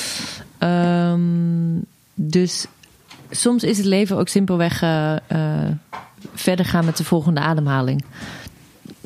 Ehm, 0.59 1.20
dus 2.14 2.66
soms 3.30 3.62
is 3.62 3.76
het 3.76 3.86
leven 3.86 4.16
ook 4.16 4.28
simpelweg 4.28 4.82
eh, 4.82 5.16
eh, 5.26 5.72
verder 6.35 6.64
gaan 6.64 6.85
met 6.85 6.97
de 6.97 7.05
volgende 7.05 7.41
ademhaling. 7.41 8.05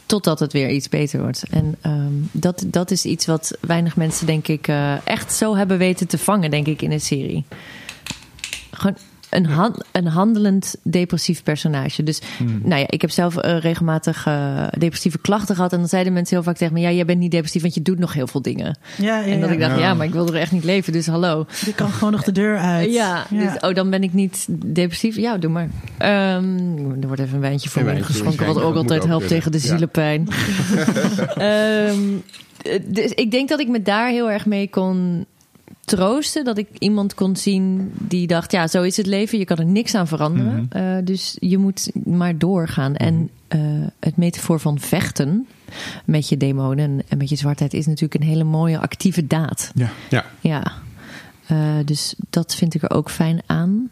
Totdat 0.07 0.39
het 0.39 0.53
weer 0.53 0.71
iets 0.71 0.89
beter 0.89 1.21
wordt. 1.21 1.43
En 1.51 1.77
ehm, 1.81 2.13
dat, 2.33 2.65
dat 2.67 2.91
is 2.91 3.05
iets 3.05 3.27
wat 3.27 3.57
weinig 3.61 3.97
mensen, 3.97 4.27
denk 4.27 4.49
ik, 4.49 4.69
eh, 4.69 5.07
echt 5.07 5.33
zo 5.33 5.57
hebben 5.57 5.79
weten 5.79 6.09
te 6.09 6.19
vangen, 6.19 6.51
denk 6.51 6.67
ik, 6.67 6.83
in 6.83 6.91
de 6.91 6.99
serie. 6.99 7.45
Gewoon 8.71 8.97
een, 9.33 9.75
een 9.93 10.07
handelend 10.07 10.75
depressief 10.83 11.43
personage. 11.43 12.03
Dus 12.03 12.21
nou 12.63 12.81
ja, 12.81 12.87
ik 12.89 13.01
heb 13.01 13.11
zelf 13.11 13.37
eh, 13.37 13.59
regelmatig 13.59 14.27
eh, 14.27 14.67
depressieve 14.79 15.19
klachten 15.19 15.55
gehad. 15.55 15.73
En 15.73 15.79
dan 15.79 15.89
zeiden 15.89 16.13
mensen 16.13 16.37
heel 16.37 16.45
vaak 16.45 16.57
tegen 16.57 16.75
me: 16.75 16.81
Ja, 16.81 16.91
jij 16.91 17.05
bent 17.05 17.19
niet 17.19 17.31
depressief, 17.31 17.63
want 17.63 17.75
je 17.75 17.83
doet 17.83 17.99
nog 17.99 18.13
heel 18.13 18.27
veel 18.27 18.43
dingen. 18.43 18.79
Ja, 18.97 19.19
ja, 19.19 19.33
En 19.33 19.41
dat 19.41 19.49
ja. 19.49 19.55
ik 19.55 19.61
dacht: 19.61 19.75
Ja. 19.75 19.81
Ja, 19.81 19.95
maar 19.95 20.07
ik 20.07 20.13
wil 20.13 20.27
er 20.29 20.35
echt 20.35 20.53
niet 20.53 20.65
leven, 20.65 20.93
dus 20.93 21.07
hallo. 21.07 21.47
Je 21.65 21.75
kan 21.75 21.91
gewoon 21.91 22.13
nog 22.13 22.23
de 22.23 22.33
deur 22.33 22.59
uit. 22.59 22.93
Ja, 22.93 23.27
Dus, 23.31 23.61
oh, 23.61 23.75
dan 23.75 23.91
ben 23.91 24.03
ik 24.03 24.13
niet 24.13 24.47
depressief. 24.67 25.17
Ja, 25.17 25.37
doe 25.39 25.51
maar. 25.51 25.69
Ehm, 25.99 27.01
er 27.01 27.07
wordt 27.07 27.21
even 27.21 27.35
een 27.35 27.41
wijntje 27.41 27.71
voor 27.71 27.85
me 27.85 28.03
geschonken, 28.03 28.47
wat 28.47 28.63
ook 28.63 28.75
altijd 28.75 29.01
ook 29.01 29.07
helpt 29.07 29.27
kunnen. 29.27 29.29
tegen 29.29 29.53
de 29.53 29.59
zielenpijn. 29.59 30.29
Ehm, 31.37 32.01
dus 32.83 33.11
ik 33.11 33.31
denk 33.31 33.49
dat 33.49 33.61
ik 33.61 33.69
me 33.69 33.83
daar 33.83 34.09
heel 34.09 34.31
erg 34.31 34.47
mee 34.47 34.69
kon 34.69 35.27
troosten. 35.85 36.45
Dat 36.45 36.59
ik 36.59 36.69
iemand 36.79 37.15
kon 37.15 37.37
zien 37.37 37.93
die 37.95 38.27
dacht, 38.27 38.53
ja, 38.53 38.67
zo 38.67 38.83
is 38.83 38.97
het 38.97 39.07
leven. 39.07 39.39
Je 39.39 39.45
kan 39.45 39.57
er 39.57 39.65
niks 39.65 39.95
aan 39.95 40.07
veranderen. 40.07 40.67
Eh, 40.71 40.97
dus 41.05 41.37
je 41.41 41.59
moet 41.59 41.91
maar 42.05 42.39
doorgaan. 42.39 42.95
En 42.97 43.31
eh, 43.49 43.61
het 44.01 44.17
metafoor 44.17 44.61
van 44.61 44.79
vechten 44.79 45.47
met 46.05 46.29
je 46.29 46.37
demonen 46.37 47.03
en 47.09 47.19
met 47.19 47.29
je 47.29 47.37
zwartheid... 47.37 47.75
is 47.75 47.87
natuurlijk 47.87 48.21
een 48.23 48.29
hele 48.29 48.45
mooie 48.45 48.79
actieve 48.79 49.27
daad. 49.27 49.71
Ja. 49.75 49.89
Ja. 50.11 50.25
Ja, 50.41 50.73
Eh, 51.47 51.59
dus 51.85 52.15
dat 52.31 52.55
vind 52.55 52.75
ik 52.75 52.83
er 52.83 52.91
ook 52.91 53.11
fijn 53.11 53.43
aan. 53.47 53.91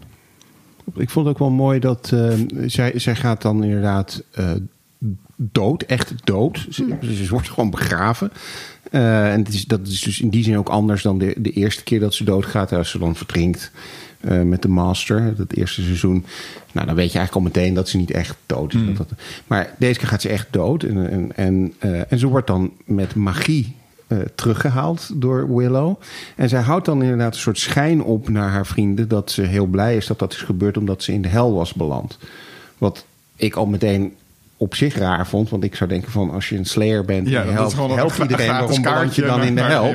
Ik 0.95 1.11
vond 1.11 1.26
het 1.26 1.34
ook 1.34 1.41
wel 1.41 1.51
mooi 1.51 1.80
dat 1.80 2.11
eh, 2.12 2.32
zij, 2.66 2.99
zij 2.99 3.14
gaat 3.14 3.43
dan 3.43 3.64
inderdaad 3.64 4.22
eh, 4.32 4.51
dood, 5.53 5.82
echt 5.82 6.12
dood. 6.24 6.66
Ze, 6.70 6.97
ze 7.14 7.28
wordt 7.30 7.49
gewoon 7.51 7.70
begraven. 7.70 8.32
Eh, 8.91 9.32
en 9.32 9.38
het 9.45 9.55
is, 9.55 9.64
dat 9.64 9.86
is 9.86 10.01
dus 10.01 10.20
in 10.20 10.28
die 10.30 10.45
zin 10.45 10.59
ook 10.59 10.68
anders 10.68 11.03
dan 11.03 11.18
de, 11.18 11.34
de 11.38 11.51
eerste 11.51 11.82
keer 11.82 12.01
dat 12.01 12.14
ze 12.14 12.24
doodgaat. 12.24 12.72
Als 12.72 12.91
ze 12.91 12.99
dan 12.99 13.16
verdrinkt 13.16 13.70
eh, 14.20 14.43
met 14.43 14.62
de 14.62 14.68
Master, 14.68 15.36
dat 15.36 15.53
eerste 15.53 15.82
seizoen. 15.82 16.24
Nou, 16.72 16.86
dan 16.86 16.95
weet 16.97 17.12
je 17.12 17.18
eigenlijk 17.18 17.34
al 17.47 17.53
meteen 17.53 17.74
dat 17.74 17.88
ze 17.88 17.97
niet 17.97 18.11
echt 18.11 18.36
dood 18.47 18.74
is. 18.74 18.80
Dat- 18.97 19.09
maar 19.47 19.74
deze 19.78 19.99
keer 19.99 20.09
gaat 20.09 20.22
ze 20.22 20.28
echt 20.28 20.47
dood. 20.51 20.82
En, 20.82 21.11
en, 21.11 21.32
en, 21.36 21.72
eh, 21.78 22.12
en 22.12 22.18
ze 22.18 22.26
wordt 22.26 22.47
dan 22.47 22.72
met 22.84 23.14
magie 23.14 23.74
eh, 24.07 24.18
teruggehaald 24.34 25.11
door 25.14 25.57
Willow. 25.57 26.01
En 26.36 26.49
zij 26.49 26.61
houdt 26.61 26.84
dan 26.84 27.03
inderdaad 27.03 27.34
een 27.34 27.41
soort 27.41 27.59
schijn 27.59 28.03
op 28.03 28.28
naar 28.28 28.51
haar 28.51 28.66
vrienden... 28.66 29.09
dat 29.09 29.30
ze 29.30 29.43
heel 29.43 29.66
blij 29.66 29.97
is 29.97 30.07
dat 30.07 30.18
dat 30.18 30.32
is 30.32 30.38
gebeurd 30.43 30.76
omdat 30.76 31.03
ze 31.03 31.12
in 31.12 31.22
de 31.22 31.28
hel 31.28 31.53
was 31.55 31.72
beland. 31.74 32.18
Wat 32.78 33.05
ik 33.36 33.55
al 33.57 33.66
meteen 33.66 34.12
op 34.61 34.75
zich 34.75 34.95
raar 34.97 35.27
vond. 35.27 35.51
Want 35.51 35.65
ik 35.65 35.75
zou 35.75 35.91
denken 35.91 36.13
van 36.13 36.31
als 36.31 36.49
je 36.49 36.57
een 36.57 36.65
slayer 36.67 37.05
bent... 37.05 37.29
Ja, 37.29 37.43
je 37.43 37.53
dat 37.55 37.67
is 37.71 37.75
helpt, 37.77 37.95
helpt 37.95 38.19
iedereen, 38.19 38.47
waarom 38.49 38.83
beland 38.83 39.15
je 39.15 39.23
dan 39.23 39.43
in 39.43 39.55
de 39.55 39.61
de 39.63 39.67
hel? 39.67 39.95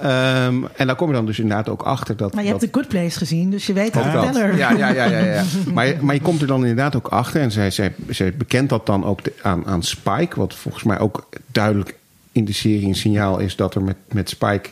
Ehm, 0.00 0.54
en 0.76 0.86
daar 0.86 0.96
kom 0.96 1.08
je 1.08 1.14
dan 1.14 1.26
dus 1.26 1.38
inderdaad 1.38 1.68
ook 1.68 1.82
achter 1.82 2.16
dat... 2.16 2.34
Maar 2.34 2.42
je 2.42 2.48
hebt 2.48 2.60
The 2.60 2.68
Good 2.72 2.88
Place 2.88 3.18
gezien, 3.18 3.50
dus 3.50 3.66
je 3.66 3.72
weet 3.72 3.92
de 3.92 4.10
dat. 4.12 4.32
teller. 4.32 4.56
Ja, 4.56 4.70
ja, 4.70 4.88
ja, 4.88 5.04
ja, 5.04 5.18
ja. 5.18 5.42
Maar, 5.74 5.86
je- 5.86 5.96
maar 6.00 6.14
je 6.14 6.20
komt 6.20 6.40
er 6.40 6.46
dan 6.46 6.60
inderdaad 6.60 6.96
ook 6.96 7.06
achter. 7.08 7.40
En 7.40 7.50
zij, 7.50 7.70
zij, 7.70 7.94
zij 8.08 8.34
bekent 8.36 8.68
dat 8.68 8.86
dan 8.86 9.04
ook 9.04 9.24
de- 9.24 9.32
aan, 9.42 9.66
aan 9.66 9.82
Spike. 9.82 10.38
Wat 10.38 10.54
volgens 10.54 10.84
mij 10.84 10.98
ook 10.98 11.28
duidelijk 11.46 11.94
in 12.32 12.44
de 12.44 12.52
serie 12.52 12.86
een 12.86 12.94
signaal 12.94 13.38
is 13.38 13.56
dat 13.56 13.74
er 13.74 13.82
met, 13.82 13.96
met 14.12 14.28
Spike 14.28 14.68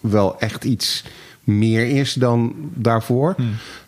wel 0.00 0.40
echt 0.40 0.64
iets 0.64 1.04
meer 1.44 1.86
is 1.86 2.12
dan 2.12 2.54
daarvoor. 2.74 3.34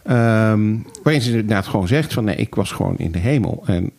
Ehm, 0.02 0.74
waarin 1.02 1.22
ze 1.22 1.30
inderdaad 1.30 1.66
gewoon 1.66 1.88
zegt 1.88 2.12
van 2.12 2.24
nee, 2.24 2.36
ik 2.36 2.54
was 2.54 2.72
gewoon 2.72 2.94
in 2.98 3.10
de 3.12 3.18
hemel. 3.18 3.62
En 3.66 3.90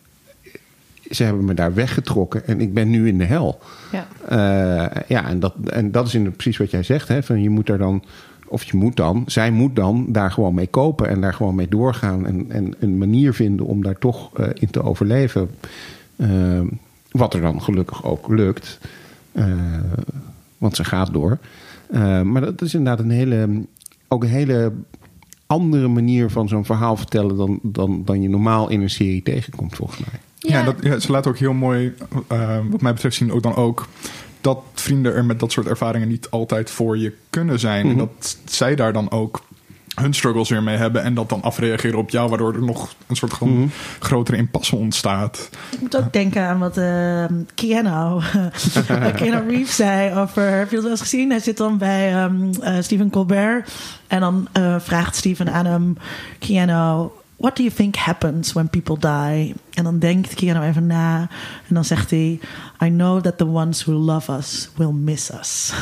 ze 1.10 1.24
hebben 1.24 1.44
me 1.44 1.54
daar 1.54 1.74
weggetrokken 1.74 2.46
en 2.46 2.60
ik 2.60 2.74
ben 2.74 2.90
nu 2.90 3.08
in 3.08 3.18
de 3.18 3.24
hel. 3.24 3.60
Ja. 3.92 4.06
Eh, 4.28 5.02
ja, 5.08 5.28
en 5.28 5.40
dat, 5.40 5.54
en 5.64 5.90
dat 5.90 6.06
is 6.06 6.14
inderdaad 6.14 6.38
precies 6.38 6.58
wat 6.58 6.70
jij 6.70 6.82
zegt. 6.82 7.08
Hè, 7.08 7.22
van 7.22 7.42
je 7.42 7.50
moet 7.50 7.66
daar 7.66 7.78
dan, 7.78 8.04
of 8.46 8.62
je 8.62 8.76
moet 8.76 8.96
dan, 8.96 9.22
zij 9.26 9.50
moet 9.50 9.76
dan 9.76 10.06
daar 10.08 10.30
gewoon 10.30 10.54
mee 10.54 10.66
kopen 10.66 11.08
en 11.08 11.20
daar 11.20 11.34
gewoon 11.34 11.54
mee 11.54 11.68
doorgaan. 11.68 12.26
En, 12.26 12.46
en 12.48 12.74
een 12.78 12.98
manier 12.98 13.34
vinden 13.34 13.66
om 13.66 13.82
daar 13.82 13.98
toch 13.98 14.38
eh, 14.38 14.46
in 14.54 14.70
te 14.70 14.82
overleven. 14.82 15.50
Eh, 16.16 16.60
wat 17.10 17.34
er 17.34 17.40
dan 17.40 17.62
gelukkig 17.62 18.04
ook 18.04 18.28
lukt. 18.28 18.78
Want 20.58 20.76
ze 20.76 20.84
gaat 20.84 21.12
door. 21.12 21.38
Maar 22.24 22.40
dat 22.40 22.62
is 22.62 22.74
inderdaad 22.74 23.04
een 23.04 23.10
hele, 23.10 23.48
ook 24.08 24.22
een 24.22 24.28
hele 24.28 24.72
andere 25.46 25.88
manier 25.88 26.30
van 26.30 26.48
zo'n 26.48 26.64
verhaal 26.64 26.96
vertellen 26.96 27.36
dan, 27.36 27.58
dan, 27.62 28.02
dan 28.04 28.22
je 28.22 28.28
normaal 28.28 28.68
in 28.68 28.80
een 28.80 28.90
serie 28.90 29.22
tegenkomt, 29.22 29.76
volgens 29.76 29.98
mij. 29.98 30.20
Ja, 30.48 30.62
dat, 30.62 30.76
ja, 30.80 30.98
ze 30.98 31.12
laten 31.12 31.30
ook 31.30 31.38
heel 31.38 31.52
mooi, 31.52 31.94
eh, 32.28 32.58
wat 32.70 32.80
mij 32.80 32.92
betreft, 32.92 33.16
zien 33.16 33.32
ook 33.32 33.42
dan 33.42 33.56
ook 33.56 33.88
dat 34.40 34.62
vrienden 34.74 35.14
er 35.14 35.24
met 35.24 35.40
dat 35.40 35.52
soort 35.52 35.66
ervaringen 35.66 36.08
niet 36.08 36.30
altijd 36.30 36.70
voor 36.70 36.98
je 36.98 37.12
kunnen 37.30 37.58
zijn. 37.58 37.88
En 37.88 37.96
dat 37.96 38.38
zij 38.44 38.74
daar 38.74 38.92
dan 38.92 39.10
ook 39.10 39.42
hun 39.94 40.14
struggles 40.14 40.48
weer 40.48 40.62
mee 40.62 40.76
hebben 40.76 41.02
en 41.02 41.14
dat 41.14 41.28
dan 41.28 41.42
afreageren 41.42 41.98
op 41.98 42.10
jou, 42.10 42.28
waardoor 42.28 42.54
er 42.54 42.62
nog 42.62 42.94
een 43.06 43.16
soort 43.16 43.32
van 43.32 43.70
grotere 43.98 44.36
impasse 44.36 44.76
ontstaat. 44.76 45.48
Ik 45.70 45.80
moet 45.80 45.96
ook 45.96 46.12
denken 46.12 46.42
aan 46.42 46.58
wat 46.58 46.76
eh 46.76 47.24
Keanu, 47.54 48.20
Keanu 49.16 49.48
Reeves 49.48 49.76
zei 49.76 50.14
over... 50.14 50.42
Heb 50.42 50.68
je 50.68 50.74
dat 50.74 50.82
wel 50.82 50.92
eens 50.92 51.00
gezien? 51.00 51.30
Hij 51.30 51.40
zit 51.40 51.56
dan 51.56 51.78
bij 51.78 52.12
ehm, 52.14 52.52
eh, 52.60 52.74
Stephen 52.80 53.10
Colbert. 53.10 53.72
En 54.06 54.20
dan 54.20 54.48
eh, 54.52 54.76
vraagt 54.78 55.16
Stephen 55.16 55.52
aan 55.52 55.66
hem... 55.66 55.96
Keanu, 56.38 57.08
what 57.40 57.56
do 57.56 57.62
you 57.62 57.74
think 57.74 57.96
happens 57.96 58.52
when 58.52 58.68
people 58.68 58.98
die? 58.98 59.54
En 59.72 59.84
dan 59.84 59.98
denkt 59.98 60.34
Keanu 60.34 60.66
even 60.66 60.86
na. 60.86 61.20
En 61.68 61.74
dan 61.74 61.84
zegt 61.84 62.10
hij... 62.10 62.40
I 62.84 62.88
know 62.88 63.20
that 63.22 63.38
the 63.38 63.46
ones 63.46 63.84
who 63.84 63.92
love 63.92 64.32
us 64.32 64.70
will 64.76 64.92
miss 64.92 65.30
us. 65.32 65.72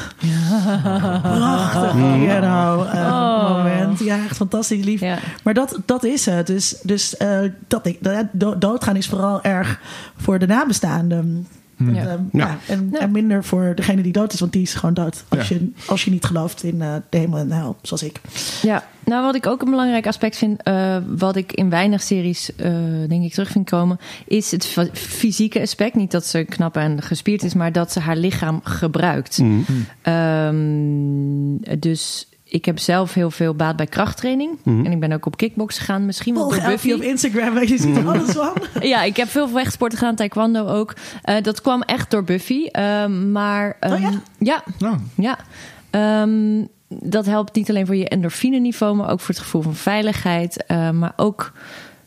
Prachtig 1.23 1.91
Keanu 1.93 2.83
eh, 2.89 3.49
moment. 3.49 3.99
Ja, 3.99 4.25
echt 4.25 4.37
fantastisch 4.37 4.85
lief. 4.85 5.01
Ja. 5.01 5.19
Maar 5.43 5.55
dat, 5.55 5.79
dat 5.87 6.05
is 6.05 6.27
het. 6.27 6.47
Dus, 6.47 6.79
dus 6.83 7.17
eh, 7.17 7.39
dat 7.69 7.87
ik, 7.87 8.03
dat, 8.03 8.27
do- 8.33 8.59
doodgaan 8.59 8.97
is 8.97 9.07
vooral 9.09 9.43
erg 9.43 9.81
voor 10.17 10.39
de 10.39 10.47
nabestaanden. 10.47 11.47
Ja. 11.79 11.87
Ehm, 11.87 11.97
Ja. 12.03 12.19
ja. 12.33 12.59
En, 12.67 12.89
Ja. 12.93 12.99
en 12.99 13.11
minder 13.11 13.45
voor 13.45 13.73
degene 13.75 14.03
die 14.03 14.13
dood 14.13 14.33
is, 14.33 14.41
want 14.41 14.53
die 14.53 14.63
is 14.63 14.75
gewoon 14.75 14.95
dood. 14.95 15.25
Als, 15.29 15.49
Ja. 15.49 15.57
je, 15.57 15.71
als 15.87 16.05
je 16.05 16.11
niet 16.11 16.25
gelooft 16.25 16.63
in 16.63 16.83
eh, 16.83 16.95
de 17.11 17.19
hemel 17.19 17.39
en 17.39 17.49
de 17.49 17.55
hel, 17.55 17.77
zoals 17.83 18.03
ik. 18.03 18.21
Ja, 18.63 18.85
nou 19.05 19.25
wat 19.25 19.35
ik 19.35 19.47
ook 19.47 19.63
een 19.63 19.71
belangrijk 19.71 20.07
aspect 20.07 20.37
vind, 20.37 20.63
eh, 20.63 20.97
wat 21.17 21.37
ik 21.37 21.53
in 21.53 21.71
weinig 21.71 22.03
series 22.03 22.55
eh, 22.57 22.73
denk 23.09 23.25
ik 23.25 23.33
terug 23.33 23.51
vind 23.51 23.71
komen, 23.71 23.99
is 24.27 24.51
het 24.51 24.67
fysieke 24.93 25.61
aspect. 25.61 25.95
Niet 25.95 26.11
dat 26.11 26.27
ze 26.27 26.45
knap 26.45 26.77
en 26.77 27.03
gespierd 27.03 27.43
is, 27.43 27.55
maar 27.55 27.73
dat 27.73 27.93
ze 27.93 28.01
haar 28.01 28.17
lichaam 28.17 28.61
gebruikt. 28.65 29.39
Mhm. 29.39 29.61
Ehm, 30.03 31.79
dus 31.81 32.28
ik 32.49 32.65
heb 32.65 32.79
zelf 32.79 33.15
heel 33.15 33.31
veel 33.31 33.55
baat 33.55 33.77
bij 33.77 33.87
krachttraining. 33.87 34.51
Mhm. 34.63 34.85
En 34.85 34.93
ik 34.93 35.01
ben 35.01 35.13
ook 35.13 35.27
op 35.27 35.37
kickbox 35.37 35.79
gegaan, 35.79 36.07
misschien 36.07 36.35
wel 36.35 36.51
Volg 36.51 36.67
Buffy. 36.67 36.93
op 36.93 37.01
Instagram, 37.03 37.55
weet 37.55 37.69
je 37.69 37.79
ziet 37.79 37.97
er 37.97 38.09
alles 38.09 38.31
van. 38.31 38.53
Ja, 38.89 39.03
ik 39.03 39.17
heb 39.17 39.29
veel 39.29 39.49
vechtsporten 39.49 39.99
gedaan, 39.99 40.15
taekwondo 40.15 40.67
ook. 40.67 40.95
Eh, 41.23 41.43
dat 41.43 41.61
kwam 41.61 41.83
echt 41.83 42.11
door 42.11 42.25
Buffy. 42.25 42.67
Ehm, 42.67 43.33
maar 43.33 43.77
Oh 43.81 43.99
ja? 44.01 44.07
ehm, 44.07 44.17
ja, 44.39 44.63
ja. 45.15 45.39
Ehm, 45.91 46.65
dat 46.89 47.27
helpt 47.27 47.55
niet 47.55 47.69
alleen 47.71 47.87
voor 47.87 47.97
je 47.97 48.09
endorfine 48.09 48.59
niveau, 48.59 48.97
maar 48.97 49.11
ook 49.11 49.21
voor 49.21 49.35
het 49.35 49.45
gevoel 49.45 49.63
van 49.63 49.75
veiligheid. 49.75 50.65
eh, 50.67 50.91
maar 50.91 51.13
ook. 51.17 51.53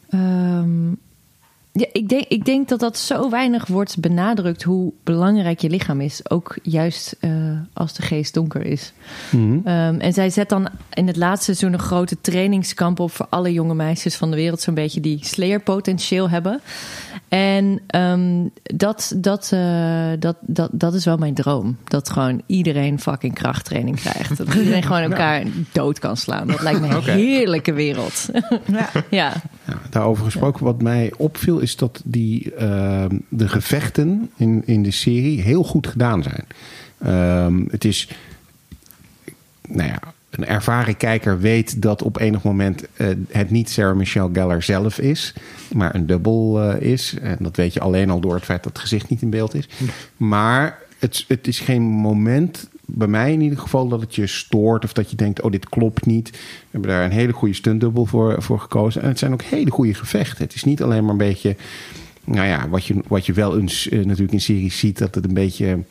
ehm, 0.10 0.70
ja, 1.74 1.86
ik, 1.92 2.10
denk, 2.10 2.26
ik 2.28 2.46
denk 2.46 2.70
dat 2.70 2.80
dat 2.80 2.98
zo 2.98 3.30
weinig 3.30 3.68
wordt 3.68 4.00
benadrukt 4.00 4.64
hoe 4.64 4.94
belangrijk 5.04 5.60
je 5.60 5.70
lichaam 5.70 6.02
is. 6.02 6.30
Ook 6.30 6.58
juist 6.64 7.16
eh, 7.20 7.32
als 7.74 7.94
de 7.94 8.02
geest 8.02 8.34
donker 8.34 8.66
is. 8.66 8.94
Mhm. 9.30 9.60
Ehm, 9.64 10.00
en 10.00 10.14
zij 10.14 10.30
zet 10.30 10.50
dan 10.50 10.68
in 10.94 11.08
het 11.08 11.16
laatste 11.16 11.44
seizoen 11.44 11.74
een 11.74 11.86
grote 11.86 12.22
trainingskamp 12.22 13.00
op 13.00 13.12
voor 13.12 13.26
alle 13.30 13.54
jonge 13.54 13.76
meisjes 13.76 14.16
van 14.16 14.30
de 14.30 14.36
wereld, 14.36 14.62
zo'n 14.62 14.74
beetje 14.74 15.02
die 15.02 15.26
Slayer-potentieel 15.26 16.30
hebben. 16.30 16.62
En 17.28 17.82
ehm, 17.88 18.48
dat, 18.64 19.14
dat, 19.16 19.52
eh, 19.54 20.12
dat, 20.20 20.36
dat, 20.42 20.70
dat 20.72 20.94
is 20.94 21.06
wel 21.06 21.18
mijn 21.18 21.34
droom. 21.34 21.78
Dat 21.84 22.10
gewoon 22.10 22.42
iedereen 22.46 23.00
fucking 23.00 23.34
krachttraining 23.34 24.00
krijgt. 24.00 24.38
Dat 24.38 24.54
iedereen 24.54 24.84
gewoon 24.84 25.02
elkaar 25.02 25.44
dood 25.72 26.00
kan 26.00 26.18
slaan. 26.18 26.48
Dat 26.48 26.62
lijkt 26.62 26.82
me 26.82 26.88
een 26.88 27.02
heerlijke 27.04 27.74
wereld. 27.74 28.30
Ja. 28.66 28.90
ja. 29.10 29.34
Ja, 29.66 29.78
daarover 29.90 30.26
gesproken, 30.26 30.64
wat 30.64 30.82
mij 30.82 31.14
opviel, 31.18 31.61
is 31.62 31.76
dat 31.76 32.02
die, 32.04 32.54
ehm, 32.54 33.18
de 33.30 33.48
gevechten 33.48 34.30
in, 34.36 34.62
in 34.66 34.84
de 34.84 34.92
serie 34.92 35.42
heel 35.42 35.64
goed 35.64 35.88
gedaan 35.88 36.24
zijn. 36.24 36.46
Ehm, 36.98 37.64
het 37.70 37.86
is, 37.86 38.10
nou 39.68 39.90
ja, 39.90 40.00
een 40.32 40.46
ervaren 40.46 40.98
kijker 40.98 41.40
weet 41.40 41.82
dat 41.82 42.02
op 42.02 42.20
enig 42.20 42.44
moment 42.44 42.84
eh, 42.94 43.08
het 43.30 43.50
niet 43.50 43.70
Sarah 43.70 43.96
Michelle 43.96 44.30
Gellar 44.34 44.64
zelf 44.64 45.00
is, 45.00 45.34
maar 45.74 45.96
een 45.96 46.06
dubbel 46.06 46.62
eh, 46.62 46.92
is. 46.92 47.16
En 47.22 47.38
dat 47.40 47.56
weet 47.56 47.74
je 47.74 47.80
alleen 47.80 48.10
al 48.10 48.20
door 48.20 48.36
het 48.36 48.44
feit 48.44 48.64
dat 48.64 48.72
het 48.72 48.82
gezicht 48.82 49.10
niet 49.10 49.22
in 49.22 49.30
beeld 49.30 49.54
is. 49.54 49.70
Maar 50.18 50.80
het, 51.00 51.26
het 51.28 51.48
is 51.48 51.60
geen 51.60 51.82
moment, 51.82 52.70
bij 52.94 53.08
mij 53.08 53.34
in 53.34 53.42
ieder 53.42 53.58
geval, 53.58 53.88
dat 53.88 54.02
het 54.02 54.16
je 54.16 54.28
stoort 54.28 54.84
of 54.84 54.94
dat 54.94 55.10
je 55.10 55.16
denkt: 55.16 55.42
oh, 55.42 55.52
dit 55.52 55.70
klopt 55.70 56.06
niet. 56.06 56.30
We 56.32 56.38
hebben 56.72 56.90
daar 56.90 57.04
een 57.04 57.12
hele 57.12 57.34
goede 57.34 57.54
stuntdubbel 57.54 58.06
voor, 58.06 58.42
voor 58.42 58.60
gekozen. 58.60 59.02
En 59.02 59.08
het 59.08 59.20
zijn 59.20 59.34
ook 59.34 59.42
hele 59.42 59.72
goede 59.72 59.94
gevechten. 59.94 60.44
Het 60.44 60.56
is 60.56 60.64
niet 60.64 60.84
alleen 60.84 61.02
maar 61.02 61.12
een 61.12 61.18
beetje. 61.18 61.56
Nou 62.24 62.48
ja, 62.48 62.70
wat 62.70 62.86
je, 62.86 62.96
wat 63.08 63.26
je 63.26 63.34
wel 63.34 63.60
eens 63.60 63.90
eh, 63.90 64.06
natuurlijk 64.06 64.34
in 64.34 64.42
series 64.42 64.80
ziet, 64.80 64.98
dat 64.98 65.16
het 65.16 65.26
een 65.26 65.34
beetje 65.34 65.84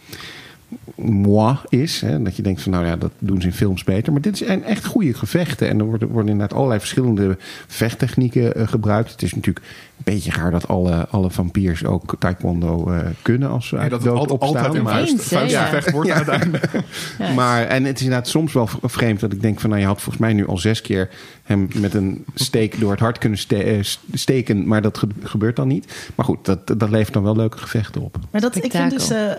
moi 0.95 1.57
is. 1.69 2.01
Hè? 2.01 2.23
Dat 2.23 2.37
je 2.37 2.43
denkt 2.43 2.63
van 2.63 2.73
nou 2.73 2.87
ja, 2.87 2.97
dat 2.97 3.13
doen 3.19 3.41
ze 3.41 3.47
in 3.47 3.53
films 3.53 3.85
beter. 3.85 4.13
Maar 4.13 4.21
dit 4.21 4.37
zijn 4.37 4.65
echt 4.65 4.85
goede 4.85 5.15
gevechten. 5.15 5.69
En 5.69 5.79
er 5.79 5.85
worden, 5.85 6.09
worden 6.09 6.31
inderdaad 6.31 6.57
allerlei 6.57 6.81
verschillende 6.81 7.37
vechttechnieken 7.67 8.55
eh, 8.55 8.69
gebruikt. 8.69 9.11
Het 9.11 9.23
is 9.23 9.35
natuurlijk 9.35 9.67
beetje 10.05 10.31
raar 10.31 10.51
dat 10.51 10.69
alle, 10.69 11.07
alle 11.09 11.31
vampiers 11.31 11.85
ook 11.85 12.15
taekwondo 12.19 12.91
eh, 12.91 12.99
kunnen 13.23 13.51
als 13.51 13.69
ze 13.69 13.77
nee, 13.77 13.89
dat 13.89 14.03
dood 14.03 14.19
altijd 14.19 14.41
opstaan. 14.41 14.77
in 14.77 14.83
Maar- 14.83 14.93
vuist, 14.93 15.23
vuistgevecht 15.23 15.91
wordt 15.91 16.11
uiteindelijk. 16.11 16.71
Ja. 17.19 17.33
maar, 17.33 17.67
en 17.67 17.85
het 17.85 17.97
is 17.97 18.03
inderdaad 18.05 18.29
soms 18.29 18.53
wel 18.53 18.69
vreemd 18.83 19.21
dat 19.21 19.33
ik 19.33 19.41
denk 19.43 19.61
van... 19.61 19.71
nou, 19.71 19.81
je 19.83 19.87
had 19.89 20.01
volgens 20.01 20.19
mij 20.25 20.33
nu 20.33 20.47
al 20.47 20.59
zes 20.59 20.81
keer 20.81 21.09
hem 21.43 21.69
met 21.77 21.95
een 21.95 22.25
steek 22.35 22.81
door 22.81 22.91
het 22.91 23.01
hart 23.01 23.19
kunnen 23.19 23.39
ste- 23.39 23.63
eh, 23.63 23.79
steken... 24.13 24.67
maar 24.69 24.83
dat 24.83 24.99
ge- 24.99 25.07
gebeurt 25.23 25.57
dan 25.57 25.69
niet. 25.69 26.11
Maar 26.15 26.27
goed, 26.27 26.45
dat, 26.45 26.67
dat 26.67 26.91
levert 26.91 27.13
dan 27.15 27.23
wel 27.23 27.37
leuke 27.37 27.59
gevechten 27.59 28.03
op. 28.03 28.17
Maar 28.31 28.41
dat, 28.41 28.57
ik 28.65 28.71
vind 28.73 28.91
dus 28.91 29.11
eh, 29.11 29.31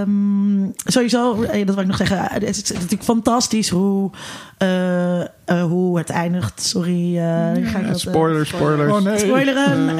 ehm, 0.00 0.66
sowieso, 0.84 1.42
eh, 1.42 1.66
dat 1.66 1.74
wil 1.74 1.82
ik 1.84 1.88
nog 1.90 1.96
zeggen, 1.96 2.18
het 2.30 2.42
is 2.42 2.70
natuurlijk 2.72 3.02
fantastisch 3.02 3.68
hoe, 3.68 4.10
eh, 4.58 5.20
eh, 5.20 5.26
hoe 5.62 5.98
het 5.98 6.10
eindigt. 6.10 6.62
Sorry, 6.62 7.16
eh, 7.18 7.22
ga 7.62 7.78
ik 7.78 7.86
dat, 7.88 8.00
Spoilers, 8.00 8.48
spoilers. 8.48 8.92
Oh 8.92 9.00
nee. 9.00 9.18
Spoileren. 9.18 9.96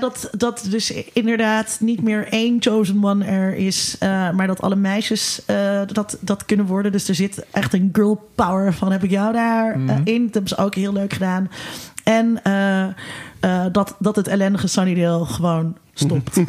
dat, 0.00 0.28
dat 0.36 0.66
dus 0.70 0.92
inderdaad 1.12 1.76
niet 1.80 2.02
meer 2.02 2.26
één 2.30 2.56
chosen 2.60 3.04
one 3.04 3.24
er 3.24 3.54
is. 3.54 3.96
eh, 3.98 4.30
maar 4.30 4.46
dat 4.46 4.60
alle 4.62 4.76
meisjes 4.76 5.42
eh, 5.46 5.80
dat, 5.86 6.16
dat 6.20 6.44
kunnen 6.46 6.66
worden. 6.66 6.92
Dus 6.92 7.08
er 7.08 7.14
zit 7.14 7.44
echt 7.50 7.72
een 7.72 7.88
girl 7.92 8.28
power 8.34 8.72
van 8.72 8.92
heb 8.92 9.02
ik 9.04 9.10
jou 9.10 9.32
daar 9.32 9.72
eh, 9.74 9.96
in. 10.04 10.24
Dat 10.24 10.34
hebben 10.34 10.48
ze 10.48 10.56
ook 10.56 10.74
heel 10.74 10.92
leuk 10.92 11.12
gedaan. 11.12 11.50
En 12.04 12.40
eh, 13.42 13.64
dat, 13.72 13.94
dat 13.98 14.16
het 14.16 14.28
ellendige 14.28 14.66
Sunnydale 14.66 15.24
gewoon 15.24 15.76
stopt. 15.94 16.36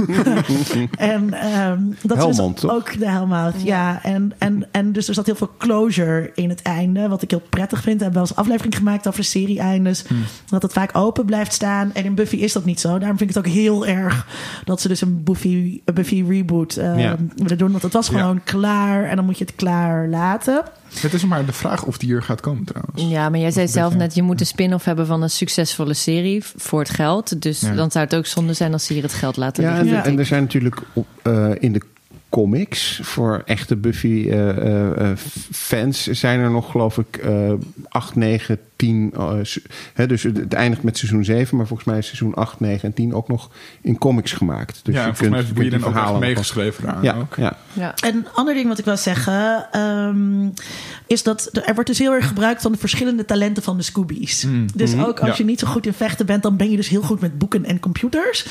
en 0.98 1.34
ehm, 1.34 1.80
dat 2.02 2.18
Helmond, 2.18 2.56
is 2.56 2.62
toch? 2.62 2.84
dus 2.84 2.94
ook 2.94 3.00
de 3.00 3.10
Helmond, 3.10 3.56
ja. 3.64 4.04
En, 4.04 4.34
en, 4.38 4.68
en 4.72 4.92
dus 4.92 5.08
er 5.08 5.14
zat 5.14 5.26
heel 5.26 5.36
veel 5.36 5.52
closure 5.58 6.32
in 6.36 6.50
het 6.50 6.62
einde, 6.62 7.08
wat 7.08 7.22
ik 7.22 7.30
heel 7.30 7.42
prettig 7.50 7.82
vind. 7.82 7.98
We 7.98 8.04
hebben 8.04 8.22
wel 8.22 8.30
eens 8.30 8.40
aflevering 8.40 8.76
gemaakt 8.78 9.08
over 9.08 9.24
serie-eindes. 9.24 10.04
Dat 10.50 10.62
het 10.62 10.74
vaak 10.74 10.98
open 10.98 11.26
blijft 11.26 11.54
staan. 11.54 11.94
En 11.94 12.06
in 12.06 12.16
Buffy 12.16 12.36
is 12.36 12.54
dat 12.54 12.66
niet 12.66 12.80
zo. 12.80 12.98
Daarom 12.98 13.18
vind 13.18 13.30
ik 13.30 13.36
het 13.36 13.46
ook 13.46 13.52
heel 13.54 13.86
erg 13.86 14.28
dat 14.66 14.82
ze 14.82 14.88
dus 14.88 15.02
een 15.02 15.24
Buffy, 15.24 15.82
een 15.86 15.94
Buffy 15.94 16.24
reboot 16.28 16.76
eh, 16.76 17.00
Ja. 17.00 17.16
willen 17.36 17.58
doen. 17.58 17.72
Want 17.72 17.84
het 17.84 17.94
was 17.94 18.08
Ja. 18.08 18.20
gewoon 18.20 18.44
klaar 18.44 19.04
en 19.06 19.16
dan 19.16 19.26
moet 19.26 19.38
je 19.38 19.46
het 19.46 19.56
klaar 19.56 20.08
laten. 20.08 20.64
Het 21.00 21.14
is 21.14 21.26
maar 21.26 21.46
de 21.46 21.54
vraag 21.54 21.84
of 21.86 21.98
die 21.98 22.10
hier 22.10 22.22
gaat 22.24 22.42
komen 22.42 22.64
trouwens. 22.64 23.02
Ja, 23.14 23.30
maar 23.30 23.40
jij 23.40 23.52
zei 23.52 23.68
zelf 23.68 23.88
beetje- 23.90 24.04
net, 24.06 24.16
je 24.16 24.22
moet 24.22 24.40
een 24.40 24.46
spin-off 24.46 24.86
hebben 24.86 25.06
van 25.08 25.22
een 25.22 25.30
succesvolle 25.30 25.94
serie 25.94 26.44
voor 26.56 26.83
het 26.84 26.96
geld. 26.96 27.42
Dus 27.42 27.60
Ja. 27.62 27.74
dan 27.74 27.92
zou 27.92 28.06
het 28.06 28.16
ook 28.16 28.26
zonde 28.26 28.54
zijn 28.54 28.74
als 28.74 28.86
ze 28.86 28.94
hier 28.94 29.04
het 29.04 29.14
geld 29.14 29.38
laten 29.38 29.64
Ja, 29.64 29.70
liggen. 29.70 29.88
en, 29.90 29.94
Ja. 29.96 30.04
en 30.06 30.20
er 30.20 30.26
zijn 30.26 30.42
natuurlijk 30.42 30.82
op, 30.94 31.08
eh, 31.24 31.50
in 31.60 31.74
de 31.74 31.82
comics 32.34 33.00
voor 33.04 33.42
echte 33.46 33.76
Buffy 33.76 34.28
eh, 34.30 34.50
eh, 34.50 35.10
eh, 35.12 35.18
fans 35.52 36.04
zijn 36.08 36.40
er 36.40 36.52
nog 36.52 36.72
geloof 36.72 36.98
ik 36.98 37.18
eh 37.18 37.54
8, 37.90 38.16
9, 38.16 38.58
10. 38.76 39.12
eh, 39.18 39.34
se- 39.42 39.62
hè, 39.94 40.08
dus 40.08 40.24
het 40.24 40.38
het 40.38 40.54
eindigt 40.54 40.84
met 40.84 40.98
seizoen 40.98 41.24
7, 41.26 41.58
maar 41.58 41.68
volgens 41.68 41.88
mij 41.88 41.98
is 41.98 42.06
seizoen 42.06 42.34
8, 42.34 42.60
9 42.60 42.88
en 42.88 42.94
10 42.94 43.14
ook 43.14 43.28
nog 43.28 43.50
in 43.82 43.98
comics 43.98 44.32
gemaakt. 44.32 44.80
Dus 44.84 44.94
ja, 44.96 45.00
en 45.00 45.06
volgens 45.16 45.30
mij 45.30 45.40
heeft 45.40 45.52
Whedon 45.54 45.70
die 45.78 45.78
ook 45.88 45.92
verhalen 45.94 46.14
nog 46.14 46.22
meegeschreven 46.30 46.86
daar 46.86 47.04
Ja, 47.04 47.16
ook. 47.18 47.36
ja. 47.36 47.58
Ja. 47.74 47.94
En 48.04 48.16
een 48.16 48.28
ander 48.34 48.54
ding 48.54 48.68
wat 48.68 48.80
ik 48.80 48.86
wil 48.86 48.98
zeggen, 48.98 49.68
ehm, 49.72 50.48
is 51.08 51.24
dat 51.24 51.50
er 51.66 51.74
wordt 51.74 51.90
dus 51.90 52.00
heel 52.00 52.14
erg 52.14 52.28
gebruikt 52.28 52.62
van 52.62 52.72
de 52.72 52.78
verschillende 52.78 53.26
talenten 53.26 53.64
van 53.64 53.78
de 53.78 53.84
Scoobies. 53.84 54.48
Dus 54.76 54.98
ook 54.98 55.20
als 55.20 55.30
Ja. 55.30 55.36
je 55.38 55.44
niet 55.44 55.60
zo 55.60 55.68
goed 55.68 55.86
in 55.86 55.94
vechten 55.94 56.26
bent, 56.26 56.44
dan 56.44 56.56
ben 56.58 56.70
je 56.70 56.76
dus 56.76 56.88
heel 56.90 57.02
goed 57.02 57.22
met 57.22 57.38
boeken 57.38 57.66
en 57.66 57.80
computers. 57.80 58.46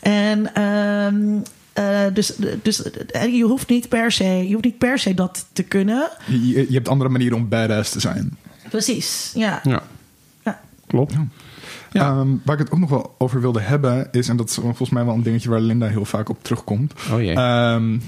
En 0.00 0.54
ehm, 0.54 1.40
eh, 1.78 2.14
dus, 2.14 2.32
dus 2.62 2.82
eh, 2.92 3.34
je 3.34 3.44
hoeft 3.44 3.68
niet 3.68 3.88
per 3.88 4.12
se, 4.12 4.24
je 4.24 4.52
hoeft 4.52 4.64
niet 4.64 4.78
per 4.78 4.98
se 4.98 5.14
dat 5.14 5.46
te 5.52 5.62
kunnen. 5.62 6.08
Je, 6.26 6.54
je- 6.54 6.66
hebt 6.74 6.88
andere 6.88 7.10
manieren 7.10 7.36
om 7.38 7.48
badass 7.48 7.90
te 7.90 8.00
zijn. 8.00 8.36
Precies, 8.70 9.32
ja. 9.34 9.60
ja. 9.64 9.82
Ja. 10.44 10.60
Klopt. 10.86 11.14
Ehm, 11.92 12.28
waar 12.44 12.54
ik 12.54 12.62
het 12.64 12.70
ook 12.70 12.78
nog 12.78 12.90
wel 12.90 13.14
over 13.18 13.40
wilde 13.40 13.60
hebben 13.60 14.08
is, 14.12 14.28
en 14.28 14.36
dat 14.36 14.48
is 14.48 14.54
volgens 14.54 14.90
mij 14.90 15.04
wel 15.04 15.14
een 15.14 15.22
dingetje 15.22 15.50
waar 15.50 15.60
Linda 15.60 15.86
heel 15.86 16.04
vaak 16.04 16.28
op 16.28 16.42
terugkomt. 16.42 16.92
Oh 17.12 17.20
jee. 17.22 17.34
Ehm, 17.34 17.98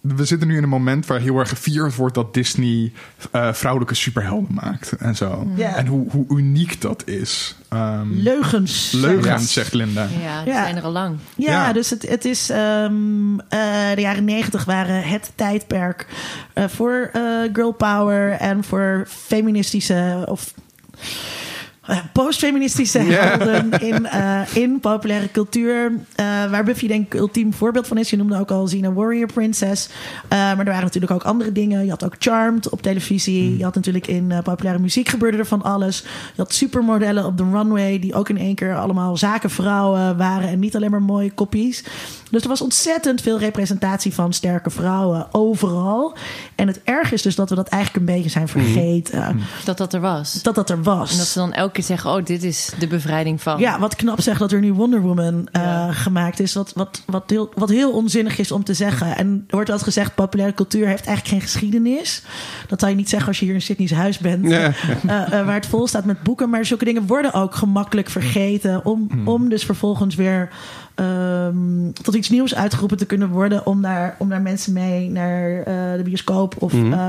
we 0.00 0.24
zitten 0.24 0.48
nu 0.48 0.56
in 0.56 0.62
een 0.62 0.68
moment 0.68 1.06
waar 1.06 1.20
heel 1.20 1.38
erg 1.38 1.48
gevierd 1.48 1.94
wordt 1.96 2.14
dat 2.14 2.34
Disney 2.34 2.92
eh, 3.30 3.52
vrouwelijke 3.52 3.94
superhelden 3.94 4.54
maakt 4.54 4.92
en 4.92 5.16
zo. 5.16 5.46
Ja. 5.54 5.76
En 5.76 5.86
hoe, 5.86 6.10
hoe 6.10 6.24
uniek 6.38 6.80
dat 6.80 7.02
is. 7.08 7.56
Ehm, 7.68 8.06
Leugens. 8.12 8.92
leugens, 8.92 9.26
Ja. 9.42 9.48
zegt 9.48 9.72
Linda. 9.74 10.02
Ja, 10.22 10.42
die 10.44 10.52
Ja. 10.52 10.62
zijn 10.62 10.76
er 10.76 10.82
al 10.82 10.90
lang. 10.92 11.16
Ja, 11.36 11.50
Ja. 11.52 11.72
dus 11.72 11.90
het, 11.90 12.08
het 12.08 12.24
is. 12.24 12.50
ehm, 12.50 13.38
eh, 13.48 13.94
de 13.94 14.00
jaren 14.00 14.24
negentig 14.24 14.64
waren 14.64 15.02
het 15.02 15.32
tijdperk 15.34 16.06
eh, 16.52 16.64
voor 16.68 17.10
eh, 17.12 17.22
girl 17.52 17.72
power 17.72 18.30
en 18.32 18.64
voor 18.64 19.04
feministische 19.08 20.22
of. 20.28 20.54
Eh, 21.90 21.98
Postfeministische 22.12 22.98
helden 22.98 23.70
in, 23.80 24.06
eh, 24.06 24.40
in 24.54 24.80
populaire 24.80 25.30
cultuur. 25.30 25.92
eh, 26.14 26.24
waar 26.50 26.64
Buffy 26.64 26.86
denk 26.86 27.06
ik 27.06 27.20
ultiem 27.20 27.54
voorbeeld 27.54 27.86
van 27.86 27.98
is. 27.98 28.10
Je 28.10 28.16
noemde 28.16 28.38
ook 28.38 28.50
al 28.50 28.64
Xena 28.64 28.92
Warrior 28.92 29.32
Princess. 29.32 29.88
Eh, 30.28 30.38
maar 30.38 30.58
er 30.58 30.64
waren 30.64 30.82
natuurlijk 30.82 31.12
ook 31.12 31.22
andere 31.22 31.52
dingen. 31.52 31.84
Je 31.84 31.90
had 31.90 32.04
ook 32.04 32.14
Charmed 32.18 32.68
op 32.68 32.82
televisie. 32.82 33.56
Je 33.56 33.64
had 33.64 33.74
natuurlijk 33.74 34.06
in 34.06 34.32
populaire 34.42 34.82
muziek 34.82 35.08
gebeurde 35.08 35.38
er 35.38 35.46
van 35.46 35.62
alles. 35.62 35.98
Je 36.34 36.42
had 36.42 36.52
supermodellen 36.52 37.24
op 37.26 37.36
de 37.36 37.44
runway. 37.52 37.98
Die 37.98 38.14
ook 38.14 38.28
in 38.28 38.38
één 38.38 38.54
keer 38.54 38.76
allemaal 38.76 39.16
zakenvrouwen 39.16 40.16
waren. 40.16 40.48
En 40.48 40.58
niet 40.58 40.76
alleen 40.76 40.90
maar 40.90 41.02
mooie 41.02 41.30
koppies. 41.30 41.84
Dus 42.30 42.42
er 42.42 42.48
was 42.48 42.60
ontzettend 42.60 43.20
veel 43.20 43.38
representatie 43.38 44.14
van 44.14 44.32
sterke 44.32 44.70
vrouwen 44.70 45.26
overal. 45.32 46.16
En 46.54 46.66
het 46.66 46.80
erg 46.84 47.12
is 47.12 47.22
dus 47.22 47.34
dat 47.34 47.48
we 47.50 47.54
dat 47.54 47.68
eigenlijk 47.68 48.06
een 48.06 48.14
beetje 48.14 48.30
zijn 48.30 48.48
vergeten. 48.48 49.40
Dat 49.64 49.78
dat 49.78 49.92
er 49.92 50.00
was. 50.00 50.42
Dat 50.42 50.54
dat 50.54 50.70
er 50.70 50.82
was. 50.82 51.10
En 51.12 51.16
dat 51.18 51.26
ze 51.26 51.38
dan 51.38 51.52
elke 51.52 51.79
en 51.80 51.86
zeggen: 51.86 52.10
Oh, 52.10 52.24
dit 52.24 52.42
is 52.42 52.72
de 52.78 52.86
bevrijding 52.86 53.42
van. 53.42 53.58
Ja, 53.58 53.78
wat 53.78 53.96
knap 53.96 54.20
zegt 54.20 54.38
dat 54.38 54.52
er 54.52 54.60
nu 54.60 54.72
Wonder 54.72 55.00
Woman 55.00 55.48
eh, 55.52 55.62
Ja. 55.62 55.92
gemaakt 55.92 56.40
is. 56.40 56.54
Wat, 56.54 56.72
wat, 56.74 57.02
wat, 57.06 57.30
heel, 57.30 57.52
wat 57.54 57.68
heel 57.68 57.92
onzinnig 57.92 58.38
is 58.38 58.52
om 58.52 58.64
te 58.64 58.74
zeggen. 58.74 59.16
En 59.16 59.44
er 59.46 59.54
wordt 59.54 59.70
altijd 59.70 59.88
gezegd: 59.88 60.14
populaire 60.14 60.54
cultuur 60.54 60.86
heeft 60.86 61.06
eigenlijk 61.06 61.28
geen 61.28 61.50
geschiedenis. 61.50 62.22
Dat 62.68 62.80
zou 62.80 62.92
je 62.92 62.98
niet 62.98 63.08
zeggen 63.08 63.28
als 63.28 63.38
je 63.38 63.44
hier 63.44 63.54
in 63.54 63.62
Sydney's 63.62 63.92
huis 63.92 64.18
bent. 64.18 64.48
Ja. 64.48 64.58
eh, 65.06 65.22
eh, 65.38 65.46
waar 65.46 65.54
het 65.54 65.66
vol 65.66 65.86
staat 65.86 66.04
met 66.04 66.22
boeken. 66.22 66.50
Maar 66.50 66.64
zulke 66.64 66.84
dingen 66.84 67.06
worden 67.06 67.32
ook 67.32 67.54
gemakkelijk 67.54 68.10
vergeten. 68.10 68.84
Om, 68.84 69.08
om 69.24 69.48
dus 69.48 69.64
vervolgens 69.64 70.14
weer 70.14 70.48
ehm, 70.94 71.90
tot 72.02 72.14
iets 72.14 72.28
nieuws 72.28 72.54
uitgeroepen 72.54 72.96
te 72.96 73.06
kunnen 73.06 73.28
worden. 73.28 73.66
Om 73.66 73.82
daar, 73.82 74.16
om 74.18 74.28
daar 74.28 74.42
mensen 74.42 74.72
mee 74.72 75.10
naar 75.10 75.58
eh, 75.58 75.96
de 75.96 76.02
bioscoop 76.04 76.54
of 76.58 76.72
eh, 76.72 77.08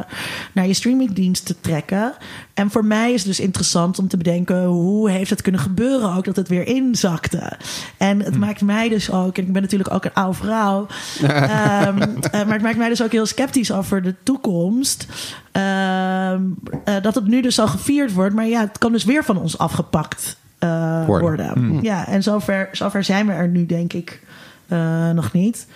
naar 0.52 0.68
je 0.68 0.74
streamingdienst 0.74 1.46
te 1.46 1.56
trekken. 1.62 2.14
En 2.54 2.72
voor 2.72 2.86
mij 2.86 3.12
is 3.12 3.20
het 3.20 3.28
dus 3.28 3.40
interessant 3.40 4.00
om 4.00 4.08
te 4.08 4.18
bedenken 4.18 4.64
hoe 4.66 5.10
heeft 5.10 5.30
het 5.30 5.42
kunnen 5.42 5.62
gebeuren 5.62 6.14
ook 6.14 6.26
dat 6.26 6.36
het 6.36 6.48
weer 6.48 6.68
inzakte. 6.68 7.58
En 7.98 8.20
het 8.20 8.38
maakt 8.38 8.62
mij 8.62 8.90
dus 8.90 9.12
ook, 9.12 9.38
en 9.38 9.44
ik 9.44 9.54
ben 9.54 9.62
natuurlijk 9.62 9.94
ook 9.94 10.06
een 10.06 10.14
oude 10.14 10.38
vrouw, 10.38 10.88
ehm, 11.22 12.02
eh, 12.02 12.32
maar 12.32 12.53
het 12.53 12.62
maakt 12.62 12.78
mij 12.78 12.90
dus 12.90 13.03
ook 13.03 13.12
heel 13.12 13.26
sceptisch 13.26 13.72
over 13.72 14.02
de 14.02 14.16
toekomst. 14.24 15.08
Ehm, 15.52 16.41
eh, 16.84 17.02
dat 17.02 17.16
het 17.16 17.28
nu 17.28 17.41
dus 17.41 17.60
al 17.60 17.68
gevierd 17.68 18.14
wordt, 18.14 18.36
maar 18.36 18.48
ja, 18.48 18.62
het 18.62 18.78
kan 18.78 18.91
dus 18.91 19.03
weer 19.03 19.24
van 19.24 19.38
ons 19.38 19.58
afgepakt 19.58 20.40
eh, 20.62 21.06
Worden. 21.06 21.48
worden. 21.56 21.80
Ja, 21.82 22.08
en 22.08 22.24
zover, 22.24 22.70
zover 22.72 23.04
zijn 23.04 23.28
we 23.28 23.34
er 23.34 23.48
nu, 23.48 23.66
denk 23.66 23.94
ik. 23.94 24.22
eh, 24.68 25.10
nog 25.10 25.32
niet. 25.34 25.68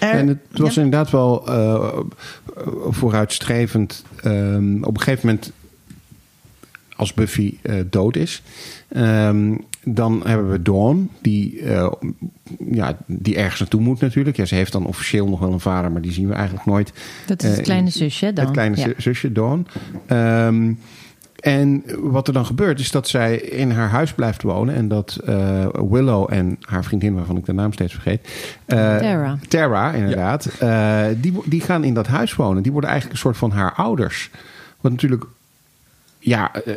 Er- 0.00 0.10
En 0.10 0.28
het 0.28 0.38
was 0.52 0.74
ja. 0.74 0.82
inderdaad 0.82 1.10
wel 1.10 1.46
eh, 1.48 1.98
vooruitstrevend. 2.88 4.04
Ehm, 4.22 4.82
op 4.82 4.94
een 4.96 5.02
gegeven 5.02 5.26
moment, 5.26 5.52
als 6.96 7.14
Buffy 7.14 7.56
eh, 7.62 7.74
dood 7.90 8.16
is, 8.16 8.42
ehm, 8.88 9.54
dan 9.84 10.20
hebben 10.24 10.50
we 10.50 10.62
Dawn, 10.62 11.10
die, 11.22 11.60
eh, 11.60 11.92
ja, 12.70 12.96
die 13.06 13.36
ergens 13.36 13.60
naartoe 13.60 13.80
moet 13.80 14.00
natuurlijk. 14.00 14.36
Ja, 14.36 14.44
ze 14.44 14.54
heeft 14.54 14.72
dan 14.72 14.86
officieel 14.86 15.28
nog 15.28 15.40
wel 15.40 15.52
een 15.52 15.60
vader, 15.60 15.92
maar 15.92 16.02
die 16.02 16.12
zien 16.12 16.28
we 16.28 16.34
eigenlijk 16.34 16.66
nooit. 16.66 16.92
Dat 17.26 17.42
is 17.42 17.50
het 17.50 17.60
kleine 17.60 17.90
zusje 17.90 18.32
dan. 18.32 18.44
Het 18.44 18.52
kleine 18.54 18.76
Ja. 18.76 18.88
zusje, 18.96 19.32
Dawn. 19.32 19.66
Ehm, 20.06 20.72
en 21.44 21.82
wat 22.00 22.26
er 22.26 22.32
dan 22.32 22.46
gebeurt, 22.46 22.80
is 22.80 22.90
dat 22.90 23.08
zij 23.08 23.36
in 23.36 23.70
haar 23.70 23.88
huis 23.88 24.12
blijft 24.12 24.42
wonen. 24.42 24.74
En 24.74 24.88
dat 24.88 25.18
eh, 25.26 25.66
Willow 25.88 26.32
en 26.32 26.56
haar 26.60 26.84
vriendin, 26.84 27.14
waarvan 27.14 27.36
ik 27.36 27.44
de 27.44 27.52
naam 27.52 27.72
steeds 27.72 27.92
vergeet. 27.92 28.28
eh, 28.66 28.76
Tara. 28.96 29.38
Tara, 29.48 29.92
inderdaad. 29.92 30.46
eh, 30.58 31.02
die, 31.16 31.32
die 31.44 31.60
gaan 31.60 31.84
in 31.84 31.94
dat 31.94 32.06
huis 32.06 32.34
wonen. 32.34 32.62
Die 32.62 32.72
worden 32.72 32.90
eigenlijk 32.90 33.20
een 33.20 33.24
soort 33.26 33.36
van 33.38 33.50
haar 33.50 33.72
ouders. 33.72 34.30
Wat 34.80 34.92
natuurlijk. 34.92 35.24
Ja, 36.18 36.52
eh, 36.54 36.74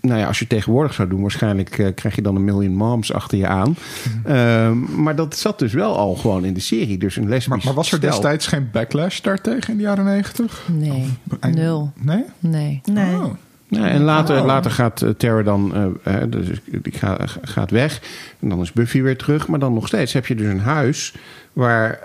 nou 0.00 0.20
ja, 0.20 0.26
als 0.26 0.38
je 0.38 0.44
het 0.44 0.52
tegenwoordig 0.54 0.94
zou 0.94 1.08
doen, 1.08 1.20
waarschijnlijk 1.20 1.78
eh, 1.78 1.94
krijg 1.94 2.14
je 2.14 2.22
dan 2.22 2.36
een 2.36 2.44
million 2.44 2.74
moms 2.74 3.12
achter 3.12 3.38
je 3.38 3.46
aan. 3.46 3.76
Ehm, 4.24 5.02
maar 5.02 5.16
dat 5.16 5.36
zat 5.36 5.58
dus 5.58 5.72
wel 5.72 5.96
al 5.96 6.14
gewoon 6.14 6.44
in 6.44 6.54
de 6.54 6.60
serie. 6.60 6.98
Dus 6.98 7.16
een 7.16 7.28
lesbisch 7.28 7.46
Maar, 7.48 7.60
maar 7.64 7.74
was 7.74 7.92
er 7.92 7.96
stel. 7.98 8.10
destijds 8.10 8.46
geen 8.46 8.68
backlash 8.72 9.20
daartegen 9.20 9.70
in 9.72 9.76
de 9.76 9.82
jaren 9.82 10.04
negentig? 10.04 10.62
Nee, 10.72 11.04
nul. 11.50 11.92
Nee? 12.00 12.24
Nee. 12.38 12.80
Nee. 12.92 13.14
Oh. 13.14 13.24
Ja, 13.68 13.88
en 13.88 14.02
later, 14.02 14.38
Oh. 14.40 14.44
later 14.46 14.70
gaat 14.70 15.02
eh, 15.02 15.08
Tara 15.10 15.42
dan 15.42 15.74
eh, 16.04 16.22
eh, 16.22 16.30
dus 16.30 16.46
die 16.66 16.92
ga- 16.92 17.18
gaat 17.42 17.70
weg. 17.70 18.00
En 18.40 18.48
dan 18.48 18.60
is 18.60 18.72
Buffy 18.72 19.02
weer 19.02 19.16
terug. 19.16 19.48
Maar 19.48 19.58
dan 19.58 19.74
nog 19.74 19.86
steeds 19.86 20.12
heb 20.12 20.26
je 20.26 20.34
dus 20.34 20.46
een 20.46 20.60
huis 20.60 21.14
waar 21.52 21.98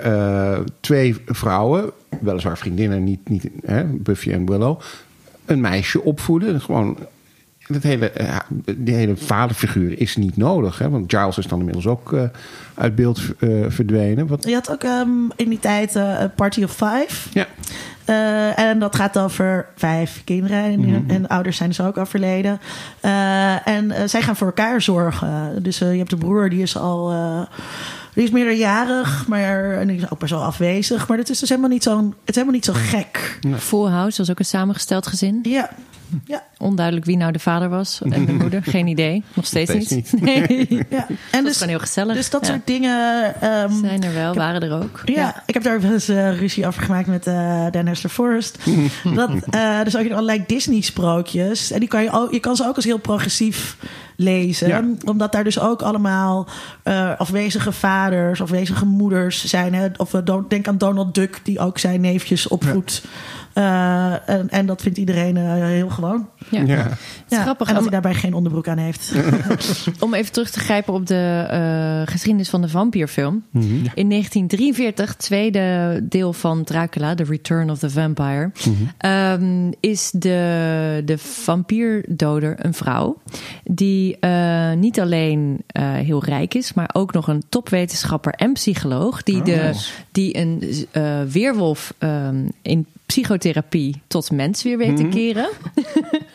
twee 0.80 1.16
vrouwen, 1.26 1.92
weliswaar 2.22 2.58
vriendinnen, 2.58 3.04
niet, 3.04 3.30
niet 3.30 3.50
hè, 3.66 3.84
Buffy 3.84 4.32
en 4.32 4.46
Willow, 4.46 4.80
een 5.46 5.62
meisje 5.62 6.02
opvoeden. 6.02 6.62
Gewoon, 6.62 6.98
dat 7.72 7.84
hele, 7.84 8.12
eh, 8.12 8.38
die 8.78 8.94
hele 8.96 9.18
vaderfiguur 9.18 10.00
is 10.00 10.16
niet 10.16 10.38
nodig. 10.38 10.78
Hè? 10.80 10.90
Want 10.90 11.14
Giles 11.14 11.38
is 11.38 11.48
dan 11.48 11.58
inmiddels 11.60 11.88
ook 11.88 12.14
eh, 12.14 12.24
uit 12.74 12.96
beeld 12.96 13.22
eh, 13.40 13.50
verdwenen. 13.68 14.28
Wat, 14.28 14.46
Je 14.48 14.54
had 14.54 14.72
ook 14.72 14.84
ehm, 14.84 15.10
in 15.36 15.50
die 15.50 15.60
tijd 15.60 15.96
eh, 15.96 16.20
een 16.20 16.34
Party 16.34 16.64
of 16.64 16.72
Five. 16.72 17.30
ja, 17.34 17.46
Eh, 18.06 18.60
en 18.60 18.80
dat 18.80 18.96
gaat 18.96 19.18
over 19.20 19.66
vijf 19.76 20.22
kinderen. 20.26 20.64
En, 20.64 21.04
en 21.08 21.22
de 21.22 21.30
ouders 21.30 21.58
zijn 21.58 21.70
dus 21.70 21.82
ook 21.82 21.98
overleden. 21.98 22.60
Eh, 23.00 23.68
en 23.68 23.92
eh, 23.92 24.08
zij 24.08 24.22
gaan 24.22 24.36
voor 24.36 24.48
elkaar 24.48 24.82
zorgen. 24.82 25.64
Dus 25.64 25.78
je 25.78 25.86
hebt 25.86 26.10
de 26.10 26.18
broer, 26.18 26.50
die 26.50 26.62
is 26.62 26.78
al... 26.78 27.12
eh, 27.12 27.42
die 28.14 28.24
is 28.24 28.30
meerderjarig, 28.32 29.28
maar 29.28 29.72
en 29.78 29.88
die 29.88 29.98
is 29.98 30.12
ook 30.12 30.20
best 30.20 30.32
wel 30.32 30.44
afwezig. 30.44 31.08
Maar 31.08 31.18
het 31.18 31.30
is 31.30 31.40
dus 31.40 31.50
helemaal 31.50 31.70
niet 31.70 31.84
zo, 31.84 31.98
het 31.98 32.30
is 32.30 32.36
helemaal 32.36 32.54
niet 32.56 32.66
zo 32.66 32.74
gek. 32.76 33.40
Full 33.58 33.90
House 33.90 34.18
was 34.18 34.30
ook 34.30 34.40
een 34.40 34.46
samengesteld 34.46 35.08
gezin. 35.08 35.40
Ja, 35.44 35.70
ja. 36.26 36.44
Onduidelijk 36.58 37.06
wie 37.06 37.18
nou 37.18 37.32
de 37.32 37.40
vader 37.40 37.70
was 37.70 38.02
en 38.04 38.26
de 38.26 38.34
moeder. 38.34 38.64
Geen 38.64 38.88
idee. 38.88 39.24
Nog 39.34 39.46
steeds, 39.46 39.74
Nog 39.74 39.82
steeds 39.84 40.12
niet. 40.12 40.22
Nee. 40.22 40.86
ja. 40.90 41.08
En 41.10 41.18
En 41.32 41.44
dus, 41.44 41.44
dus, 41.44 41.54
gewoon 41.54 41.70
heel 41.70 41.80
gezellig. 41.80 42.16
dus 42.16 42.30
dat 42.30 42.42
Ja. 42.46 42.48
soort 42.52 42.68
dingen... 42.68 43.34
ehm, 43.42 43.74
zijn 43.82 44.04
er 44.04 44.14
wel, 44.14 44.34
waren 44.34 44.62
er 44.62 44.84
ook. 44.84 45.02
Ja, 45.06 45.44
ik 45.46 45.54
heb 45.54 45.64
daar 45.64 45.82
wel 45.82 45.92
eens 45.92 46.08
eh, 46.10 46.40
ruzie 46.40 46.68
over 46.68 46.84
gemaakt 46.84 47.08
met 47.08 47.28
eh 47.28 47.66
Dan 47.72 47.86
Hester 47.86 48.10
Forrest. 48.10 48.58
dat, 49.16 49.30
eh 49.50 49.80
er 49.80 49.92
zijn 49.92 50.12
allerlei 50.12 50.44
Disney-sprookjes. 50.48 51.72
En 51.72 51.80
die 51.80 51.90
kan 51.90 52.04
je, 52.04 52.12
ook, 52.12 52.32
je 52.32 52.40
kan 52.40 52.56
ze 52.56 52.66
ook 52.68 52.76
als 52.76 52.86
heel 52.86 52.98
progressief 53.00 53.78
lezen. 54.16 54.68
Ja. 54.68 54.84
Omdat 55.06 55.32
daar 55.32 55.44
dus 55.44 55.60
ook 55.60 55.82
allemaal 55.82 56.48
eh, 56.84 57.12
afwezige 57.18 57.72
vaders, 57.72 58.42
afwezige 58.42 58.86
moeders 58.86 59.46
zijn. 59.46 59.74
Hè? 59.74 59.88
Of 59.98 60.10
Don- 60.12 60.46
denk 60.48 60.68
aan 60.68 60.78
Donald 60.78 61.16
Duck, 61.16 61.40
die 61.44 61.60
ook 61.60 61.78
zijn 61.78 62.02
neefjes 62.02 62.48
opvoedt. 62.48 63.04
Eh, 63.54 64.30
en, 64.30 64.50
en 64.50 64.66
dat 64.66 64.82
vindt 64.82 64.98
iedereen 64.98 65.38
eh, 65.38 65.54
heel 65.54 65.90
gewoon. 65.90 66.30
Ja. 66.50 66.62
ja. 66.62 66.76
Het 66.76 66.92
is 67.30 67.38
Ja, 67.38 67.42
grappig 67.42 67.68
en 67.68 67.74
dat 67.74 67.84
hij 67.84 67.92
daarbij 67.92 68.14
geen 68.14 68.34
onderbroek 68.34 68.68
aan 68.68 68.78
heeft. 68.78 69.14
om 70.00 70.14
even 70.14 70.32
terug 70.32 70.50
te 70.50 70.60
grijpen 70.60 70.94
op 70.94 71.08
de 71.08 71.46
eh, 71.50 72.12
geschiedenis 72.14 72.50
van 72.50 72.62
de 72.62 72.70
vampierfilm. 72.70 73.44
Mhm. 73.52 73.66
In 73.94 74.10
1943, 74.10 75.16
tweede 75.16 76.00
deel 76.04 76.34
van 76.34 76.64
Dracula, 76.64 77.16
The 77.16 77.24
Return 77.24 77.70
of 77.70 77.80
the 77.80 77.90
Vampire, 77.90 78.52
ehm, 78.98 79.72
is 79.80 80.12
de, 80.12 81.02
de 81.06 81.18
vampierdoder 81.18 82.56
een 82.66 82.74
vrouw. 82.74 83.18
Die 83.64 84.18
eh, 84.20 84.72
niet 84.74 85.00
alleen 85.00 85.64
eh, 85.68 85.94
heel 85.94 86.24
rijk 86.24 86.54
is, 86.54 86.74
maar 86.74 86.90
ook 86.94 87.14
nog 87.14 87.28
een 87.28 87.44
topwetenschapper 87.50 88.34
en 88.34 88.54
psycholoog. 88.54 89.24
Die, 89.24 89.42
de, 89.42 89.72
die 90.12 90.38
een 90.38 90.64
eh, 90.92 91.22
weerwolf 91.22 91.94
ehm, 91.98 92.48
in 92.62 92.86
psychotherapie 93.12 94.02
tot 94.08 94.32
mens 94.32 94.64
weer 94.64 94.78
weet 94.78 94.98
te 94.98 95.08
keren. 95.08 95.50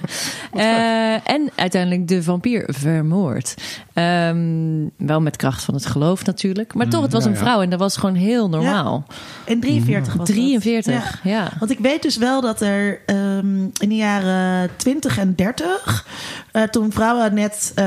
Eh, 0.52 1.30
en 1.30 1.50
uiteindelijk 1.54 2.08
de 2.08 2.22
vampier 2.22 2.64
vermoord. 2.66 3.54
Ehm, 3.92 4.88
wel 4.96 5.20
met 5.20 5.36
kracht 5.36 5.64
van 5.64 5.74
het 5.74 5.86
geloof 5.86 6.24
natuurlijk. 6.24 6.74
Maar 6.74 6.88
toch, 6.88 7.02
het 7.02 7.12
was 7.12 7.24
ja, 7.24 7.30
een 7.30 7.36
vrouw 7.36 7.60
en 7.62 7.70
dat 7.70 7.78
was 7.78 7.96
gewoon 7.96 8.14
heel 8.14 8.48
normaal. 8.48 9.06
In 9.44 9.60
43 9.60 10.14
was 10.14 10.26
dat. 10.26 10.36
43, 10.36 10.94
Ja. 11.22 11.30
ja. 11.30 11.48
Want 11.58 11.70
ik 11.70 11.78
weet 11.78 12.02
dus 12.02 12.16
wel 12.16 12.40
dat 12.40 12.60
er 12.60 13.00
ehm, 13.06 13.62
in 13.62 13.88
de 13.88 13.96
jaren 13.96 14.70
20 14.76 15.18
en 15.18 15.34
30, 15.34 16.06
eh, 16.52 16.62
toen 16.62 16.92
vrouwen 16.92 17.34
net 17.34 17.72
eh, 17.74 17.84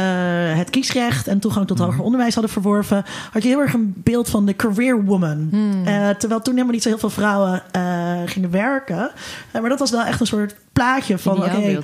het 0.57 0.69
kiesrecht 0.69 1.27
en 1.27 1.39
toegang 1.39 1.67
tot 1.67 1.79
hoger 1.79 2.03
onderwijs 2.03 2.33
hadden 2.33 2.51
verworven, 2.51 3.03
had 3.31 3.43
je 3.43 3.49
heel 3.49 3.59
erg 3.59 3.73
een 3.73 3.93
beeld 3.95 4.29
van 4.29 4.45
de 4.45 4.55
career 4.55 5.03
woman. 5.03 5.49
Eh, 5.85 6.09
terwijl 6.09 6.41
toen 6.41 6.53
helemaal 6.53 6.73
niet 6.73 6.83
zo 6.83 6.89
heel 6.89 6.97
veel 6.97 7.09
vrouwen 7.09 7.63
gingen 8.25 8.51
werken. 8.51 9.11
Maar 9.51 9.69
dat 9.69 9.79
was 9.79 9.91
wel 9.91 10.03
echt 10.03 10.19
een 10.19 10.27
soort 10.27 10.55
plaatje 10.73 11.17
van: 11.17 11.37
oké, 11.37 11.49
eh, 11.51 11.79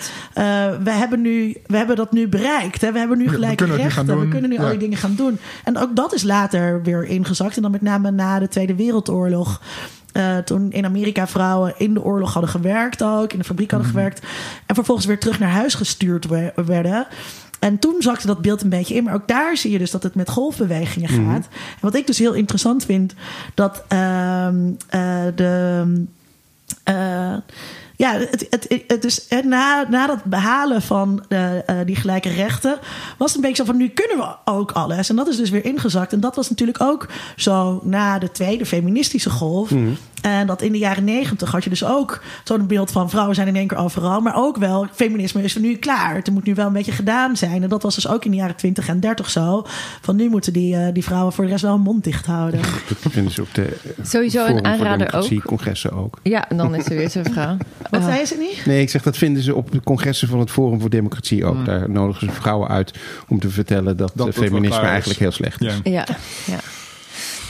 we, 0.84 0.91
hebben 0.91 1.22
nu, 1.22 1.57
we 1.68 1.78
hebben 1.78 1.95
dat 1.95 2.12
nu 2.12 2.28
bereikt. 2.28 2.82
Hè? 2.82 2.91
We 2.91 2.99
hebben 2.99 3.18
nu 3.18 3.24
we 3.24 3.30
kunnen 3.56 3.56
gaan 3.78 3.78
rechten. 3.78 4.20
We 4.20 4.28
kunnen 4.28 4.49
nu 4.49 4.57
al 4.57 4.64
Ja. 4.64 4.70
die 4.70 4.80
dingen 4.80 4.98
gaan 4.98 5.16
doen. 5.16 5.38
En 5.64 5.78
ook 5.78 5.95
dat 5.95 6.14
is 6.14 6.24
later 6.24 6.84
weer 6.84 7.03
ingezakt. 7.03 7.56
En 7.56 7.62
dan 7.62 7.72
met 7.72 7.82
name 7.82 8.12
na 8.12 8.40
de 8.40 8.48
Tweede 8.48 8.76
Wereldoorlog. 8.76 9.62
Eh, 10.12 10.38
toen 10.38 10.72
in 10.72 10.86
Amerika 10.86 11.28
vrouwen 11.28 11.74
in 11.78 11.94
de 11.94 12.03
oorlog 12.03 12.34
hadden 12.34 12.52
gewerkt 12.52 13.03
ook. 13.03 13.34
In 13.34 13.40
de 13.40 13.45
fabriek 13.45 13.72
hadden 13.72 13.90
Mhm. 13.90 13.98
gewerkt. 13.98 14.22
En 14.66 14.76
vervolgens 14.76 15.07
weer 15.07 15.20
terug 15.20 15.40
naar 15.40 15.49
huis 15.49 15.74
gestuurd 15.74 16.26
we- 16.28 16.53
werden. 16.66 17.07
En 17.60 17.80
toen 17.80 17.95
zakte 17.99 18.28
dat 18.28 18.41
beeld 18.41 18.62
een 18.62 18.70
beetje 18.70 18.95
in. 18.95 19.03
Maar 19.03 19.14
ook 19.14 19.28
daar 19.28 19.57
zie 19.57 19.72
je 19.72 19.78
dus 19.78 19.91
dat 19.91 20.03
het 20.03 20.16
met 20.16 20.30
golfbewegingen 20.30 21.10
gaat. 21.10 21.45
En 21.48 21.80
wat 21.82 21.95
ik 21.95 22.07
dus 22.07 22.18
heel 22.20 22.34
interessant 22.34 22.86
vind... 22.86 23.14
dat 23.53 23.84
ehm, 23.88 24.56
eh, 24.90 25.24
de... 25.36 25.84
eh, 26.84 27.34
ja, 27.98 28.18
het, 28.18 28.48
het, 28.50 28.84
het 28.88 29.26
eh, 29.30 29.44
na, 29.44 29.86
na 29.90 30.08
dat 30.08 30.24
behalen 30.24 30.82
van 30.82 31.26
eh, 31.28 31.58
eh, 31.58 31.86
die 31.86 31.96
gelijke 31.96 32.30
rechten 32.30 32.80
was 33.18 33.28
het 33.28 33.36
een 33.36 33.42
beetje 33.42 33.64
zo 33.64 33.72
van 33.72 33.78
nu 33.78 33.88
kunnen 33.88 34.18
we 34.18 34.52
ook 34.52 34.72
alles. 34.72 35.10
En 35.10 35.16
dat 35.16 35.28
is 35.28 35.38
dus 35.38 35.50
weer 35.50 35.66
ingezakt. 35.66 36.14
En 36.14 36.20
dat 36.20 36.36
was 36.36 36.50
natuurlijk 36.50 36.82
ook 36.82 37.08
zo 37.36 37.80
na 37.84 38.20
de 38.20 38.32
tweede 38.32 38.66
feministische 38.66 39.30
golf. 39.30 39.72
En 40.26 40.48
dat 40.48 40.62
in 40.62 40.72
de 40.72 40.78
jaren 40.78 41.04
negentig 41.04 41.52
had 41.52 41.64
je 41.64 41.70
dus 41.70 41.84
ook 41.86 42.22
zo'n 42.44 42.68
beeld 42.68 42.92
van 42.92 43.10
vrouwen 43.10 43.36
zijn 43.36 43.48
in 43.48 43.56
één 43.56 43.68
keer 43.68 43.78
overal. 43.78 44.22
Maar 44.22 44.36
ook 44.36 44.58
wel, 44.58 44.88
feminisme 44.94 45.44
is 45.44 45.56
er 45.56 45.62
nu 45.62 45.76
klaar. 45.76 46.16
Het 46.16 46.32
moet 46.32 46.46
nu 46.46 46.54
wel 46.56 46.68
een 46.68 46.74
beetje 46.74 46.92
gedaan 46.92 47.38
zijn. 47.38 47.64
En 47.64 47.70
dat 47.70 47.84
was 47.84 47.96
dus 47.96 48.08
ook 48.08 48.26
in 48.26 48.32
de 48.32 48.38
jaren 48.38 48.56
20 48.56 48.88
en 48.88 49.00
30 49.00 49.30
zo. 49.30 49.64
Van 50.02 50.16
nu 50.16 50.30
moeten 50.30 50.54
die, 50.54 50.76
eh, 50.76 50.94
die 50.94 51.04
vrouwen 51.04 51.34
voor 51.34 51.44
de 51.44 51.50
rest 51.50 51.62
wel 51.64 51.74
een 51.74 51.82
mond 51.82 52.04
dicht 52.04 52.26
houden. 52.26 52.60
Dat 53.04 53.12
vinden 53.12 53.32
ze 53.34 53.42
op 53.42 53.54
de 53.54 53.78
Sowieso 54.04 54.40
een 54.40 54.46
Forum 54.46 54.64
voor 54.64 54.72
aanrader 54.72 54.98
Democratie, 54.98 55.38
ook. 55.38 55.44
congressen 55.46 55.92
ook. 55.92 56.20
Ja, 56.24 56.50
en 56.50 56.58
dan 56.58 56.76
is 56.76 56.86
er 56.90 56.96
weer 56.96 57.10
zo'n 57.10 57.26
vrouw. 57.32 57.58
Wat 57.92 58.02
Ja. 58.02 58.12
zei 58.14 58.26
ze 58.26 58.36
niet? 58.38 58.66
Nee, 58.66 58.82
ik 58.82 58.90
zeg 58.90 59.02
dat 59.04 59.18
vinden 59.18 59.44
ze 59.44 59.56
op 59.56 59.72
de 59.72 59.82
congressen 59.84 60.28
van 60.28 60.40
het 60.40 60.52
Forum 60.52 60.80
voor 60.80 60.90
Democratie 60.90 61.46
ook. 61.46 61.66
Daar 61.66 61.90
nodigen 61.90 62.28
ze 62.28 62.34
vrouwen 62.34 62.70
uit 62.70 62.94
om 63.28 63.40
te 63.40 63.50
vertellen 63.50 63.98
dat, 63.98 64.14
feminisme 64.34 64.82
eigenlijk 64.86 65.20
heel 65.20 65.32
slecht 65.32 65.62
is. 65.62 65.80
Ja. 65.84 65.92
Ja, 65.92 66.06
ja. 66.46 66.58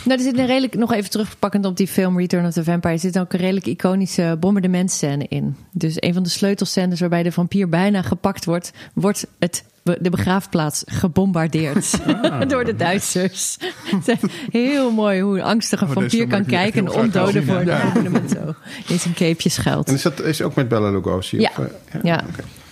Nou, 0.05 0.17
er 0.17 0.23
zit 0.23 0.37
een 0.37 0.45
redelijk, 0.45 0.75
nog 0.75 0.93
even 0.93 1.09
terugpakkend 1.09 1.65
op 1.65 1.77
die 1.77 1.87
film 1.87 2.17
Return 2.17 2.45
of 2.45 2.53
the 2.53 2.63
Vampire, 2.63 2.93
er 2.93 2.99
zit 2.99 3.19
ook 3.19 3.33
een 3.33 3.39
redelijk 3.39 3.65
iconische 3.65 4.37
bombardementscène 4.39 5.25
in. 5.29 5.55
Dus 5.71 5.95
een 5.99 6.13
van 6.13 6.23
de 6.23 6.29
sleutelscènes 6.29 6.99
waarbij 6.99 7.23
de 7.23 7.31
vampier 7.31 7.69
bijna 7.69 8.01
gepakt 8.01 8.45
wordt, 8.45 8.71
wordt 8.93 9.27
het, 9.39 9.63
de 9.83 10.09
begraafplaats 10.09 10.83
gebombardeerd 10.85 11.99
door 12.51 12.65
de 12.65 12.75
Duitsers. 12.75 13.57
Het 13.85 14.07
is 14.07 14.29
heel 14.51 14.91
mooi 14.91 15.21
hoe 15.21 15.37
een 15.37 15.43
angstige 15.43 15.85
Oh, 15.85 15.91
vampier 15.91 16.27
kan 16.27 16.45
kijken 16.45 16.85
en 16.85 16.91
omdoden 16.91 17.45
voor 17.45 17.65
ja. 17.65 17.81
een 17.83 17.91
monument 17.93 18.31
zo 18.31 18.53
in 18.87 18.99
zijn 18.99 19.35
schuilt. 19.37 19.87
En 19.87 19.93
is 19.93 20.01
dat 20.01 20.21
is 20.21 20.41
ook 20.41 20.55
met 20.55 20.67
Bella 20.67 20.91
Lugosi? 20.91 21.39
Ja. 21.39 21.51
Of, 21.57 21.65
eh, 21.89 22.01
Ja. 22.03 22.23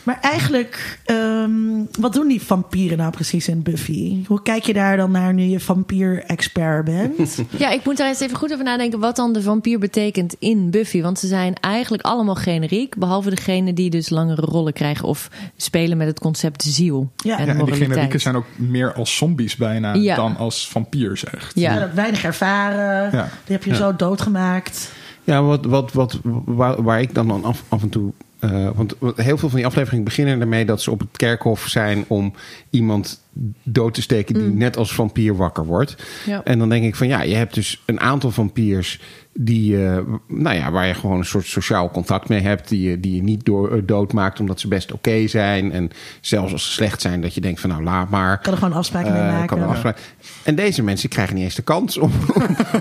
Maar 0.03 0.17
eigenlijk, 0.21 0.99
ehm, 1.05 1.51
wat 1.99 2.13
doen 2.13 2.27
die 2.27 2.41
vampieren 2.41 2.97
nou 2.97 3.11
precies 3.11 3.47
in 3.47 3.61
Buffy? 3.61 4.17
Hoe 4.27 4.41
kijk 4.41 4.63
je 4.63 4.73
daar 4.73 4.97
dan 4.97 5.11
naar 5.11 5.33
nu 5.33 5.43
je 5.43 5.59
vampier-expert 5.59 6.85
bent? 6.85 7.37
Ja, 7.57 7.69
ik 7.69 7.85
moet 7.85 7.97
daar 7.97 8.07
eens 8.07 8.19
even 8.19 8.37
goed 8.37 8.51
over 8.53 8.63
nadenken 8.65 8.99
wat 8.99 9.15
dan 9.15 9.33
de 9.33 9.41
vampier 9.41 9.79
betekent 9.79 10.35
in 10.39 10.69
Buffy. 10.69 11.01
Want 11.01 11.19
ze 11.19 11.27
zijn 11.27 11.53
eigenlijk 11.59 12.03
allemaal 12.03 12.35
generiek. 12.35 12.95
Behalve 12.97 13.29
degene 13.29 13.73
die 13.73 13.89
dus 13.89 14.09
langere 14.09 14.41
rollen 14.41 14.73
krijgen 14.73 15.07
of 15.07 15.29
spelen 15.57 15.97
met 15.97 16.07
het 16.07 16.19
concept 16.19 16.63
ziel. 16.63 17.11
Ja. 17.15 17.37
en 17.39 17.45
Ja, 17.45 17.53
en 17.55 17.65
die 17.65 17.75
generieken 17.75 18.19
zijn 18.21 18.35
ook 18.35 18.45
meer 18.55 18.93
als 18.93 19.17
zombies 19.17 19.55
bijna 19.55 19.93
Ja. 19.93 20.15
dan 20.15 20.37
als 20.37 20.67
vampiers 20.67 21.23
echt. 21.23 21.51
Ja. 21.55 21.91
Weinig 21.93 22.23
ervaren, 22.23 23.11
Ja. 23.11 23.29
die 23.45 23.55
heb 23.55 23.63
je 23.63 23.75
zo 23.75 23.95
doodgemaakt. 23.95 24.91
Ja, 25.23 25.43
wat, 25.43 25.65
wat, 25.65 25.91
wat, 25.93 26.19
waar, 26.45 26.83
waar 26.83 27.01
ik 27.01 27.13
dan, 27.13 27.27
dan 27.27 27.43
af, 27.43 27.63
af 27.67 27.81
en 27.81 27.89
toe. 27.89 28.11
Eh, 28.43 28.69
want 28.75 28.95
heel 29.15 29.37
veel 29.37 29.49
van 29.49 29.57
die 29.57 29.65
afleveringen 29.65 30.03
beginnen 30.03 30.41
ermee 30.41 30.65
dat 30.65 30.81
ze 30.81 30.91
op 30.91 30.99
het 30.99 31.17
kerkhof 31.17 31.67
zijn 31.67 32.05
om 32.07 32.33
iemand 32.69 33.21
dood 33.63 33.93
te 33.93 34.01
steken 34.01 34.33
die 34.33 34.43
net 34.49 34.77
als 34.77 34.93
vampier 34.93 35.35
wakker 35.35 35.65
wordt. 35.65 35.95
Ja. 36.25 36.41
En 36.43 36.59
dan 36.59 36.69
denk 36.69 36.83
ik 36.83 36.95
van 36.95 37.07
ja, 37.07 37.21
je 37.21 37.35
hebt 37.35 37.53
dus 37.53 37.81
een 37.85 37.99
aantal 37.99 38.31
vampiers 38.31 38.99
die, 39.35 39.85
eh, 39.87 39.97
nou 40.27 40.55
ja, 40.55 40.71
waar 40.71 40.87
je 40.87 40.93
gewoon 40.93 41.17
een 41.17 41.25
soort 41.25 41.45
sociaal 41.45 41.91
contact 41.91 42.29
mee 42.29 42.39
hebt, 42.41 42.69
die 42.69 42.89
je, 42.89 42.99
die 42.99 43.15
je 43.15 43.23
niet 43.23 43.45
door, 43.45 43.71
eh, 43.75 43.81
doodmaakt 43.85 44.39
omdat 44.39 44.59
ze 44.59 44.67
best 44.67 44.91
oké 44.91 45.27
zijn. 45.27 45.71
En 45.71 45.89
zelfs 46.21 46.51
als 46.51 46.65
ze 46.65 46.71
slecht 46.71 47.01
zijn, 47.01 47.21
dat 47.21 47.33
je 47.33 47.41
denkt 47.41 47.59
van 47.59 47.69
nou 47.69 47.83
laat 47.83 48.09
maar. 48.09 48.39
Kan 48.39 48.53
er 48.53 48.59
gewoon 48.59 48.73
afspraken 48.73 49.11
mee 49.13 49.21
Eh, 49.21 49.27
maken. 49.31 49.47
kan 49.47 49.59
er 49.59 49.67
afspraken. 49.67 50.01
En 50.43 50.55
deze 50.55 50.83
mensen 50.83 51.09
krijgen 51.09 51.35
niet 51.35 51.43
eens 51.43 51.55
de 51.55 51.61
kans 51.61 51.97
om, 52.05 52.11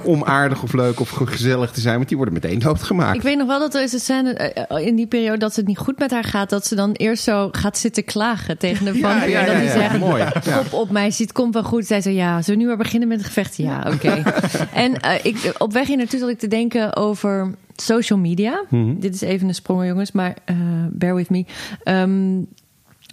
om 0.02 0.24
aardig 0.24 0.62
of 0.62 0.72
leuk 0.72 1.00
of 1.00 1.10
gezellig 1.10 1.70
te 1.70 1.80
zijn, 1.80 1.96
want 1.96 2.08
die 2.08 2.16
worden 2.16 2.34
meteen 2.34 2.58
doodgemaakt. 2.58 3.16
Ik 3.16 3.22
weet 3.22 3.36
nog 3.38 3.46
wel 3.46 3.58
dat 3.58 3.74
er 3.74 3.82
is 3.82 3.92
een 3.92 4.00
scène 4.00 4.54
in 4.84 4.96
die 4.96 5.06
periode 5.06 5.38
dat 5.38 5.56
het 5.56 5.66
niet 5.66 5.78
goed 5.78 5.98
met 5.98 6.10
haar 6.10 6.24
gaat. 6.24 6.50
Dat 6.50 6.66
ze 6.66 6.74
dan 6.74 6.92
eerst 6.92 7.22
zo 7.22 7.48
gaat 7.52 7.78
zitten 7.78 8.04
klagen 8.04 8.58
tegen 8.58 8.84
de 8.84 8.94
vampier. 8.98 9.28
ja, 9.30 9.44
dat 9.44 9.54
hij 9.54 9.64
ja. 9.64 9.70
zegt, 9.70 9.98
Mooi, 9.98 10.24
ja. 10.44 10.62
op, 10.70 10.90
meisje, 10.90 11.22
het 11.22 11.32
komt 11.32 11.54
wel 11.54 11.62
goed. 11.62 11.86
Zij 11.86 12.00
zo, 12.00 12.10
ja, 12.10 12.42
zullen 12.42 12.58
we 12.58 12.64
nu 12.64 12.68
maar 12.68 12.82
beginnen 12.82 13.08
met 13.08 13.18
het 13.18 13.26
gevecht? 13.26 13.56
Ja, 13.56 13.84
oké. 13.94 14.22
en 14.84 15.00
eh, 15.00 15.24
ik, 15.24 15.54
op 15.58 15.72
weg 15.72 15.86
hier 15.86 15.96
naartoe 15.96 16.18
zat 16.18 16.28
ik 16.28 16.38
te 16.38 16.48
denken 16.48 16.96
over 16.96 17.54
social 17.76 18.18
media. 18.18 18.64
Mhm. 18.68 18.98
Dit 18.98 19.14
is 19.14 19.20
even 19.20 19.48
een 19.48 19.54
sprong, 19.54 19.86
jongens, 19.86 20.12
maar 20.12 20.36
eh, 20.44 20.56
bear 20.90 21.14
with 21.14 21.30
me. 21.30 21.44
Ehm, 21.82 22.40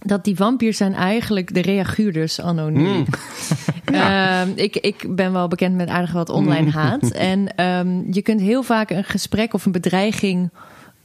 dat 0.05 0.23
die 0.23 0.35
vampiers 0.35 0.77
zijn 0.77 0.93
eigenlijk 0.93 1.53
de 1.53 1.61
reaguurders 1.61 2.41
anno 2.41 2.69
nu. 2.69 2.87
Mm. 2.87 3.05
Ehm, 3.85 4.49
ik, 4.55 4.75
ik 4.75 5.15
ben 5.15 5.31
wel 5.31 5.47
bekend 5.47 5.75
met 5.75 5.89
aardig 5.89 6.11
wat 6.11 6.29
online 6.29 6.69
haat. 6.71 7.11
En 7.11 7.55
ehm, 7.55 8.11
je 8.11 8.21
kunt 8.21 8.41
heel 8.41 8.63
vaak 8.63 8.89
een 8.89 9.03
gesprek 9.03 9.53
of 9.53 9.65
een 9.65 9.71
bedreiging 9.71 10.49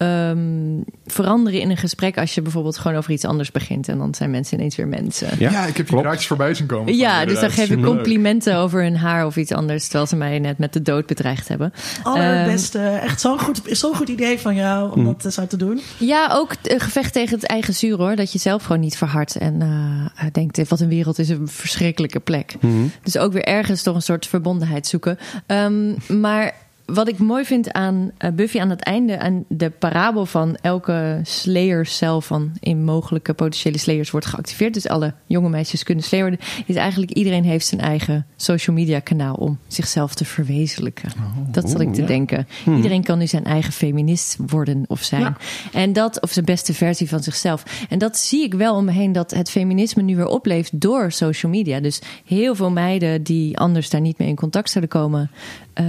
ehm, 0.04 0.92
veranderen 1.06 1.60
in 1.60 1.70
een 1.70 1.76
gesprek 1.76 2.18
als 2.18 2.34
je 2.34 2.42
bijvoorbeeld 2.42 2.78
gewoon 2.78 2.96
over 2.96 3.12
iets 3.12 3.24
anders 3.24 3.50
begint. 3.50 3.88
En 3.88 3.98
dan 3.98 4.14
zijn 4.14 4.30
mensen 4.30 4.58
ineens 4.58 4.76
weer 4.76 4.88
mensen. 4.88 5.28
Ja, 5.38 5.50
Ja, 5.50 5.66
ik 5.66 5.76
heb 5.76 5.88
die 5.88 6.00
draadjes 6.00 6.26
voorbij 6.26 6.54
zien 6.54 6.66
komen. 6.66 6.96
Ja, 6.96 7.18
Van, 7.18 7.28
dus 7.28 7.40
dan 7.40 7.50
geef 7.50 7.70
ik 7.70 7.82
complimenten 7.82 8.56
over 8.56 8.82
hun 8.82 8.96
haar 8.96 9.26
of 9.26 9.36
iets 9.36 9.52
anders. 9.52 9.84
Terwijl 9.84 10.06
ze 10.06 10.16
mij 10.16 10.38
net 10.38 10.58
met 10.58 10.72
de 10.72 10.82
dood 10.82 11.06
bedreigd 11.06 11.48
hebben. 11.48 11.72
Allerbeste. 12.02 12.78
Echt 12.78 13.20
zo'n 13.20 13.40
goed, 13.40 13.60
zo'n 13.64 13.96
goed 13.96 14.08
idee 14.08 14.38
van 14.38 14.54
jou 14.54 14.92
om 14.92 15.04
dat 15.04 15.24
eh, 15.24 15.30
zo 15.32 15.46
te 15.46 15.56
doen. 15.56 15.80
Ja, 15.98 16.28
ook 16.32 16.54
een 16.62 16.80
gevecht 16.80 17.12
tegen 17.12 17.34
het 17.34 17.46
eigen 17.46 17.74
zuur 17.74 17.96
hoor. 17.96 18.16
Dat 18.16 18.32
je 18.32 18.38
zelf 18.38 18.62
gewoon 18.62 18.80
niet 18.80 18.96
verhardt 18.96 19.36
en 19.36 19.62
eh, 19.62 20.26
denkt: 20.32 20.68
wat 20.68 20.80
een 20.80 20.88
wereld 20.88 21.18
is 21.18 21.28
een 21.28 21.48
verschrikkelijke 21.48 22.20
plek. 22.20 22.54
Dus 23.02 23.18
ook 23.18 23.32
weer 23.32 23.44
ergens 23.44 23.82
toch 23.82 23.94
een 23.94 24.02
soort 24.02 24.26
verbondenheid 24.26 24.86
zoeken. 24.86 25.18
Ehm, 25.46 25.92
maar 26.20 26.52
wat 26.86 27.08
ik 27.08 27.18
mooi 27.18 27.44
vind 27.44 27.72
aan 27.72 28.10
eh, 28.18 28.30
Buffy 28.30 28.60
aan 28.60 28.70
het 28.70 28.82
einde, 28.82 29.18
aan 29.18 29.44
de 29.48 29.70
parabel 29.70 30.26
van 30.26 30.56
elke 30.60 31.20
Slayer-cel 31.22 32.20
van 32.20 32.52
in 32.60 32.84
mogelijke 32.84 33.34
potentiële 33.34 33.78
Slayers 33.78 34.10
wordt 34.10 34.26
geactiveerd. 34.26 34.74
Dus 34.74 34.88
alle 34.88 35.14
jonge 35.26 35.48
meisjes 35.48 35.82
kunnen 35.82 36.04
Slayer 36.04 36.28
worden. 36.28 36.46
Is 36.66 36.76
eigenlijk 36.76 37.12
iedereen 37.12 37.44
heeft 37.44 37.66
zijn 37.66 37.80
eigen 37.80 38.26
social 38.36 38.76
media 38.76 39.00
kanaal 39.00 39.34
om 39.34 39.58
zichzelf 39.66 40.14
te 40.14 40.24
verwezenlijken. 40.24 41.10
dat 41.50 41.70
zat 41.70 41.80
ik 41.80 41.94
te 41.94 42.00
ja. 42.00 42.06
denken. 42.06 42.48
Iedereen 42.66 43.02
kan 43.02 43.18
nu 43.18 43.26
zijn 43.26 43.44
eigen 43.44 43.72
feminist 43.72 44.36
worden 44.46 44.84
of 44.86 45.02
zijn. 45.02 45.22
Ja. 45.22 45.36
En 45.72 45.92
dat, 45.92 46.20
of 46.20 46.30
zijn 46.30 46.44
beste 46.44 46.74
versie 46.74 47.08
van 47.08 47.22
zichzelf. 47.22 47.86
En 47.88 47.98
dat 47.98 48.16
zie 48.16 48.44
ik 48.44 48.54
wel 48.54 48.76
om 48.76 48.84
me 48.84 48.92
heen, 48.92 49.12
dat 49.12 49.30
het 49.30 49.50
feminisme 49.50 50.02
nu 50.02 50.16
weer 50.16 50.26
opleeft 50.26 50.80
door 50.80 51.12
social 51.12 51.52
media. 51.52 51.80
Dus 51.80 52.00
heel 52.24 52.54
veel 52.54 52.70
meiden 52.70 53.22
die 53.22 53.58
anders 53.58 53.90
daar 53.90 54.00
niet 54.00 54.18
mee 54.18 54.28
in 54.28 54.36
contact 54.36 54.70
zouden 54.70 55.00
komen, 55.00 55.30
eh, 55.74 55.84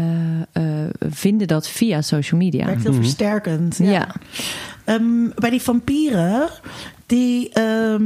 vinden 1.10 1.48
dat 1.48 1.68
via 1.70 2.02
social 2.02 2.40
media. 2.40 2.66
Werkt 2.66 2.84
heel 2.84 2.94
versterkend. 2.94 3.78
Ja. 3.78 3.92
Ja. 3.92 4.16
Ehm, 4.84 5.30
bij 5.36 5.50
die 5.50 5.62
vampieren, 5.62 6.50
die. 7.06 7.50
ehm, 7.50 8.04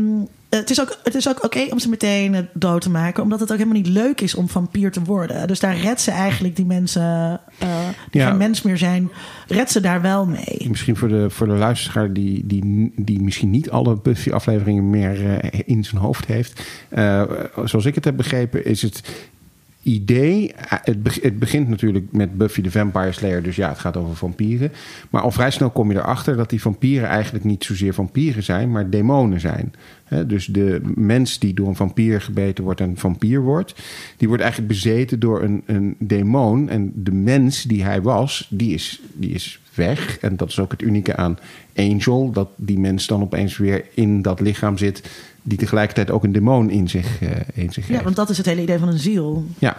het 0.49 0.69
is 0.69 0.81
ook, 0.81 0.99
het 1.03 1.15
is 1.15 1.30
ook 1.30 1.43
oké 1.43 1.65
om 1.72 1.80
ze 1.80 1.89
meteen 1.89 2.35
eh, 2.35 2.41
dood 2.53 2.81
te 2.81 2.89
maken, 2.89 3.23
omdat 3.23 3.39
het 3.39 3.51
ook 3.51 3.57
helemaal 3.57 3.81
niet 3.81 3.88
leuk 3.91 4.22
is 4.22 4.35
om 4.35 4.49
vampier 4.49 4.91
te 4.91 5.03
worden. 5.03 5.47
Dus 5.47 5.60
daar 5.60 5.77
redt 5.77 6.01
ze 6.01 6.11
eigenlijk 6.11 6.56
die 6.56 6.65
mensen 6.65 7.39
eh, 7.60 7.88
die 8.11 8.22
Ja. 8.22 8.27
geen 8.27 8.38
mens 8.38 8.61
meer 8.61 8.77
zijn, 8.77 9.10
redt 9.47 9.72
ze 9.72 9.80
daar 9.81 10.01
wel 10.01 10.26
mee. 10.26 10.65
Misschien 10.68 10.95
voor 10.95 11.07
de, 11.07 11.30
voor 11.30 11.47
de 11.47 11.53
luisteraar 11.53 12.14
die, 12.14 12.45
die, 12.45 12.91
die 12.95 13.22
misschien 13.22 13.49
niet 13.49 13.69
alle 13.69 13.95
Buffy-afleveringen 13.95 14.89
meer 14.89 15.39
eh, 15.39 15.60
in 15.65 15.84
zijn 15.84 16.01
hoofd 16.01 16.26
heeft. 16.26 16.61
Eh, 16.89 17.23
zoals 17.65 17.85
ik 17.85 17.95
het 17.95 18.06
heb 18.06 18.18
begrepen, 18.18 18.65
is 18.65 18.81
het 18.81 19.01
idee. 19.93 20.53
eh, 20.53 20.77
Het, 20.83 21.03
be- 21.03 21.19
het 21.21 21.39
begint 21.39 21.67
natuurlijk 21.69 22.05
met 22.11 22.37
Buffy 22.37 22.61
de 22.61 22.71
Vampire 22.71 23.11
Slayer, 23.11 23.43
dus 23.43 23.55
ja, 23.55 23.69
het 23.69 23.79
gaat 23.79 23.97
over 23.97 24.15
vampieren. 24.15 24.71
Maar 25.09 25.21
al 25.21 25.31
vrij 25.31 25.51
snel 25.51 25.69
kom 25.69 25.91
je 25.91 25.97
erachter 25.97 26.35
dat 26.35 26.49
die 26.49 26.61
vampieren 26.61 27.09
eigenlijk 27.09 27.45
niet 27.45 27.63
zozeer 27.63 27.93
vampieren 27.93 28.43
zijn, 28.43 28.71
maar 28.71 28.89
demonen 28.89 29.39
zijn. 29.39 29.73
Dus 30.27 30.45
de 30.45 30.81
mens 30.95 31.39
die 31.39 31.53
door 31.53 31.67
een 31.67 31.75
vampier 31.75 32.21
gebeten 32.21 32.63
wordt 32.63 32.81
en 32.81 32.97
vampier 32.97 33.41
wordt, 33.41 33.73
die 34.17 34.27
wordt 34.27 34.43
eigenlijk 34.43 34.73
bezeten 34.73 35.19
door 35.19 35.43
een, 35.43 35.63
een 35.65 35.95
demon. 35.99 36.69
En 36.69 36.91
de 36.95 37.11
mens 37.11 37.63
die 37.63 37.83
hij 37.83 38.01
was, 38.01 38.47
die 38.49 38.73
is, 38.73 39.01
die 39.13 39.31
is 39.31 39.59
weg. 39.73 40.17
En 40.19 40.35
dat 40.35 40.49
is 40.49 40.59
ook 40.59 40.71
het 40.71 40.81
unieke 40.81 41.15
aan 41.15 41.37
Angel, 41.75 42.31
dat 42.31 42.49
die 42.55 42.79
mens 42.79 43.07
dan 43.07 43.21
opeens 43.21 43.57
weer 43.57 43.85
in 43.93 44.21
dat 44.21 44.39
lichaam 44.39 44.77
zit, 44.77 45.09
die 45.49 45.57
tegelijkertijd 45.57 46.11
ook 46.11 46.23
een 46.23 46.31
demon 46.31 46.69
in 46.69 46.88
zich, 46.89 47.21
eh, 47.21 47.30
in 47.53 47.71
zich 47.73 47.85
Ja, 47.88 47.91
heeft. 47.91 48.03
want 48.03 48.15
dat 48.15 48.30
is 48.30 48.38
het 48.38 48.45
hele 48.45 48.61
idee 48.61 48.80
van 48.80 48.88
een 48.88 48.99
ziel. 48.99 49.45
Ja. 49.59 49.76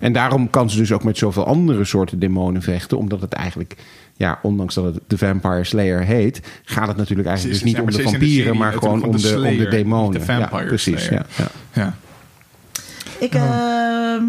En 0.00 0.12
daarom 0.12 0.50
kan 0.50 0.70
ze 0.70 0.76
dus 0.76 0.92
ook 0.92 1.04
met 1.04 1.18
zoveel 1.18 1.46
andere 1.46 1.84
soorten 1.84 2.18
demonen 2.18 2.62
vechten. 2.62 2.98
Omdat 2.98 3.20
het 3.20 3.32
eigenlijk, 3.32 3.74
ja, 4.16 4.38
ondanks 4.42 4.74
dat 4.74 4.84
het 4.84 5.00
de 5.06 5.18
Vampire 5.18 5.64
Slayer 5.64 6.00
heet, 6.04 6.40
gaat 6.64 6.88
het 6.88 6.96
natuurlijk 6.96 7.28
eigenlijk 7.28 7.56
is- 7.56 7.62
dus 7.62 7.72
niet 7.72 7.80
ja, 7.80 7.82
om 7.90 7.96
de 7.96 8.02
vampieren, 8.02 8.44
serie 8.44 8.58
maar 8.58 8.72
gewoon 8.72 9.02
om 9.04 9.16
de, 9.16 9.34
om 9.36 9.56
de 9.56 9.68
demonen. 9.68 10.20
de 10.20 10.26
Vampire 10.26 10.62
ja, 10.62 10.66
precies. 10.68 11.04
Slayer. 11.04 11.26
Ja, 11.36 11.48
ja. 11.72 11.82
Ja. 11.82 11.96
Ik, 13.18 13.34
ehm, 13.34 14.22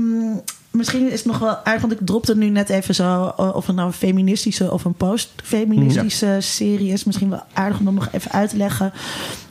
misschien 0.76 1.11
is 1.11 1.19
het 1.19 1.31
nog 1.31 1.39
wel 1.39 1.57
aardig, 1.57 1.81
want 1.81 1.93
ik 1.93 1.99
dropte 2.06 2.38
nu 2.38 2.49
net 2.49 2.69
even 2.69 2.95
zo 2.95 3.34
eh, 3.38 3.56
of 3.56 3.68
het 3.68 3.76
nou 3.76 3.88
een 3.88 3.93
feministische 3.93 4.72
of 4.72 4.85
een 4.85 4.93
post-feministische 4.93 6.38
serie 6.39 6.91
is. 6.91 7.03
Misschien 7.03 7.30
wel 7.30 7.43
aardig 7.53 7.80
om 7.80 7.85
dat 7.85 7.93
nog 7.93 8.10
even 8.11 8.31
uit 8.31 8.49
te 8.49 8.57
leggen. 8.57 8.93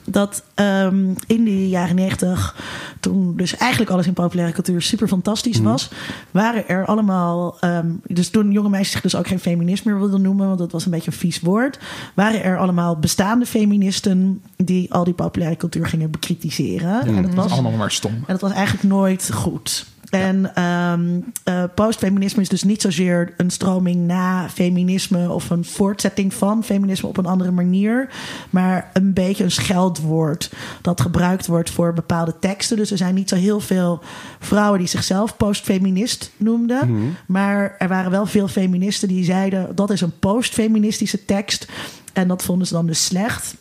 Dat 0.06 0.42
ehm, 0.54 1.14
in 1.26 1.44
de 1.44 1.68
jaren 1.68 1.94
negentig, 1.94 2.56
toen 3.00 3.36
dus 3.36 3.56
eigenlijk 3.56 3.90
alles 3.90 4.06
in 4.06 4.12
populaire 4.12 4.54
cultuur 4.54 4.82
super 4.82 5.08
fantastisch 5.08 5.60
was, 5.60 5.90
waren 6.30 6.68
er 6.68 6.86
allemaal, 6.86 7.56
ehm, 7.60 7.86
dus 8.06 8.28
toen 8.28 8.52
jonge 8.52 8.68
meisjes 8.68 8.92
zich 8.92 9.00
dus 9.00 9.16
ook 9.16 9.26
geen 9.26 9.38
feminist 9.40 9.84
meer 9.84 9.98
wilden 9.98 10.22
noemen, 10.22 10.46
want 10.46 10.58
dat 10.58 10.72
was 10.72 10.84
een 10.84 10.90
beetje 10.90 11.10
een 11.10 11.16
vies 11.16 11.40
woord, 11.40 11.78
waren 12.14 12.42
er 12.42 12.58
allemaal 12.58 12.96
bestaande 12.96 13.46
feministen 13.46 14.42
die 14.56 14.92
al 14.92 15.04
die 15.04 15.14
populaire 15.14 15.56
cultuur 15.56 15.86
gingen 15.86 16.10
bekritiseren. 16.10 17.00
en 17.00 17.22
dat 17.22 17.34
was 17.34 17.52
allemaal 17.52 17.72
maar 17.72 17.90
stom. 17.90 18.12
en 18.12 18.24
dat 18.26 18.40
was 18.40 18.52
eigenlijk 18.52 18.88
nooit 18.88 19.30
goed. 19.32 19.86
En 20.14 20.54
ehm, 20.54 21.20
eh, 21.44 21.64
postfeminisme 21.74 22.42
is 22.42 22.48
dus 22.48 22.62
niet 22.62 22.80
zozeer 22.80 23.34
een 23.36 23.50
stroming 23.50 24.06
na 24.06 24.48
feminisme 24.48 25.30
of 25.30 25.50
een 25.50 25.64
voortzetting 25.64 26.34
van 26.34 26.64
feminisme 26.64 27.08
op 27.08 27.16
een 27.16 27.26
andere 27.26 27.50
manier, 27.50 28.08
maar 28.50 28.90
een 28.92 29.12
beetje 29.12 29.44
een 29.44 29.50
scheldwoord 29.50 30.52
dat 30.82 31.00
gebruikt 31.00 31.46
wordt 31.46 31.70
voor 31.70 31.92
bepaalde 31.92 32.34
teksten. 32.38 32.76
Dus 32.76 32.90
er 32.90 32.96
zijn 32.96 33.14
niet 33.14 33.28
zo 33.28 33.36
heel 33.36 33.60
veel 33.60 34.00
vrouwen 34.38 34.78
die 34.78 34.88
zichzelf 34.88 35.36
postfeminist 35.36 36.30
noemden, 36.36 37.16
maar 37.26 37.74
er 37.78 37.88
waren 37.88 38.10
wel 38.10 38.26
veel 38.26 38.48
feministen 38.48 39.08
die 39.08 39.24
zeiden 39.24 39.74
dat 39.74 39.90
is 39.90 40.00
een 40.00 40.18
postfeministische 40.18 41.24
tekst 41.24 41.68
en 42.12 42.28
dat 42.28 42.42
vonden 42.42 42.66
ze 42.66 42.74
dan 42.74 42.86
dus 42.86 43.04
slecht. 43.04 43.54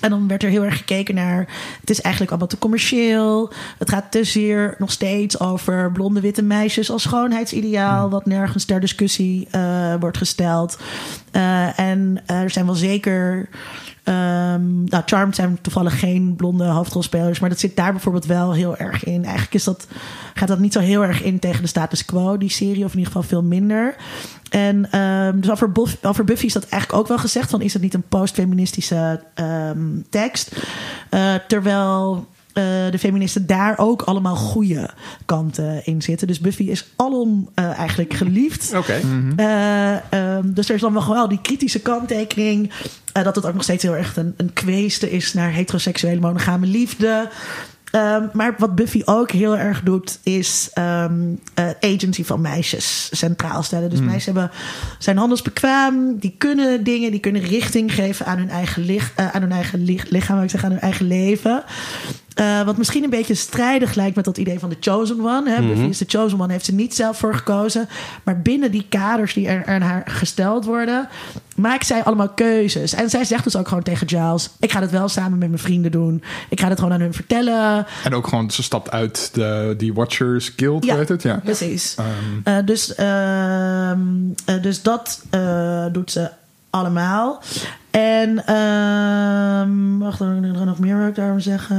En 0.00 0.10
dan 0.10 0.28
werd 0.28 0.42
er 0.42 0.48
heel 0.48 0.64
erg 0.64 0.76
gekeken 0.76 1.14
naar. 1.14 1.48
Het 1.80 1.90
is 1.90 2.00
eigenlijk 2.00 2.30
allemaal 2.30 2.50
te 2.50 2.58
commercieel. 2.58 3.52
Het 3.78 3.90
gaat 3.90 4.10
te 4.10 4.24
zeer 4.24 4.74
nog 4.78 4.92
steeds 4.92 5.40
over 5.40 5.92
blonde 5.92 6.20
witte 6.20 6.42
meisjes 6.42 6.90
als 6.90 7.02
schoonheidsideaal. 7.02 8.10
Wat 8.10 8.26
nergens 8.26 8.64
ter 8.64 8.80
discussie 8.80 9.48
eh, 9.50 9.94
wordt 10.00 10.16
gesteld. 10.16 10.78
Eh, 11.30 11.78
en 11.78 12.22
er 12.26 12.50
zijn 12.50 12.66
wel 12.66 12.74
zeker. 12.74 13.48
Ehm 14.04 14.84
nou, 14.84 15.02
Charmed 15.06 15.34
zijn 15.34 15.58
toevallig 15.60 15.98
geen 15.98 16.34
blonde 16.36 16.64
hoofdrolspelers. 16.64 17.40
Maar 17.40 17.48
dat 17.48 17.58
zit 17.58 17.76
daar 17.76 17.92
bijvoorbeeld 17.92 18.26
wel 18.26 18.52
heel 18.52 18.76
erg 18.76 19.04
in. 19.04 19.24
Eigenlijk 19.24 19.54
is 19.54 19.64
dat, 19.64 19.86
gaat 20.34 20.48
dat 20.48 20.58
niet 20.58 20.72
zo 20.72 20.80
heel 20.80 21.04
erg 21.04 21.22
in 21.22 21.38
tegen 21.38 21.62
de 21.62 21.68
status 21.68 22.04
quo, 22.04 22.38
die 22.38 22.50
serie. 22.50 22.84
Of 22.84 22.92
in 22.92 22.98
ieder 22.98 23.12
geval 23.12 23.28
veel 23.28 23.42
minder. 23.42 23.96
En 24.50 24.90
ehm, 24.90 25.40
dus 25.40 25.50
over, 25.50 25.72
Buff- 25.72 26.24
Buffy 26.24 26.46
is 26.46 26.52
dat 26.52 26.68
eigenlijk 26.68 27.02
ook 27.02 27.08
wel 27.08 27.18
gezegd. 27.18 27.50
Van, 27.50 27.60
is 27.60 27.72
het 27.72 27.82
niet 27.82 27.94
een 27.94 28.08
postfeministische 28.08 29.22
ehm 29.34 30.00
tekst? 30.10 30.56
Eh, 31.10 31.34
terwijl 31.48 32.26
eh, 32.54 32.64
de 32.90 32.98
feministen 32.98 33.46
daar 33.46 33.78
ook 33.78 34.02
allemaal 34.02 34.36
goede 34.36 34.90
kanten 35.24 35.84
in 35.86 36.02
zitten. 36.02 36.26
Dus 36.26 36.40
Buffy 36.40 36.62
is 36.62 36.86
alom 36.96 37.48
eh, 37.54 37.78
eigenlijk 37.78 38.14
geliefd. 38.14 38.74
Oké. 38.76 39.00
Eh, 39.36 40.12
ehm, 40.12 40.52
dus 40.52 40.68
er 40.68 40.74
is 40.74 40.80
dan 40.80 40.92
wel 40.92 41.02
gewoon 41.02 41.28
die 41.28 41.40
kritische 41.42 41.80
kanttekening. 41.80 42.70
eh, 43.12 43.24
dat 43.24 43.34
het 43.36 43.46
ook 43.46 43.54
nog 43.54 43.62
steeds 43.62 43.82
heel 43.82 43.96
erg 43.96 44.16
een, 44.16 44.34
een 44.36 44.52
kweeste 44.52 45.10
is 45.10 45.32
naar 45.34 45.50
heteroseksuele 45.52 46.20
monogame 46.20 46.66
liefde. 46.66 47.28
Ehm, 47.90 48.22
maar 48.32 48.54
wat 48.58 48.74
Buffy 48.74 49.02
ook 49.04 49.30
heel 49.30 49.56
erg 49.56 49.82
doet, 49.82 50.18
is 50.22 50.70
ehm, 50.72 51.14
eh, 51.54 51.68
agency 51.80 52.24
van 52.24 52.40
meisjes 52.40 53.08
centraal 53.12 53.62
stellen. 53.62 53.90
Dus 53.90 53.98
meisjes 54.00 54.24
hebben, 54.24 54.50
zijn 54.98 55.16
handelsbekwaam, 55.16 56.18
die 56.18 56.34
kunnen 56.38 56.84
dingen, 56.84 57.10
die 57.10 57.20
kunnen 57.20 57.42
richting 57.42 57.94
geven 57.94 58.26
aan 58.26 58.38
hun 58.38 58.50
eigen, 58.50 58.82
lich, 58.84 59.12
eh, 59.16 59.34
aan 59.34 59.40
hun 59.42 59.52
eigen 59.52 59.84
lich- 59.84 60.08
lichaam, 60.10 60.42
ik 60.42 60.50
zeggen, 60.50 60.68
aan 60.68 60.74
hun 60.74 60.84
eigen 60.84 61.06
leven. 61.06 61.62
Eh, 62.34 62.62
wat 62.62 62.76
misschien 62.76 63.04
een 63.04 63.10
beetje 63.10 63.34
strijdig 63.34 63.94
lijkt 63.94 64.16
met 64.16 64.24
dat 64.24 64.38
idee 64.38 64.58
van 64.58 64.68
de 64.68 64.76
Chosen 64.80 65.20
One. 65.20 65.50
Hè? 65.50 65.62
Is 65.88 65.98
de 65.98 66.04
Chosen 66.08 66.40
One, 66.40 66.52
heeft 66.52 66.64
ze 66.64 66.74
niet 66.74 66.94
zelf 66.94 67.18
voor 67.18 67.34
gekozen. 67.34 67.88
Maar 68.22 68.40
binnen 68.40 68.70
die 68.70 68.86
kaders 68.88 69.34
die 69.34 69.48
er, 69.48 69.66
aan 69.66 69.80
haar 69.80 70.02
gesteld 70.06 70.64
worden, 70.64 71.08
maakt 71.56 71.86
zij 71.86 72.02
allemaal 72.04 72.28
keuzes. 72.28 72.94
En 72.94 73.10
zij 73.10 73.24
zegt 73.24 73.44
dus 73.44 73.56
ook 73.56 73.68
gewoon 73.68 73.82
tegen 73.82 74.08
Giles: 74.08 74.50
Ik 74.60 74.72
ga 74.72 74.80
het 74.80 74.90
wel 74.90 75.08
samen 75.08 75.38
met 75.38 75.48
mijn 75.48 75.60
vrienden 75.60 75.90
doen. 75.90 76.22
Ik 76.48 76.60
ga 76.60 76.68
het 76.68 76.78
gewoon 76.78 76.94
aan 76.94 77.00
hun 77.00 77.14
vertellen. 77.14 77.86
En 78.04 78.14
ook 78.14 78.26
gewoon, 78.26 78.50
ze 78.50 78.62
stapt 78.62 78.90
uit 78.90 79.30
de, 79.32 79.74
die 79.78 79.94
Watchers 79.94 80.52
Guild, 80.56 80.84
Ja. 80.84 80.96
weet 80.96 81.08
het? 81.08 81.22
Ja. 81.22 81.40
Precies. 81.44 81.94
Ehm, 81.94 82.06
Eh, 82.44 82.66
dus, 82.66 82.94
ehm, 82.94 83.98
eh, 84.44 84.62
dus 84.62 84.82
dat 84.82 85.22
doet 85.92 86.10
ze 86.10 86.30
allemaal. 86.70 87.42
En 88.00 88.46
ehm, 88.46 89.98
wacht, 89.98 90.20
er 90.20 90.26
er 90.26 90.66
nog 90.66 90.78
meer 90.78 90.98
wil 90.98 91.06
ik 91.06 91.14
daarom 91.14 91.40
zeggen. 91.40 91.76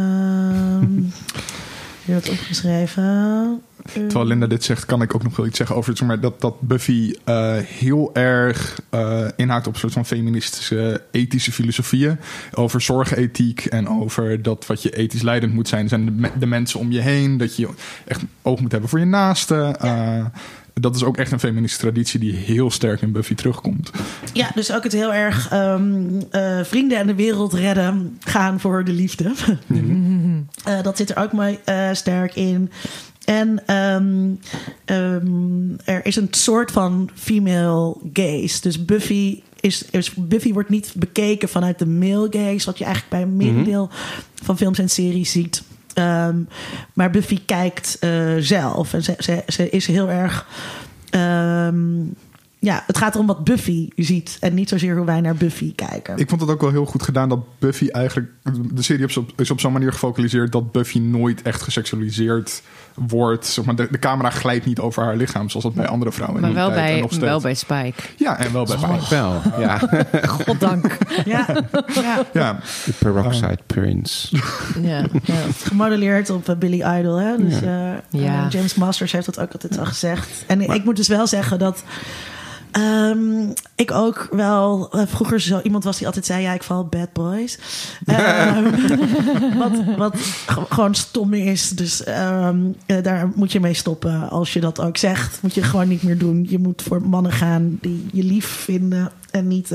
Je 2.06 2.12
hebt 2.12 2.30
opgeschreven. 2.30 3.62
Terwijl 3.94 4.26
Linda 4.26 4.48
dit 4.48 4.64
zegt, 4.64 4.86
kan 4.86 5.02
ik 5.02 5.16
ook 5.16 5.24
nog 5.24 5.36
wel 5.36 5.46
iets 5.46 5.58
zeggen 5.58 5.76
over 5.76 6.06
maar, 6.06 6.20
dat, 6.20 6.42
dat 6.42 6.62
Buffy 6.62 7.14
eh, 7.24 7.54
heel 7.58 8.10
erg 8.14 8.80
eh, 8.90 9.28
inhaakt 9.36 9.68
op 9.68 9.74
een 9.74 9.80
soort 9.80 9.94
van 9.94 10.06
feministische 10.06 11.02
ethische 11.12 11.52
filosofieën. 11.52 12.18
Over 12.54 12.82
zorgethiek 12.82 13.66
en 13.66 13.90
over 13.90 14.42
dat 14.42 14.66
wat 14.66 14.82
je 14.82 14.90
ethisch 14.96 15.22
leidend 15.22 15.54
moet 15.54 15.68
zijn, 15.68 15.88
zijn 15.90 16.06
de, 16.06 16.12
me- 16.12 16.32
de 16.40 16.46
mensen 16.46 16.80
om 16.80 16.92
je 16.92 17.00
heen. 17.02 17.38
Dat 17.38 17.56
je 17.56 17.70
echt 18.08 18.22
oog 18.42 18.60
moet 18.60 18.72
hebben 18.72 18.90
voor 18.90 19.00
je 19.00 19.06
naasten. 19.06 19.80
Eh, 19.80 20.26
dat 20.80 20.96
is 20.96 21.04
ook 21.04 21.18
echt 21.18 21.32
een 21.32 21.40
feministische 21.40 21.86
traditie 21.86 22.20
die 22.20 22.34
heel 22.34 22.72
sterk 22.72 23.02
in 23.02 23.12
Buffy 23.12 23.36
terugkomt. 23.36 23.92
Ja, 24.34 24.52
dus 24.56 24.72
ook 24.72 24.84
het 24.84 24.92
heel 24.92 25.14
erg 25.14 25.50
ehm, 25.50 26.22
eh, 26.32 26.64
vrienden 26.64 26.98
en 26.98 27.08
de 27.08 27.16
wereld 27.16 27.54
redden 27.54 28.18
gaan 28.20 28.60
voor 28.60 28.84
de 28.84 28.92
liefde. 28.92 29.32
Eh, 30.64 30.82
dat 30.82 30.98
zit 30.98 31.10
er 31.10 31.24
ook 31.24 31.32
mooi 31.32 31.60
eh, 31.66 31.90
sterk 31.94 32.36
in. 32.36 32.72
En 33.26 33.68
ehm, 33.68 34.30
ehm, 34.86 35.78
er 35.84 36.06
is 36.06 36.16
een 36.16 36.28
soort 36.32 36.72
van 36.72 37.10
female 37.14 37.96
gaze. 38.14 38.62
Dus 38.62 38.86
Buffy, 38.86 39.42
is, 39.60 39.86
is, 39.92 40.14
Buffy 40.14 40.54
wordt 40.54 40.70
niet 40.70 40.94
bekeken 40.96 41.50
vanuit 41.50 41.80
de 41.80 41.86
male 41.86 42.28
gaze, 42.30 42.66
wat 42.66 42.78
je 42.78 42.84
eigenlijk 42.84 43.14
bij 43.14 43.22
een 43.22 43.38
merendeel 43.38 43.90
van 44.44 44.58
films 44.58 44.80
en 44.80 44.90
series 44.90 45.32
ziet. 45.32 45.64
Ehm, 45.96 46.38
maar 46.94 47.10
Buffy 47.10 47.40
kijkt 47.46 47.98
eh, 48.00 48.36
zelf. 48.40 48.94
En 48.94 49.04
ze, 49.04 49.44
ze, 49.48 49.70
is 49.70 49.88
heel 49.88 50.10
erg. 50.10 50.48
ehm, 51.10 52.04
ja, 52.60 52.84
het 52.88 52.98
gaat 52.98 53.14
erom 53.14 53.28
wat 53.28 53.44
Buffy 53.44 53.90
ziet. 53.96 54.38
En 54.40 54.54
niet 54.54 54.70
zozeer 54.70 54.96
hoe 54.96 55.06
wij 55.06 55.22
naar 55.22 55.36
Buffy 55.36 55.76
kijken. 55.76 56.18
Ik 56.18 56.30
vond 56.30 56.42
het 56.42 56.50
ook 56.50 56.62
wel 56.62 56.72
heel 56.72 56.86
goed 56.86 57.04
gedaan 57.04 57.30
dat 57.30 57.60
Buffy 57.60 57.88
eigenlijk. 57.88 58.30
De 58.74 58.82
serie 58.82 59.06
is 59.06 59.18
op, 59.18 59.32
op 59.52 59.60
zo'n 59.60 59.72
manier 59.72 59.92
gefocaliseerd 59.92 60.52
dat 60.52 60.72
Buffy 60.72 61.00
nooit 61.00 61.42
echt 61.42 61.62
geseksualiseerd 61.62 62.62
wordt. 62.96 63.46
Zeg 63.46 63.66
maar, 63.66 63.76
de, 63.76 63.88
de 63.92 64.00
camera 64.00 64.30
glijdt 64.30 64.66
niet 64.66 64.80
over 64.80 65.04
haar 65.04 65.16
lichaam 65.16 65.50
zoals 65.50 65.66
dat 65.66 65.74
bij 65.74 65.88
andere 65.88 66.12
vrouwen 66.12 66.42
Maar 66.42 66.50
in 66.50 66.56
die 66.56 66.66
wel 66.66 66.74
tijd 66.74 66.88
en 66.88 66.94
bij, 66.94 67.02
nog 67.02 67.20
wel 67.20 67.42
bij 67.42 67.54
Spike. 67.54 68.04
Ja, 68.16 68.38
en 68.38 68.54
wel 68.54 68.66
bij 68.66 68.78
Spike. 68.78 69.10
Wel, 69.10 69.42
ja. 69.60 69.80
Goddank. 70.28 70.98
Ja, 71.26 71.46
ja. 71.94 72.26
Ja, 72.34 72.60
De 72.86 72.92
Peroxide 73.00 73.60
Prince. 73.66 74.38
ja, 74.82 75.04
ja. 75.24 75.36
gemodelleerd 75.64 76.30
op 76.30 76.50
eh, 76.50 76.56
Billy 76.56 76.84
Idol. 77.00 77.16
Hè? 77.16 77.38
Dus, 77.38 77.62
eh, 77.62 77.92
Ja. 78.10 78.46
eh, 78.46 78.50
James 78.50 78.76
Masters 78.76 79.12
heeft 79.12 79.26
dat 79.26 79.40
ook 79.40 79.52
altijd 79.54 79.80
al 79.80 79.86
gezegd. 79.86 80.30
En 80.48 80.62
ik 80.62 80.84
moet 80.84 80.96
dus 80.96 81.08
wel 81.08 81.28
zeggen 81.28 81.60
dat 81.60 81.84
ehm, 82.82 83.50
ik 83.76 83.92
ook 83.92 84.28
wel 84.32 84.90
eh, 84.92 85.02
vroeger 85.08 85.42
zo 85.42 85.60
iemand 85.64 85.84
was 85.84 85.98
die 85.98 86.06
altijd 86.06 86.26
zei: 86.26 86.42
ja, 86.42 86.54
ik 86.54 86.64
val 86.64 86.86
bad 86.86 87.14
boys. 87.14 87.58
Ehm, 88.06 88.64
wat 89.58 89.84
wat 89.98 90.16
gewoon 90.48 90.96
stom 90.96 91.34
is. 91.34 91.70
Dus 91.70 92.04
ehm, 92.04 92.58
eh, 92.86 93.04
daar 93.04 93.32
moet 93.36 93.52
je 93.52 93.60
mee 93.60 93.74
stoppen. 93.74 94.30
Als 94.30 94.54
je 94.54 94.60
dat 94.60 94.82
ook 94.82 94.98
zegt, 94.98 95.42
moet 95.42 95.54
je 95.54 95.64
gewoon 95.64 95.88
niet 95.88 96.04
meer 96.04 96.18
doen. 96.18 96.46
Je 96.50 96.60
moet 96.60 96.82
voor 96.82 97.02
mannen 97.02 97.32
gaan 97.32 97.78
die 97.82 98.06
je 98.14 98.24
lief 98.24 98.46
vinden 98.46 99.12
en 99.32 99.48
niet. 99.48 99.72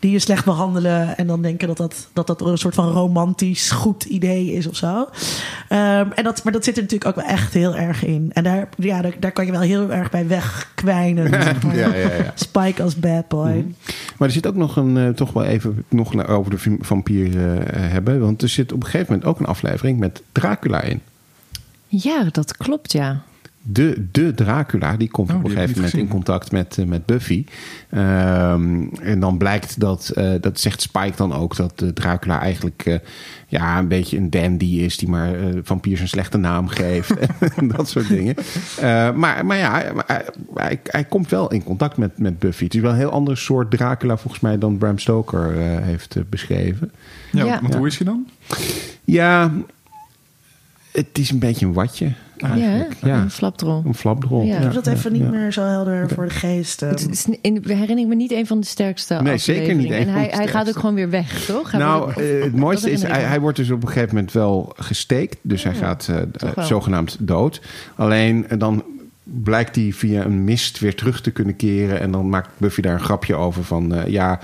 Die 0.00 0.10
je 0.10 0.18
slecht 0.18 0.44
behandelen 0.44 1.16
en 1.16 1.26
dan 1.26 1.42
denken 1.42 1.66
dat 1.68 1.76
dat, 1.76 2.08
dat, 2.12 2.26
dat 2.26 2.40
een 2.40 2.58
soort 2.58 2.74
van 2.74 2.88
romantisch 2.90 3.70
goed 3.70 4.04
idee 4.04 4.52
is 4.52 4.66
of 4.66 4.76
zo. 4.76 5.08
Ehm, 5.68 6.06
en 6.14 6.24
dat, 6.24 6.44
maar 6.44 6.52
dat 6.52 6.64
zit 6.64 6.76
er 6.76 6.82
natuurlijk 6.82 7.10
ook 7.18 7.24
wel 7.24 7.34
echt 7.34 7.52
heel 7.54 7.76
erg 7.76 8.04
in. 8.04 8.30
En 8.32 8.42
daar, 8.44 8.68
ja, 8.76 9.02
daar, 9.02 9.14
daar 9.20 9.32
kan 9.32 9.46
je 9.46 9.52
wel 9.52 9.60
heel 9.60 9.92
erg 9.92 10.10
bij 10.10 10.26
wegkwijnen. 10.28 11.28
zeg 11.42 11.62
maar. 11.62 11.76
Ja, 11.76 11.94
ja, 11.94 12.12
ja. 12.14 12.32
Spike 12.34 12.82
als 12.82 12.96
bad 12.98 13.28
boy. 13.28 13.66
Maar 14.16 14.28
er 14.28 14.34
zit 14.34 14.46
ook 14.46 14.56
nog 14.56 14.76
een, 14.76 14.96
eh, 14.96 15.08
toch 15.08 15.32
wel 15.32 15.44
even 15.44 15.84
nog 15.88 16.14
naar- 16.14 16.28
over 16.28 16.50
de 16.50 16.58
vamp- 16.58 16.86
vampieren 16.86 17.72
eh, 17.74 17.80
hebben. 17.90 18.20
Want 18.20 18.42
er 18.42 18.48
zit 18.48 18.72
op 18.72 18.80
een 18.80 18.84
gegeven 18.90 19.06
moment 19.12 19.28
ook 19.30 19.40
een 19.40 19.46
aflevering 19.46 19.98
met 19.98 20.22
Dracula 20.32 20.80
in. 20.82 21.00
ja, 21.86 22.24
dat 22.32 22.56
klopt, 22.56 22.92
ja. 22.92 23.22
De, 23.62 24.06
de 24.12 24.34
Dracula, 24.34 24.96
die 24.96 25.10
komt 25.10 25.30
Oh, 25.30 25.36
op 25.36 25.44
een 25.44 25.50
gegeven 25.50 25.74
moment 25.76 25.94
in 25.94 26.08
contact 26.08 26.52
met, 26.52 26.78
eh, 26.78 26.84
met 26.84 27.06
Buffy. 27.06 27.44
Ehm, 27.90 28.82
en 29.02 29.20
dan 29.20 29.38
blijkt 29.38 29.80
dat, 29.80 30.08
eh, 30.08 30.32
dat 30.40 30.60
zegt 30.60 30.80
Spike 30.82 31.16
dan 31.16 31.32
ook, 31.34 31.56
dat 31.56 31.78
de 31.78 31.92
Dracula 31.92 32.40
eigenlijk 32.40 32.82
eh, 32.86 32.94
ja, 33.46 33.78
een 33.78 33.88
beetje 33.88 34.16
een 34.16 34.30
dandy 34.30 34.64
is, 34.64 34.96
die 34.96 35.08
maar 35.08 35.34
vampiers 35.62 36.00
een 36.00 36.08
slechte 36.08 36.38
naam 36.38 36.68
geeft. 36.68 37.10
en 37.56 37.68
dat 37.68 37.88
soort 37.88 38.08
dingen. 38.08 38.34
Eh, 38.80 39.12
maar, 39.12 39.46
maar 39.46 39.56
ja, 39.56 39.70
maar 39.94 40.04
hij, 40.06 40.24
hij, 40.54 40.80
hij 40.84 41.04
komt 41.04 41.30
wel 41.30 41.50
in 41.52 41.64
contact 41.64 41.96
met, 41.96 42.18
met 42.18 42.38
Buffy. 42.38 42.64
Het 42.64 42.74
is 42.74 42.80
wel 42.80 42.90
een 42.90 42.96
heel 42.96 43.10
ander 43.10 43.36
soort 43.36 43.70
Dracula 43.70 44.16
volgens 44.16 44.42
mij 44.42 44.58
dan 44.58 44.78
Bram 44.78 44.98
Stoker 44.98 45.58
eh, 45.60 45.82
heeft 45.82 46.16
beschreven. 46.28 46.90
ja, 47.32 47.44
Ja. 47.44 47.60
want 47.62 47.74
hoe 47.74 47.86
is 47.86 47.98
hij 47.98 48.06
dan? 48.06 48.26
Ja, 49.04 49.52
het 50.98 51.18
is 51.18 51.30
een 51.30 51.38
beetje 51.38 51.66
een 51.66 51.72
watje. 51.72 52.12
Ja, 52.36 52.50
Eigenlijk. 52.50 52.94
hè? 53.00 53.08
Ja, 53.08 53.20
een 53.20 53.30
flapdrol. 53.30 53.82
een 53.86 53.94
flapdrol. 53.94 54.42
Ja. 54.42 54.56
Ik 54.56 54.62
heb 54.62 54.72
dat 54.72 54.86
even 54.86 55.12
niet 55.12 55.22
ja. 55.22 55.28
meer 55.30 55.52
zo 55.52 55.62
helder 55.62 56.08
voor 56.08 56.24
de 56.24 56.30
geest. 56.30 56.82
ehm. 56.82 56.90
Het 56.90 57.08
is 57.10 57.26
in, 57.40 57.62
herinner 57.66 57.98
ik 57.98 58.06
me 58.06 58.14
niet 58.14 58.32
een 58.32 58.46
van 58.46 58.60
de 58.60 58.66
sterkste 58.66 59.14
Nee, 59.22 59.38
zeker 59.38 59.74
niet 59.74 59.90
En 59.90 60.04
van 60.04 60.12
hij, 60.14 60.28
de 60.28 60.36
hij 60.36 60.48
gaat 60.48 60.68
ook 60.68 60.78
gewoon 60.78 60.94
weer 60.94 61.10
weg, 61.10 61.44
toch? 61.44 61.70
Hij 61.70 61.80
nou, 61.80 62.10
eh, 62.10 62.42
het 62.42 62.56
mooiste 62.56 62.90
is, 62.90 63.02
hij, 63.02 63.22
hij 63.22 63.40
wordt 63.40 63.56
dus 63.56 63.70
op 63.70 63.82
een 63.82 63.88
gegeven 63.88 64.14
moment 64.14 64.32
wel 64.32 64.72
gesteekt. 64.76 65.36
Dus 65.42 65.62
hij 65.62 65.72
Ja, 65.72 65.78
gaat 65.78 66.08
eh, 66.10 66.50
eh, 66.56 66.64
zogenaamd 66.64 67.16
dood. 67.20 67.60
Alleen 67.96 68.46
dan 68.58 68.84
blijkt 69.22 69.76
hij 69.76 69.92
via 69.92 70.24
een 70.24 70.44
mist 70.44 70.78
weer 70.78 70.94
terug 70.94 71.20
te 71.20 71.30
kunnen 71.30 71.56
keren. 71.56 72.00
En 72.00 72.10
dan 72.10 72.28
maakt 72.28 72.48
Buffy 72.56 72.80
daar 72.80 72.94
een 72.94 73.00
grapje 73.00 73.34
over 73.34 73.64
van... 73.64 73.94
ja, 74.06 74.40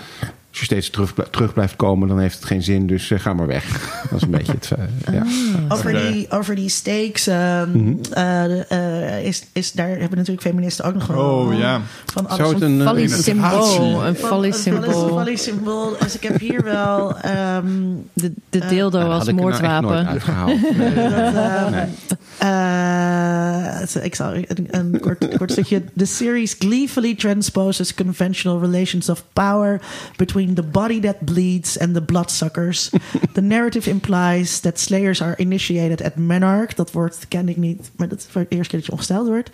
Als 0.55 0.63
je 0.63 0.69
steeds 0.69 0.91
terug, 0.91 1.15
terug 1.31 1.53
blijft 1.53 1.77
komen, 1.77 2.09
dan 2.09 2.19
heeft 2.19 2.35
het 2.35 2.45
geen 2.45 2.63
zin. 2.63 2.87
Dus 2.87 3.11
eh, 3.11 3.19
ga 3.21 3.33
maar 3.33 3.47
weg. 3.47 3.65
Dat 4.11 4.17
is 4.17 4.23
een 4.23 4.31
beetje 4.31 4.53
het... 4.53 4.71
eh, 5.05 5.15
ja. 5.15 5.23
Over, 5.69 5.91
Oké. 5.99 6.13
die, 6.13 6.31
over 6.31 6.55
die 6.55 6.69
stakes 6.69 7.27
ehm, 7.27 7.71
Mhm. 7.79 7.95
eh, 8.13 8.71
eh, 9.19 9.25
is, 9.27 9.43
is 9.53 9.73
daar 9.73 9.89
hebben 9.89 10.19
natuurlijk 10.19 10.47
feministen 10.47 10.85
ook 10.85 10.95
nog 10.95 11.07
wel. 11.07 11.19
Oh, 11.39 11.59
ja. 11.59 11.81
Van 12.05 12.27
Zou 12.29 12.41
alles 12.41 12.53
het 12.53 12.63
een... 12.63 12.81
een 12.81 13.09
symbool. 13.09 14.05
Een 14.07 14.17
van- 14.17 14.29
vallies 14.29 14.67
een 14.67 14.73
vallies- 14.83 14.93
symbool. 15.03 15.37
symbool. 15.37 15.97
Dus 16.01 16.15
ik 16.17 16.23
heb 16.23 16.41
hier 16.41 16.63
wel. 16.65 17.19
ehm, 17.19 17.67
De, 18.13 18.33
de 18.51 18.67
dildo 18.67 18.99
nou, 18.99 19.11
als 19.11 19.19
had 19.19 19.29
ik 19.29 19.35
nou 19.35 19.51
echt 19.51 19.61
nooit 19.61 19.73
moordwapen. 19.83 20.07
uitgehaald. 20.07 20.61
Nee. 20.77 20.95
dat, 20.95 21.35
ehm, 21.35 21.71
Nee. 21.71 21.87
eh, 22.39 24.05
ik 24.05 24.15
zal 24.15 24.35
een, 24.35 24.47
een 24.71 25.01
kort, 25.01 25.37
kort 25.37 25.51
stukje. 25.53 25.83
The 25.97 26.05
series 26.05 26.57
gleefully 26.59 27.15
transposes 27.15 27.95
conventional 27.95 28.61
relations 28.61 29.09
of 29.09 29.25
power 29.33 29.81
between 30.17 30.44
the 30.53 30.63
body 30.63 31.01
that 31.01 31.25
bleeds 31.25 31.79
and 31.79 31.95
the 31.95 32.01
bloodsuckers. 32.01 32.91
The 33.33 33.41
narrative 33.41 33.91
implies 33.91 34.61
that 34.61 34.79
slayers 34.79 35.23
are 35.23 35.35
initiated 35.37 36.03
at 36.03 36.17
Menarch. 36.17 36.75
Dat 36.75 36.93
woord 36.93 37.29
ken 37.29 37.49
ik 37.49 37.57
niet, 37.57 37.91
maar 37.97 38.09
dat 38.09 38.19
is 38.19 38.27
voor 38.31 38.47
de 38.49 38.57
eerste 38.57 38.71
keer 38.71 38.79
dat 38.79 38.87
je 38.87 38.93
omgesteld 38.93 39.27
wordt. 39.27 39.51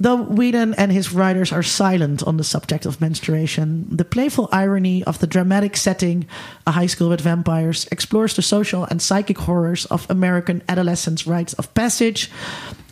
Though 0.00 0.36
Whedon 0.36 0.74
and 0.74 0.92
his 0.92 1.10
writers 1.10 1.52
are 1.52 1.62
silent 1.62 2.24
on 2.24 2.36
the 2.36 2.42
subject 2.42 2.86
of 2.86 2.98
menstruation, 2.98 3.86
the 3.96 4.04
playful 4.04 4.48
irony 4.52 5.02
of 5.04 5.18
the 5.18 5.26
dramatic 5.26 5.76
setting, 5.76 6.26
A 6.66 6.72
High 6.72 6.88
School 6.88 7.08
with 7.08 7.20
Vampires, 7.20 7.86
explores 7.88 8.34
the 8.34 8.42
social 8.42 8.86
and 8.88 9.00
psychic 9.00 9.38
horrors 9.38 9.86
of 9.86 10.06
American 10.08 10.62
adolescence 10.66 11.30
rites 11.30 11.54
of 11.54 11.72
passage. 11.72 12.28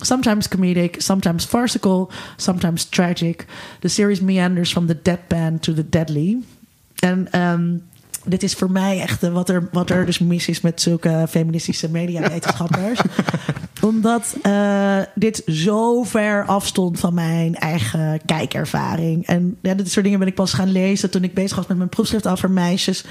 Sometimes 0.02 0.48
comedic, 0.48 1.02
sometimes 1.02 1.44
farcical, 1.44 2.10
sometimes 2.36 2.84
tragic. 2.84 3.46
The 3.80 3.88
series 3.88 4.20
meanders 4.20 4.70
from 4.70 4.86
the 4.86 4.94
deadpan 4.94 5.60
to 5.60 5.72
the 5.72 5.84
deadly. 5.84 6.42
En 7.02 7.30
ehm, 7.30 7.78
dit 8.24 8.42
is 8.42 8.54
voor 8.54 8.70
mij 8.70 9.00
echt 9.00 9.22
eh, 9.22 9.32
wat 9.32 9.48
er, 9.48 9.68
wat 9.72 9.90
er 9.90 10.06
dus 10.06 10.18
mis 10.18 10.48
is 10.48 10.60
met 10.60 10.80
zulke 10.80 11.26
feministische 11.28 11.90
mediawetenschappers. 11.90 13.00
Omdat 13.82 14.36
eh, 14.42 14.98
dit 15.14 15.42
zo 15.46 16.02
ver 16.02 16.44
afstond 16.44 16.98
van 16.98 17.14
mijn 17.14 17.54
eigen 17.54 18.20
kijkervaring. 18.26 19.26
En 19.26 19.56
ja, 19.62 19.74
dit 19.74 19.90
soort 19.90 20.04
dingen 20.04 20.18
ben 20.18 20.28
ik 20.28 20.34
pas 20.34 20.52
gaan 20.52 20.72
lezen 20.72 21.10
toen 21.10 21.24
ik 21.24 21.34
bezig 21.34 21.56
was 21.56 21.66
met 21.66 21.76
mijn 21.76 21.88
proefschrift 21.88 22.28
over 22.28 22.50
meisjes. 22.50 23.04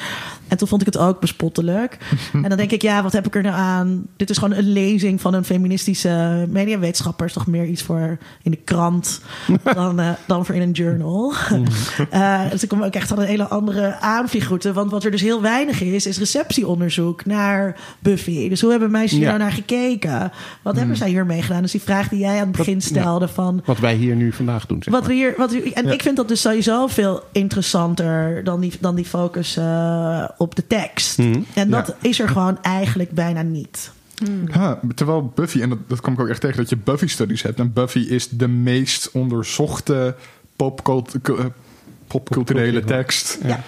En 0.47 0.57
toen 0.57 0.67
vond 0.67 0.81
ik 0.81 0.87
het 0.87 0.97
ook 0.97 1.19
bespottelijk. 1.19 1.97
en 2.33 2.49
dan 2.49 2.57
denk 2.57 2.71
ik, 2.71 2.81
ja, 2.81 3.03
wat 3.03 3.11
heb 3.11 3.27
ik 3.27 3.35
er 3.35 3.41
nou 3.41 3.55
aan? 3.55 4.05
Dit 4.17 4.29
is 4.29 4.37
gewoon 4.37 4.57
een 4.57 4.71
lezing 4.71 5.21
van 5.21 5.33
een 5.33 5.45
feministische 5.45 6.45
mediawetenschapper. 6.49 7.25
Is 7.25 7.33
toch 7.33 7.47
meer 7.47 7.65
iets 7.65 7.83
voor 7.83 8.17
in 8.41 8.51
de 8.51 8.57
krant 8.57 9.21
dan, 9.73 9.99
eh, 9.99 10.09
dan 10.27 10.45
voor 10.45 10.55
in 10.55 10.61
een 10.61 10.71
journal. 10.71 11.33
Eh, 12.09 12.49
dus 12.49 12.63
ik 12.63 12.69
kom 12.69 12.83
ook 12.83 12.93
echt 12.93 13.11
aan 13.11 13.19
een 13.19 13.27
hele 13.27 13.47
andere 13.47 13.99
aanvliegroute. 13.99 14.73
Want 14.73 14.91
wat 14.91 15.00
er 15.05 15.11
dus 15.11 15.21
heel 15.21 15.41
weinig 15.41 15.81
is, 15.81 16.05
is 16.05 16.17
receptieonderzoek 16.17 17.25
naar 17.25 17.79
Buffy. 17.99 18.49
Dus 18.49 18.61
hoe 18.61 18.71
hebben 18.71 18.91
meisjes 18.91 19.11
hier 19.11 19.21
Ja. 19.21 19.27
nou 19.27 19.39
naar 19.39 19.51
gekeken? 19.51 20.31
Wat 20.61 20.75
hebben 20.77 20.95
zij 20.95 21.09
hiermee 21.09 21.41
gedaan? 21.41 21.61
Dus 21.61 21.71
die 21.71 21.81
vraag 21.81 22.09
die 22.09 22.19
jij 22.19 22.39
aan 22.39 22.47
het 22.47 22.57
begin 22.57 22.81
stelde 22.81 23.27
van... 23.27 23.61
Wat 23.65 23.79
wij 23.79 23.95
hier 23.95 24.15
nu 24.15 24.31
vandaag 24.33 24.65
doen. 24.65 24.83
Zeg 24.83 24.93
Wat 24.93 25.01
maar. 25.01 25.09
we 25.11 25.15
hier, 25.15 25.33
wat 25.37 25.51
we, 25.51 25.73
en 25.73 25.85
Ja. 25.85 25.91
ik 25.91 26.01
vind 26.01 26.15
dat 26.15 26.27
dus 26.27 26.41
sowieso 26.41 26.87
veel 26.87 27.23
interessanter 27.31 28.43
dan 28.43 28.59
die, 28.59 28.73
dan 28.79 28.95
die 28.95 29.05
focus 29.05 29.57
eh, 29.57 30.23
op 30.37 30.55
de 30.55 30.67
tekst. 30.67 31.17
Mhm. 31.17 31.39
En 31.53 31.69
dat 31.69 31.87
Ja. 31.87 32.09
is 32.09 32.19
er 32.19 32.27
gewoon 32.29 32.61
eigenlijk 32.61 33.11
bijna 33.11 33.41
niet. 33.41 33.91
Ja, 34.53 34.79
terwijl 34.95 35.31
Buffy, 35.35 35.61
en 35.61 35.69
dat, 35.69 35.77
dat 35.87 36.01
kwam 36.01 36.13
ik 36.13 36.19
ook 36.19 36.27
echt 36.27 36.41
tegen, 36.41 36.57
dat 36.57 36.69
je 36.69 36.77
Buffy-studies 36.77 37.41
hebt. 37.41 37.59
En 37.59 37.73
Buffy 37.73 37.99
is 37.99 38.29
de 38.29 38.47
meest 38.47 39.09
onderzochte 39.11 39.95
eh, 40.17 40.21
popculturele 40.55 41.51
Popculturele. 42.07 42.83
tekst 42.83 43.37
Ja. 43.43 43.63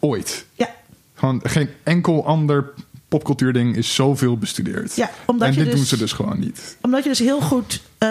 Ooit. 0.00 0.44
Ja, 0.54 0.74
Gewoon 1.14 1.40
geen 1.42 1.68
enkel 1.82 2.26
ander 2.26 2.70
popcultuurding 3.08 3.76
is 3.76 3.94
zoveel 3.94 4.36
bestudeerd. 4.38 4.96
Ja, 4.96 5.10
omdat 5.26 5.48
en 5.48 5.54
je 5.54 5.58
dit 5.58 5.66
dus- 5.70 5.74
doen 5.76 5.84
ze 5.86 5.96
dus 5.96 6.12
gewoon 6.12 6.38
niet. 6.40 6.76
omdat 6.80 7.02
je 7.02 7.08
dus 7.08 7.18
heel 7.18 7.40
goed 7.40 7.80
eh, 8.00 8.08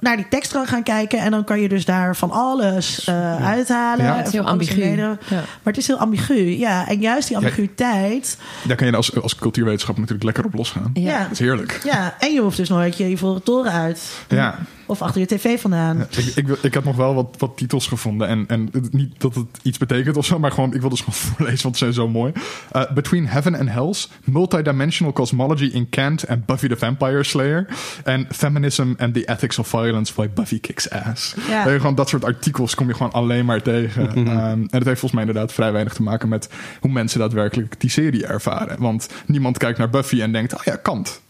naar 0.00 0.16
die 0.16 0.28
tekst 0.28 0.52
kan 0.52 0.66
gaan 0.66 0.82
kijken. 0.82 1.18
En 1.18 1.30
dan 1.30 1.44
kan 1.44 1.60
je 1.60 1.68
dus 1.68 1.84
daar 1.84 2.16
van 2.16 2.30
alles 2.30 3.04
eh, 3.04 3.46
uithalen. 3.46 4.04
Ja. 4.04 4.10
En 4.12 4.16
Het 4.18 4.26
is 4.26 4.32
heel 4.32 4.46
ambigu. 4.46 4.96
Ja. 4.96 5.16
Maar 5.28 5.44
het 5.62 5.76
is 5.76 5.86
heel 5.86 5.98
ambigu. 5.98 6.58
Ja, 6.58 6.88
en 6.88 7.00
juist 7.00 7.28
die 7.28 7.36
ambiguïteit. 7.36 8.38
Daar 8.66 8.76
kan 8.76 8.86
je 8.86 8.96
als, 8.96 9.20
als 9.20 9.36
cultuurwetenschap 9.36 9.96
natuurlijk 9.96 10.24
lekker 10.24 10.44
op 10.44 10.54
losgaan. 10.54 10.90
Ja. 10.94 11.22
Dat 11.22 11.30
is 11.30 11.38
heerlijk. 11.38 11.80
Ja, 11.84 12.14
en 12.18 12.32
je 12.32 12.40
hoeft 12.40 12.56
dus 12.56 12.68
nooit 12.68 12.96
je 12.96 13.08
ivoren 13.08 13.42
toren 13.42 13.72
uit. 13.72 14.10
Ja. 14.28 14.58
Of 14.86 15.02
achter 15.02 15.20
je 15.20 15.26
tv 15.26 15.60
vandaan. 15.60 15.96
Ja, 15.98 16.06
Ik, 16.10 16.36
ik, 16.36 16.48
ik 16.62 16.74
had 16.74 16.84
nog 16.84 16.96
wel 16.96 17.14
wat, 17.14 17.34
wat 17.38 17.56
titels 17.56 17.86
gevonden. 17.86 18.28
En, 18.28 18.44
en 18.48 18.70
niet 18.90 19.20
dat 19.20 19.34
het 19.34 19.46
iets 19.62 19.78
betekent 19.78 20.16
of 20.16 20.26
zo, 20.26 20.38
maar 20.38 20.52
gewoon, 20.52 20.74
ik 20.74 20.80
wil 20.80 20.90
dus 20.90 20.98
gewoon 20.98 21.14
voorlezen, 21.36 21.62
want 21.62 21.76
ze 21.76 21.84
zijn 21.84 21.92
zo 21.92 22.08
mooi. 22.08 22.32
Uh, 22.72 22.90
Between 22.92 23.26
Heaven 23.28 23.58
and 23.58 23.68
Hell's 23.68 24.08
Multidimensional 24.24 25.12
Cosmology 25.12 25.70
in 25.72 25.88
Kant 25.88 26.28
and 26.28 26.46
Buffy 26.46 26.68
the 26.68 26.76
Vampire 26.76 27.22
Slayer. 27.24 27.66
En 28.04 28.26
Feminism 28.30 28.92
and 28.98 29.14
the 29.14 29.26
Ethics 29.32 29.58
of 29.58 29.68
Violence 29.68 30.12
by 30.16 30.28
Buffy 30.34 30.60
Kicks 30.60 30.90
Ass. 30.90 31.34
Ja. 31.48 31.66
Eh, 31.66 31.74
gewoon 31.74 31.94
dat 31.94 32.08
soort 32.08 32.24
artikels 32.24 32.74
kom 32.74 32.88
je 32.88 32.94
gewoon 32.94 33.12
alleen 33.12 33.44
maar 33.44 33.62
tegen. 33.62 34.18
Um, 34.18 34.26
en 34.28 34.60
het 34.70 34.84
heeft 34.84 35.00
volgens 35.00 35.12
mij 35.12 35.22
inderdaad 35.24 35.52
vrij 35.52 35.72
weinig 35.72 35.92
te 35.94 36.02
maken 36.02 36.28
met 36.28 36.48
hoe 36.80 36.90
mensen 36.90 37.18
daadwerkelijk 37.20 37.80
die 37.80 37.90
serie 37.90 38.26
ervaren. 38.26 38.80
Want 38.80 39.08
niemand 39.26 39.58
kijkt 39.58 39.78
naar 39.78 39.90
Buffy 39.90 40.20
en 40.22 40.32
denkt, 40.32 40.54
oh 40.54 40.62
ja, 40.62 40.76
Kant. 40.76 41.20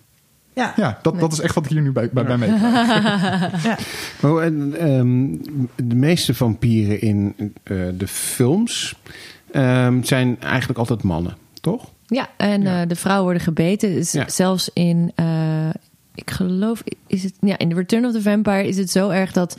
Ja, 0.55 0.73
Ja, 0.77 0.99
dat, 1.03 1.21
dat 1.21 1.33
is 1.33 1.41
echt 1.41 1.55
wat 1.55 1.65
ik 1.65 1.71
hier 1.71 1.81
nu 1.83 1.93
bij, 1.93 2.09
bij, 2.13 2.25
bij 2.25 2.37
mee. 2.39 2.51
ja. 2.51 3.77
Oh, 4.23 4.43
en, 4.43 4.75
ehm, 4.79 5.27
de 5.89 5.95
meeste 5.95 6.35
vampieren 6.35 7.01
in 7.01 7.35
eh, 7.63 7.77
de 7.95 8.07
films 8.09 8.95
ehm, 9.53 10.03
zijn 10.03 10.37
eigenlijk 10.41 10.79
altijd 10.79 11.03
mannen, 11.03 11.37
toch? 11.61 11.91
Ja, 12.07 12.29
en 12.37 12.63
Ja. 12.63 12.81
eh, 12.83 12.89
de 12.89 12.97
vrouwen 12.97 13.25
worden 13.25 13.43
gebeten. 13.43 13.93
Dus 13.95 14.13
Ja. 14.13 14.29
Zelfs 14.29 14.71
in, 14.73 15.13
eh, 15.15 15.27
ik 16.15 16.31
geloof, 16.31 16.83
is 17.07 17.23
het, 17.23 17.35
ja, 17.41 17.59
in 17.59 17.69
The 17.69 17.75
Return 17.75 18.05
of 18.05 18.13
the 18.13 18.23
Vampire 18.23 18.69
is 18.69 18.77
het 18.77 18.91
zo 18.91 19.09
erg 19.09 19.33
dat 19.33 19.57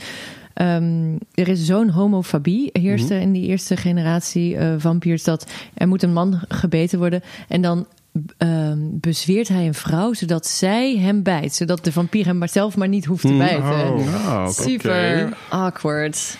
ehm, 0.53 1.15
er 1.33 1.47
is 1.47 1.65
zo'n 1.65 1.89
homofobie 1.89 2.69
heerst 2.73 3.09
er 3.09 3.19
in 3.19 3.31
die 3.31 3.47
eerste 3.47 3.77
generatie 3.77 4.57
eh, 4.57 4.73
vampiers 4.77 5.23
dat 5.23 5.51
er 5.73 5.87
moet 5.87 6.03
een 6.03 6.13
man 6.13 6.41
gebeten 6.47 6.99
worden 6.99 7.21
en 7.47 7.61
dan 7.61 7.87
ehm, 8.37 8.77
bezweert 8.79 9.47
hij 9.47 9.67
een 9.67 9.73
vrouw 9.73 10.13
zodat 10.13 10.47
zij 10.47 10.97
hem 10.97 11.23
bijt, 11.23 11.53
zodat 11.53 11.83
de 11.83 11.91
vampier 11.91 12.25
hem 12.25 12.37
maar 12.37 12.49
zelf 12.49 12.77
maar 12.77 12.87
niet 12.87 13.05
hoeft 13.05 13.25
te 13.25 13.37
bijten. 13.37 13.93
Oh, 13.93 14.41
oké. 14.41 14.61
Super 14.61 15.37
awkward. 15.49 16.37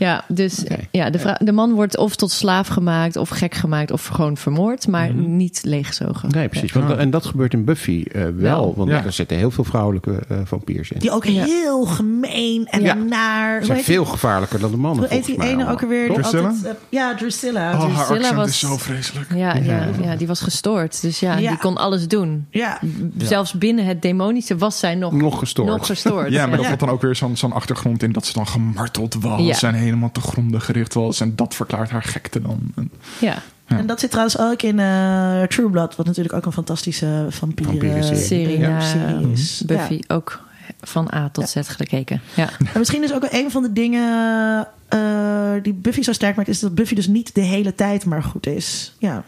Ja, 0.00 0.24
dus 0.28 0.64
ja, 0.90 1.10
de, 1.10 1.36
de 1.38 1.52
man 1.52 1.72
wordt 1.72 1.96
of 1.96 2.16
tot 2.16 2.30
slaaf 2.30 2.68
gemaakt, 2.68 3.16
of 3.16 3.28
gek 3.28 3.54
gemaakt, 3.54 3.90
of 3.90 4.06
gewoon 4.06 4.36
vermoord, 4.36 4.86
maar 4.88 5.14
Mhm. 5.14 5.36
niet 5.36 5.60
leeggezogen. 5.64 6.28
Nee, 6.30 6.48
precies. 6.48 6.72
Want, 6.72 6.90
en 6.96 7.10
dat 7.10 7.24
gebeurt 7.26 7.52
in 7.52 7.64
Buffy 7.64 8.04
eh, 8.12 8.22
wel. 8.36 8.74
Want 8.76 8.90
Ja. 8.90 9.04
er 9.04 9.12
zitten 9.12 9.36
heel 9.36 9.50
veel 9.50 9.64
vrouwelijke 9.64 10.18
eh, 10.28 10.38
vampiers 10.44 10.90
in. 10.90 10.98
Die 10.98 11.10
ook 11.10 11.24
Ja. 11.24 11.44
heel 11.44 11.84
gemeen 11.84 12.66
en 12.66 12.82
Ja. 12.82 12.94
naar. 12.94 13.58
Ze 13.60 13.64
zijn 13.66 13.76
heet 13.76 13.86
veel 13.86 14.04
gevaarlijker 14.04 14.60
dan 14.60 14.70
de 14.70 14.76
mannen. 14.76 15.04
Hoe 15.08 15.14
heet 15.16 15.24
die 15.26 15.42
ene 15.42 15.70
ook 15.70 15.82
alweer? 15.82 16.06
die 16.08 16.14
Drusilla? 16.16 16.48
altijd, 16.48 16.64
eh, 16.66 16.80
ja, 16.88 17.14
Drusilla. 17.14 17.72
Oh, 17.72 17.78
haar 17.80 17.88
Drusilla 17.88 18.16
accent 18.18 18.34
was- 18.36 18.48
is 18.48 18.58
zo 18.58 18.76
vreselijk. 18.76 19.26
Ja, 19.34 19.54
ja. 19.54 19.86
Ja, 20.02 20.16
die 20.16 20.26
was 20.26 20.40
gestoord. 20.40 21.02
Dus 21.02 21.20
ja, 21.20 21.36
Ja. 21.36 21.48
die 21.50 21.58
kon 21.58 21.76
alles 21.76 22.08
doen. 22.08 22.46
Ja, 22.50 22.78
Zelfs 23.18 23.52
binnen 23.52 23.84
het 23.84 24.02
demonische 24.02 24.56
was 24.56 24.78
zij 24.78 24.94
nog, 24.94 25.12
Nog 25.12 25.38
gestoord. 25.38 25.68
nog 25.68 25.86
gestoord. 25.86 26.30
Ja, 26.32 26.46
maar 26.46 26.56
dat 26.56 26.66
had 26.66 26.78
dan 26.80 26.88
ook 26.88 27.02
weer 27.02 27.16
zo'n 27.16 27.36
zo'n 27.36 27.52
achtergrond 27.52 28.02
in 28.02 28.12
dat 28.12 28.26
ze 28.26 28.32
dan 28.32 28.46
gemarteld 28.46 29.14
was 29.14 29.60
Ja. 29.60 29.68
en 29.68 29.74
helemaal 29.90 30.12
te 30.12 30.20
gronden 30.20 30.60
gericht 30.60 30.94
was. 30.94 31.20
En 31.20 31.36
dat 31.36 31.54
verklaart 31.54 31.90
haar 31.90 32.02
gekte 32.02 32.40
dan. 32.42 32.60
En- 32.76 32.90
ja. 33.20 33.34
Ja. 33.66 33.78
en 33.78 33.86
dat 33.86 34.00
zit 34.00 34.10
trouwens 34.10 34.38
ook 34.38 34.62
in 34.62 34.78
eh, 34.78 35.42
True 35.42 35.70
Blood, 35.70 35.96
wat 35.96 36.06
natuurlijk 36.06 36.34
ook 36.34 36.46
een 36.46 36.52
fantastische 36.52 37.26
vampieren 37.28 37.72
Vampierenserie. 37.74 38.22
Serie 38.24 38.58
ja, 38.58 38.80
serie 38.80 39.30
is. 39.32 39.62
Buffy 39.66 40.00
ook 40.08 40.40
van 40.80 41.10
A 41.14 41.28
tot 41.32 41.48
Z 41.48 41.56
gekeken. 41.62 42.20
Ja. 42.34 42.48
En 42.72 42.78
misschien 42.78 43.02
is 43.02 43.12
ook 43.12 43.26
een 43.30 43.50
van 43.50 43.62
de 43.62 43.72
dingen 43.72 44.66
eh, 44.88 45.52
die 45.62 45.72
Buffy 45.72 46.02
zo 46.02 46.12
sterk 46.12 46.36
maakt, 46.36 46.48
is 46.48 46.60
dat 46.60 46.74
Buffy 46.74 46.94
dus 46.94 47.06
niet 47.06 47.34
de 47.34 47.40
hele 47.40 47.74
tijd 47.74 48.04
maar 48.04 48.22
goed 48.22 48.46
is. 48.46 48.94
Ja. 48.98 49.24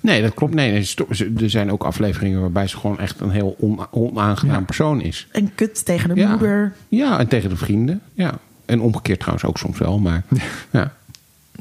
Nee, 0.00 0.22
dat 0.22 0.34
klopt. 0.34 0.54
Nee, 0.54 0.94
er 1.40 1.50
zijn 1.50 1.72
ook 1.72 1.84
afleveringen 1.84 2.40
waarbij 2.40 2.66
ze 2.66 2.76
gewoon 2.76 2.98
echt 2.98 3.20
een 3.20 3.30
heel 3.30 3.56
on- 3.58 3.86
onaangenaam 3.90 4.58
Ja. 4.58 4.64
persoon 4.64 5.00
is. 5.00 5.26
Een 5.32 5.54
kut 5.54 5.84
tegen 5.84 6.08
de 6.14 6.20
Ja. 6.20 6.28
moeder. 6.30 6.72
Ja, 6.88 7.18
en 7.18 7.28
tegen 7.28 7.50
de 7.50 7.56
vrienden. 7.56 8.00
Ja. 8.14 8.32
En 8.66 8.80
omgekeerd 8.80 9.18
trouwens 9.18 9.46
ook 9.48 9.58
soms 9.58 9.78
wel. 9.78 9.98
Maar 9.98 10.22
ja. 10.70 10.92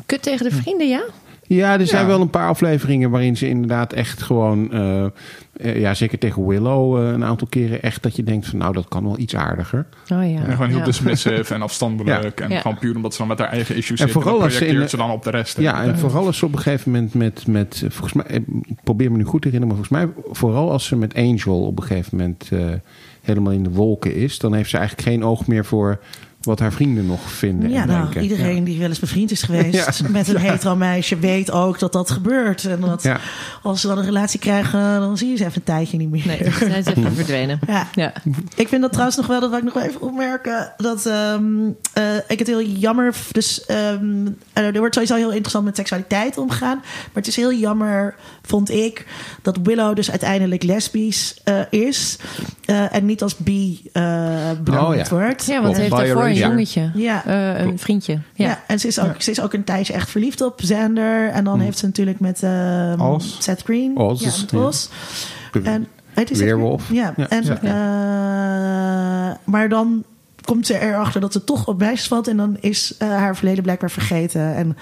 Kut 0.05 0.21
tegen 0.21 0.49
de 0.49 0.55
vrienden, 0.55 0.87
ja? 0.87 1.03
Ja, 1.47 1.79
er 1.79 1.87
zijn 1.87 2.01
Ja. 2.01 2.07
wel 2.07 2.21
een 2.21 2.29
paar 2.29 2.47
afleveringen 2.47 3.09
waarin 3.09 3.37
ze 3.37 3.47
inderdaad 3.47 3.93
echt 3.93 4.21
gewoon... 4.21 4.71
eh, 4.73 5.03
eh, 5.03 5.79
ja, 5.79 5.93
zeker 5.93 6.17
tegen 6.17 6.45
Willow 6.47 6.97
eh, 6.97 7.11
een 7.11 7.23
aantal 7.23 7.47
keren 7.49 7.81
echt 7.81 8.03
dat 8.03 8.15
je 8.15 8.23
denkt 8.23 8.47
van... 8.47 8.59
nou, 8.59 8.73
dat 8.73 8.87
kan 8.87 9.03
wel 9.03 9.19
iets 9.19 9.35
aardiger. 9.35 9.85
Oh 10.13 10.31
ja. 10.31 10.43
En 10.43 10.51
gewoon 10.51 10.67
heel 10.69 10.77
ja. 10.77 10.83
dismissive 10.83 11.53
en 11.53 11.61
afstandelijk. 11.61 12.39
En 12.39 12.49
Ja. 12.49 12.59
gewoon 12.61 12.77
puur 12.79 12.95
omdat 12.95 13.11
ze 13.11 13.17
dan 13.17 13.27
met 13.27 13.39
haar 13.39 13.47
eigen 13.49 13.75
issues 13.75 13.99
En 13.99 14.07
zitten. 14.09 14.21
vooral 14.21 14.39
ze 14.39 14.43
in 14.45 14.49
projecteert 14.57 14.83
de- 14.83 14.89
ze 14.89 14.97
dan 14.97 15.11
op 15.11 15.23
de 15.23 15.29
rest. 15.29 15.59
Ja, 15.59 15.83
en 15.83 15.97
vooral 15.97 16.25
als 16.25 16.37
ze 16.37 16.45
op 16.45 16.53
een 16.53 16.59
gegeven 16.59 16.91
moment 16.91 17.13
met... 17.13 17.47
met 17.47 17.83
volgens 17.87 18.13
mij, 18.13 18.25
ik 18.65 18.75
probeer 18.83 19.11
me 19.11 19.17
nu 19.17 19.23
goed 19.23 19.41
te 19.41 19.47
herinneren... 19.49 19.77
maar 19.77 19.85
volgens 19.87 20.15
mij 20.15 20.23
vooral 20.33 20.71
als 20.71 20.85
ze 20.85 20.95
met 20.95 21.15
Angel 21.15 21.61
op 21.65 21.77
een 21.79 21.85
gegeven 21.85 22.17
moment... 22.17 22.49
eh, 22.51 22.65
helemaal 23.21 23.53
in 23.53 23.63
de 23.63 23.69
wolken 23.71 24.15
is... 24.15 24.39
dan 24.39 24.53
heeft 24.53 24.69
ze 24.69 24.77
eigenlijk 24.77 25.07
geen 25.07 25.23
oog 25.23 25.47
meer 25.47 25.65
voor 25.65 25.99
wat 26.45 26.59
haar 26.59 26.71
vrienden 26.73 27.05
nog 27.05 27.31
vinden 27.31 27.69
Ja, 27.69 27.81
en 27.81 27.87
nou, 27.87 28.01
denken. 28.03 28.21
iedereen 28.21 28.63
die 28.63 28.79
wel 28.79 28.87
eens 28.89 28.99
bevriend 28.99 29.31
is 29.31 29.43
geweest 29.43 30.01
met 30.09 30.27
een 30.27 30.37
hetero 30.37 30.75
meisje 30.75 31.17
weet 31.19 31.51
ook 31.51 31.79
dat 31.79 31.93
dat 31.93 32.11
gebeurt. 32.11 32.65
En 32.65 32.79
dat 32.79 33.03
Ja. 33.03 33.19
als 33.61 33.81
ze 33.81 33.87
dan 33.87 33.97
een 33.97 34.05
relatie 34.05 34.39
krijgen, 34.39 34.99
dan 34.99 35.17
zie 35.17 35.29
je 35.29 35.35
ze 35.37 35.43
even 35.43 35.55
een 35.57 35.63
tijdje 35.63 35.97
niet 35.97 36.09
meer. 36.09 36.23
Nee, 36.27 36.37
ze 36.51 36.51
zijn 36.69 36.83
ze 36.83 36.89
even 36.95 37.15
verdwenen. 37.23 37.59
Ja. 37.67 37.87
Ja. 37.95 38.13
Ik 38.55 38.67
vind 38.67 38.81
dat 38.81 38.91
trouwens 38.91 39.17
nog 39.17 39.27
wel, 39.27 39.39
dat 39.39 39.49
wil 39.49 39.57
ik 39.59 39.63
nog 39.65 39.73
wel 39.73 39.83
even 39.83 40.01
opmerken, 40.01 40.73
dat 40.77 41.05
ehm, 41.05 41.45
eh, 41.93 42.03
ik 42.27 42.39
het 42.39 42.47
heel 42.47 42.61
jammer, 42.63 43.15
dus 43.31 43.65
ehm, 43.65 44.27
eh, 44.53 44.65
er 44.65 44.77
wordt 44.79 44.93
sowieso 44.93 45.15
heel 45.15 45.31
interessant 45.31 45.65
met 45.65 45.75
seksualiteit 45.75 46.37
omgaan, 46.37 46.77
maar 46.77 47.13
het 47.13 47.27
is 47.27 47.35
heel 47.35 47.53
jammer, 47.53 48.15
vond 48.41 48.69
ik, 48.71 49.05
dat 49.41 49.57
Willow 49.63 49.95
dus 49.95 50.09
uiteindelijk 50.11 50.63
lesbisch 50.63 51.39
eh, 51.43 51.59
is 51.69 52.17
eh, 52.65 52.95
en 52.95 53.05
niet 53.05 53.21
als 53.21 53.37
bi 53.37 53.81
eh 53.91 54.03
benoemd 54.63 54.83
Oh, 54.87 54.95
ja. 54.95 55.05
wordt. 55.09 55.45
Ja, 55.45 55.61
want 55.61 55.75
ze 55.75 55.81
heeft 55.81 55.95
daarvoor 55.95 56.29
een 56.43 56.49
jongetje. 56.49 56.91
Ja. 56.95 57.25
Eh, 57.25 57.65
een 57.65 57.79
vriendje. 57.79 58.13
Ja. 58.33 58.47
Ja. 58.47 58.63
en 58.67 58.79
ze 58.79 58.87
is, 58.87 58.99
ook, 58.99 59.21
ze 59.21 59.31
is 59.31 59.41
ook 59.41 59.53
een 59.53 59.63
tijdje 59.63 59.93
echt 59.93 60.09
verliefd 60.09 60.41
op 60.41 60.55
Xander. 60.57 61.29
En 61.29 61.43
dan 61.43 61.59
heeft 61.59 61.77
ze 61.77 61.85
natuurlijk 61.85 62.19
met 62.19 62.43
Oz. 62.99 63.35
Seth 63.39 63.61
Green. 63.63 63.97
Oz, 63.97 64.21
Ja, 64.21 64.31
met 64.41 64.51
ja. 64.51 64.57
Oz. 64.59 64.87
En, 65.63 65.87
heet 66.13 66.27
die 66.27 66.35
Seth 66.37 66.45
Weerwolf. 66.45 66.83
Green? 66.85 66.99
Ja, 66.99 67.13
Ja. 67.17 67.29
en, 67.29 67.43
Ja. 67.43 67.59
eh, 69.29 69.35
maar 69.43 69.69
dan 69.69 70.03
komt 70.45 70.65
ze 70.67 70.79
erachter 70.79 71.21
dat 71.21 71.31
ze 71.33 71.43
toch 71.43 71.67
op 71.67 71.79
meisjes 71.79 72.07
valt. 72.07 72.27
En 72.27 72.37
dan 72.37 72.57
is 72.59 72.95
eh, 72.97 73.07
haar 73.09 73.35
verleden 73.35 73.63
blijkbaar 73.63 73.91
vergeten. 73.91 74.55
En, 74.55 74.77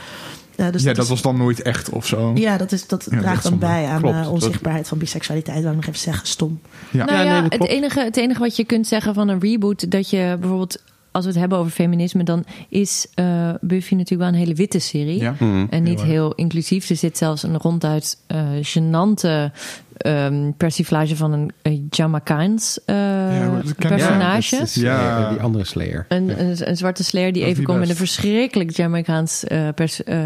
eh, 0.56 0.72
dus 0.72 0.84
ja, 0.84 0.94
dat 0.94 1.04
is- 1.04 1.10
was 1.10 1.22
dan 1.22 1.38
nooit 1.38 1.62
echt 1.62 1.90
of 1.90 2.06
zo. 2.06 2.32
Ja, 2.36 2.58
dat, 2.58 2.72
is, 2.72 2.88
dat 2.88 3.08
is 3.12 3.20
draagt 3.20 3.44
dan 3.44 3.58
bij 3.60 3.86
aan 3.86 4.02
Klopt, 4.02 4.18
dat- 4.18 4.28
onzichtbaarheid 4.28 4.88
van 4.88 4.98
biseksualiteit. 4.98 5.62
Wil 5.62 5.70
ik 5.70 5.76
nog 5.76 5.86
even 5.86 6.00
zeggen, 6.00 6.28
stom. 6.28 6.60
Ja. 6.92 7.06
Nou 7.06 7.18
Ja, 7.18 7.24
ja, 7.24 7.40
nee, 7.40 7.50
dat 7.50 7.60
het, 7.60 7.68
enige, 7.70 8.00
het 8.04 8.18
enige 8.18 8.40
wat 8.40 8.56
je 8.56 8.64
kunt 8.64 8.88
zeggen 8.88 9.14
van 9.14 9.28
een 9.28 9.40
reboot, 9.40 9.92
dat 9.92 10.10
je 10.10 10.36
bijvoorbeeld, 10.40 10.82
als 11.14 11.24
we 11.26 11.32
het 11.32 11.40
hebben 11.40 11.58
over 11.58 11.72
feminisme, 11.72 12.24
dan 12.24 12.46
is 12.70 13.08
eh, 13.14 13.50
Buffy 13.62 13.94
natuurlijk 13.96 14.22
wel 14.22 14.40
een 14.40 14.46
hele 14.46 14.56
witte 14.56 14.80
serie. 14.80 15.20
Ja. 15.22 15.36
Mm. 15.40 15.68
En 15.70 15.84
niet 15.84 16.02
Heel 16.02 16.34
inclusief. 16.36 16.90
Er 16.90 16.96
zit 16.96 17.18
zelfs 17.18 17.44
een 17.44 17.58
ronduit 17.58 18.18
eh 18.28 18.40
gênante 18.62 19.52
ehm, 19.98 20.52
persiflage 20.58 21.16
van 21.16 21.32
een 21.32 21.52
uh, 21.64 21.80
Jamaicaans 21.90 22.80
eh, 22.86 22.96
Ja, 22.96 23.52
dat 23.64 23.76
ken 23.76 23.92
ik. 23.92 23.98
personage. 23.98 24.56
Ja, 24.56 24.60
dat 24.60 24.68
is, 24.68 24.76
Ja. 24.76 25.30
die 25.30 25.40
andere 25.40 25.64
Slayer. 25.66 26.06
Een, 26.10 26.40
een, 26.40 26.70
een 26.70 26.78
zwarte 26.78 27.04
slayer 27.04 27.32
die 27.34 27.42
Dat 27.42 27.52
even 27.52 27.64
komt 27.64 27.80
met 27.80 27.90
een 27.90 27.96
verschrikkelijk 27.96 28.70
Jamaicaans 28.76 29.44
eh, 29.44 29.68
pers- 29.76 30.04
eh, 30.04 30.18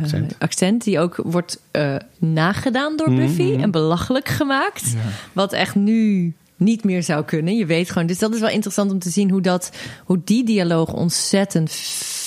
Accent. 0.00 0.34
accent. 0.38 0.84
Die 0.84 1.00
ook 1.00 1.20
wordt 1.24 1.60
eh, 1.70 1.94
nagedaan 2.18 2.96
door 2.96 3.14
Buffy 3.14 3.42
Mhm. 3.42 3.60
en 3.62 3.70
belachelijk 3.70 4.28
gemaakt. 4.28 4.90
Ja. 4.92 4.98
Wat 5.32 5.52
echt 5.52 5.74
nu 5.74 6.34
niet 6.58 6.84
meer 6.84 7.02
zou 7.02 7.24
kunnen. 7.24 7.56
Je 7.56 7.66
weet 7.66 7.90
gewoon. 7.90 8.06
Dus 8.06 8.18
dat 8.18 8.34
is 8.34 8.40
wel 8.40 8.48
interessant 8.50 8.90
om 8.92 8.98
te 8.98 9.10
zien 9.10 9.30
hoe, 9.30 9.40
dat, 9.40 9.72
hoe 10.04 10.20
die 10.24 10.44
dialoog 10.44 10.92
ontzettend 10.92 11.70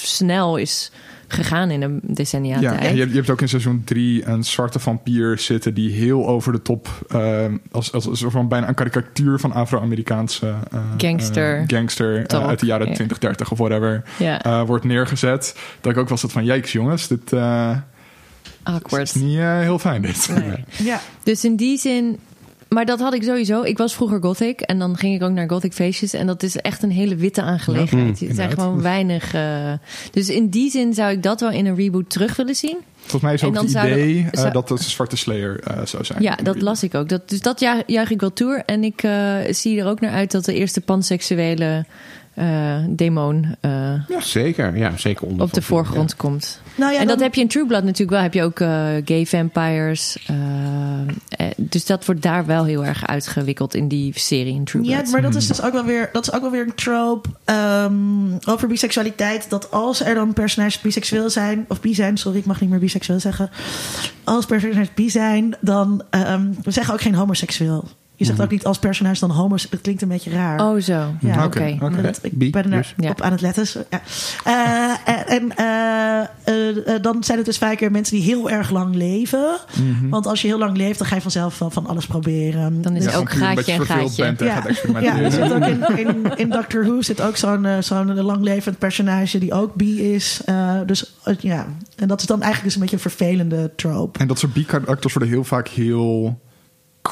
snel 0.04 0.58
is 0.58 0.92
gegaan 1.28 1.72
in 1.72 1.82
een 1.82 2.00
decennia 2.04 2.60
Ja, 2.60 2.78
tijd. 2.78 2.94
je, 2.94 3.00
hebt- 3.00 3.10
je 3.12 3.16
hebt 3.18 3.30
ook 3.30 3.42
in 3.42 3.50
seizoen 3.50 3.82
3 3.86 4.28
een 4.28 4.44
zwarte 4.44 4.80
vampier 4.80 5.40
zitten 5.40 5.74
die 5.74 5.92
heel 5.92 6.28
over 6.28 6.52
de 6.52 6.62
top, 6.62 6.88
eh, 7.10 7.46
als, 7.72 7.92
als, 7.92 8.08
als 8.08 8.20
soort 8.20 8.32
van 8.32 8.48
bijna 8.48 8.68
een 8.68 8.74
karikatuur 8.74 9.40
van 9.40 9.52
Afro-Amerikaanse 9.52 10.54
eh, 10.72 10.80
Gangster 10.98 11.58
eh, 11.58 11.64
gangster 11.68 12.26
eh, 12.26 12.48
uit 12.48 12.60
de 12.60 12.66
jaren 12.66 12.88
ja. 12.88 12.94
20, 12.94 13.18
30 13.18 13.52
of 13.52 13.58
whatever, 13.58 14.04
Ja. 14.20 14.44
eh, 14.44 14.66
wordt 14.66 14.86
neergezet. 14.86 15.56
Dat 15.82 15.92
ik 15.92 15.98
ook 15.98 16.10
wel 16.10 16.18
zat 16.18 16.32
van, 16.32 16.46
jijks 16.46 16.72
jongens, 16.72 17.08
dit 17.08 17.34
eh, 17.34 17.78
Awkward. 18.64 19.04
is 19.04 19.14
niet 19.14 19.38
heel 19.38 19.80
fijn 19.80 20.02
dit. 20.02 20.30
Nee. 20.34 20.64
Ja, 20.90 21.00
Dus 21.24 21.44
in 21.46 21.56
die 21.56 21.78
zin. 21.78 22.20
Maar 22.76 22.86
dat 22.86 23.00
had 23.00 23.14
ik 23.14 23.24
sowieso. 23.24 23.62
Ik 23.64 23.78
was 23.78 23.94
vroeger 23.96 24.22
gothic 24.22 24.62
en 24.62 24.80
dan 24.80 24.98
ging 24.98 25.16
ik 25.16 25.24
ook 25.24 25.32
naar 25.32 25.50
gothic 25.50 25.74
feestjes. 25.74 26.14
En 26.14 26.28
dat 26.28 26.44
is 26.44 26.56
echt 26.56 26.84
een 26.84 26.92
hele 26.92 27.16
witte 27.16 27.42
aangelegenheid. 27.42 28.08
het 28.10 28.18
zijn 28.18 28.30
inderdaad. 28.30 28.60
gewoon 28.60 28.82
weinig. 28.82 29.34
eh, 29.34 29.72
dus 30.12 30.30
in 30.30 30.50
die 30.50 30.72
zin 30.72 30.94
zou 30.94 31.12
ik 31.12 31.24
dat 31.24 31.40
wel 31.40 31.52
in 31.52 31.66
een 31.66 31.76
reboot 31.76 32.10
terug 32.10 32.36
willen 32.36 32.56
zien. 32.56 32.78
Volgens 33.00 33.22
mij 33.22 33.34
is 33.34 33.44
ook 33.44 33.56
het 33.62 33.72
zouden- 33.72 34.00
idee 34.00 34.28
eh, 34.32 34.40
zou- 34.40 34.52
dat 34.52 34.70
het 34.70 34.80
een 34.80 34.86
zwarte 34.86 35.16
slayer 35.16 35.60
eh, 35.60 35.86
zou 35.86 36.04
zijn. 36.06 36.22
Ja, 36.22 36.36
dat 36.36 36.62
las 36.62 36.84
ik 36.84 36.96
ook. 36.96 37.10
Dat, 37.10 37.30
dus 37.30 37.42
dat 37.42 37.60
ju- 37.60 37.84
juich 37.86 38.10
ik 38.12 38.20
wel 38.20 38.34
toe. 38.34 38.64
En 38.66 38.84
ik 38.84 39.04
eh, 39.04 39.36
zie 39.50 39.80
er 39.80 39.88
ook 39.88 40.00
naar 40.00 40.12
uit 40.12 40.32
dat 40.32 40.46
de 40.46 40.54
eerste 40.54 40.82
panseksuele 40.82 41.86
eh 42.34 42.78
demon 42.90 43.56
eh, 43.62 43.72
Ja, 44.08 44.20
zeker. 44.22 44.78
Ja, 44.78 44.98
zeker 44.98 45.28
onder 45.28 45.46
op 45.46 45.54
de 45.54 45.62
voorgrond 45.62 46.16
komt. 46.16 46.61
Nou 46.82 46.94
ja, 46.94 47.00
en 47.00 47.08
dat 47.08 47.16
dan- 47.16 47.26
heb 47.26 47.36
je 47.36 47.42
in 47.42 47.48
True 47.48 47.66
Blood 47.66 47.84
natuurlijk 47.84 48.12
wel. 48.12 48.22
Heb 48.22 48.34
je 48.34 48.44
ook 48.44 48.60
eh, 48.60 48.88
gay 49.06 49.26
vampires. 49.26 50.18
eh, 50.28 50.36
eh, 51.48 51.52
dus 51.58 51.86
dat 51.86 52.06
wordt 52.06 52.22
daar 52.22 52.46
wel 52.46 52.66
heel 52.66 52.86
erg 52.86 53.08
uitgewikkeld 53.08 53.76
in 53.76 53.88
die 53.88 54.20
serie 54.20 54.54
in 54.54 54.64
True 54.64 54.84
Ja, 54.84 54.96
Blood. 54.98 55.12
maar 55.12 55.22
dat 55.22 55.36
is 55.36 55.48
dus 55.48 55.62
ook 55.62 55.74
wel 55.74 55.84
weer, 55.86 56.10
dat 56.12 56.28
is 56.28 56.34
ook 56.34 56.42
wel 56.42 56.52
weer 56.52 56.62
een 56.66 56.76
trope 56.76 57.30
ehm, 57.46 57.94
over 58.46 58.68
biseksualiteit. 58.68 59.50
Dat 59.50 59.72
als 59.72 60.02
er 60.04 60.16
dan 60.16 60.34
personages 60.34 60.82
biseksueel 60.82 61.30
zijn, 61.30 61.66
of 61.68 61.82
bi 61.82 61.94
zijn, 61.94 62.18
sorry, 62.18 62.38
ik 62.38 62.46
mag 62.46 62.62
niet 62.62 62.70
meer 62.70 62.80
biseksueel 62.80 63.20
zeggen. 63.20 63.50
Als 64.24 64.46
personages 64.46 64.94
bi 64.94 65.10
zijn, 65.10 65.56
dan 65.60 66.04
ehm, 66.10 66.48
we 66.64 66.72
zeggen 66.72 66.94
ook 66.94 67.02
geen 67.02 67.16
homoseksueel. 67.16 67.88
Je 68.22 68.28
zegt 68.28 68.42
ook 68.42 68.52
niet 68.52 68.66
als 68.66 68.80
personage 68.80 69.20
dan 69.20 69.30
homoseksueel. 69.32 69.72
Dat 69.72 69.82
klinkt 69.82 70.02
een 70.02 70.08
beetje 70.08 70.30
raar. 70.32 70.60
Oh, 70.70 70.82
zo. 70.82 71.14
Ja, 71.20 71.46
oké. 71.46 71.64
ik 72.22 72.52
ben 72.52 72.72
er 72.74 72.94
op 73.10 73.22
aan 73.22 73.32
het 73.32 73.42
letten. 73.42 73.86
Ja. 73.90 74.02
Eh, 74.44 75.14
en 75.16 75.28
en 75.28 75.56
eh, 75.56 76.20
eh, 76.44 76.96
eh, 76.96 77.02
dan 77.02 77.24
zijn 77.24 77.38
het 77.38 77.46
dus 77.48 77.58
vaker 77.58 77.92
mensen 77.92 78.16
die 78.16 78.26
heel 78.26 78.50
erg 78.50 78.70
lang 78.70 78.96
leven. 78.96 79.58
Want 80.10 80.28
als 80.28 80.42
je 80.42 80.48
heel 80.48 80.58
lang 80.58 80.78
leeft, 80.78 80.98
dan 81.00 81.08
ga 81.08 81.16
je 81.16 81.22
vanzelf 81.22 81.60
wel 81.60 81.70
van 81.70 81.88
alles 81.88 82.06
proberen. 82.08 82.82
Dan 82.82 82.96
is 82.96 83.04
Dus- 83.04 83.14
Ja, 83.14 83.20
puur 83.20 83.28
gaatje 83.30 83.74
verveeld 83.76 83.88
gaatje. 83.88 84.24
bent 84.24 84.42
en 84.42 84.48
Ja. 84.48 84.54
gaat 84.54 84.64
Ja, 84.64 84.70
experimenteren. 84.70 85.24
er 85.24 85.32
zit 85.32 85.54
ook 85.54 85.98
in, 85.98 86.08
in, 86.08 86.38
in 86.38 86.50
Doctor 86.50 86.84
Who 86.86 87.02
zit 87.02 87.22
ook 87.22 87.38
zo'n 87.38 87.66
eh, 87.66 87.78
zo'n 87.80 88.22
langlevend 88.22 88.78
personage 88.78 89.38
die 89.40 89.54
ook 89.54 89.76
bi 89.76 90.14
is. 90.14 90.42
Eh, 90.46 90.76
dus 90.86 91.14
eh, 91.24 91.36
ja, 91.40 91.66
en 91.96 92.08
dat 92.08 92.20
is 92.22 92.26
dan 92.26 92.42
eigenlijk 92.42 92.64
dus 92.66 92.74
een 92.76 92.82
beetje 92.82 92.96
een 92.96 93.16
vervelende 93.16 93.72
trope. 93.76 94.20
En 94.20 94.28
dat 94.28 94.40
soort 94.40 94.54
B-karakters 94.54 95.14
worden 95.14 95.32
heel 95.34 95.44
vaak 95.44 95.68
heel 95.68 96.40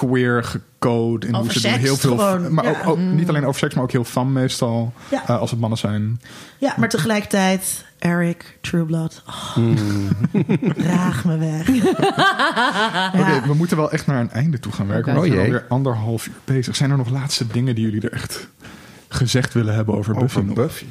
queer 0.08 0.44
gecode. 0.44 1.28
In 1.28 1.34
hoe 1.36 1.52
ze 1.52 1.60
seks 1.60 1.78
heel 1.78 1.96
veel. 1.96 2.18
gewoon, 2.18 2.54
maar 2.54 2.64
ja. 2.64 2.70
ook, 2.70 2.88
ook 2.88 2.98
niet 2.98 3.30
alleen 3.30 3.46
over 3.46 3.60
seks, 3.60 3.74
maar 3.74 3.84
ook 3.84 3.92
heel 3.92 4.04
fun 4.04 4.34
meestal. 4.34 4.94
Ja. 5.12 5.28
eh, 5.28 5.40
als 5.40 5.52
het 5.52 5.60
mannen 5.60 5.80
zijn. 5.80 6.22
Ja, 6.58 6.74
maar 6.78 6.90
tegelijkertijd 6.90 7.86
Eric, 8.00 8.58
True 8.62 8.86
Blood. 8.86 9.24
Oh, 9.28 9.68
Raag 10.92 11.26
me 11.26 11.38
weg. 11.38 11.68
Oké, 13.22 13.48
we 13.48 13.54
moeten 13.54 13.78
wel 13.78 13.92
echt 13.92 14.08
naar 14.08 14.20
een 14.20 14.32
einde 14.32 14.60
toe 14.60 14.72
gaan 14.72 14.88
werken. 14.88 15.14
We 15.14 15.20
zijn 15.20 15.32
Oh 15.32 15.36
jee. 15.36 15.46
alweer 15.46 15.66
anderhalf 15.70 16.28
uur 16.28 16.34
bezig. 16.46 16.76
Zijn 16.76 16.92
er 16.92 16.98
nog 16.98 17.10
laatste 17.10 17.48
dingen 17.48 17.76
die 17.76 17.84
jullie 17.84 18.02
er 18.02 18.14
echt 18.14 18.48
gezegd 19.08 19.54
willen 19.54 19.76
hebben 19.76 19.96
over? 19.96 20.46
Buffy. 20.54 20.86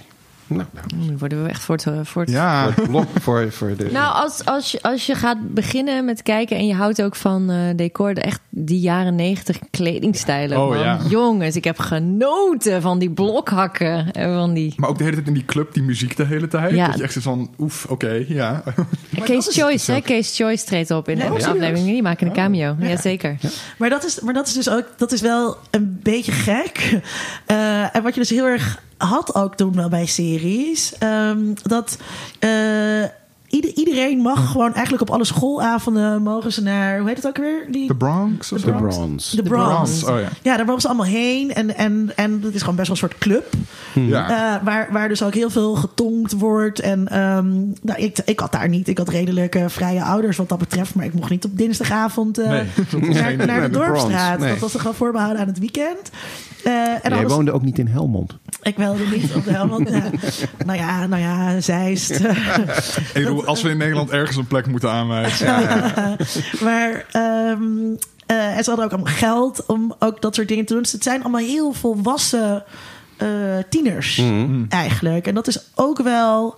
Nou, 0.49 0.65
nou, 0.73 1.07
Nu 1.07 1.17
worden 1.17 1.43
we 1.43 1.49
echt 1.49 1.63
voor 1.63 1.75
het... 1.75 2.09
Voor 2.09 2.23
het 2.23 2.31
Ja, 2.31 2.65
voor 2.73 2.83
het 2.83 2.91
blok 2.91 3.09
voor, 3.21 3.53
voor 3.53 3.77
de... 3.77 3.89
Nou, 3.93 4.15
als, 4.15 4.45
als, 4.45 4.73
je, 4.73 4.83
als 4.83 5.07
je 5.07 5.15
gaat 5.15 5.55
beginnen 5.55 6.05
met 6.05 6.23
kijken 6.23 6.57
en 6.57 6.67
je 6.67 6.75
houdt 6.75 7.03
ook 7.03 7.17
van 7.17 7.51
eh, 7.51 7.59
decor, 7.77 8.15
de 8.15 8.21
echt 8.21 8.41
die 8.49 8.81
jaren 8.81 9.15
negentig 9.15 9.59
kledingstijlen. 9.71 10.61
Oh, 10.61 10.69
man. 10.69 10.79
ja. 10.79 10.99
Jongens, 11.09 11.57
ik 11.57 11.65
heb 11.65 11.79
genoten 11.79 12.83
van 12.83 12.99
die 12.99 13.11
blokhakken 13.11 14.13
en 14.13 14.35
van 14.35 14.55
die. 14.55 14.75
maar 14.77 14.89
ook 14.89 14.99
de 14.99 15.05
hele 15.05 15.17
tijd 15.17 15.29
in 15.29 15.35
die 15.35 15.45
club, 15.45 15.75
die 15.75 15.83
muziek 15.83 16.17
de 16.17 16.25
hele 16.25 16.49
tijd. 16.49 16.75
Ja. 16.75 16.87
Dat 16.87 16.97
je 16.97 17.03
echt 17.03 17.13
zo 17.13 17.21
van, 17.21 17.51
oef, 17.59 17.85
oké, 17.85 18.25
ja. 18.29 18.63
Case 19.25 19.53
Choice, 19.61 19.93
hè? 19.93 20.01
Case 20.01 20.35
Choice 20.35 20.65
treedt 20.65 20.91
op 20.91 21.09
in 21.09 21.19
de 21.19 21.29
aflevering. 21.29 21.87
Die 21.87 22.03
maken 22.03 22.27
een 22.27 22.33
cameo. 22.33 22.77
Ja, 22.79 22.97
zeker. 22.97 23.37
Maar 23.79 23.89
dat 23.91 24.05
is, 24.05 24.21
maar 24.21 24.35
dat 24.35 24.47
is 24.47 24.53
dus 24.53 24.71
ook, 24.71 24.85
dat 24.97 25.13
is 25.13 25.21
wel 25.21 25.57
een 25.71 26.01
beetje 26.03 26.33
gek. 26.33 26.77
Eh, 27.47 27.97
en 27.97 28.03
wat 28.03 28.15
je 28.15 28.21
dus 28.21 28.31
heel 28.31 28.47
erg 28.47 28.83
had 28.99 29.35
ook 29.35 29.55
toen 29.55 29.75
wel 29.75 29.89
bij 29.89 30.07
series, 30.07 30.95
ehm, 30.99 31.39
dat 31.63 31.97
eh, 32.39 32.49
ieder- 33.49 33.73
iedereen 33.75 34.19
mag 34.19 34.51
gewoon 34.51 34.73
eigenlijk 34.75 35.03
op 35.03 35.11
alle 35.11 35.25
schoolavonden 35.25 36.23
mogen 36.23 36.53
ze 36.53 36.63
naar, 36.63 36.99
hoe 36.99 37.09
heet 37.09 37.17
het 37.17 37.27
ook 37.27 37.37
weer? 37.37 37.67
Die, 37.71 37.87
The 37.87 37.95
Bronx 37.95 38.53
of 38.53 38.61
de 38.61 38.71
zo? 38.71 38.77
Bronze. 38.77 39.37
de 39.37 39.43
Bronx. 39.43 40.05
Oh 40.05 40.21
ja. 40.21 40.29
Ja, 40.43 40.57
daar 40.57 40.67
mogen 40.67 40.81
ze 40.81 40.87
allemaal 40.89 41.07
heen. 41.07 41.55
En, 41.55 41.77
en, 41.77 42.13
en 42.17 42.41
het 42.43 42.55
is 42.55 42.61
gewoon 42.61 42.77
best 42.77 42.89
wel 42.89 42.97
een 42.97 43.09
soort 43.09 43.19
club. 43.19 43.53
ja. 43.95 44.57
Eh, 44.59 44.65
waar, 44.65 44.89
waar 44.93 45.09
dus 45.09 45.23
ook 45.23 45.35
heel 45.35 45.51
veel 45.51 45.75
getonkt 45.75 46.33
wordt. 46.33 46.81
En 46.81 47.09
ehm, 47.09 47.49
nou, 47.83 47.99
ik, 48.01 48.19
ik 48.25 48.41
had 48.41 48.53
daar 48.53 48.69
niet. 48.69 48.89
Ik 48.89 48.99
had 48.99 49.09
redelijk 49.09 49.59
vrije 49.67 50.03
ouders 50.03 50.37
wat 50.37 50.49
dat 50.49 50.59
betreft. 50.59 50.95
Maar 50.95 51.05
ik 51.05 51.15
mocht 51.15 51.31
niet 51.31 51.45
op 51.45 51.57
dinsdagavond 51.59 52.39
eh, 52.39 52.49
Nee, 52.49 52.65
dat 52.91 53.01
was 53.07 53.17
naar, 53.17 53.37
de 53.37 53.47
de 53.47 53.71
Dorpstraat. 53.71 54.11
Bronx, 54.27 54.43
nee. 54.43 54.51
Dat 54.51 54.59
was 54.59 54.73
toch 54.73 54.81
gewoon 54.81 54.97
voorbehouden 54.97 55.41
aan 55.41 55.49
het 55.49 55.59
weekend. 55.59 56.11
Eh, 56.65 56.73
en 56.73 56.99
Jij 57.03 57.13
alles- 57.19 57.33
woonde 57.33 57.53
ook 57.53 57.63
niet 57.63 57.79
in 57.79 57.87
Helmond. 57.87 58.37
Ik 58.63 58.77
wilde 58.77 59.05
niet 59.07 59.35
op 59.35 59.45
de. 59.45 59.51
Ja. 59.51 59.65
nou 60.67 60.79
ja, 60.79 61.07
nou 61.07 61.23
ja, 61.23 61.61
Zeist. 61.61 62.11
Ik 62.11 63.11
bedoel, 63.15 63.47
als 63.47 63.63
we 63.63 63.71
in 63.71 63.77
Nederland 63.77 64.11
ergens 64.11 64.37
een 64.37 64.47
plek 64.47 64.67
moeten 64.67 64.91
aanwijzen. 64.91 65.47
maar 66.65 67.07
ehm, 67.11 67.63
eh, 68.27 68.57
en 68.57 68.65
ze 68.65 68.71
hadden 68.71 68.85
ook 68.85 68.93
allemaal 68.93 69.15
geld 69.15 69.67
om 69.67 69.95
ook 69.99 70.23
dat 70.23 70.35
soort 70.35 70.49
dingen 70.49 70.65
te 70.65 70.73
doen. 70.73 70.83
Dus 70.83 70.93
het 70.93 71.03
zijn 71.03 71.21
allemaal 71.23 71.41
heel 71.41 71.73
volwassen 71.73 72.65
eh, 73.17 73.29
tieners 73.69 74.23
eigenlijk. 74.69 75.27
En 75.27 75.35
dat 75.35 75.47
is 75.47 75.61
ook 75.75 76.03
wel... 76.03 76.57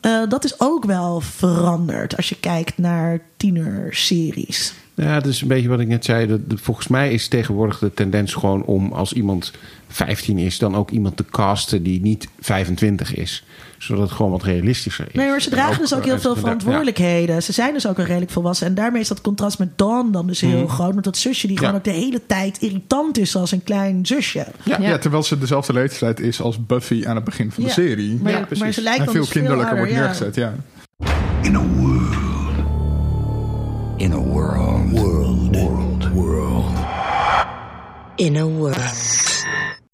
eh, 0.00 0.22
dat 0.28 0.44
is 0.44 0.60
ook 0.60 0.84
wel 0.84 1.20
veranderd 1.20 2.16
als 2.16 2.28
je 2.28 2.36
kijkt 2.40 2.78
naar 2.78 3.20
tienerseries. 3.36 4.74
Ja, 4.96 5.14
dat 5.14 5.26
is 5.26 5.40
een 5.40 5.48
beetje 5.48 5.68
wat 5.68 5.80
ik 5.80 5.88
net 5.88 6.04
zei. 6.04 6.26
Dat, 6.26 6.40
dat- 6.50 6.60
volgens 6.60 6.88
mij 6.88 7.12
is 7.12 7.28
tegenwoordig 7.28 7.78
de 7.78 7.94
tendens 7.94 8.34
gewoon 8.34 8.64
om 8.64 8.92
als 8.92 9.12
iemand 9.12 9.52
15 9.88 10.38
is, 10.38 10.58
dan 10.58 10.76
ook 10.76 10.90
iemand 10.90 11.16
te 11.16 11.24
casten 11.30 11.82
die 11.82 12.00
niet 12.00 12.28
25 12.40 13.14
is. 13.14 13.44
Zodat 13.78 14.02
het 14.02 14.12
gewoon 14.12 14.30
wat 14.30 14.42
realistischer 14.42 15.06
is. 15.08 15.12
Nee, 15.14 15.28
maar 15.28 15.40
ze 15.40 15.50
dragen 15.50 15.72
En 15.74 15.78
dus 15.80 15.94
ook 15.94 16.04
heel 16.04 16.14
eh, 16.14 16.20
veel 16.20 16.34
ja. 16.34 16.40
verantwoordelijkheden. 16.40 17.42
Ze 17.42 17.52
zijn 17.52 17.72
dus 17.72 17.86
ook 17.86 17.98
al 17.98 18.04
redelijk 18.04 18.30
volwassen. 18.30 18.66
En 18.66 18.74
daarmee 18.74 19.00
is 19.00 19.08
dat 19.08 19.20
contrast 19.20 19.58
met 19.58 19.78
Dawn 19.78 20.10
dan 20.10 20.26
dus 20.26 20.40
heel 20.40 20.66
groot. 20.66 20.94
Met 20.94 21.04
dat 21.04 21.16
zusje 21.16 21.46
die 21.46 21.56
Mhm. 21.56 21.64
Ja. 21.64 21.70
gewoon 21.70 21.86
ook 21.86 21.94
de 21.94 22.00
hele 22.04 22.20
tijd 22.26 22.58
irritant 22.62 23.18
is 23.18 23.36
als 23.36 23.52
een 23.52 23.62
klein 23.62 24.06
zusje. 24.06 24.46
Ja, 24.64 24.78
Ja. 24.80 24.88
ja, 24.88 24.98
terwijl 24.98 25.22
ze 25.22 25.38
dezelfde 25.38 25.72
leeftijd 25.72 26.20
is 26.20 26.40
als 26.40 26.66
Buffy 26.66 27.02
aan 27.06 27.14
het 27.14 27.24
begin 27.24 27.50
van 27.52 27.64
de 27.64 27.70
serie. 27.70 28.18
Maar, 28.22 28.32
Ja, 28.32 28.38
maar 28.38 28.46
precies. 28.46 28.74
ze 28.74 28.82
lijkt 28.82 28.98
en 28.98 29.04
dan 29.04 29.14
veel 29.14 29.22
dus 29.22 29.32
veel 29.32 29.40
kinderlijker 29.40 29.76
wordt 29.76 29.92
neergezet, 29.92 30.34
ja. 30.34 30.54
In 31.42 31.56
a 31.56 31.62
world. 31.62 32.14
In 33.96 34.12
a. 34.12 34.16
World. 34.16 34.73
In 38.16 38.36
a 38.36 38.46
world. 38.46 39.33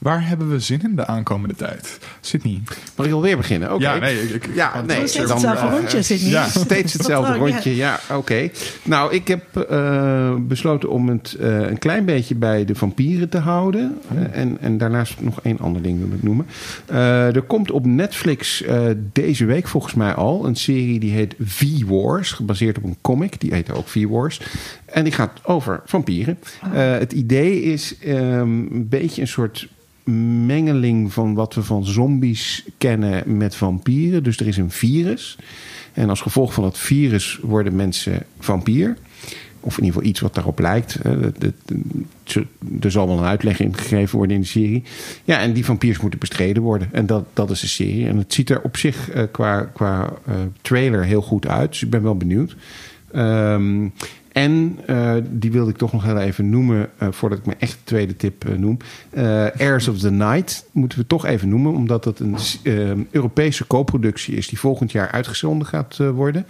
Waar 0.00 0.28
hebben 0.28 0.50
we 0.50 0.58
zin 0.60 0.82
in 0.82 0.96
de 0.96 1.06
aankomende 1.06 1.54
tijd? 1.54 1.98
Sydney. 2.20 2.60
Mag 2.96 3.06
ik 3.06 3.12
alweer 3.12 3.36
beginnen? 3.36 3.72
Oké. 3.74 3.82
Ja, 3.82 3.96
nee, 3.98 4.22
ik, 4.22 4.30
ik- 4.44 4.54
Ja, 4.54 4.82
nee. 4.86 4.96
Steeds 4.96 5.14
dan, 5.14 5.30
hetzelfde 5.30 5.66
eh, 5.66 5.72
rondje, 5.72 6.02
Sydney. 6.02 6.30
ja, 6.30 6.48
Steeds 6.64 6.92
hetzelfde 6.92 7.34
rondje, 7.34 7.76
ja, 7.76 8.00
oké. 8.14 8.50
Nou, 8.82 9.14
ik 9.14 9.28
heb 9.28 9.56
eh, 9.56 10.34
besloten 10.38 10.90
om 10.90 11.08
het 11.08 11.36
eh, 11.40 11.60
een 11.60 11.78
klein 11.78 12.04
beetje 12.04 12.34
bij 12.34 12.64
de 12.64 12.74
vampieren 12.74 13.28
te 13.28 13.38
houden. 13.38 13.98
Eh, 14.08 14.40
en, 14.40 14.56
en 14.60 14.78
daarnaast 14.78 15.20
nog 15.20 15.40
één 15.42 15.58
ander 15.58 15.82
ding 15.82 15.98
wil 15.98 16.08
ik 16.16 16.22
noemen. 16.22 16.46
Eh, 16.86 17.34
er 17.36 17.42
komt 17.42 17.70
op 17.70 17.86
Netflix 17.86 18.62
eh, 18.62 18.80
deze 19.12 19.44
week 19.44 19.68
volgens 19.68 19.94
mij 19.94 20.14
al 20.14 20.46
een 20.46 20.56
serie 20.56 21.00
die 21.00 21.12
heet 21.12 21.34
V-Wars. 21.44 22.32
Gebaseerd 22.32 22.76
op 22.78 22.84
een 22.84 22.96
comic, 23.00 23.40
die 23.40 23.54
heet 23.54 23.72
ook 23.72 23.88
V-Wars. 23.88 24.40
En 24.84 25.04
die 25.04 25.12
gaat 25.12 25.30
over 25.42 25.80
vampieren. 25.86 26.38
Eh, 26.72 26.92
het 26.92 27.12
idee 27.12 27.62
is 27.62 27.98
ehm, 27.98 28.40
een 28.40 28.86
beetje 28.88 29.20
een 29.20 29.28
soort 29.28 29.68
mengeling 30.46 31.12
van 31.12 31.34
wat 31.34 31.54
we 31.54 31.62
van 31.62 31.84
zombies 31.84 32.64
kennen 32.78 33.36
met 33.36 33.54
vampieren. 33.54 34.22
Dus 34.22 34.36
er 34.36 34.46
is 34.46 34.56
een 34.56 34.70
virus. 34.70 35.38
En 35.92 36.08
als 36.08 36.20
gevolg 36.20 36.54
van 36.54 36.62
dat 36.62 36.78
virus 36.78 37.38
worden 37.42 37.76
mensen 37.76 38.22
vampier. 38.38 38.96
Of 39.60 39.78
in 39.78 39.84
ieder 39.84 39.94
geval 39.94 40.10
iets 40.10 40.20
wat 40.20 40.34
daarop 40.34 40.58
lijkt. 40.58 40.98
Er 42.80 42.90
zal 42.90 43.06
wel 43.06 43.18
een 43.18 43.24
uitleg 43.24 43.60
in 43.60 43.76
gegeven 43.76 44.16
worden 44.16 44.36
in 44.36 44.42
de 44.42 44.48
serie. 44.48 44.82
Ja, 45.24 45.40
en 45.40 45.52
die 45.52 45.64
vampiers 45.64 46.00
moeten 46.00 46.18
bestreden 46.18 46.62
worden. 46.62 46.88
En 46.92 47.06
dat, 47.06 47.24
dat 47.32 47.50
is 47.50 47.60
de 47.60 47.66
serie. 47.66 48.06
En 48.06 48.16
het 48.16 48.34
ziet 48.34 48.50
er 48.50 48.60
op 48.60 48.76
zich 48.76 49.10
eh, 49.10 49.22
qua, 49.30 49.60
qua 49.60 50.12
eh, 50.26 50.34
trailer 50.60 51.04
heel 51.04 51.22
goed 51.22 51.46
uit. 51.46 51.70
Dus 51.70 51.82
ik 51.82 51.90
ben 51.90 52.02
wel 52.02 52.16
benieuwd. 52.16 52.56
Ehm, 53.12 53.88
en 54.32 54.78
eh, 54.86 55.14
die 55.30 55.52
wilde 55.52 55.70
ik 55.70 55.76
toch 55.76 55.92
nog 55.92 56.04
heel 56.04 56.18
even 56.18 56.50
noemen 56.50 56.90
eh, 56.98 57.08
voordat 57.10 57.38
ik 57.38 57.46
mijn 57.46 57.60
echt 57.60 57.78
tweede 57.84 58.16
tip 58.16 58.44
eh, 58.44 58.54
noem. 58.54 58.76
Heirs 59.54 59.88
of 59.88 59.98
the 59.98 60.10
Night 60.10 60.66
moeten 60.72 60.98
we 60.98 61.06
toch 61.06 61.26
even 61.26 61.48
noemen, 61.48 61.72
omdat 61.72 62.04
dat 62.04 62.18
een 62.18 63.08
Europese 63.10 63.66
co-productie 63.66 64.36
is 64.36 64.48
die 64.48 64.58
volgend 64.58 64.92
jaar 64.92 65.10
uitgezonden 65.10 65.66
gaat 65.66 65.96
worden. 65.96 66.46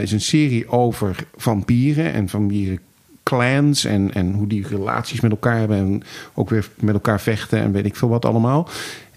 Is 0.00 0.12
een 0.12 0.20
serie 0.20 0.68
over 0.68 1.26
vampieren 1.36 2.12
en 2.12 2.28
vampieren 2.28 2.78
clans 3.22 3.84
en, 3.84 4.14
en 4.14 4.32
hoe 4.32 4.46
die 4.46 4.66
relaties 4.68 5.20
met 5.20 5.30
elkaar 5.30 5.58
hebben 5.58 5.76
en 5.76 6.02
ook 6.34 6.50
weer 6.50 6.68
met 6.74 6.94
elkaar 6.94 7.20
vechten 7.20 7.58
en 7.58 7.72
weet 7.72 7.84
ik 7.84 7.96
veel 7.96 8.08
wat 8.08 8.24
allemaal. 8.24 8.68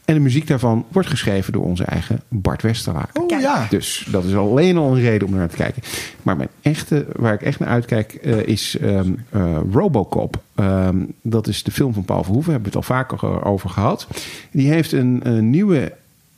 En 0.07 0.13
de 0.13 0.19
muziek 0.19 0.47
daarvan 0.47 0.85
wordt 0.87 1.09
geschreven 1.09 1.53
door 1.53 1.63
onze 1.63 1.83
eigen 1.83 2.21
Bart 2.27 2.61
Westerlaken. 2.61 3.21
Oh 3.21 3.39
ja. 3.39 3.67
Dus 3.69 4.07
dat 4.11 4.23
is 4.23 4.35
alleen 4.35 4.77
al 4.77 4.95
een 4.95 5.01
reden 5.01 5.27
om 5.27 5.35
naar 5.35 5.49
te 5.49 5.55
kijken. 5.55 5.81
Maar 6.23 6.37
mijn 6.37 6.49
echte, 6.61 7.05
waar 7.15 7.33
ik 7.33 7.41
echt 7.41 7.59
naar 7.59 7.69
uitkijk, 7.69 8.13
eh, 8.13 8.45
is 8.45 8.77
ehm, 8.77 9.13
eh, 9.29 9.57
Robocop. 9.71 10.41
Ehm, 10.55 10.97
dat 11.21 11.47
is 11.47 11.63
de 11.63 11.71
film 11.71 11.93
van 11.93 12.05
Paul 12.05 12.23
Verhoeven. 12.23 12.51
Hebben 12.51 12.71
we 12.71 12.77
het 12.77 12.87
al 12.87 12.95
vaker 12.95 13.45
over 13.45 13.69
gehad. 13.69 14.07
Die 14.51 14.69
heeft 14.69 14.91
een, 14.91 15.19
een 15.23 15.49
nieuwe 15.49 15.93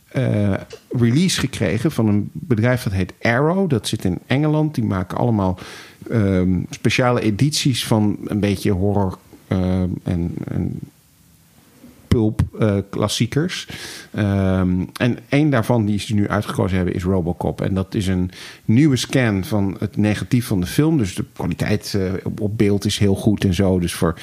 eh, 0.08 0.54
release 0.90 1.40
gekregen 1.40 1.92
van 1.92 2.08
een 2.08 2.30
bedrijf 2.34 2.84
dat 2.84 2.94
heet 2.94 3.14
Arrow. 3.22 3.70
Dat 3.70 3.88
zit 3.88 4.06
in 4.06 4.20
Engeland. 4.28 4.76
Die 4.76 4.84
maken 4.84 5.18
allemaal 5.18 5.60
ehm, 6.10 6.60
speciale 6.70 7.22
edities 7.22 7.86
van 7.88 8.18
een 8.26 8.40
beetje 8.40 8.72
horror 8.72 9.18
en, 10.04 10.34
en 10.44 10.80
pulp 12.10 12.42
eh, 12.60 12.78
klassiekers. 12.90 13.68
Ehm, 14.12 14.86
en 14.94 15.18
één 15.30 15.50
daarvan 15.50 15.86
die 15.86 16.00
ze 16.00 16.14
nu 16.14 16.28
uitgekozen 16.28 16.78
hebben 16.78 16.96
is 16.96 17.04
Robocop. 17.04 17.62
En 17.62 17.74
dat 17.74 17.94
is 17.94 18.08
een 18.08 18.32
nieuwe 18.66 18.96
scan 18.96 19.44
van 19.44 19.76
het 19.80 19.98
negatief 19.98 20.46
van 20.46 20.60
de 20.60 20.68
film. 20.68 20.98
Dus 20.98 21.16
de 21.16 21.26
kwaliteit 21.34 21.94
eh, 21.94 22.14
op, 22.24 22.42
op 22.42 22.58
beeld 22.58 22.86
is 22.86 22.98
heel 22.98 23.16
goed 23.16 23.44
en 23.44 23.54
zo. 23.54 23.80
Dus 23.80 23.94
voor 23.94 24.20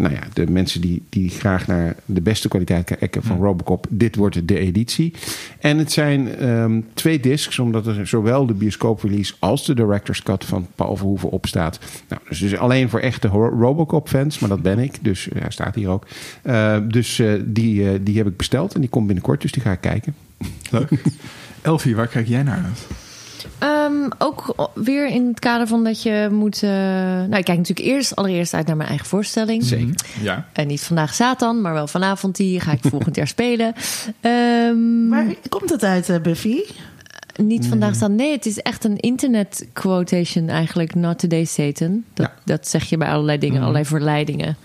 nou 0.00 0.14
ja, 0.14 0.20
de 0.32 0.50
mensen 0.50 0.80
die, 0.80 1.02
die 1.08 1.30
graag 1.30 1.66
naar 1.66 1.96
de 2.04 2.20
beste 2.20 2.48
kwaliteit 2.48 2.84
kijken 2.84 3.22
van 3.22 3.36
Robocop, 3.36 3.86
dit 3.88 4.16
wordt 4.16 4.48
de 4.48 4.58
editie. 4.58 5.14
En 5.58 5.78
het 5.78 5.92
zijn 5.92 6.36
ehm, 6.36 6.80
twee 6.94 7.20
discs, 7.20 7.58
omdat 7.58 7.86
er 7.86 8.06
zowel 8.06 8.46
de 8.46 8.54
bioscooprelease 8.54 9.34
als 9.38 9.66
de 9.66 9.74
director's 9.74 10.22
cut 10.22 10.44
van 10.44 10.66
Paul 10.74 10.96
Verhoeven 10.96 11.30
op 11.30 11.46
staat. 11.46 11.78
Nou, 12.08 12.22
dus, 12.28 12.38
dus 12.38 12.56
alleen 12.56 12.88
voor 12.88 13.00
echte 13.00 13.28
Robocop-fans, 13.28 14.38
maar 14.38 14.48
dat 14.48 14.62
ben 14.62 14.78
ik. 14.78 15.04
Dus 15.04 15.24
ja, 15.24 15.40
hij 15.40 15.50
staat 15.50 15.74
hier 15.74 15.88
ook. 15.88 16.06
Eh, 16.42 16.78
dus 16.88 17.18
eh, 17.18 17.32
die, 17.44 17.88
eh, 17.88 17.98
die 18.02 18.16
heb 18.16 18.26
ik 18.26 18.36
besteld 18.36 18.74
en 18.74 18.80
die 18.80 18.90
komt 18.90 19.06
binnenkort, 19.06 19.40
dus 19.42 19.52
die 19.52 19.62
ga 19.62 19.72
ik 19.72 19.80
kijken. 19.80 20.14
Leuk. 20.70 20.90
Elfie, 21.62 21.96
waar 21.96 22.08
kijk 22.08 22.28
jij 22.28 22.42
naar 22.42 22.64
uit? 22.64 22.86
Ehm, 23.58 24.08
ook 24.18 24.70
weer 24.74 25.06
in 25.06 25.26
het 25.28 25.38
kader 25.40 25.66
van 25.66 25.84
dat 25.84 26.02
je 26.02 26.28
moet... 26.30 26.62
eh, 26.62 26.70
nou, 26.70 27.36
ik 27.36 27.44
kijk 27.44 27.58
natuurlijk 27.58 27.88
eerst 27.88 28.16
allereerst 28.16 28.54
uit 28.54 28.66
naar 28.66 28.76
mijn 28.76 28.88
eigen 28.88 29.06
voorstelling. 29.06 29.64
Zeker. 29.64 29.94
Ja. 30.22 30.46
En 30.52 30.66
niet 30.66 30.80
vandaag 30.82 31.14
Satan, 31.14 31.60
maar 31.60 31.72
wel 31.72 31.86
vanavond 31.86 32.36
die 32.36 32.60
ga 32.60 32.72
ik 32.72 32.78
volgend 32.90 33.16
jaar 33.16 33.28
spelen. 33.28 33.74
Ehm, 34.20 35.08
Waar 35.08 35.26
komt 35.48 35.70
het 35.70 35.84
uit, 35.84 36.08
eh, 36.08 36.20
Buffy? 36.20 36.58
Niet 37.36 37.66
vandaag 37.66 37.94
Satan. 37.94 38.14
Nee, 38.14 38.32
het 38.32 38.46
is 38.46 38.58
echt 38.58 38.84
een 38.84 38.96
internet 38.96 39.66
quotation 39.72 40.48
eigenlijk. 40.48 40.94
Not 40.94 41.18
today 41.18 41.44
Satan. 41.44 42.04
Dat, 42.14 42.26
Ja. 42.26 42.34
dat 42.44 42.68
zeg 42.68 42.84
je 42.84 42.96
bij 42.96 43.08
allerlei 43.08 43.38
dingen, 43.38 43.60
allerlei 43.60 43.84
verleidingen. 43.84 44.56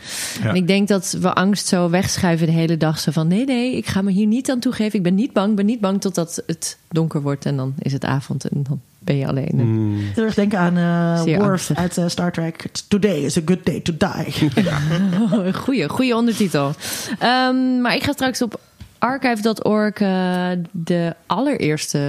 Ja. 0.44 0.50
En 0.50 0.56
ik 0.56 0.68
denk 0.68 0.88
dat 0.88 1.18
we 1.20 1.34
angst 1.34 1.68
zo 1.68 1.90
wegschuiven 1.90 2.48
de 2.48 2.54
hele 2.54 2.78
dag. 2.78 3.00
Zo 3.00 3.12
van 3.12 3.28
nee, 3.28 3.46
nee, 3.46 3.76
ik 3.78 3.88
ga 3.88 4.02
me 4.02 4.12
hier 4.12 4.28
niet 4.28 4.52
aan 4.52 4.60
toegeven. 4.60 4.98
Ik 4.98 5.04
ben 5.04 5.16
niet 5.16 5.34
bang, 5.34 5.50
ik 5.50 5.56
ben 5.56 5.66
niet 5.66 5.80
bang 5.80 6.02
totdat 6.02 6.44
het 6.48 6.78
donker 6.90 7.22
wordt. 7.22 7.46
En 7.46 7.58
dan 7.58 7.74
is 7.80 7.94
het 7.94 8.06
avond 8.06 8.48
en 8.50 8.64
dan 8.64 8.80
ben 9.00 9.18
je 9.18 9.28
alleen. 9.28 9.52
Mm. 9.54 9.98
Heel 10.14 10.24
erg 10.24 10.34
denken 10.34 10.60
aan 10.60 11.24
Zeer 11.24 11.38
Worf 11.38 11.50
angstig. 11.52 11.78
uit 11.78 11.98
eh, 11.98 12.08
Star 12.08 12.32
Trek. 12.32 12.66
Today 12.88 13.18
is 13.24 13.38
a 13.38 13.42
good 13.46 13.66
day 13.66 13.80
to 13.80 13.94
die. 13.98 14.50
Goeie, 15.54 15.90
goede 15.90 16.16
ondertitel. 16.16 16.72
Ehm, 17.20 17.82
maar 17.82 17.96
ik 17.96 18.04
ga 18.04 18.12
straks 18.12 18.42
op 18.42 18.60
archive.org 19.00 19.94
eh, 19.94 20.48
de 20.72 21.16
allereerste 21.26 22.00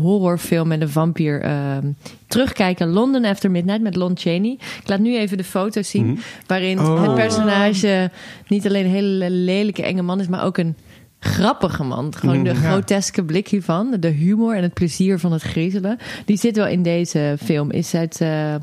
horrorfilm 0.00 0.68
met 0.68 0.80
een 0.80 0.88
vampier 0.88 1.40
ehm, 1.42 1.86
terugkijken. 2.26 2.88
London 2.88 3.24
After 3.24 3.50
Midnight 3.50 3.82
met 3.82 3.96
Lon 3.96 4.12
Chaney. 4.16 4.50
Ik 4.82 4.88
laat 4.88 4.98
nu 5.00 5.16
even 5.16 5.36
de 5.36 5.44
foto's 5.44 5.88
zien 5.90 6.18
waarin 6.46 6.78
Oh. 6.80 7.02
het 7.02 7.14
personage 7.14 8.10
niet 8.48 8.66
alleen 8.66 8.84
een 8.84 8.90
hele 8.90 9.30
lelijke 9.30 9.82
enge 9.82 10.02
man 10.02 10.20
is, 10.20 10.28
maar 10.28 10.44
ook 10.44 10.58
een 10.58 10.76
grappige 11.18 11.82
man. 11.84 12.14
Gewoon 12.16 12.44
de 12.44 12.50
Ja. 12.50 12.54
groteske 12.70 13.24
blik 13.24 13.48
hiervan. 13.48 13.96
De 14.00 14.08
humor 14.08 14.54
en 14.56 14.62
het 14.62 14.74
plezier 14.74 15.18
van 15.18 15.32
het 15.32 15.42
griezelen. 15.42 15.98
Die 16.24 16.36
zit 16.36 16.56
wel 16.56 16.66
in 16.66 16.82
deze 16.82 17.36
film. 17.44 17.70
Is 17.70 17.94
uit 17.94 18.20
ehm, 18.20 18.58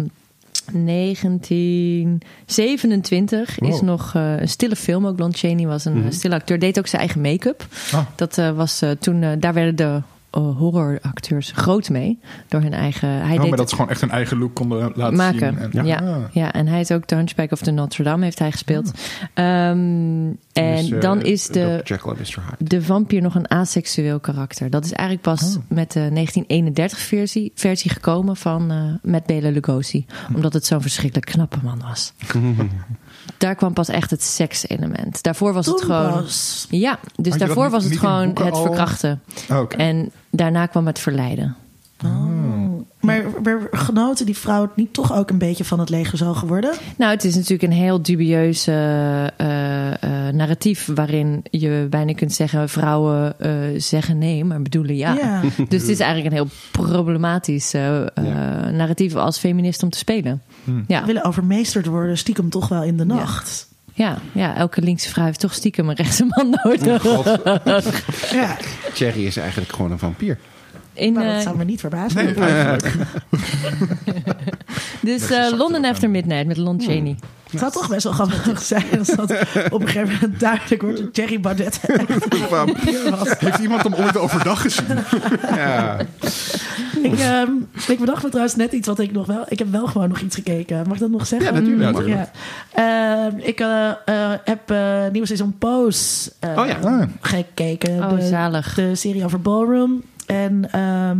1927. 0.73 3.59
Is 3.59 3.81
nog 3.81 4.15
eh, 4.15 4.39
een 4.39 4.49
stille 4.49 4.75
film. 4.75 5.07
Ook 5.07 5.19
Lon 5.19 5.33
Chaney 5.33 5.67
was 5.67 5.85
een 5.85 6.03
eh, 6.03 6.11
stille 6.11 6.35
acteur. 6.35 6.59
Deed 6.59 6.79
ook 6.79 6.87
zijn 6.87 7.01
eigen 7.01 7.21
make-up. 7.21 7.65
Ah. 7.91 8.05
Dat 8.15 8.37
eh, 8.37 8.51
was 8.51 8.83
toen... 8.99 9.39
daar 9.39 9.53
werden 9.53 9.75
de 9.75 10.01
horroracteurs 10.39 11.51
groot 11.55 11.89
mee. 11.89 12.19
Door 12.47 12.61
hun 12.61 12.73
eigen... 12.73 13.09
Hij 13.09 13.35
Oh, 13.35 13.41
deed 13.41 13.49
maar 13.49 13.57
dat 13.57 13.69
ze 13.69 13.75
gewoon 13.75 13.91
echt 13.91 14.01
een 14.01 14.11
eigen 14.11 14.37
look 14.37 14.55
konden 14.55 14.91
laten 14.95 15.17
maken. 15.17 15.57
zien. 15.59 15.71
En, 15.79 15.85
ja. 15.85 15.97
Ah. 15.97 16.17
Ja. 16.31 16.53
en 16.53 16.67
hij 16.67 16.79
is 16.79 16.91
ook 16.91 17.07
de 17.07 17.15
Hunchback 17.15 17.51
of 17.51 17.59
the 17.59 17.71
Notre 17.71 18.03
Dame 18.03 18.23
heeft 18.23 18.39
hij 18.39 18.51
gespeeld. 18.51 18.91
Ehm, 19.33 20.29
en 20.53 20.75
Dus, 20.75 20.91
eh, 20.91 21.01
dan 21.01 21.21
is 21.21 21.47
de, 21.47 21.81
Dr. 21.83 21.93
Jekyll 21.93 22.11
en 22.11 22.17
Mr. 22.17 22.41
Hyde. 22.49 22.55
de 22.57 22.81
vampier 22.81 23.21
nog 23.21 23.35
een 23.35 23.49
aseksueel 23.49 24.19
karakter. 24.19 24.69
Dat 24.69 24.85
is 24.85 24.91
eigenlijk 24.91 25.27
pas 25.27 25.57
met 25.67 25.91
de 25.91 26.09
1931-versie 26.09 27.51
versie 27.55 27.91
gekomen 27.91 28.35
van 28.37 28.71
eh 28.71 29.09
met 29.11 29.25
Bela 29.25 29.49
Lugosi. 29.49 30.05
Omdat 30.35 30.53
het 30.53 30.65
zo'n 30.65 30.81
verschrikkelijk 30.81 31.25
knappe 31.31 31.57
man 31.63 31.81
was. 31.87 32.13
Daar 33.37 33.55
kwam 33.55 33.73
pas 33.73 33.89
echt 33.89 34.09
het 34.11 34.23
sekselement. 34.23 35.23
Daarvoor 35.23 35.53
was 35.53 35.65
het 35.65 35.81
gewoon... 35.81 36.25
Ja, 36.69 36.99
dus 37.15 37.37
daarvoor 37.37 37.63
niet- 37.63 37.71
was 37.71 37.83
het 37.83 37.97
gewoon 37.97 38.27
het 38.43 38.57
verkrachten. 38.57 39.21
Oh. 39.49 39.63
En 39.77 40.11
daarna 40.31 40.65
kwam 40.65 40.87
het 40.87 40.99
verleiden. 40.99 41.55
Maar, 43.01 43.23
maar 43.43 43.67
genoten 43.71 44.25
die 44.25 44.37
vrouw 44.37 44.61
het 44.61 44.75
niet 44.75 44.93
toch 44.93 45.13
ook 45.13 45.29
een 45.29 45.37
beetje 45.37 45.63
van 45.63 45.79
het 45.79 45.89
leger 45.89 46.17
zo 46.17 46.33
geworden? 46.33 46.73
Nou, 46.97 47.11
het 47.11 47.23
is 47.23 47.35
natuurlijk 47.35 47.63
een 47.63 47.71
heel 47.71 48.01
dubieuze 48.01 48.71
eh, 49.37 50.03
eh, 50.03 50.33
narratief 50.33 50.89
waarin 50.95 51.43
je 51.49 51.87
bijna 51.89 52.13
kunt 52.13 52.33
zeggen: 52.33 52.69
vrouwen 52.69 53.39
eh, 53.39 53.51
zeggen 53.77 54.17
nee, 54.17 54.45
maar 54.45 54.61
bedoelen 54.61 54.95
ja. 54.95 55.13
Ja. 55.13 55.41
Dus 55.69 55.81
het 55.81 55.89
is 55.89 55.99
eigenlijk 55.99 56.25
een 56.35 56.41
heel 56.41 56.51
problematisch 56.71 57.73
eh, 57.73 58.01
eh, 58.01 58.73
narratief 58.73 59.15
als 59.15 59.37
feminist 59.37 59.83
om 59.83 59.89
te 59.89 59.97
spelen. 59.97 60.41
Ja. 60.87 61.05
willen 61.05 61.23
overmeesterd 61.23 61.85
worden, 61.85 62.17
stiekem 62.17 62.49
toch 62.49 62.67
wel 62.67 62.83
in 62.83 62.97
de 62.97 63.05
nacht. 63.05 63.69
Ja, 63.93 64.17
ja, 64.31 64.55
elke 64.55 64.81
linkse 64.81 65.09
vrouw 65.09 65.25
heeft 65.25 65.39
toch 65.39 65.53
stiekem 65.53 65.89
een 65.89 65.95
rechtse 65.95 66.25
man 66.27 66.59
nodig. 66.63 67.03
Ja, 68.31 68.57
Cherry 68.93 69.25
is 69.25 69.37
eigenlijk 69.37 69.71
gewoon 69.71 69.91
een 69.91 69.99
vampier. 69.99 70.37
In, 70.93 71.13
nou, 71.13 71.25
dat 71.25 71.35
eh, 71.35 71.41
zou 71.41 71.57
me 71.57 71.63
niet 71.63 71.79
verbazen. 71.79 72.25
Nee, 72.25 72.33
eigenlijk. 72.33 72.93
dus 75.01 75.29
eh, 75.29 75.57
London 75.57 75.85
After 75.85 76.09
Midnight 76.09 76.47
met 76.47 76.57
Lon 76.57 76.81
Chaney. 76.81 77.15
Het 77.51 77.59
zou 77.59 77.71
toch 77.71 77.89
best 77.89 78.03
wel 78.03 78.13
grappig 78.13 78.61
zijn 78.61 78.99
als 78.99 79.07
dat 79.07 79.31
op 79.69 79.81
een 79.81 79.87
gegeven 79.87 80.13
moment 80.21 80.39
duidelijk 80.39 80.81
wordt 80.81 80.97
dat 80.97 81.15
Jerry 81.15 81.39
Baudet. 81.39 81.79
Heeft 83.39 83.59
iemand 83.59 83.83
hem 83.83 83.93
ooit 83.93 84.17
overdag 84.17 84.61
gezien? 84.61 84.85
Ja. 85.55 85.97
Ik, 87.03 87.19
ehm, 87.19 87.49
ik 87.87 87.99
bedacht 87.99 88.23
me 88.23 88.29
trouwens 88.29 88.55
net 88.55 88.71
iets 88.71 88.87
wat 88.87 88.99
ik 88.99 89.11
nog 89.11 89.25
wel... 89.25 89.43
Ik 89.47 89.59
heb 89.59 89.71
wel 89.71 89.87
gewoon 89.87 90.09
nog 90.09 90.19
iets 90.19 90.35
gekeken. 90.35 90.83
Mag 90.85 90.93
ik 90.93 90.99
dat 90.99 91.09
nog 91.09 91.27
zeggen? 91.27 91.53
Ja, 91.53 91.59
natuurlijk. 91.59 92.07
Ja. 92.07 92.31
Ehm, 92.71 93.37
ik 93.37 93.59
eh, 93.59 94.33
heb 94.43 94.71
eh 94.71 95.07
nieuwe 95.11 95.27
seizoen 95.27 95.57
Pose 95.57 96.31
eh, 96.39 96.57
Oh 96.57 96.67
ja. 96.67 97.07
Gekeken. 97.21 98.03
Oh, 98.03 98.15
de, 98.15 98.27
zalig. 98.27 98.73
de 98.73 98.95
serie 98.95 99.25
over 99.25 99.41
ballroom. 99.41 100.03
En 100.31 100.71
ehm, 100.71 101.17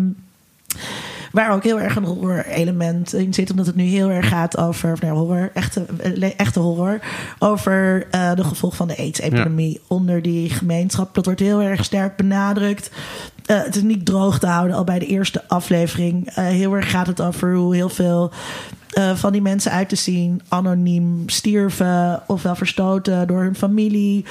waar 1.32 1.52
ook 1.52 1.64
heel 1.64 1.80
erg 1.80 1.96
een 1.96 2.04
horror 2.04 2.46
element 2.46 3.14
in 3.14 3.34
zit. 3.34 3.52
Omdat 3.52 3.66
het 3.66 3.76
nu 3.76 3.84
heel 3.84 4.10
erg 4.10 4.28
gaat 4.28 4.58
over 4.58 4.92
of 4.92 5.02
nou, 5.02 5.18
horror, 5.18 5.50
echte, 5.54 5.86
echte 6.38 6.60
horror. 6.60 7.00
Over 7.40 8.08
eh, 8.12 8.36
de 8.36 8.44
gevolgen 8.44 8.78
van 8.78 8.88
de 8.88 8.98
AIDS-epidemie 8.98 9.82
onder 9.88 10.22
die 10.22 10.50
gemeenschap. 10.50 11.16
Dat 11.16 11.26
wordt 11.26 11.40
heel 11.40 11.62
erg 11.62 11.84
sterk 11.84 12.16
benadrukt. 12.16 12.92
Eh, 13.46 13.64
het 13.64 13.76
is 13.76 13.82
niet 13.82 14.06
droog 14.06 14.40
te 14.40 14.48
houden 14.48 14.76
al 14.76 14.84
bij 14.84 15.00
de 15.00 15.06
eerste 15.06 15.48
aflevering. 15.48 16.28
Eh, 16.28 16.46
heel 16.46 16.74
erg 16.74 16.90
gaat 16.92 17.08
het 17.08 17.22
over 17.22 17.56
hoe 17.56 17.76
heel 17.76 17.90
veel 17.90 18.32
van 19.16 19.32
die 19.32 19.42
mensen 19.42 19.72
uit 19.72 19.90
te 19.90 19.96
zien 19.96 20.42
anoniem 20.48 21.24
stierven, 21.30 22.22
ofwel 22.28 22.56
verstoten 22.56 23.28
door 23.28 23.42
hun 23.42 23.56
familie. 23.56 24.26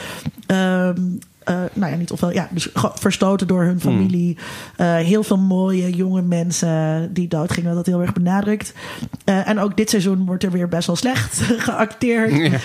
Eh, 0.47 0.91
nou 1.73 1.93
ja, 1.93 1.97
niet 1.97 2.11
ofwel, 2.11 2.33
ja, 2.33 2.49
dus 2.51 2.69
verstoten 2.95 3.47
door 3.47 3.63
hun 3.63 3.81
familie. 3.81 4.39
Eh, 4.77 4.95
heel 4.95 5.23
veel 5.23 5.39
mooie 5.39 5.91
jonge 5.91 6.23
mensen 6.23 7.11
die 7.13 7.29
doodgingen, 7.29 7.75
dat 7.75 7.87
heel 7.87 8.01
erg 8.01 8.13
benadrukt. 8.13 8.73
Eh, 9.25 9.49
en 9.49 9.59
ook 9.59 9.77
dit 9.77 9.91
seizoen 9.91 10.27
wordt 10.27 10.45
er 10.45 10.51
weer 10.51 10.69
best 10.69 10.87
wel 10.87 10.97
slecht 10.97 11.41
geacteerd. 11.69 12.61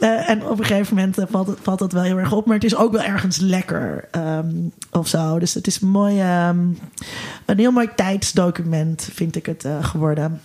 Eh, 0.00 0.28
en 0.28 0.46
op 0.46 0.58
een 0.58 0.64
gegeven 0.64 0.96
moment 0.96 1.18
eh, 1.18 1.24
valt 1.30 1.46
het, 1.46 1.58
valt 1.62 1.78
dat 1.78 1.92
wel 1.92 2.02
heel 2.02 2.18
erg 2.18 2.32
op. 2.32 2.46
Maar 2.46 2.54
het 2.54 2.64
is 2.64 2.76
ook 2.76 2.92
wel 2.92 3.02
ergens 3.02 3.36
lekker 3.38 4.08
ehm, 4.10 4.54
of 4.90 5.08
zo. 5.08 5.38
Dus 5.38 5.54
het 5.54 5.66
is 5.66 5.80
een, 5.80 5.88
mooi, 5.88 6.20
ehm, 6.20 6.58
een 7.46 7.58
heel 7.58 7.72
mooi 7.72 7.88
tijdsdocument, 7.94 9.08
vind 9.12 9.36
ik 9.36 9.46
het 9.46 9.64
eh, 9.64 9.84
geworden. 9.84 10.40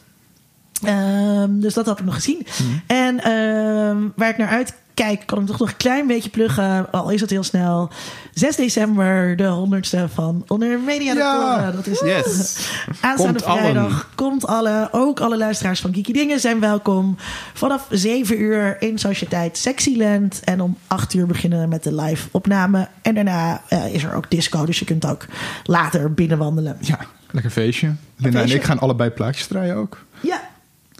Ehm, 0.83 1.59
dus 1.59 1.73
dat 1.73 1.85
had 1.85 1.99
ik 1.99 2.05
nog 2.05 2.15
gezien. 2.15 2.45
En 2.87 3.19
ehm, 3.19 3.97
waar 4.15 4.29
ik 4.29 4.37
naar 4.37 4.47
uitkijk, 4.95 5.27
kan 5.27 5.39
ik 5.41 5.45
toch 5.47 5.59
nog 5.59 5.69
een 5.69 5.77
klein 5.77 6.07
beetje 6.07 6.29
pluggen. 6.29 6.91
Al 6.91 7.09
is 7.09 7.21
het 7.21 7.29
heel 7.29 7.43
snel. 7.43 7.89
6 8.33 8.55
december, 8.55 9.35
de 9.35 9.47
honderdste 9.47 10.07
van 10.13 10.43
Onder 10.47 10.79
Media 10.79 11.13
Ja. 11.13 11.71
Dat 11.71 11.87
is 11.87 11.99
Yes. 11.99 12.69
aanstaande 13.01 13.39
Komt 13.39 13.45
allen. 13.45 13.61
vrijdag. 13.61 14.09
Komt 14.15 14.47
alle, 14.47 14.89
ook 14.91 15.19
alle 15.19 15.37
luisteraars 15.37 15.79
van 15.81 15.91
Kiki 15.91 16.13
Dingen 16.13 16.39
zijn 16.39 16.59
welkom. 16.59 17.15
Vanaf 17.53 17.87
7 17.89 18.41
uur 18.41 18.81
in 18.81 18.97
Sociëteit 18.99 19.57
Sexyland. 19.57 20.39
En 20.43 20.61
om 20.61 20.77
8 20.87 21.13
uur 21.13 21.25
beginnen 21.27 21.61
we 21.61 21.67
met 21.67 21.83
de 21.83 21.95
live 21.95 22.27
opname. 22.31 22.87
En 23.01 23.15
daarna 23.15 23.61
eh, 23.67 23.93
is 23.93 24.03
er 24.03 24.13
ook 24.13 24.29
disco, 24.31 24.65
dus 24.65 24.79
je 24.79 24.85
kunt 24.85 25.05
ook 25.05 25.25
later 25.63 26.13
binnenwandelen. 26.13 26.77
ja, 26.81 26.99
lekker 27.31 27.51
feestje. 27.51 27.93
Linda 28.17 28.41
en 28.41 28.49
ik 28.51 28.63
gaan 28.63 28.79
allebei 28.79 29.09
plaatjes 29.09 29.47
draaien 29.47 29.75
ook. 29.75 30.05
Ja, 30.19 30.41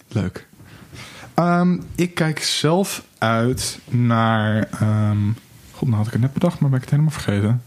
Leuk. 0.08 0.48
Ehm, 1.36 1.78
ik 1.96 2.16
kijk 2.16 2.44
zelf 2.44 3.04
uit 3.18 3.80
naar... 3.86 4.68
ehm, 4.80 5.18
God, 5.72 5.88
nou 5.88 5.96
had 5.98 6.06
ik 6.08 6.12
het 6.12 6.22
net 6.22 6.34
bedacht, 6.34 6.60
maar 6.60 6.70
ben 6.70 6.78
ik 6.80 6.84
het 6.90 6.94
helemaal 6.94 7.14
vergeten. 7.20 7.62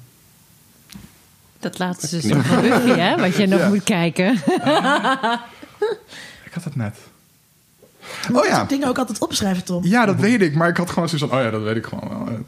Dat 1.59 1.78
laatste 1.78 2.07
seizoen 2.09 2.43
van 2.43 2.61
Buffy, 2.61 2.89
hè? 2.99 3.16
Wat 3.16 3.36
je 3.36 3.47
nog 3.47 3.61
Ja. 3.61 3.69
moet 3.69 3.82
kijken. 3.85 4.32
Ik 6.45 6.55
had 6.55 6.65
het 6.65 6.77
net. 6.77 6.97
Je 8.28 8.39
Oh 8.39 8.47
ja. 8.47 8.65
dingen 8.65 8.89
ook 8.89 8.99
altijd 8.99 9.19
opschrijven, 9.19 9.65
Tom. 9.65 9.85
Ja, 9.85 10.07
dat 10.07 10.16
weet 10.16 10.40
ik. 10.40 10.55
Maar 10.55 10.69
ik 10.69 10.77
had 10.77 10.90
gewoon 10.90 11.09
zoiets 11.09 11.28
van, 11.28 11.39
oh 11.39 11.45
ja, 11.45 11.51
dat 11.51 11.62
weet 11.62 11.77
ik 11.77 11.86
gewoon 11.86 12.09
wel. 12.09 12.39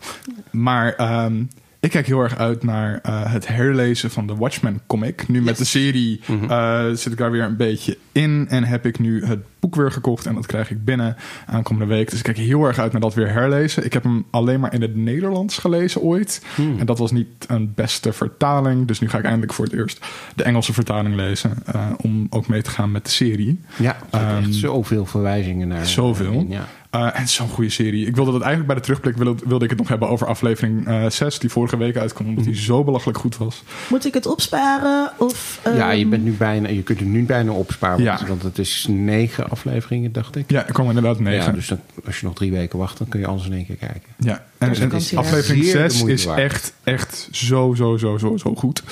Maar 0.50 0.94
ehm, 0.94 1.42
ik 1.80 1.90
kijk 1.90 2.06
heel 2.06 2.20
erg 2.20 2.36
uit 2.38 2.62
naar 2.64 2.98
eh, 3.02 3.32
het 3.32 3.46
herlezen 3.48 4.10
van 4.10 4.26
de 4.26 4.34
Watchmen 4.36 4.80
comic. 4.86 5.28
Nu 5.28 5.42
met 5.42 5.56
de 5.58 5.64
serie 5.64 6.20
eh, 6.48 6.84
zit 6.92 7.12
ik 7.12 7.18
daar 7.18 7.30
weer 7.30 7.42
een 7.42 7.56
beetje 7.56 7.96
in. 8.12 8.46
En 8.48 8.64
heb 8.64 8.86
ik 8.86 8.98
nu 8.98 9.24
het 9.24 9.38
boek 9.60 9.74
weer 9.74 9.90
gekocht. 9.92 10.26
En 10.26 10.34
dat 10.34 10.46
krijg 10.46 10.70
ik 10.70 10.84
binnen 10.84 11.16
aankomende 11.46 11.94
week. 11.94 12.10
Dus 12.10 12.18
ik 12.18 12.24
kijk 12.24 12.36
heel 12.36 12.64
erg 12.64 12.78
uit 12.78 12.92
naar 12.92 13.00
dat 13.00 13.14
weer 13.14 13.32
herlezen. 13.32 13.84
Ik 13.84 13.92
heb 13.92 14.02
hem 14.02 14.24
alleen 14.30 14.60
maar 14.60 14.74
in 14.74 14.82
het 14.82 14.96
Nederlands 14.96 15.58
gelezen 15.58 16.00
ooit. 16.00 16.42
En 16.78 16.86
dat 16.86 16.98
was 16.98 17.10
niet 17.12 17.26
een 17.48 17.72
beste 17.74 18.12
vertaling. 18.12 18.86
Dus 18.86 19.00
nu 19.00 19.08
ga 19.08 19.18
ik 19.18 19.24
eindelijk 19.24 19.52
voor 19.52 19.64
het 19.64 19.74
eerst 19.74 20.06
de 20.34 20.42
Engelse 20.42 20.72
vertaling 20.72 21.14
lezen. 21.14 21.52
eh, 21.66 21.86
om 21.96 22.26
ook 22.30 22.48
mee 22.48 22.62
te 22.62 22.70
gaan 22.70 22.90
met 22.90 23.04
de 23.04 23.10
serie. 23.10 23.60
Ja, 23.78 23.96
er 24.10 24.20
Ehm, 24.20 24.36
echt 24.38 24.54
zoveel 24.54 25.06
verwijzingen 25.06 25.68
naar. 25.68 25.86
Zoveel. 25.86 26.46
Ja. 26.48 26.66
Uh, 26.94 27.18
en 27.18 27.28
zo'n 27.28 27.48
goede 27.48 27.70
serie. 27.70 28.06
Ik 28.06 28.14
wilde 28.14 28.32
dat 28.32 28.40
eigenlijk 28.40 28.66
bij 28.72 28.76
de 28.76 28.82
terugblik 28.82 29.16
wilde, 29.16 29.42
wilde 29.46 29.64
ik 29.64 29.70
het 29.70 29.78
nog 29.78 29.88
hebben 29.88 30.08
over 30.08 30.26
aflevering 30.26 30.86
eh 30.86 31.06
6, 31.08 31.38
die 31.38 31.50
vorige 31.50 31.76
week 31.76 31.96
uitkwam, 31.96 32.28
omdat 32.28 32.44
die 32.44 32.56
zo 32.56 32.84
belachelijk 32.84 33.18
goed 33.18 33.36
was. 33.36 33.62
Moet 33.88 34.04
ik 34.06 34.14
het 34.14 34.26
opsparen? 34.26 35.12
Of, 35.16 35.60
ja, 35.64 35.90
je, 35.90 36.00
ehm, 36.00 36.10
bent 36.10 36.24
nu 36.24 36.32
bijna, 36.32 36.68
je 36.68 36.82
kunt 36.82 36.98
het 36.98 37.08
nu 37.08 37.24
bijna 37.24 37.52
opsparen. 37.52 38.02
Ja. 38.02 38.18
Want, 38.28 38.42
het 38.42 38.58
is 38.58 38.86
negen 38.88 39.50
afleveringen, 39.50 40.12
dacht 40.12 40.36
ik. 40.36 40.50
Ja, 40.50 40.66
er 40.66 40.72
kwam 40.72 40.88
inderdaad 40.88 41.20
negen. 41.20 41.44
Ja, 41.44 41.52
dus 41.52 41.68
dan, 41.68 41.80
als 42.06 42.20
je 42.20 42.26
nog 42.26 42.34
drie 42.34 42.52
weken 42.52 42.78
wacht, 42.78 42.98
dan 42.98 43.08
kun 43.08 43.20
je 43.20 43.26
alles 43.26 43.46
in 43.46 43.52
één 43.52 43.66
keer 43.66 43.76
kijken. 43.76 44.08
Ja, 44.16 44.44
en, 44.60 44.88
Dus 44.88 45.16
aflevering 45.16 45.64
zeer 45.64 45.82
de 45.82 45.88
6 45.90 45.98
moeite 45.98 46.18
is 46.20 46.24
waard. 46.24 46.38
echt, 46.38 46.72
echt 46.84 47.28
zo, 47.30 47.74
zo, 47.74 47.96
zo, 47.96 48.18
zo, 48.18 48.36
zo 48.36 48.54
goed. 48.54 48.82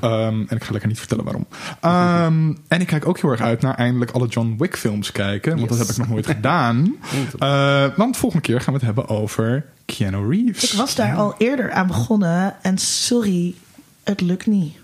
Ehm, 0.00 0.44
en 0.48 0.56
ik 0.56 0.64
ga 0.64 0.70
lekker 0.70 0.88
niet 0.88 0.98
vertellen 0.98 1.24
waarom. 1.24 1.46
Ehm, 1.80 2.52
en 2.74 2.80
ik 2.80 2.86
kijk 2.86 3.08
ook 3.08 3.20
heel 3.20 3.30
erg 3.30 3.40
uit 3.40 3.60
naar 3.60 3.74
eindelijk 3.74 4.10
alle 4.10 4.26
John 4.26 4.54
Wick 4.58 4.76
films 4.76 5.12
kijken. 5.12 5.56
Want 5.56 5.68
dat 5.68 5.78
heb 5.78 5.88
ik 5.88 5.96
nog 5.96 6.08
nooit 6.08 6.26
gedaan. 6.36 6.96
Eh, 7.38 7.84
want 7.96 8.16
volgende 8.16 8.44
keer 8.44 8.60
gaan 8.60 8.72
we 8.74 8.78
het 8.78 8.96
hebben 8.96 9.08
over 9.08 9.64
Keanu 9.84 10.28
Reeves. 10.28 10.72
Ik 10.72 10.78
was 10.78 10.94
daar 10.94 11.14
al 11.16 11.34
eerder 11.38 11.72
aan 11.72 11.86
begonnen 11.86 12.54
en 12.62 12.78
sorry, 12.78 13.54
het 14.02 14.20
lukt 14.20 14.46
niet. 14.46 14.76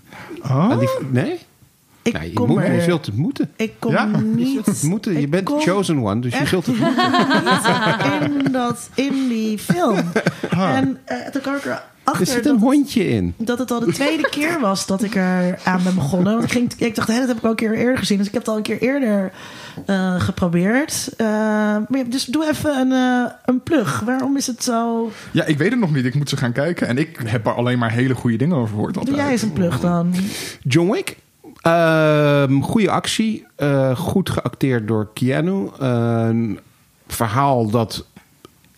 Oh? 0.43 0.81
Nee? 1.11 1.39
Ik 2.03 2.13
nee 2.13 2.27
je, 2.29 2.33
kom 2.33 2.47
moet, 2.47 2.57
er, 2.57 2.73
je 2.73 2.81
zult 2.81 3.05
het 3.05 3.15
moeten. 3.15 3.51
ik 3.55 3.73
kom 3.79 3.91
Ja? 3.91 4.05
niet 4.05 4.65
Het 4.65 4.83
moeten. 4.83 5.19
Je 5.19 5.27
bent 5.27 5.49
chosen 5.59 6.03
one, 6.03 6.21
dus 6.21 6.37
je 6.37 6.45
zult 6.45 6.65
het 6.65 6.77
moeten. 6.77 8.43
in, 8.45 8.51
dat, 8.51 8.89
in 8.95 9.27
die 9.27 9.57
film. 9.57 9.97
En 10.49 10.99
eh, 11.05 11.17
toen 11.17 11.41
kwam 11.41 11.55
ik 11.55 11.65
Er 11.65 12.25
zit 12.25 12.43
dat, 12.43 12.53
een 12.53 12.59
hondje 12.59 13.07
in. 13.07 13.33
dat 13.37 13.59
het 13.59 13.71
al 13.71 13.79
de 13.79 13.91
tweede 13.91 14.29
keer 14.29 14.59
was 14.59 14.85
dat 14.85 15.03
ik 15.03 15.15
er 15.15 15.59
aan 15.63 15.83
ben 15.83 15.95
begonnen. 15.95 16.33
Want 16.33 16.43
ik, 16.43 16.51
ging, 16.51 16.73
ik 16.77 16.95
dacht, 16.95 17.07
hé, 17.07 17.19
dat 17.19 17.27
heb 17.27 17.37
ik 17.37 17.43
al 17.43 17.49
een 17.49 17.55
keer 17.55 17.73
eerder 17.73 17.97
gezien. 17.97 18.17
Dus 18.17 18.27
ik 18.27 18.33
heb 18.33 18.41
het 18.41 18.51
al 18.51 18.57
een 18.57 18.63
keer 18.63 18.81
eerder 18.81 19.31
eh, 19.85 20.21
geprobeerd. 20.21 21.09
Eh, 21.17 21.27
maar 21.27 22.09
dus 22.09 22.25
doe 22.25 22.47
even 22.49 22.77
een, 22.77 23.31
een 23.45 23.63
plug. 23.63 23.99
Waarom 23.99 24.37
is 24.37 24.47
het 24.47 24.63
zo... 24.63 25.11
Ja, 25.31 25.45
ik 25.45 25.57
weet 25.57 25.71
het 25.71 25.79
nog 25.79 25.93
niet. 25.93 26.05
Ik 26.05 26.15
moet 26.15 26.29
ze 26.29 26.37
gaan 26.37 26.51
kijken. 26.51 26.87
En 26.87 26.97
ik 26.97 27.19
heb 27.25 27.45
er 27.45 27.53
alleen 27.53 27.79
maar 27.79 27.91
hele 27.91 28.15
goede 28.15 28.37
dingen 28.37 28.55
over 28.55 28.73
gehoord. 28.73 29.05
Doe 29.05 29.15
jij 29.15 29.31
eens 29.31 29.41
een 29.41 29.53
plug 29.53 29.79
dan? 29.79 30.13
John 30.61 30.91
Wick. 30.91 31.17
Ehm 31.61 32.61
goede 32.61 32.91
actie. 32.91 33.45
eh, 33.55 33.95
goed 33.95 34.29
geacteerd 34.29 34.87
door 34.87 35.09
Keanu. 35.13 35.69
een 35.77 36.59
verhaal 37.07 37.69
dat 37.69 38.05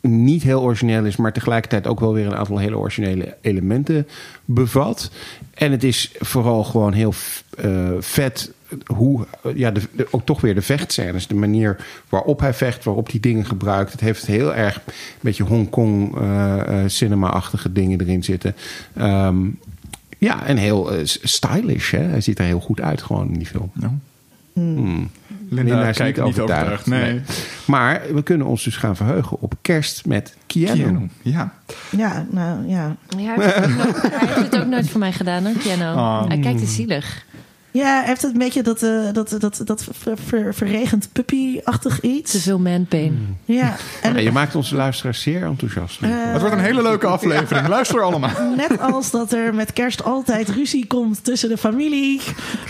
niet 0.01 0.43
heel 0.43 0.61
origineel 0.61 1.05
is, 1.05 1.15
maar 1.15 1.34
tegelijkertijd 1.34 1.88
ook 1.88 1.99
wel 1.99 2.14
weer 2.14 2.26
een 2.26 2.35
aantal 2.35 2.57
hele 2.57 2.77
originele 2.77 3.38
elementen 3.41 4.07
bevat. 4.45 5.11
En 5.53 5.72
het 5.72 5.84
is 5.84 6.11
vooral 6.19 6.64
gewoon 6.64 6.93
heel 6.93 7.14
eh, 7.57 7.91
vet 7.99 8.51
hoe, 8.85 9.26
ja, 9.55 9.72
de, 9.72 10.07
ook 10.11 10.26
toch 10.26 10.41
weer 10.41 10.55
de 10.55 10.61
vechtscènes, 10.61 11.27
de 11.27 11.35
manier 11.35 11.85
waarop 12.10 12.39
hij 12.39 12.53
vecht, 12.53 12.84
waarop 12.84 13.11
hij 13.11 13.19
dingen 13.19 13.45
gebruikt. 13.45 13.91
Het 13.91 14.01
heeft 14.01 14.26
heel 14.26 14.55
erg 14.55 14.76
een 14.76 14.93
beetje 15.19 15.43
Hongkong 15.43 16.18
eh, 16.18 16.84
cinema-achtige 16.88 17.72
dingen 17.72 18.01
erin 18.01 18.23
zitten. 18.23 18.55
Ehm, 18.93 19.47
ja, 20.23 20.45
en 20.45 20.57
heel 20.57 20.91
eh, 20.91 20.99
stylish. 21.03 21.91
Hè? 21.91 22.03
Hij 22.03 22.21
ziet 22.21 22.39
er 22.39 22.45
heel 22.45 22.59
goed 22.59 22.81
uit 22.81 23.01
gewoon 23.01 23.27
in 23.31 23.37
die 23.37 23.47
film. 23.47 23.71
Ja. 23.73 23.93
Hmm. 24.53 25.09
Linda, 25.49 25.87
is 25.87 25.97
kijkt 25.97 26.17
niet 26.17 26.39
overtuigd. 26.39 26.85
Nee. 26.85 27.21
Maar 27.65 28.01
we 28.13 28.23
kunnen 28.23 28.47
ons 28.47 28.63
dus 28.63 28.77
gaan 28.77 28.95
verheugen 28.95 29.41
op 29.41 29.53
kerst 29.61 30.05
met 30.05 30.35
Keanu. 30.47 30.81
Keanu. 30.81 31.09
Ja. 31.21 31.53
Ja, 31.89 32.25
nou 32.29 32.67
ja. 32.67 32.95
Ja, 33.17 33.35
hij, 33.35 33.43
heeft 33.43 33.55
het 33.55 33.65
ook 33.65 33.75
nooit, 33.75 34.01
hij 34.01 34.27
heeft 34.27 34.51
het 34.51 34.61
ook 34.61 34.67
nooit 34.67 34.89
voor 34.89 34.99
mij 34.99 35.11
gedaan, 35.11 35.45
hoor, 35.45 35.53
Keanu. 35.53 35.83
Oh. 35.83 36.27
Hij 36.27 36.39
kijkt 36.39 36.59
te 36.59 36.65
zielig. 36.65 37.25
Ja, 37.73 37.97
hij 37.99 38.05
heeft 38.05 38.21
het 38.21 38.31
een 38.31 38.37
beetje 38.39 38.61
dat, 38.63 38.83
eh, 38.83 38.89
dat, 39.13 39.35
dat, 39.39 39.61
dat 39.65 39.87
ver, 39.91 40.17
ver- 40.25 40.53
verregend 40.53 41.09
puppy-achtig 41.11 41.99
Te 41.99 42.07
iets. 42.07 42.37
veel 42.41 42.59
manpain. 42.59 43.37
Ja, 43.45 43.75
en 44.01 44.13
Ja, 44.13 44.19
je 44.19 44.31
maakt 44.31 44.55
onze 44.55 44.75
luisteraars 44.75 45.21
zeer 45.21 45.43
enthousiast. 45.43 46.01
Eh, 46.01 46.09
Het 46.11 46.41
wordt 46.41 46.55
een 46.55 46.61
hele 46.61 46.81
leuke 46.81 47.07
aflevering. 47.07 47.67
Luister 47.67 48.01
allemaal. 48.01 48.29
net 48.55 48.79
als 48.81 49.11
dat 49.11 49.33
er 49.33 49.53
met 49.55 49.73
kerst 49.73 50.03
altijd 50.03 50.49
ruzie 50.49 50.87
komt 50.87 51.23
tussen 51.23 51.49
de 51.49 51.57
familie, 51.57 52.21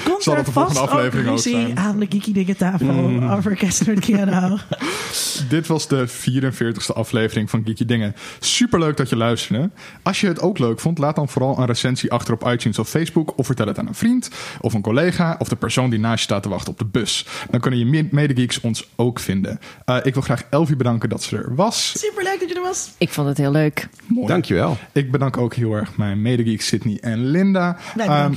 komt 0.06 0.24
Zal 0.24 0.34
er 0.34 0.38
het 0.40 0.48
de 0.48 0.54
volgende 0.54 0.80
vast 0.80 0.92
ook 0.92 0.98
aflevering 0.98 1.28
ook 1.30 1.36
ruzie 1.36 1.52
zijn? 1.52 1.78
aan 1.80 2.00
de 2.00 2.06
Geeky 2.10 2.34
Dingen 2.34 2.58
tafel 2.58 3.22
over 3.32 3.56
Kerstnerd 3.56 4.06
Piano. 4.06 4.58
Dit 5.50 5.68
was 5.68 5.88
de 5.88 6.08
44ste 6.10 6.94
aflevering 6.94 7.50
van 7.50 7.62
Geeky 7.66 7.86
Dingen. 7.86 8.16
Superleuk 8.40 8.98
dat 8.98 9.10
je 9.10 9.16
luisterde. 9.16 9.70
Als 10.04 10.22
je 10.22 10.28
het 10.28 10.42
ook 10.42 10.60
leuk 10.60 10.80
vond, 10.80 10.98
laat 10.98 11.16
dan 11.16 11.30
vooral 11.30 11.60
een 11.60 11.66
recensie 11.66 12.12
achter 12.12 12.34
op 12.34 12.48
iTunes 12.48 12.80
of 12.80 12.90
Facebook. 12.90 13.38
Of 13.38 13.46
vertel 13.46 13.68
het 13.68 13.80
aan 13.80 13.88
een 13.88 13.96
vriend 13.96 14.30
of 14.62 14.74
een 14.74 14.82
collega 14.82 14.92
collega 14.94 15.36
of 15.40 15.48
de 15.48 15.56
persoon 15.56 15.90
die 15.90 16.00
naast 16.00 16.18
je 16.18 16.24
staat 16.24 16.44
te 16.44 16.50
wachten 16.50 16.72
op 16.72 16.78
de 16.78 16.86
bus. 16.86 17.26
Dan 17.50 17.60
kunnen 17.60 17.80
je 17.80 18.08
medegeeks 18.12 18.62
ons 18.62 18.88
ook 18.96 19.20
vinden. 19.20 19.60
Eh, 19.86 19.98
ik 20.04 20.14
wil 20.14 20.24
graag 20.24 20.44
Elvie 20.50 20.76
bedanken 20.76 21.10
dat 21.10 21.24
ze 21.24 21.38
er 21.38 21.56
was. 21.56 21.94
Superleuk 21.98 22.40
dat 22.40 22.50
je 22.50 22.56
er 22.56 22.62
was. 22.62 22.92
Ik 22.98 23.10
vond 23.10 23.28
het 23.28 23.38
heel 23.38 23.52
leuk. 23.52 23.88
Mooi. 24.06 24.28
Dankjewel. 24.28 24.78
Ik 24.92 25.12
bedank 25.12 25.38
ook 25.38 25.54
heel 25.54 25.74
erg 25.74 25.98
mijn 25.98 26.22
medegeeks 26.22 26.68
Sydney 26.68 26.98
en 27.02 27.26
Linda. 27.26 27.78
Wij. 27.96 28.08
Ehm, 28.08 28.34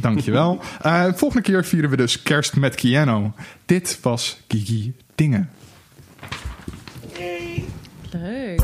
dankjewel. 0.00 0.60
Eh, 0.82 1.04
volgende 1.14 1.42
keer 1.42 1.64
vieren 1.64 1.90
we 1.90 1.96
dus 1.96 2.22
kerst 2.22 2.56
met 2.56 2.74
Kiano. 2.74 3.32
Dit 3.66 3.98
was 4.02 4.40
Gigi 4.48 4.94
Dingen. 5.14 5.50
Leuk. 8.10 8.62